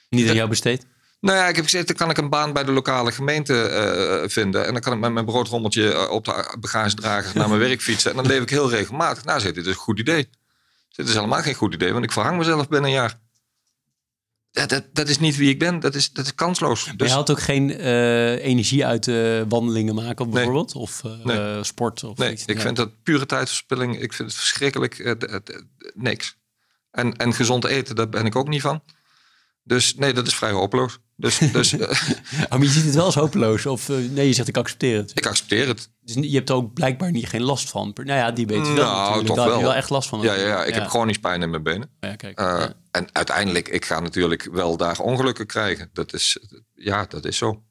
Niet 0.08 0.28
aan 0.28 0.34
jou 0.34 0.48
besteed? 0.48 0.86
Nou 1.20 1.38
ja, 1.38 1.48
ik 1.48 1.56
heb 1.56 1.64
gezegd, 1.64 1.86
dan 1.86 1.96
kan 1.96 2.10
ik 2.10 2.18
een 2.18 2.28
baan 2.28 2.52
bij 2.52 2.64
de 2.64 2.72
lokale 2.72 3.12
gemeente 3.12 3.70
uh, 4.22 4.28
vinden. 4.28 4.66
En 4.66 4.72
dan 4.72 4.82
kan 4.82 4.92
ik 4.92 4.98
met 4.98 5.12
mijn 5.12 5.24
broodrommeltje 5.24 6.08
op 6.08 6.24
de 6.24 6.56
bagagedrager 6.60 7.36
naar 7.36 7.48
mijn 7.48 7.60
werk 7.68 7.82
fietsen. 7.82 8.10
En 8.10 8.16
dan 8.16 8.26
leef 8.26 8.42
ik 8.42 8.50
heel 8.50 8.70
regelmatig. 8.70 9.24
Nou, 9.24 9.40
zit 9.40 9.54
dit 9.54 9.66
is 9.66 9.72
een 9.72 9.78
goed 9.78 9.98
idee. 9.98 10.30
Dit 10.88 11.08
is 11.08 11.14
helemaal 11.14 11.42
geen 11.42 11.54
goed 11.54 11.74
idee, 11.74 11.92
want 11.92 12.04
ik 12.04 12.12
verhang 12.12 12.38
mezelf 12.38 12.68
binnen 12.68 12.90
een 12.90 12.96
jaar. 12.96 13.18
Dat, 14.50 14.68
dat, 14.68 14.84
dat 14.92 15.08
is 15.08 15.18
niet 15.18 15.36
wie 15.36 15.50
ik 15.50 15.58
ben. 15.58 15.80
Dat 15.80 15.94
is, 15.94 16.12
dat 16.12 16.24
is 16.24 16.34
kansloos. 16.34 16.84
Dus... 16.96 17.08
Je 17.08 17.14
haalt 17.14 17.30
ook 17.30 17.40
geen 17.40 17.70
uh, 17.70 18.44
energie 18.44 18.86
uit 18.86 19.06
uh, 19.06 19.42
wandelingen 19.48 19.94
maken 19.94 20.30
bijvoorbeeld? 20.30 20.74
Nee. 20.74 20.82
Of 20.82 21.02
nee. 21.24 21.64
sport? 21.64 22.04
Of 22.04 22.16
nee, 22.16 22.32
iets. 22.32 22.44
ik 22.44 22.60
vind 22.60 22.76
dat 22.76 23.02
pure 23.02 23.26
tijdverspilling. 23.26 24.00
Ik 24.00 24.12
vind 24.12 24.28
het 24.28 24.38
verschrikkelijk. 24.38 25.16
niks. 25.94 26.38
En, 26.90 27.16
en 27.16 27.34
gezond 27.34 27.64
eten, 27.64 27.96
daar 27.96 28.08
ben 28.08 28.26
ik 28.26 28.36
ook 28.36 28.48
niet 28.48 28.62
van. 28.62 28.82
Dus 29.62 29.94
nee, 29.94 30.12
dat 30.12 30.26
is 30.26 30.34
vrij 30.34 30.50
hopeloos. 30.50 30.98
Dus, 31.20 31.38
dus 31.38 31.74
oh, 31.74 31.80
maar 32.48 32.62
je 32.62 32.68
ziet 32.68 32.84
het 32.84 32.94
wel 32.94 33.04
als 33.04 33.14
hopeloos. 33.14 33.66
Of 33.66 33.88
uh, 33.88 33.96
nee, 34.10 34.26
je 34.26 34.32
zegt 34.32 34.48
ik 34.48 34.56
accepteer 34.56 34.96
het. 34.96 35.10
Ik 35.14 35.26
accepteer 35.26 35.68
het. 35.68 35.90
Dus 36.00 36.14
je 36.14 36.36
hebt 36.36 36.48
er 36.48 36.54
ook 36.54 36.74
blijkbaar 36.74 37.10
niet, 37.10 37.28
geen 37.28 37.42
last 37.42 37.70
van. 37.70 37.90
Nou 37.94 38.08
ja, 38.18 38.30
die 38.30 38.46
weet 38.46 38.66
je 38.66 38.72
wel 38.72 38.84
nou, 38.84 38.98
natuurlijk. 38.98 39.26
Toch 39.26 39.36
Daar 39.36 39.44
wel. 39.44 39.54
heb 39.54 39.62
je 39.62 39.68
wel 39.68 39.76
echt 39.76 39.90
last 39.90 40.08
van. 40.08 40.20
Ja, 40.20 40.34
ja, 40.34 40.46
ja. 40.46 40.64
ik 40.64 40.74
ja. 40.74 40.80
heb 40.80 40.90
chronisch 40.90 41.18
pijn 41.18 41.42
in 41.42 41.50
mijn 41.50 41.62
benen. 41.62 41.90
Ja, 42.00 42.16
kijk. 42.16 42.40
Uh, 42.40 42.46
ja. 42.46 42.72
En 42.90 43.08
uiteindelijk, 43.12 43.68
ik 43.68 43.84
ga 43.84 44.00
natuurlijk 44.00 44.48
wel 44.52 44.76
daar 44.76 44.98
ongelukken 44.98 45.46
krijgen. 45.46 45.90
Dat 45.92 46.12
is, 46.12 46.38
ja, 46.74 47.06
dat 47.08 47.24
is 47.24 47.36
zo. 47.36 47.62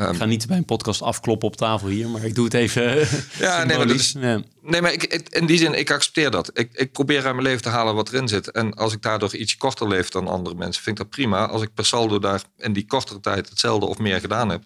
Um, 0.00 0.10
ik 0.10 0.16
ga 0.16 0.24
niet 0.24 0.46
bij 0.46 0.56
een 0.56 0.64
podcast 0.64 1.02
afkloppen 1.02 1.48
op 1.48 1.56
tafel 1.56 1.88
hier, 1.88 2.08
maar 2.08 2.24
ik 2.24 2.34
doe 2.34 2.44
het 2.44 2.54
even. 2.54 2.82
ja, 3.38 3.64
nee, 3.64 3.76
maar, 3.76 3.86
dat 3.86 3.96
is, 3.96 4.14
ja. 4.18 4.42
nee, 4.62 4.82
maar 4.82 4.92
ik, 4.92 5.04
in 5.28 5.46
die 5.46 5.58
zin, 5.58 5.74
ik 5.74 5.90
accepteer 5.90 6.30
dat. 6.30 6.50
Ik, 6.58 6.72
ik 6.72 6.92
probeer 6.92 7.16
uit 7.24 7.34
mijn 7.34 7.42
leven 7.46 7.62
te 7.62 7.68
halen 7.68 7.94
wat 7.94 8.08
erin 8.08 8.28
zit. 8.28 8.50
En 8.50 8.74
als 8.74 8.92
ik 8.92 9.02
daardoor 9.02 9.36
iets 9.36 9.56
korter 9.56 9.88
leef 9.88 10.08
dan 10.08 10.28
andere 10.28 10.54
mensen, 10.56 10.82
vind 10.82 10.98
ik 10.98 11.04
dat 11.04 11.12
prima. 11.14 11.46
Als 11.46 11.62
ik 11.62 11.74
per 11.74 11.86
saldo 11.86 12.18
daar 12.18 12.42
in 12.56 12.72
die 12.72 12.86
kortere 12.86 13.20
tijd 13.20 13.48
hetzelfde 13.48 13.86
of 13.86 13.98
meer 13.98 14.20
gedaan 14.20 14.48
heb, 14.48 14.62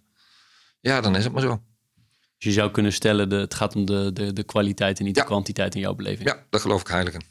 ja, 0.81 1.01
dan 1.01 1.17
is 1.17 1.25
het 1.25 1.33
maar 1.33 1.43
zo. 1.43 1.63
Dus 2.39 2.55
je 2.55 2.61
zou 2.61 2.71
kunnen 2.71 2.93
stellen, 2.93 3.29
de, 3.29 3.37
het 3.37 3.55
gaat 3.55 3.75
om 3.75 3.85
de, 3.87 4.11
de, 4.13 4.33
de 4.33 4.43
kwaliteit 4.43 4.99
en 4.99 5.05
niet 5.05 5.17
Ja. 5.17 5.23
de 5.23 5.29
kwantiteit 5.29 5.75
in 5.75 5.81
jouw 5.81 5.95
beleving. 5.95 6.29
Ja, 6.29 6.45
daar 6.51 6.61
geloof 6.61 6.81
ik 6.81 6.87
heilig 6.87 7.15
in. 7.15 7.23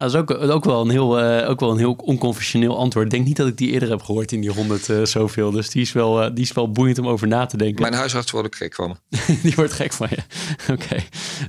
Dat 0.00 0.08
is 0.14 0.16
ook, 0.20 0.30
ook, 0.30 0.64
wel 0.64 0.80
een 0.80 0.90
heel, 0.90 1.18
eh, 1.20 1.48
ook 1.50 1.60
wel 1.60 1.70
een 1.70 1.78
heel 1.78 1.92
onconventioneel 1.92 2.78
antwoord. 2.78 3.04
Ik 3.04 3.10
denk 3.10 3.26
niet 3.26 3.36
dat 3.36 3.48
ik 3.48 3.56
die 3.56 3.70
eerder 3.70 3.88
heb 3.90 4.02
gehoord 4.02 4.32
in 4.32 4.40
die 4.40 4.50
100 4.50 4.88
eh, 4.88 5.04
zoveel. 5.04 5.50
Dus 5.50 5.70
die 5.70 5.82
is, 5.82 5.92
wel, 5.92 6.22
eh, 6.22 6.30
die 6.34 6.44
is 6.44 6.52
wel 6.52 6.72
boeiend 6.72 6.98
om 6.98 7.08
over 7.08 7.28
na 7.28 7.46
te 7.46 7.56
denken. 7.56 7.80
Mijn 7.82 7.94
huisarts 7.94 8.30
wordt 8.30 8.46
ook 8.46 8.56
gek 8.56 8.74
van 8.74 8.88
me. 9.08 9.18
die 9.42 9.52
wordt 9.54 9.72
gek 9.72 9.92
van 9.92 10.08
je. 10.10 10.16
Oké. 10.74 10.96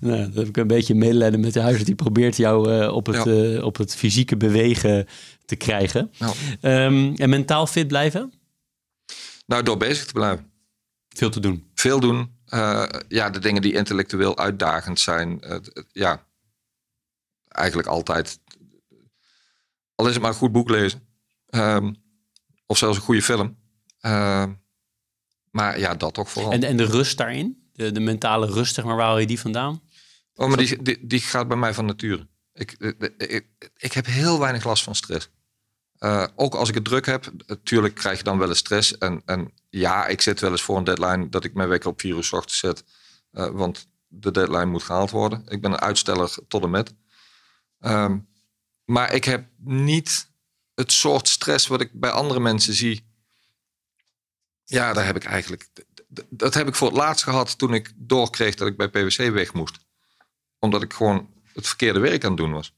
Nou, 0.02 0.18
dan 0.18 0.32
heb 0.36 0.48
ik 0.48 0.58
een 0.58 0.68
beetje 0.68 0.96
medelijden 0.96 1.40
met 1.40 1.54
de 1.54 1.60
huisarts. 1.60 1.86
Die 1.86 1.96
probeert 1.96 2.38
jou 2.38 2.72
eh, 2.82 2.94
op, 2.94 3.06
het, 3.06 3.24
Ja. 3.24 3.56
eh, 3.56 3.64
op 3.64 3.78
het 3.78 3.96
fysieke 3.96 4.38
bewegen 4.38 5.08
te 5.46 5.56
krijgen. 5.56 6.12
Ehm, 6.62 7.14
en 7.16 7.30
mentaal 7.30 7.68
fit 7.68 7.88
blijven? 7.88 8.34
nou, 9.46 9.64
door 9.64 9.78
bezig 9.78 10.06
te 10.06 10.14
blijven. 10.14 10.46
Veel 11.10 11.30
te 11.30 11.40
doen. 11.40 11.70
Veel 11.76 12.00
doen. 12.00 12.30
Eh, 12.46 12.84
ja, 13.08 13.30
de 13.30 13.40
dingen 13.40 13.62
die 13.62 13.74
intellectueel 13.74 14.38
uitdagend 14.38 15.00
zijn. 15.00 15.42
eh, 15.42 15.58
ja, 15.92 16.24
eigenlijk 17.52 17.88
altijd. 17.88 18.40
Al 19.96 20.08
is 20.08 20.14
het 20.14 20.22
maar 20.22 20.32
een 20.32 20.38
goed 20.38 20.52
boek 20.52 20.70
lezen. 20.70 21.08
Ehm, 21.48 21.94
of 22.66 22.78
zelfs 22.78 22.98
een 22.98 23.04
goede 23.04 23.22
film. 23.22 23.58
Ehm, 24.00 24.54
maar 25.52 25.80
ja, 25.80 25.96
dat 25.96 26.14
toch 26.14 26.30
vooral. 26.30 26.52
En, 26.52 26.64
en 26.64 26.78
de 26.78 26.86
rust 26.86 27.18
daarin? 27.18 27.70
De, 27.74 27.92
de 27.92 28.00
mentale 28.00 28.46
rust, 28.46 28.76
zeg 28.76 28.86
maar, 28.86 28.96
waar 28.96 29.06
haal 29.06 29.20
je 29.20 29.28
die 29.28 29.40
vandaan? 29.40 29.82
oh, 30.36 30.48
maar 30.48 30.58
die, 30.58 30.82
die, 30.82 31.08
die 31.08 31.20
gaat 31.20 31.48
bij 31.48 31.58
mij 31.58 31.74
van 31.74 31.86
nature. 31.86 32.28
Ik, 32.54 32.76
ik, 33.18 33.48
ik 33.78 33.94
heb 33.94 34.06
heel 34.06 34.40
weinig 34.40 34.64
last 34.64 34.84
van 34.84 34.96
stress. 34.96 35.30
Eh, 35.98 36.28
ook 36.36 36.56
als 36.56 36.70
ik 36.70 36.76
het 36.76 36.84
druk 36.84 37.06
heb, 37.06 37.32
natuurlijk 37.46 37.96
krijg 37.96 38.18
je 38.18 38.24
dan 38.24 38.38
wel 38.38 38.48
eens 38.48 38.58
stress. 38.58 38.98
En, 38.98 39.22
en 39.26 39.54
ja, 39.70 40.08
ik 40.08 40.22
zit 40.22 40.40
wel 40.40 40.52
eens 40.52 40.62
voor 40.62 40.78
een 40.78 40.84
deadline 40.84 41.30
dat 41.30 41.44
ik 41.44 41.54
mijn 41.54 41.70
wekker 41.70 41.90
op 41.90 42.00
vier 42.00 42.16
uur 42.16 42.24
's 42.24 42.32
ochtends 42.32 42.60
zet. 42.60 42.84
Eh, 43.32 43.50
want 43.50 43.88
de 44.08 44.32
deadline 44.32 44.66
moet 44.66 44.84
gehaald 44.84 45.12
worden. 45.12 45.44
Ik 45.48 45.62
ben 45.62 45.72
een 45.72 45.80
uitsteller 45.80 46.38
tot 46.48 46.64
en 46.64 46.70
met. 46.70 46.94
Ehm, 47.82 48.20
maar 48.86 49.14
ik 49.14 49.24
heb 49.24 49.48
niet 49.58 50.30
het 50.74 50.92
soort 50.92 51.28
stress 51.28 51.68
wat 51.68 51.82
ik 51.82 52.00
bij 52.00 52.12
andere 52.12 52.40
mensen 52.40 52.74
zie. 52.74 53.10
Ja, 54.64 54.94
daar 54.94 55.06
heb 55.06 55.16
ik 55.16 55.24
eigenlijk. 55.24 55.70
Dat 56.30 56.54
heb 56.54 56.68
ik 56.68 56.76
voor 56.76 56.88
het 56.88 56.98
laatst 56.98 57.24
gehad 57.24 57.58
toen 57.58 57.74
ik 57.74 57.92
doorkreeg 57.96 58.56
dat 58.56 58.68
ik 58.68 58.78
bij 58.78 58.90
PwC 58.90 59.18
weg 59.18 59.54
moest. 59.54 59.80
Omdat 60.60 60.82
ik 60.82 60.94
gewoon 60.94 61.34
het 61.54 61.68
verkeerde 61.68 62.00
werk 62.00 62.24
aan 62.24 62.32
het 62.32 62.40
doen 62.40 62.52
was. 62.52 62.76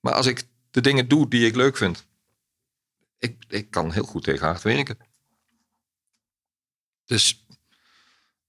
Maar 0.00 0.12
als 0.12 0.26
ik 0.26 0.48
de 0.70 0.80
dingen 0.80 1.08
doe 1.08 1.28
die 1.28 1.46
ik 1.46 1.54
leuk 1.54 1.76
vind, 1.76 2.06
ik, 3.18 3.44
ik 3.48 3.70
kan 3.70 3.92
heel 3.92 4.04
goed 4.04 4.24
tegen 4.24 4.46
hard 4.46 4.62
werken. 4.62 4.98
Dus, 7.04 7.46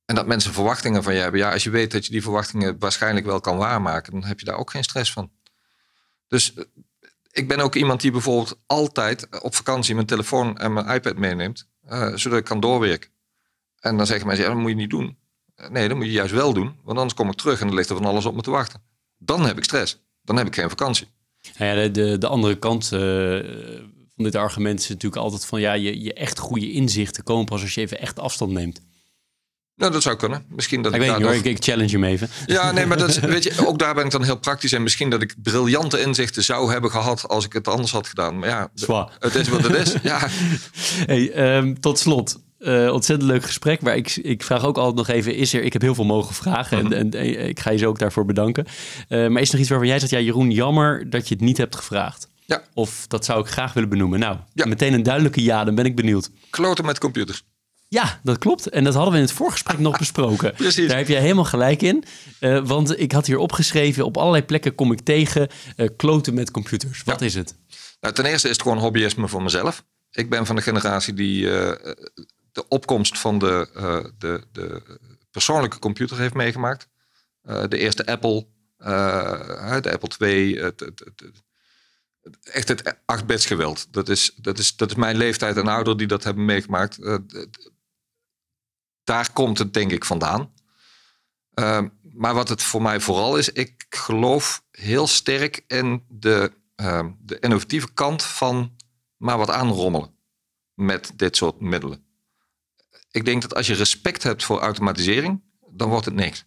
en 0.06 0.16
dat 0.16 0.28
mensen 0.28 0.54
verwachtingen 0.54 1.04
van 1.04 1.14
je 1.14 1.20
hebben. 1.20 1.40
Ja, 1.40 1.52
als 1.52 1.64
je 1.64 1.70
weet 1.70 1.92
dat 1.92 2.06
je 2.06 2.12
die 2.12 2.22
verwachtingen 2.22 2.80
waarschijnlijk 2.80 3.26
wel 3.26 3.40
kan 3.40 3.58
waarmaken, 3.58 4.12
dan 4.12 4.24
heb 4.24 4.40
je 4.40 4.46
daar 4.46 4.58
ook 4.58 4.72
geen 4.72 4.84
stress 4.84 5.12
van. 5.12 5.32
Dus 6.28 6.54
eh, 6.54 6.64
ik 7.32 7.48
ben 7.48 7.60
ook 7.60 7.76
iemand 7.76 8.02
die 8.02 8.12
bijvoorbeeld 8.12 8.60
altijd 8.66 9.42
op 9.42 9.56
vakantie 9.56 9.96
mijn 9.96 10.08
telefoon 10.08 10.58
en 10.58 10.74
mijn 10.74 10.88
iPad 10.88 11.18
meeneemt, 11.18 11.68
eh, 11.86 12.16
zodat 12.16 12.40
ik 12.40 12.46
kan 12.46 12.60
doorwerken. 12.60 13.10
En 13.80 13.98
dan 13.98 14.06
zeggen 14.06 14.28
mensen, 14.28 14.46
ja, 14.46 14.52
dat 14.52 14.60
moet 14.60 14.70
je 14.70 14.76
niet 14.76 14.90
doen. 14.90 15.18
Eh, 15.56 15.70
Nee, 15.70 15.88
dat 15.88 15.98
moet 15.98 16.06
je 16.06 16.12
juist 16.12 16.34
wel 16.34 16.54
doen, 16.54 16.76
want 16.84 16.98
anders 16.98 17.14
kom 17.14 17.30
ik 17.30 17.36
terug 17.36 17.60
en 17.60 17.68
dan 17.68 17.76
ligt 17.76 17.90
er 17.90 17.96
van 17.96 18.06
alles 18.06 18.26
op 18.26 18.36
me 18.36 18.42
te 18.42 18.52
wachten. 18.52 18.82
Dan 19.18 19.46
heb 19.46 19.58
ik 19.58 19.64
stress. 19.64 20.00
Dan 20.24 20.38
heb 20.38 20.48
ik 20.48 20.56
geen 20.56 20.70
vakantie. 20.70 21.08
Nou 21.58 21.78
ja, 21.78 21.84
de, 21.84 21.92
de, 21.92 22.18
de 22.18 22.28
andere 22.28 22.58
kant 22.60 22.84
eh, 22.84 23.00
van 24.16 24.24
dit 24.24 24.36
argument 24.36 24.80
is 24.80 24.88
natuurlijk 24.88 25.22
altijd 25.22 25.46
van... 25.46 25.60
ja, 25.60 25.74
je, 25.74 26.02
je 26.02 26.14
echt 26.14 26.40
goede 26.40 26.72
inzichten 26.72 27.24
komen 27.24 27.46
pas 27.46 27.62
als 27.62 27.74
je 27.74 27.82
even 27.82 28.00
echt 28.00 28.20
afstand 28.20 28.52
neemt. 28.52 28.82
Nou, 29.78 29.92
dat 29.92 30.02
zou 30.02 30.16
kunnen. 30.16 30.44
Misschien 30.50 30.82
dat 30.82 30.94
Ik 30.94 31.02
ik, 31.02 31.04
weet 31.08 31.16
niet 31.18 31.24
hoor, 31.26 31.34
daardoor- 31.34 31.52
ik, 31.52 31.64
challenge 31.64 31.92
hem 31.92 32.04
even. 32.04 32.30
Ja, 32.46 32.72
nee, 32.72 32.86
maar 32.86 32.98
dat 32.98 33.10
is, 33.10 33.20
weet 33.36 33.44
je, 33.44 33.66
ook 33.68 33.80
daar 33.80 33.94
ben 33.96 34.06
ik 34.06 34.12
dan 34.12 34.24
heel 34.24 34.40
praktisch. 34.40 34.72
En 34.72 34.84
misschien 34.84 35.10
dat 35.10 35.22
ik 35.22 35.36
briljante 35.44 36.02
inzichten 36.02 36.44
zou 36.44 36.72
hebben 36.72 36.92
gehad 36.92 37.28
als 37.28 37.46
ik 37.46 37.54
het 37.54 37.68
anders 37.68 37.92
had 37.92 38.08
gedaan. 38.08 38.40
Maar 38.40 38.50
ja, 38.50 38.70
Zwaar. 38.74 39.12
het 39.20 39.36
is 39.36 39.48
wat 39.50 39.64
het 39.68 39.76
is. 39.88 39.94
Ja, 40.04 40.28
Hey, 41.06 41.32
ehm, 41.32 41.74
tot 41.80 42.00
slot, 42.00 42.40
eh, 42.60 42.90
ontzettend 42.94 43.30
leuk 43.32 43.44
gesprek. 43.44 43.82
Maar 43.82 43.96
ik, 43.96 44.16
ik 44.16 44.44
vraag 44.44 44.66
ook 44.66 44.78
altijd 44.78 44.96
nog 45.08 45.08
even, 45.16 45.36
is 45.36 45.54
er... 45.54 45.64
Ik 45.64 45.74
heb 45.74 45.82
heel 45.82 45.96
veel 45.96 46.06
mogen 46.06 46.36
vragen 46.36 46.78
en, 46.80 46.94
en, 46.94 47.12
en 47.12 47.48
ik 47.48 47.60
ga 47.60 47.72
je 47.72 47.78
zo 47.78 47.88
ook 47.88 48.00
daarvoor 48.00 48.26
bedanken. 48.26 48.66
Eh, 49.08 49.28
maar 49.28 49.42
is 49.42 49.48
er 49.48 49.52
nog 49.54 49.62
iets 49.62 49.70
waarvan 49.70 49.88
jij 49.88 50.00
zegt, 50.00 50.12
ja 50.12 50.20
Jeroen, 50.20 50.52
jammer 50.52 51.10
dat 51.10 51.28
je 51.28 51.34
het 51.36 51.44
niet 51.44 51.58
hebt 51.58 51.76
gevraagd? 51.76 52.28
Ja. 52.46 52.62
Of 52.74 53.06
dat 53.08 53.26
zou 53.26 53.40
ik 53.42 53.48
graag 53.48 53.74
willen 53.74 53.90
benoemen. 53.90 54.20
Nou, 54.20 54.38
Ja. 54.54 54.66
meteen 54.66 54.94
een 54.94 55.04
duidelijke 55.04 55.44
ja, 55.44 55.64
dan 55.64 55.76
ben 55.76 55.86
ik 55.86 55.96
benieuwd. 55.96 56.30
kloten 56.50 56.86
met 56.86 57.00
computers. 57.00 57.44
Ja, 57.90 58.20
dat 58.24 58.38
klopt. 58.38 58.70
En 58.70 58.84
dat 58.84 58.94
hadden 58.94 59.12
we 59.14 59.20
in 59.20 59.26
het 59.26 59.34
voorgesprek 59.34 59.80
nog 59.80 59.98
besproken. 59.98 60.54
Precies. 60.56 60.88
Daar 60.88 60.98
heb 60.98 61.08
jij 61.08 61.22
helemaal 61.22 61.46
gelijk 61.46 61.82
in. 61.82 62.04
Eh, 62.40 62.66
want 62.68 63.00
ik 63.00 63.12
had 63.12 63.26
hier 63.26 63.38
opgeschreven, 63.38 64.06
op 64.06 64.18
allerlei 64.18 64.44
plekken 64.44 64.76
kom 64.76 64.92
ik 64.92 65.00
tegen 65.02 65.48
eh, 65.76 65.88
kloten 65.96 66.34
met 66.34 66.52
computers. 66.52 67.04
Wat 67.04 67.20
Ja. 67.20 67.26
is 67.26 67.34
het? 67.36 67.56
Nou, 68.00 68.14
ten 68.14 68.26
eerste 68.26 68.48
is 68.48 68.54
het 68.54 68.62
gewoon 68.62 68.78
hobbyisme 68.78 69.28
voor 69.28 69.44
mezelf. 69.44 69.84
Ik 70.12 70.30
ben 70.30 70.46
van 70.46 70.56
de 70.56 70.62
generatie 70.62 71.14
die 71.14 71.52
eh, 71.60 71.94
de 72.52 72.68
opkomst 72.68 73.20
van 73.20 73.40
de, 73.40 73.70
de, 74.18 74.44
de 74.52 74.82
persoonlijke 75.32 75.80
computer 75.80 76.18
heeft 76.18 76.34
meegemaakt. 76.34 76.88
De 77.42 77.78
eerste 77.78 78.06
Apple, 78.06 78.48
de 78.78 79.90
Apple 79.92 80.28
II, 80.28 80.60
het, 80.60 80.80
het, 80.80 81.00
het- 81.00 81.22
het- 81.22 81.44
echt 82.52 82.68
het 82.68 82.96
8-bits 83.22 83.46
geweld. 83.46 83.88
Dat 83.94 84.10
is, 84.10 84.34
dat, 84.36 84.58
is, 84.60 84.76
dat 84.76 84.90
is 84.90 84.96
mijn 84.96 85.18
leeftijd 85.18 85.58
en 85.58 85.68
ouder 85.68 85.98
die 85.98 86.08
dat 86.08 86.24
hebben 86.24 86.46
meegemaakt. 86.46 86.98
Daar 89.08 89.32
komt 89.34 89.58
het 89.58 89.74
denk 89.74 89.92
ik 89.92 90.06
vandaan. 90.06 90.54
Ehm, 91.54 91.88
maar 92.02 92.34
wat 92.34 92.50
het 92.50 92.62
voor 92.64 92.82
mij 92.82 93.00
vooral 93.00 93.38
is, 93.38 93.50
ik 93.50 93.86
geloof 93.90 94.64
heel 94.72 95.08
sterk 95.08 95.64
in 95.68 96.04
de, 96.10 96.52
ehm, 96.76 97.12
de 97.20 97.40
innovatieve 97.40 97.94
kant 97.94 98.24
van 98.24 98.76
maar 99.18 99.38
wat 99.38 99.50
aanrommelen 99.50 100.16
met 100.74 101.12
dit 101.16 101.36
soort 101.36 101.60
middelen. 101.60 102.06
Ik 103.12 103.26
denk 103.26 103.42
dat 103.42 103.56
als 103.56 103.68
je 103.68 103.74
respect 103.74 104.24
hebt 104.24 104.44
voor 104.44 104.60
automatisering, 104.60 105.42
dan 105.72 105.90
wordt 105.90 106.06
het 106.06 106.16
niks. 106.16 106.46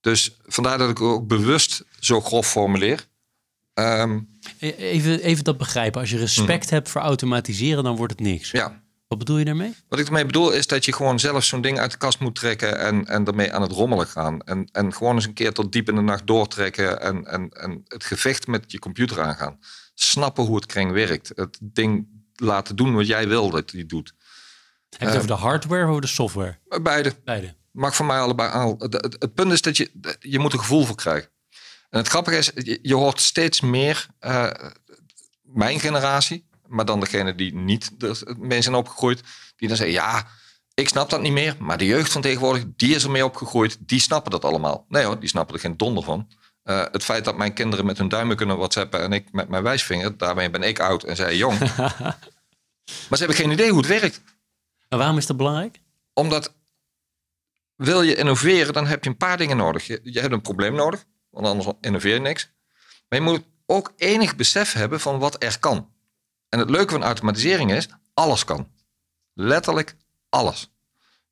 Dus 0.00 0.36
vandaar 0.42 0.78
dat 0.78 0.90
ik 0.90 1.00
ook 1.00 1.26
bewust 1.26 1.84
zo 2.00 2.20
grof 2.20 2.50
formuleer. 2.50 3.06
Ehm, 3.74 4.20
E- 4.58 4.70
Even, 4.70 5.20
even 5.22 5.44
dat 5.44 5.58
begrijpen. 5.58 6.00
Als 6.00 6.10
je 6.10 6.18
respect 6.18 6.70
hebt 6.70 6.88
voor 6.88 7.00
automatiseren, 7.00 7.84
dan 7.84 7.96
wordt 7.96 8.12
het 8.12 8.20
niks. 8.20 8.50
ja, 8.50 8.82
Wat 9.12 9.20
bedoel 9.20 9.38
je 9.38 9.44
daarmee? 9.44 9.74
Wat 9.88 9.98
ik 9.98 10.06
ermee 10.06 10.26
bedoel 10.26 10.50
is 10.50 10.66
dat 10.66 10.84
je 10.84 10.92
gewoon 10.92 11.18
zelf 11.18 11.44
zo'n 11.44 11.60
ding 11.60 11.78
uit 11.78 11.90
de 11.90 11.96
kast 11.96 12.18
moet 12.18 12.34
trekken 12.34 12.78
en, 12.78 13.06
en 13.06 13.24
ermee 13.24 13.52
aan 13.52 13.62
het 13.62 13.72
rommelen 13.72 14.06
gaan. 14.06 14.40
En, 14.40 14.68
en 14.72 14.92
gewoon 14.92 15.14
eens 15.14 15.26
een 15.26 15.32
keer 15.32 15.52
tot 15.52 15.72
diep 15.72 15.88
in 15.88 15.94
de 15.94 16.00
nacht 16.00 16.26
doortrekken 16.26 17.00
en, 17.00 17.26
en, 17.26 17.48
en 17.50 17.82
het 17.88 18.04
gevecht 18.04 18.46
met 18.46 18.72
je 18.72 18.78
computer 18.78 19.20
aangaan. 19.20 19.58
Snappen 19.94 20.44
hoe 20.44 20.54
het 20.54 20.66
kring 20.66 20.92
werkt. 20.92 21.32
Het 21.34 21.58
ding 21.62 22.06
laten 22.34 22.76
doen 22.76 22.94
wat 22.94 23.06
jij 23.06 23.28
wil 23.28 23.50
dat 23.50 23.70
hij 23.70 23.86
doet. 23.86 24.14
Heb 24.88 25.00
je 25.00 25.06
het 25.06 25.16
over 25.16 25.26
de 25.26 25.34
hardware 25.34 25.82
of 25.82 25.88
over 25.88 26.00
de 26.00 26.06
software? 26.06 26.58
Maar 26.68 26.82
Beide. 26.82 27.14
Beide. 27.24 27.54
Mag 27.70 27.94
voor 27.94 28.06
mij 28.06 28.18
allebei 28.18 28.50
aan. 28.50 28.74
Het, 28.78 29.34
punt 29.34 29.52
is 29.52 29.62
dat 29.62 29.76
je, 29.76 29.90
je 30.20 30.38
moet 30.38 30.52
er 30.52 30.58
gevoel 30.58 30.84
voor 30.84 30.96
krijgen. 30.96 31.30
En 31.90 31.98
het 31.98 32.08
grappige 32.08 32.36
is, 32.36 32.50
je, 32.54 32.78
je 32.82 32.94
hoort 32.94 33.20
steeds 33.20 33.60
meer, 33.60 34.06
eh, 34.18 34.50
mijn 35.42 35.80
generatie, 35.80 36.50
maar 36.72 36.84
dan 36.84 37.00
degene 37.00 37.34
die 37.34 37.54
niet 37.54 37.90
mee 38.38 38.62
zijn 38.62 38.74
opgegroeid, 38.74 39.22
die 39.56 39.68
dan 39.68 39.76
zeggen, 39.76 39.94
ja, 39.94 40.26
ik 40.74 40.88
snap 40.88 41.10
dat 41.10 41.20
niet 41.20 41.32
meer, 41.32 41.56
maar 41.58 41.78
de 41.78 41.86
jeugd 41.86 42.12
van 42.12 42.22
tegenwoordig, 42.22 42.64
die 42.76 42.94
is 42.94 43.04
ermee 43.04 43.24
opgegroeid, 43.24 43.76
die 43.80 44.00
snappen 44.00 44.30
dat 44.30 44.44
allemaal. 44.44 44.84
Nee 44.88 45.04
hoor, 45.04 45.20
die 45.20 45.28
snappen 45.28 45.54
er 45.54 45.60
geen 45.60 45.76
donder 45.76 46.04
van. 46.04 46.28
Eh, 46.62 46.84
het 46.92 47.04
feit 47.04 47.24
dat 47.24 47.36
mijn 47.36 47.52
kinderen 47.52 47.86
met 47.86 47.98
hun 47.98 48.08
duimen 48.08 48.36
kunnen 48.36 48.56
whatsappen 48.56 49.02
en 49.02 49.12
ik 49.12 49.32
met 49.32 49.48
mijn 49.48 49.62
wijsvinger, 49.62 50.16
daarmee 50.16 50.50
ben 50.50 50.62
ik 50.62 50.80
oud 50.80 51.02
en 51.02 51.16
zij 51.16 51.36
jong. 51.36 51.58
maar 53.08 53.08
ze 53.10 53.16
hebben 53.16 53.36
geen 53.36 53.50
idee 53.50 53.70
hoe 53.70 53.78
het 53.78 54.00
werkt 54.00 54.22
En 54.88 54.98
waarom 54.98 55.16
is 55.16 55.26
dat 55.26 55.36
belangrijk? 55.36 55.80
omdat 56.14 56.54
wil 57.76 58.02
je 58.02 58.14
innoveren, 58.14 58.72
dan 58.72 58.86
heb 58.86 59.04
je 59.04 59.10
een 59.10 59.16
paar 59.16 59.36
dingen 59.36 59.56
nodig. 59.56 59.86
Je, 59.86 60.00
je 60.02 60.20
hebt 60.20 60.32
een 60.32 60.40
probleem 60.40 60.74
nodig, 60.74 61.04
want 61.30 61.46
anders 61.46 61.68
innoveer 61.80 62.14
je 62.14 62.20
niks. 62.20 62.50
Maar 63.08 63.18
je 63.18 63.24
moet 63.24 63.42
ook 63.66 63.92
enig 63.96 64.36
besef 64.36 64.72
hebben 64.72 65.00
van 65.00 65.18
wat 65.18 65.42
er 65.42 65.58
kan. 65.58 65.91
En 66.52 66.58
het 66.58 66.70
leuke 66.70 66.92
van 66.92 67.02
automatisering 67.02 67.72
is, 67.72 67.88
alles 68.14 68.44
kan. 68.44 68.68
Letterlijk 69.32 69.96
alles. 70.28 70.70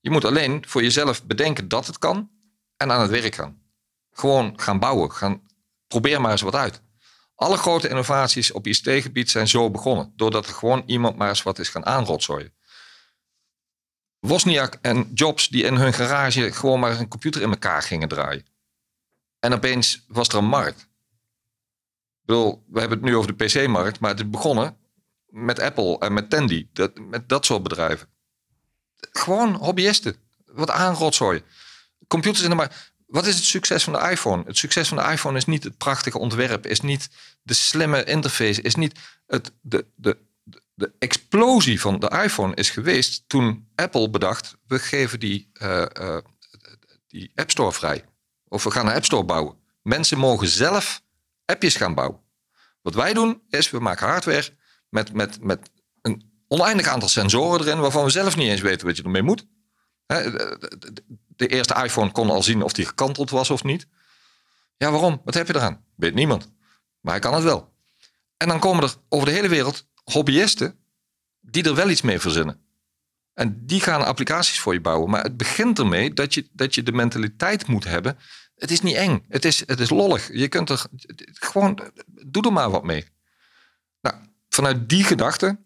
Je 0.00 0.10
moet 0.10 0.24
alleen 0.24 0.64
voor 0.66 0.82
jezelf 0.82 1.24
bedenken 1.24 1.68
dat 1.68 1.86
het 1.86 1.98
kan 1.98 2.30
en 2.76 2.92
aan 2.92 3.00
het 3.00 3.10
werk 3.10 3.34
gaan. 3.34 3.62
Gewoon 4.12 4.60
gaan 4.60 4.78
bouwen. 4.78 5.12
Gaan, 5.12 5.42
probeer 5.86 6.20
maar 6.20 6.30
eens 6.30 6.40
wat 6.40 6.54
uit. 6.54 6.82
Alle 7.34 7.56
grote 7.56 7.88
innovaties 7.88 8.52
op 8.52 8.66
ICT-gebied 8.66 9.30
zijn 9.30 9.48
zo 9.48 9.70
begonnen. 9.70 10.12
Doordat 10.16 10.46
er 10.46 10.54
gewoon 10.54 10.82
iemand 10.86 11.16
maar 11.16 11.28
eens 11.28 11.42
wat 11.42 11.58
is 11.58 11.68
gaan 11.68 11.86
aanrotzooien. 11.86 12.54
Wozniak 14.18 14.78
en 14.80 15.10
Jobs 15.14 15.48
die 15.48 15.64
in 15.64 15.74
hun 15.74 15.92
garage 15.92 16.52
gewoon 16.52 16.80
maar 16.80 17.00
een 17.00 17.08
computer 17.08 17.42
in 17.42 17.50
elkaar 17.50 17.82
gingen 17.82 18.08
draaien. 18.08 18.46
En 19.38 19.52
opeens 19.52 20.04
was 20.08 20.28
er 20.28 20.34
een 20.34 20.44
markt. 20.44 20.80
Ik 20.80 22.26
bedoel, 22.26 22.64
we 22.66 22.80
hebben 22.80 22.98
het 22.98 23.06
nu 23.06 23.16
over 23.16 23.36
de 23.36 23.44
PC-markt, 23.44 24.00
maar 24.00 24.10
het 24.10 24.20
is 24.20 24.30
begonnen 24.30 24.79
met 25.30 25.60
Apple 25.60 25.98
en 25.98 26.12
met 26.12 26.30
Tandy, 26.30 26.68
dat, 26.72 26.98
met 26.98 27.28
dat 27.28 27.44
soort 27.44 27.62
bedrijven. 27.62 28.08
Gewoon 28.96 29.54
hobbyisten, 29.54 30.16
wat 30.46 30.70
aanrotzooien. 30.70 31.42
Computers 32.08 32.42
in 32.42 32.50
de 32.50 32.56
markt. 32.56 32.92
Wat 33.06 33.26
is 33.26 33.34
het 33.34 33.44
succes 33.44 33.84
van 33.84 33.92
de 33.92 34.10
iPhone? 34.10 34.42
Het 34.46 34.56
succes 34.56 34.88
van 34.88 34.96
de 34.96 35.10
iPhone 35.10 35.36
is 35.36 35.44
niet 35.44 35.64
het 35.64 35.76
prachtige 35.76 36.18
ontwerp, 36.18 36.66
is 36.66 36.80
niet 36.80 37.08
de 37.42 37.54
slimme 37.54 38.04
interface, 38.04 38.62
is 38.62 38.74
niet 38.74 38.98
het, 39.26 39.52
de, 39.60 39.86
de, 39.94 40.16
de 40.74 40.92
explosie 40.98 41.80
van 41.80 41.98
de 41.98 42.20
iPhone 42.22 42.54
is 42.54 42.70
geweest 42.70 43.24
toen 43.26 43.68
Apple 43.74 44.10
bedacht: 44.10 44.56
we 44.66 44.78
geven 44.78 45.20
die, 45.20 45.50
uh, 45.62 45.84
uh, 46.00 46.16
die 47.06 47.32
App 47.34 47.50
Store 47.50 47.72
vrij. 47.72 48.04
Of 48.48 48.64
we 48.64 48.70
gaan 48.70 48.86
een 48.86 48.94
App 48.94 49.04
Store 49.04 49.24
bouwen. 49.24 49.56
Mensen 49.82 50.18
mogen 50.18 50.48
zelf 50.48 51.02
appjes 51.44 51.76
gaan 51.76 51.94
bouwen. 51.94 52.20
Wat 52.82 52.94
wij 52.94 53.12
doen 53.12 53.42
is, 53.48 53.70
we 53.70 53.78
maken 53.78 54.06
hardware 54.06 54.58
met, 54.90 55.12
met, 55.12 55.42
met 55.42 55.70
een 56.02 56.30
oneindig 56.48 56.86
aantal 56.86 57.08
sensoren 57.08 57.60
erin, 57.60 57.80
waarvan 57.80 58.04
we 58.04 58.10
zelf 58.10 58.36
niet 58.36 58.48
eens 58.48 58.60
weten 58.60 58.86
wat 58.86 58.96
je 58.96 59.02
ermee 59.02 59.22
moet. 59.22 59.46
De 61.26 61.46
eerste 61.46 61.82
iPhone 61.84 62.12
kon 62.12 62.30
al 62.30 62.42
zien 62.42 62.62
of 62.62 62.72
die 62.72 62.86
gekanteld 62.86 63.30
was 63.30 63.50
of 63.50 63.64
niet. 63.64 63.86
Ja, 64.76 64.90
waarom? 64.90 65.20
Wat 65.24 65.34
heb 65.34 65.46
je 65.46 65.54
eraan? 65.54 65.84
Weet 65.96 66.14
niemand. 66.14 66.50
Maar 67.00 67.12
hij 67.12 67.22
kan 67.22 67.34
het 67.34 67.42
wel. 67.42 67.74
En 68.36 68.48
dan 68.48 68.58
komen 68.58 68.84
er 68.84 68.94
over 69.08 69.26
de 69.26 69.32
hele 69.32 69.48
wereld 69.48 69.86
hobbyisten 70.04 70.78
die 71.40 71.62
er 71.62 71.74
wel 71.74 71.90
iets 71.90 72.02
mee 72.02 72.20
verzinnen. 72.20 72.60
En 73.34 73.66
die 73.66 73.80
gaan 73.80 74.04
applicaties 74.04 74.60
voor 74.60 74.72
je 74.72 74.80
bouwen. 74.80 75.10
Maar 75.10 75.22
het 75.22 75.36
begint 75.36 75.78
ermee 75.78 76.12
dat 76.12 76.34
je, 76.34 76.48
dat 76.52 76.74
je 76.74 76.82
de 76.82 76.92
mentaliteit 76.92 77.66
moet 77.66 77.84
hebben. 77.84 78.18
Het 78.54 78.70
is 78.70 78.80
niet 78.80 78.94
eng. 78.94 79.24
Het 79.28 79.44
is, 79.44 79.66
het 79.66 79.80
is 79.80 79.90
lollig. 79.90 80.32
Je 80.32 80.48
kunt 80.48 80.70
er 80.70 80.86
gewoon, 81.32 81.92
doe 82.26 82.42
er 82.42 82.52
maar 82.52 82.70
wat 82.70 82.84
mee. 82.84 83.08
Vanuit 84.60 84.88
die 84.88 85.04
gedachte 85.04 85.58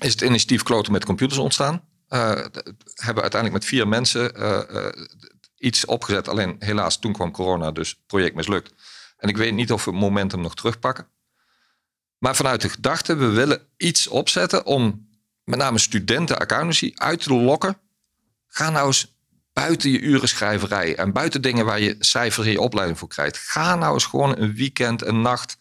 is 0.00 0.12
het 0.12 0.20
initiatief 0.20 0.62
Kloten 0.62 0.92
met 0.92 1.04
Computers 1.04 1.38
ontstaan. 1.38 1.74
Uh, 2.08 2.28
hebben 2.94 3.22
uiteindelijk 3.22 3.52
met 3.52 3.64
vier 3.64 3.88
mensen 3.88 4.40
uh, 4.40 4.60
uh, 4.70 4.86
iets 5.56 5.84
opgezet. 5.84 6.28
Alleen 6.28 6.56
helaas, 6.58 6.98
toen 6.98 7.12
kwam 7.12 7.30
corona, 7.30 7.70
dus 7.70 7.88
het 7.88 8.06
project 8.06 8.34
mislukt. 8.34 8.72
En 9.16 9.28
ik 9.28 9.36
weet 9.36 9.54
niet 9.54 9.72
of 9.72 9.84
we 9.84 9.92
momentum 9.92 10.40
nog 10.40 10.54
terugpakken. 10.54 11.08
Maar 12.18 12.36
vanuit 12.36 12.60
de 12.60 12.68
gedachte, 12.68 13.16
we 13.16 13.28
willen 13.28 13.68
iets 13.76 14.06
opzetten 14.06 14.66
om 14.66 15.08
met 15.44 15.58
name 15.58 15.78
studenten 15.78 16.38
accountancy 16.38 16.92
uit 16.94 17.22
te 17.22 17.34
lokken. 17.34 17.78
Ga 18.46 18.70
nou 18.70 18.86
eens 18.86 19.16
buiten 19.52 19.90
je 19.90 20.00
urenschrijverij 20.00 20.96
en 20.96 21.12
buiten 21.12 21.42
dingen 21.42 21.64
waar 21.64 21.80
je 21.80 21.96
cijfers 21.98 22.46
in 22.46 22.52
je 22.52 22.60
opleiding 22.60 22.98
voor 22.98 23.08
krijgt. 23.08 23.38
Ga 23.38 23.74
nou 23.74 23.94
eens 23.94 24.06
gewoon 24.06 24.38
een 24.38 24.54
weekend, 24.54 25.06
een 25.06 25.20
nacht 25.20 25.56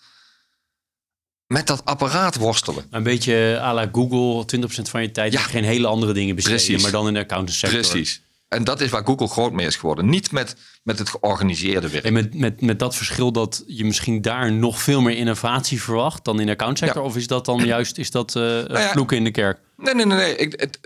met 1.47 1.67
dat 1.67 1.85
apparaat 1.85 2.35
worstelen. 2.35 2.85
Een 2.89 3.03
beetje 3.03 3.59
à 3.61 3.73
la 3.73 3.89
Google, 3.91 4.59
20% 4.59 4.67
van 4.81 5.01
je 5.01 5.11
tijd. 5.11 5.34
Ja. 5.34 5.39
Geen 5.39 5.63
hele 5.63 5.88
andere 5.88 6.13
dingen 6.13 6.35
besteden, 6.35 6.81
maar 6.81 6.91
dan 6.91 7.07
in 7.07 7.13
de 7.13 7.19
accountancy 7.19 7.59
sector. 7.59 7.80
Precies. 7.80 8.23
En 8.47 8.63
dat 8.63 8.81
is 8.81 8.89
waar 8.89 9.05
Google 9.05 9.27
groot 9.27 9.51
mee 9.51 9.65
is 9.65 9.76
geworden. 9.76 10.09
Niet 10.09 10.31
met, 10.31 10.55
met 10.84 10.99
het 10.99 11.09
georganiseerde 11.09 11.89
werk. 11.89 12.03
En 12.03 12.13
met, 12.13 12.34
met, 12.34 12.61
met 12.61 12.80
dat 12.80 12.95
verschil 12.95 13.31
dat 13.31 13.63
je 13.67 13.85
misschien 13.85 14.22
daar 14.22 14.51
nog 14.51 14.81
veel 14.81 15.01
meer 15.01 15.17
innovatie 15.17 15.81
verwacht 15.81 16.26
dan 16.26 16.39
in 16.39 16.45
de 16.45 16.51
accountsector? 16.51 17.01
Ja. 17.01 17.07
Of 17.07 17.15
is 17.15 17.27
dat 17.27 17.45
dan 17.45 17.65
juist 17.76 17.97
is 17.97 18.11
dat, 18.11 18.35
uh, 18.35 18.43
nou 18.43 18.80
ja, 18.80 18.91
vloeken 18.91 19.17
in 19.17 19.23
de 19.23 19.31
kerk? 19.31 19.59
Nee, 19.77 19.93
nee, 19.93 20.05
nee. 20.05 20.17
nee. 20.17 20.35
Ik, 20.35 20.59
het, 20.59 20.80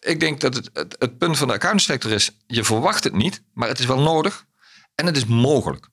ik 0.00 0.20
denk 0.20 0.40
dat 0.40 0.54
het, 0.54 0.70
het, 0.72 0.96
het 0.98 1.18
punt 1.18 1.38
van 1.38 1.48
de 1.48 1.54
accountsector 1.54 2.12
is, 2.12 2.30
je 2.46 2.64
verwacht 2.64 3.04
het 3.04 3.14
niet, 3.14 3.42
maar 3.52 3.68
het 3.68 3.78
is 3.78 3.86
wel 3.86 4.00
nodig 4.00 4.46
en 4.94 5.06
het 5.06 5.16
is 5.16 5.26
mogelijk. 5.26 5.88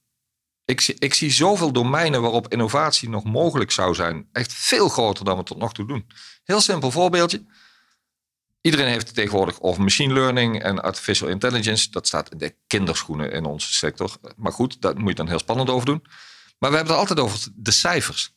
Ik, 0.66 0.96
ik 1.00 1.14
zie 1.14 1.32
zoveel 1.32 1.72
domeinen 1.72 2.22
waarop 2.22 2.52
innovatie 2.52 3.10
nog 3.10 3.24
mogelijk 3.24 3.72
zou 3.72 3.96
zijn. 3.96 4.30
Echt 4.32 4.54
veel 4.54 4.90
groter 4.90 5.26
dan 5.26 5.38
we 5.38 5.44
tot 5.44 5.58
nog 5.58 5.74
toe 5.74 5.88
doen. 5.88 6.08
Heel 6.44 6.62
simpel 6.62 6.92
voorbeeldje. 6.92 7.46
Iedereen 8.62 8.88
heeft 8.88 9.06
het 9.06 9.16
tegenwoordig 9.16 9.62
over 9.62 9.82
machine 9.82 10.14
learning 10.14 10.62
en 10.62 10.82
artificial 10.82 11.30
intelligence. 11.30 11.92
Dat 11.92 12.08
staat 12.08 12.32
in 12.32 12.38
de 12.38 12.56
kinderschoenen 12.68 13.32
in 13.32 13.46
onze 13.46 13.74
sector. 13.74 14.18
Maar 14.36 14.52
goed, 14.52 14.82
daar 14.82 14.98
moet 14.98 15.10
je 15.10 15.16
dan 15.16 15.28
heel 15.28 15.40
spannend 15.40 15.70
over 15.70 15.86
doen. 15.86 16.02
Maar 16.60 16.70
we 16.70 16.76
hebben 16.76 16.94
het 16.96 17.10
altijd 17.10 17.20
over 17.20 17.48
de 17.56 17.72
cijfers. 17.72 18.36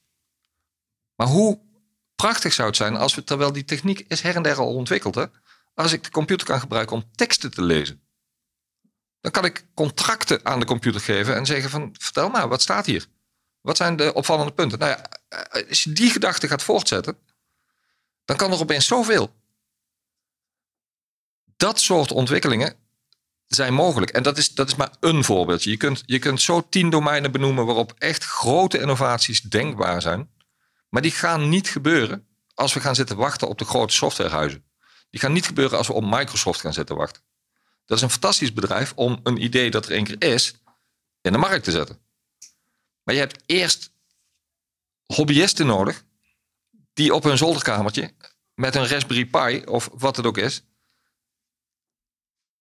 Maar 1.14 1.26
hoe 1.26 1.60
prachtig 2.14 2.52
zou 2.52 2.68
het 2.68 2.76
zijn 2.76 2.96
als 2.96 3.14
we, 3.14 3.24
terwijl 3.24 3.52
die 3.52 3.64
techniek 3.64 4.05
is 4.09 4.20
her 4.20 4.36
en 4.36 4.42
der 4.42 4.59
al 4.59 4.74
ontwikkeld, 4.74 5.14
hè, 5.14 5.24
als 5.74 5.92
ik 5.92 6.05
de 6.05 6.10
computer 6.10 6.46
kan 6.46 6.60
gebruiken 6.60 6.96
om 6.96 7.10
teksten 7.14 7.50
te 7.50 7.62
lezen. 7.62 8.07
Dan 9.28 9.42
kan 9.42 9.50
ik 9.50 9.66
contracten 9.74 10.40
aan 10.42 10.60
de 10.60 10.66
computer 10.66 11.00
geven 11.00 11.34
en 11.34 11.46
zeggen 11.46 11.70
van, 11.70 11.94
vertel 11.98 12.28
maar, 12.28 12.48
wat 12.48 12.62
staat 12.62 12.86
hier? 12.86 13.06
Wat 13.60 13.76
zijn 13.76 13.96
de 13.96 14.14
opvallende 14.14 14.52
punten? 14.52 14.78
Nou 14.78 14.90
ja, 14.90 15.10
als 15.68 15.82
je 15.82 15.92
die 15.92 16.10
gedachte 16.10 16.48
gaat 16.48 16.62
voortzetten, 16.62 17.18
dan 18.24 18.36
kan 18.36 18.52
er 18.52 18.60
opeens 18.60 18.86
zoveel 18.86 19.34
dat 21.56 21.80
soort 21.80 22.12
ontwikkelingen 22.12 22.74
zijn 23.46 23.74
mogelijk. 23.74 24.10
En 24.10 24.22
dat 24.22 24.38
is, 24.38 24.55
dat 24.55 24.68
is 24.68 24.74
maar 24.74 24.92
een 25.00 25.24
voorbeeldje. 25.24 25.70
Je 25.70 25.76
kunt, 25.76 26.02
je 26.06 26.18
kunt 26.18 26.40
zo 26.40 26.68
tien 26.68 26.90
domeinen 26.90 27.32
benoemen 27.32 27.66
waarop 27.66 27.94
echt 27.98 28.24
grote 28.24 28.80
innovaties 28.80 29.40
denkbaar 29.40 30.02
zijn. 30.02 30.30
Maar 30.88 31.02
die 31.02 31.10
gaan 31.10 31.48
niet 31.48 31.68
gebeuren 31.68 32.26
als 32.55 32.74
we 32.74 32.80
gaan 32.80 32.94
zitten 32.94 33.16
wachten 33.16 33.48
op 33.48 33.59
de 33.59 33.64
grote 33.64 33.94
softwarehuizen. 33.94 34.64
Die 35.10 35.20
gaan 35.20 35.32
niet 35.32 35.46
gebeuren 35.46 35.78
als 35.78 35.86
we 35.86 35.92
op 35.92 36.05
Microsoft 36.05 36.60
gaan 36.60 36.72
zitten 36.72 36.96
wachten. 36.96 37.22
Dat 37.89 37.97
is 37.97 38.02
een 38.02 38.10
fantastisch 38.10 38.52
bedrijf 38.52 38.93
om 38.94 39.20
een 39.23 39.43
idee 39.43 39.70
dat 39.70 39.86
er 39.86 39.93
één 39.93 40.05
keer 40.05 40.24
is 40.35 40.55
in 41.20 41.32
de 41.32 41.39
markt 41.39 41.65
te 41.65 41.70
zetten. 41.70 41.98
Maar 43.02 43.15
je 43.15 43.20
hebt 43.20 43.43
eerst 43.47 43.90
hobbyisten 45.06 45.66
nodig 45.66 46.05
die 46.93 47.15
op 47.15 47.23
hun 47.23 47.39
zolderkamertje 47.39 48.12
met 48.55 48.74
een 48.74 48.89
Raspberry 48.89 49.24
Pi 49.24 49.62
of 49.65 49.90
wat 49.93 50.16
het 50.16 50.27
ook 50.27 50.39
is, 50.39 50.62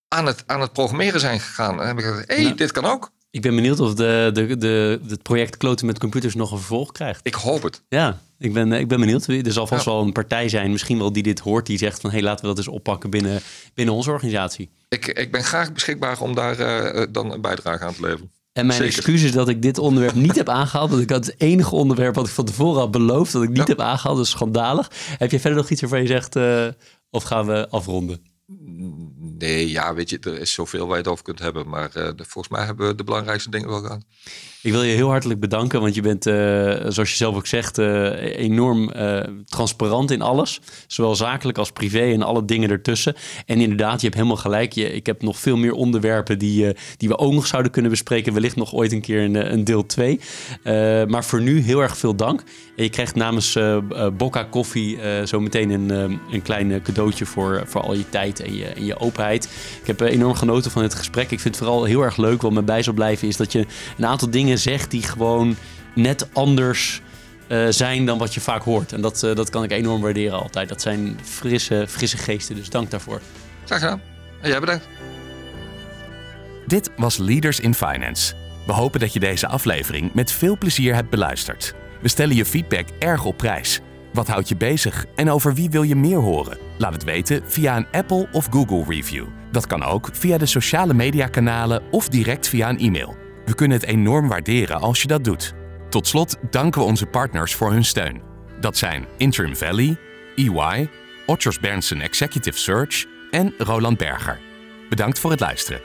aan 0.08 0.26
het, 0.26 0.44
aan 0.46 0.62
het 0.62 0.74
programmeren 0.74 1.20
zijn 1.20 1.40
gegaan. 1.40 1.82
En 1.82 1.88
heb 1.88 1.98
ik 1.98 2.06
gezegd, 2.06 2.28
hey, 2.28 2.44
nou, 2.44 2.56
dit 2.56 2.72
kan 2.72 2.86
ook. 2.86 3.12
Ik 3.30 3.42
ben 3.42 3.56
benieuwd 3.56 3.80
of 3.80 3.94
de, 3.94 4.30
de, 4.34 4.58
de, 4.58 5.02
het 5.08 5.24
project 5.24 5.58
Kloten 5.58 5.86
met 5.86 6.00
Computers 6.00 6.36
nog 6.36 6.52
een 6.52 6.58
vervolg 6.58 6.92
krijgt. 6.92 7.20
Ik 7.24 7.34
hoop 7.34 7.62
het. 7.64 7.84
Ja, 7.90 8.22
ik 8.40 8.54
ben, 8.54 8.72
ik 8.72 8.88
ben 8.88 9.00
benieuwd. 9.00 9.28
Er 9.28 9.52
zal 9.52 9.68
vast 9.68 9.86
wel 9.86 10.02
een 10.02 10.12
partij 10.12 10.50
zijn, 10.50 10.72
misschien 10.72 10.98
wel 10.98 11.12
die 11.12 11.24
dit 11.24 11.40
hoort, 11.40 11.66
die 11.66 11.78
zegt 11.78 12.02
van 12.02 12.10
hé, 12.10 12.16
hey, 12.16 12.26
laten 12.26 12.42
we 12.42 12.48
dat 12.48 12.58
eens 12.58 12.76
oppakken 12.76 13.10
binnen, 13.10 13.42
binnen 13.74 13.96
onze 13.96 14.12
organisatie. 14.12 14.70
Ik, 14.90 15.08
ik 15.08 15.32
ben 15.32 15.44
graag 15.44 15.74
beschikbaar 15.74 16.22
om 16.22 16.36
daar 16.36 16.60
uh, 16.60 17.06
dan 17.12 17.32
een 17.32 17.42
bijdrage 17.42 17.84
aan 17.84 17.94
te 17.94 18.02
leveren. 18.02 18.32
En 18.54 18.66
mijn 18.66 18.80
Zeker. 18.80 18.96
excuus 18.96 19.24
is 19.24 19.32
dat 19.32 19.50
ik 19.50 19.62
dit 19.62 19.78
onderwerp 19.78 20.16
niet 20.16 20.36
heb 20.36 20.50
aangehaald. 20.50 20.90
Want 20.90 21.02
ik 21.02 21.10
had 21.10 21.26
het 21.26 21.36
enige 21.38 21.76
onderwerp 21.76 22.16
wat 22.16 22.28
ik 22.28 22.34
van 22.34 22.46
tevoren 22.46 22.80
had 22.80 22.92
beloofd 22.92 23.32
dat 23.32 23.44
ik 23.44 23.50
niet 23.50 23.68
heb 23.68 23.80
aangehaald. 23.80 24.18
Dus 24.18 24.30
schandalig. 24.30 24.92
Heb 25.18 25.32
je 25.32 25.40
verder 25.40 25.60
nog 25.60 25.70
iets 25.70 25.82
waarvan 25.82 26.02
je 26.02 26.08
zegt, 26.08 26.36
uh, 26.36 26.68
of 27.10 27.24
gaan 27.24 27.46
we 27.46 27.70
afronden? 27.70 28.22
Nee, 29.38 29.70
ja, 29.70 29.94
weet 29.94 30.10
je, 30.10 30.20
er 30.20 30.40
is 30.40 30.54
zoveel 30.54 30.88
waar 30.88 30.98
je 30.98 31.02
het 31.02 31.12
over 31.12 31.24
kunt 31.24 31.40
hebben. 31.40 31.70
Maar 31.70 31.92
uh, 31.98 32.10
volgens 32.16 32.48
mij 32.48 32.66
hebben 32.66 32.88
we 32.88 32.96
de 32.96 33.04
belangrijkste 33.04 33.50
dingen 33.50 33.68
wel 33.68 33.82
gehad. 33.82 34.02
Ik 34.62 34.72
wil 34.72 34.84
je 34.84 34.96
heel 34.96 35.10
hartelijk 35.10 35.40
bedanken, 35.40 35.82
want 35.82 35.96
je 35.96 36.02
bent, 36.02 36.26
uh, 36.26 36.34
zoals 36.88 37.10
je 37.10 37.16
zelf 37.16 37.36
ook 37.36 37.48
zegt, 37.48 37.78
uh, 37.78 38.38
enorm 38.38 38.92
transparant 39.46 40.12
in 40.12 40.22
alles. 40.22 40.62
Zowel 40.88 41.16
zakelijk 41.16 41.58
als 41.58 41.72
privé 41.72 42.12
en 42.12 42.22
alle 42.22 42.46
dingen 42.46 42.70
ertussen. 42.70 43.16
En 43.46 43.62
inderdaad, 43.62 44.00
je 44.00 44.06
hebt 44.06 44.16
helemaal 44.16 44.38
gelijk. 44.38 44.76
Ik 44.76 45.06
heb 45.06 45.22
nog 45.22 45.40
veel 45.40 45.58
meer 45.58 45.72
onderwerpen 45.72 46.40
die, 46.40 46.76
die 46.98 47.10
we 47.10 47.18
ook 47.18 47.34
nog 47.34 47.48
zouden 47.48 47.72
kunnen 47.72 47.92
bespreken. 47.92 48.34
Wellicht 48.34 48.56
nog 48.56 48.74
ooit 48.74 48.92
een 48.92 49.02
keer 49.02 49.24
een, 49.24 49.54
een 49.54 49.64
deel 49.64 49.86
2. 49.86 50.20
maar 51.08 51.26
voor 51.26 51.42
nu 51.42 51.62
heel 51.62 51.82
erg 51.82 51.98
veel 51.98 52.16
dank. 52.16 52.44
En 52.76 52.84
je 52.84 52.90
krijgt 52.90 53.16
namens 53.16 53.58
Bokka 54.18 54.44
Koffie 54.44 54.98
zo 55.26 55.40
meteen 55.40 55.70
een, 55.70 56.20
een 56.32 56.42
klein 56.42 56.82
cadeautje 56.82 57.26
voor, 57.26 57.64
voor 57.66 57.82
al 57.82 57.94
je 57.94 58.10
tijd 58.10 58.40
en 58.40 58.56
je, 58.56 58.66
en 58.66 58.86
je 58.86 59.00
openheid. 59.00 59.27
Ik 59.36 59.88
heb 59.88 60.00
enorm 60.02 60.34
genoten 60.36 60.72
van 60.72 60.82
dit 60.82 60.96
gesprek. 60.96 61.32
Ik 61.32 61.40
vind 61.40 61.56
het 61.56 61.64
vooral 61.64 61.84
heel 61.84 62.02
erg 62.02 62.18
leuk. 62.18 62.42
Wat 62.42 62.52
me 62.52 62.62
bij 62.62 62.84
zal 62.84 62.94
blijven 62.94 63.28
is 63.28 63.38
dat 63.38 63.52
je 63.52 63.66
een 63.98 64.06
aantal 64.06 64.30
dingen 64.30 64.60
zegt 64.60 64.92
die 64.92 65.04
gewoon 65.04 65.56
net 65.96 66.28
anders 66.34 67.02
uh, 67.48 67.68
zijn 67.70 68.06
dan 68.06 68.18
wat 68.18 68.34
je 68.34 68.42
vaak 68.42 68.64
hoort. 68.64 68.94
En 68.94 69.02
dat, 69.02 69.24
uh, 69.24 69.36
dat 69.36 69.50
kan 69.50 69.64
ik 69.64 69.72
enorm 69.72 70.02
waarderen 70.02 70.42
altijd. 70.42 70.70
Dat 70.70 70.82
zijn 70.82 71.20
frisse, 71.24 71.86
frisse 71.88 72.18
geesten, 72.18 72.56
dus 72.56 72.70
dank 72.70 72.92
daarvoor. 72.92 73.22
Graag 73.66 73.80
gedaan. 73.80 74.02
En 74.42 74.50
jij 74.50 74.60
bedankt. 74.60 74.88
Dit 76.68 76.90
was 76.98 77.18
Leaders 77.18 77.60
in 77.60 77.74
Finance. 77.74 78.34
We 78.66 78.74
hopen 78.74 79.00
dat 79.00 79.14
je 79.14 79.20
deze 79.20 79.48
aflevering 79.48 80.14
met 80.14 80.32
veel 80.32 80.58
plezier 80.58 80.96
hebt 80.96 81.10
beluisterd. 81.10 81.74
We 82.02 82.08
stellen 82.08 82.36
je 82.36 82.46
feedback 82.46 82.88
erg 83.00 83.26
op 83.26 83.38
prijs. 83.38 83.82
Wat 84.18 84.28
houdt 84.28 84.50
je 84.50 84.56
bezig 84.56 85.06
en 85.16 85.30
over 85.30 85.54
wie 85.54 85.70
wil 85.70 85.84
je 85.84 85.96
meer 85.96 86.18
horen? 86.18 86.58
Laat 86.78 86.94
het 86.94 87.04
weten 87.04 87.42
via 87.46 87.78
een 87.78 87.88
Apple 87.92 88.28
of 88.32 88.48
Google 88.50 88.84
review. 88.88 89.26
Dat 89.52 89.68
kan 89.68 89.84
ook 89.84 90.10
via 90.14 90.38
de 90.38 90.46
sociale 90.46 90.94
mediakanalen 90.94 91.82
of 91.92 92.10
direct 92.10 92.48
via 92.48 92.70
een 92.70 92.80
e-mail. 92.80 93.16
We 93.46 93.56
kunnen 93.56 93.78
het 93.78 93.88
enorm 93.88 94.28
waarderen 94.28 94.80
als 94.80 95.02
je 95.02 95.08
dat 95.08 95.24
doet. 95.24 95.54
Tot 95.90 96.08
slot 96.08 96.38
danken 96.50 96.82
we 96.82 96.88
onze 96.88 97.06
partners 97.06 97.56
voor 97.56 97.72
hun 97.72 97.86
steun. 97.86 98.22
Dat 98.60 98.78
zijn 98.78 99.06
Interim 99.18 99.56
Valley, 99.56 99.98
EY, 100.36 100.90
Otters 101.26 101.60
Berndsen 101.60 102.02
Executive 102.02 102.58
Search 102.58 103.06
en 103.32 103.54
Roland 103.58 103.98
Berger. 103.98 104.40
Bedankt 104.90 105.20
voor 105.20 105.32
het 105.32 105.40
luisteren. 105.40 105.82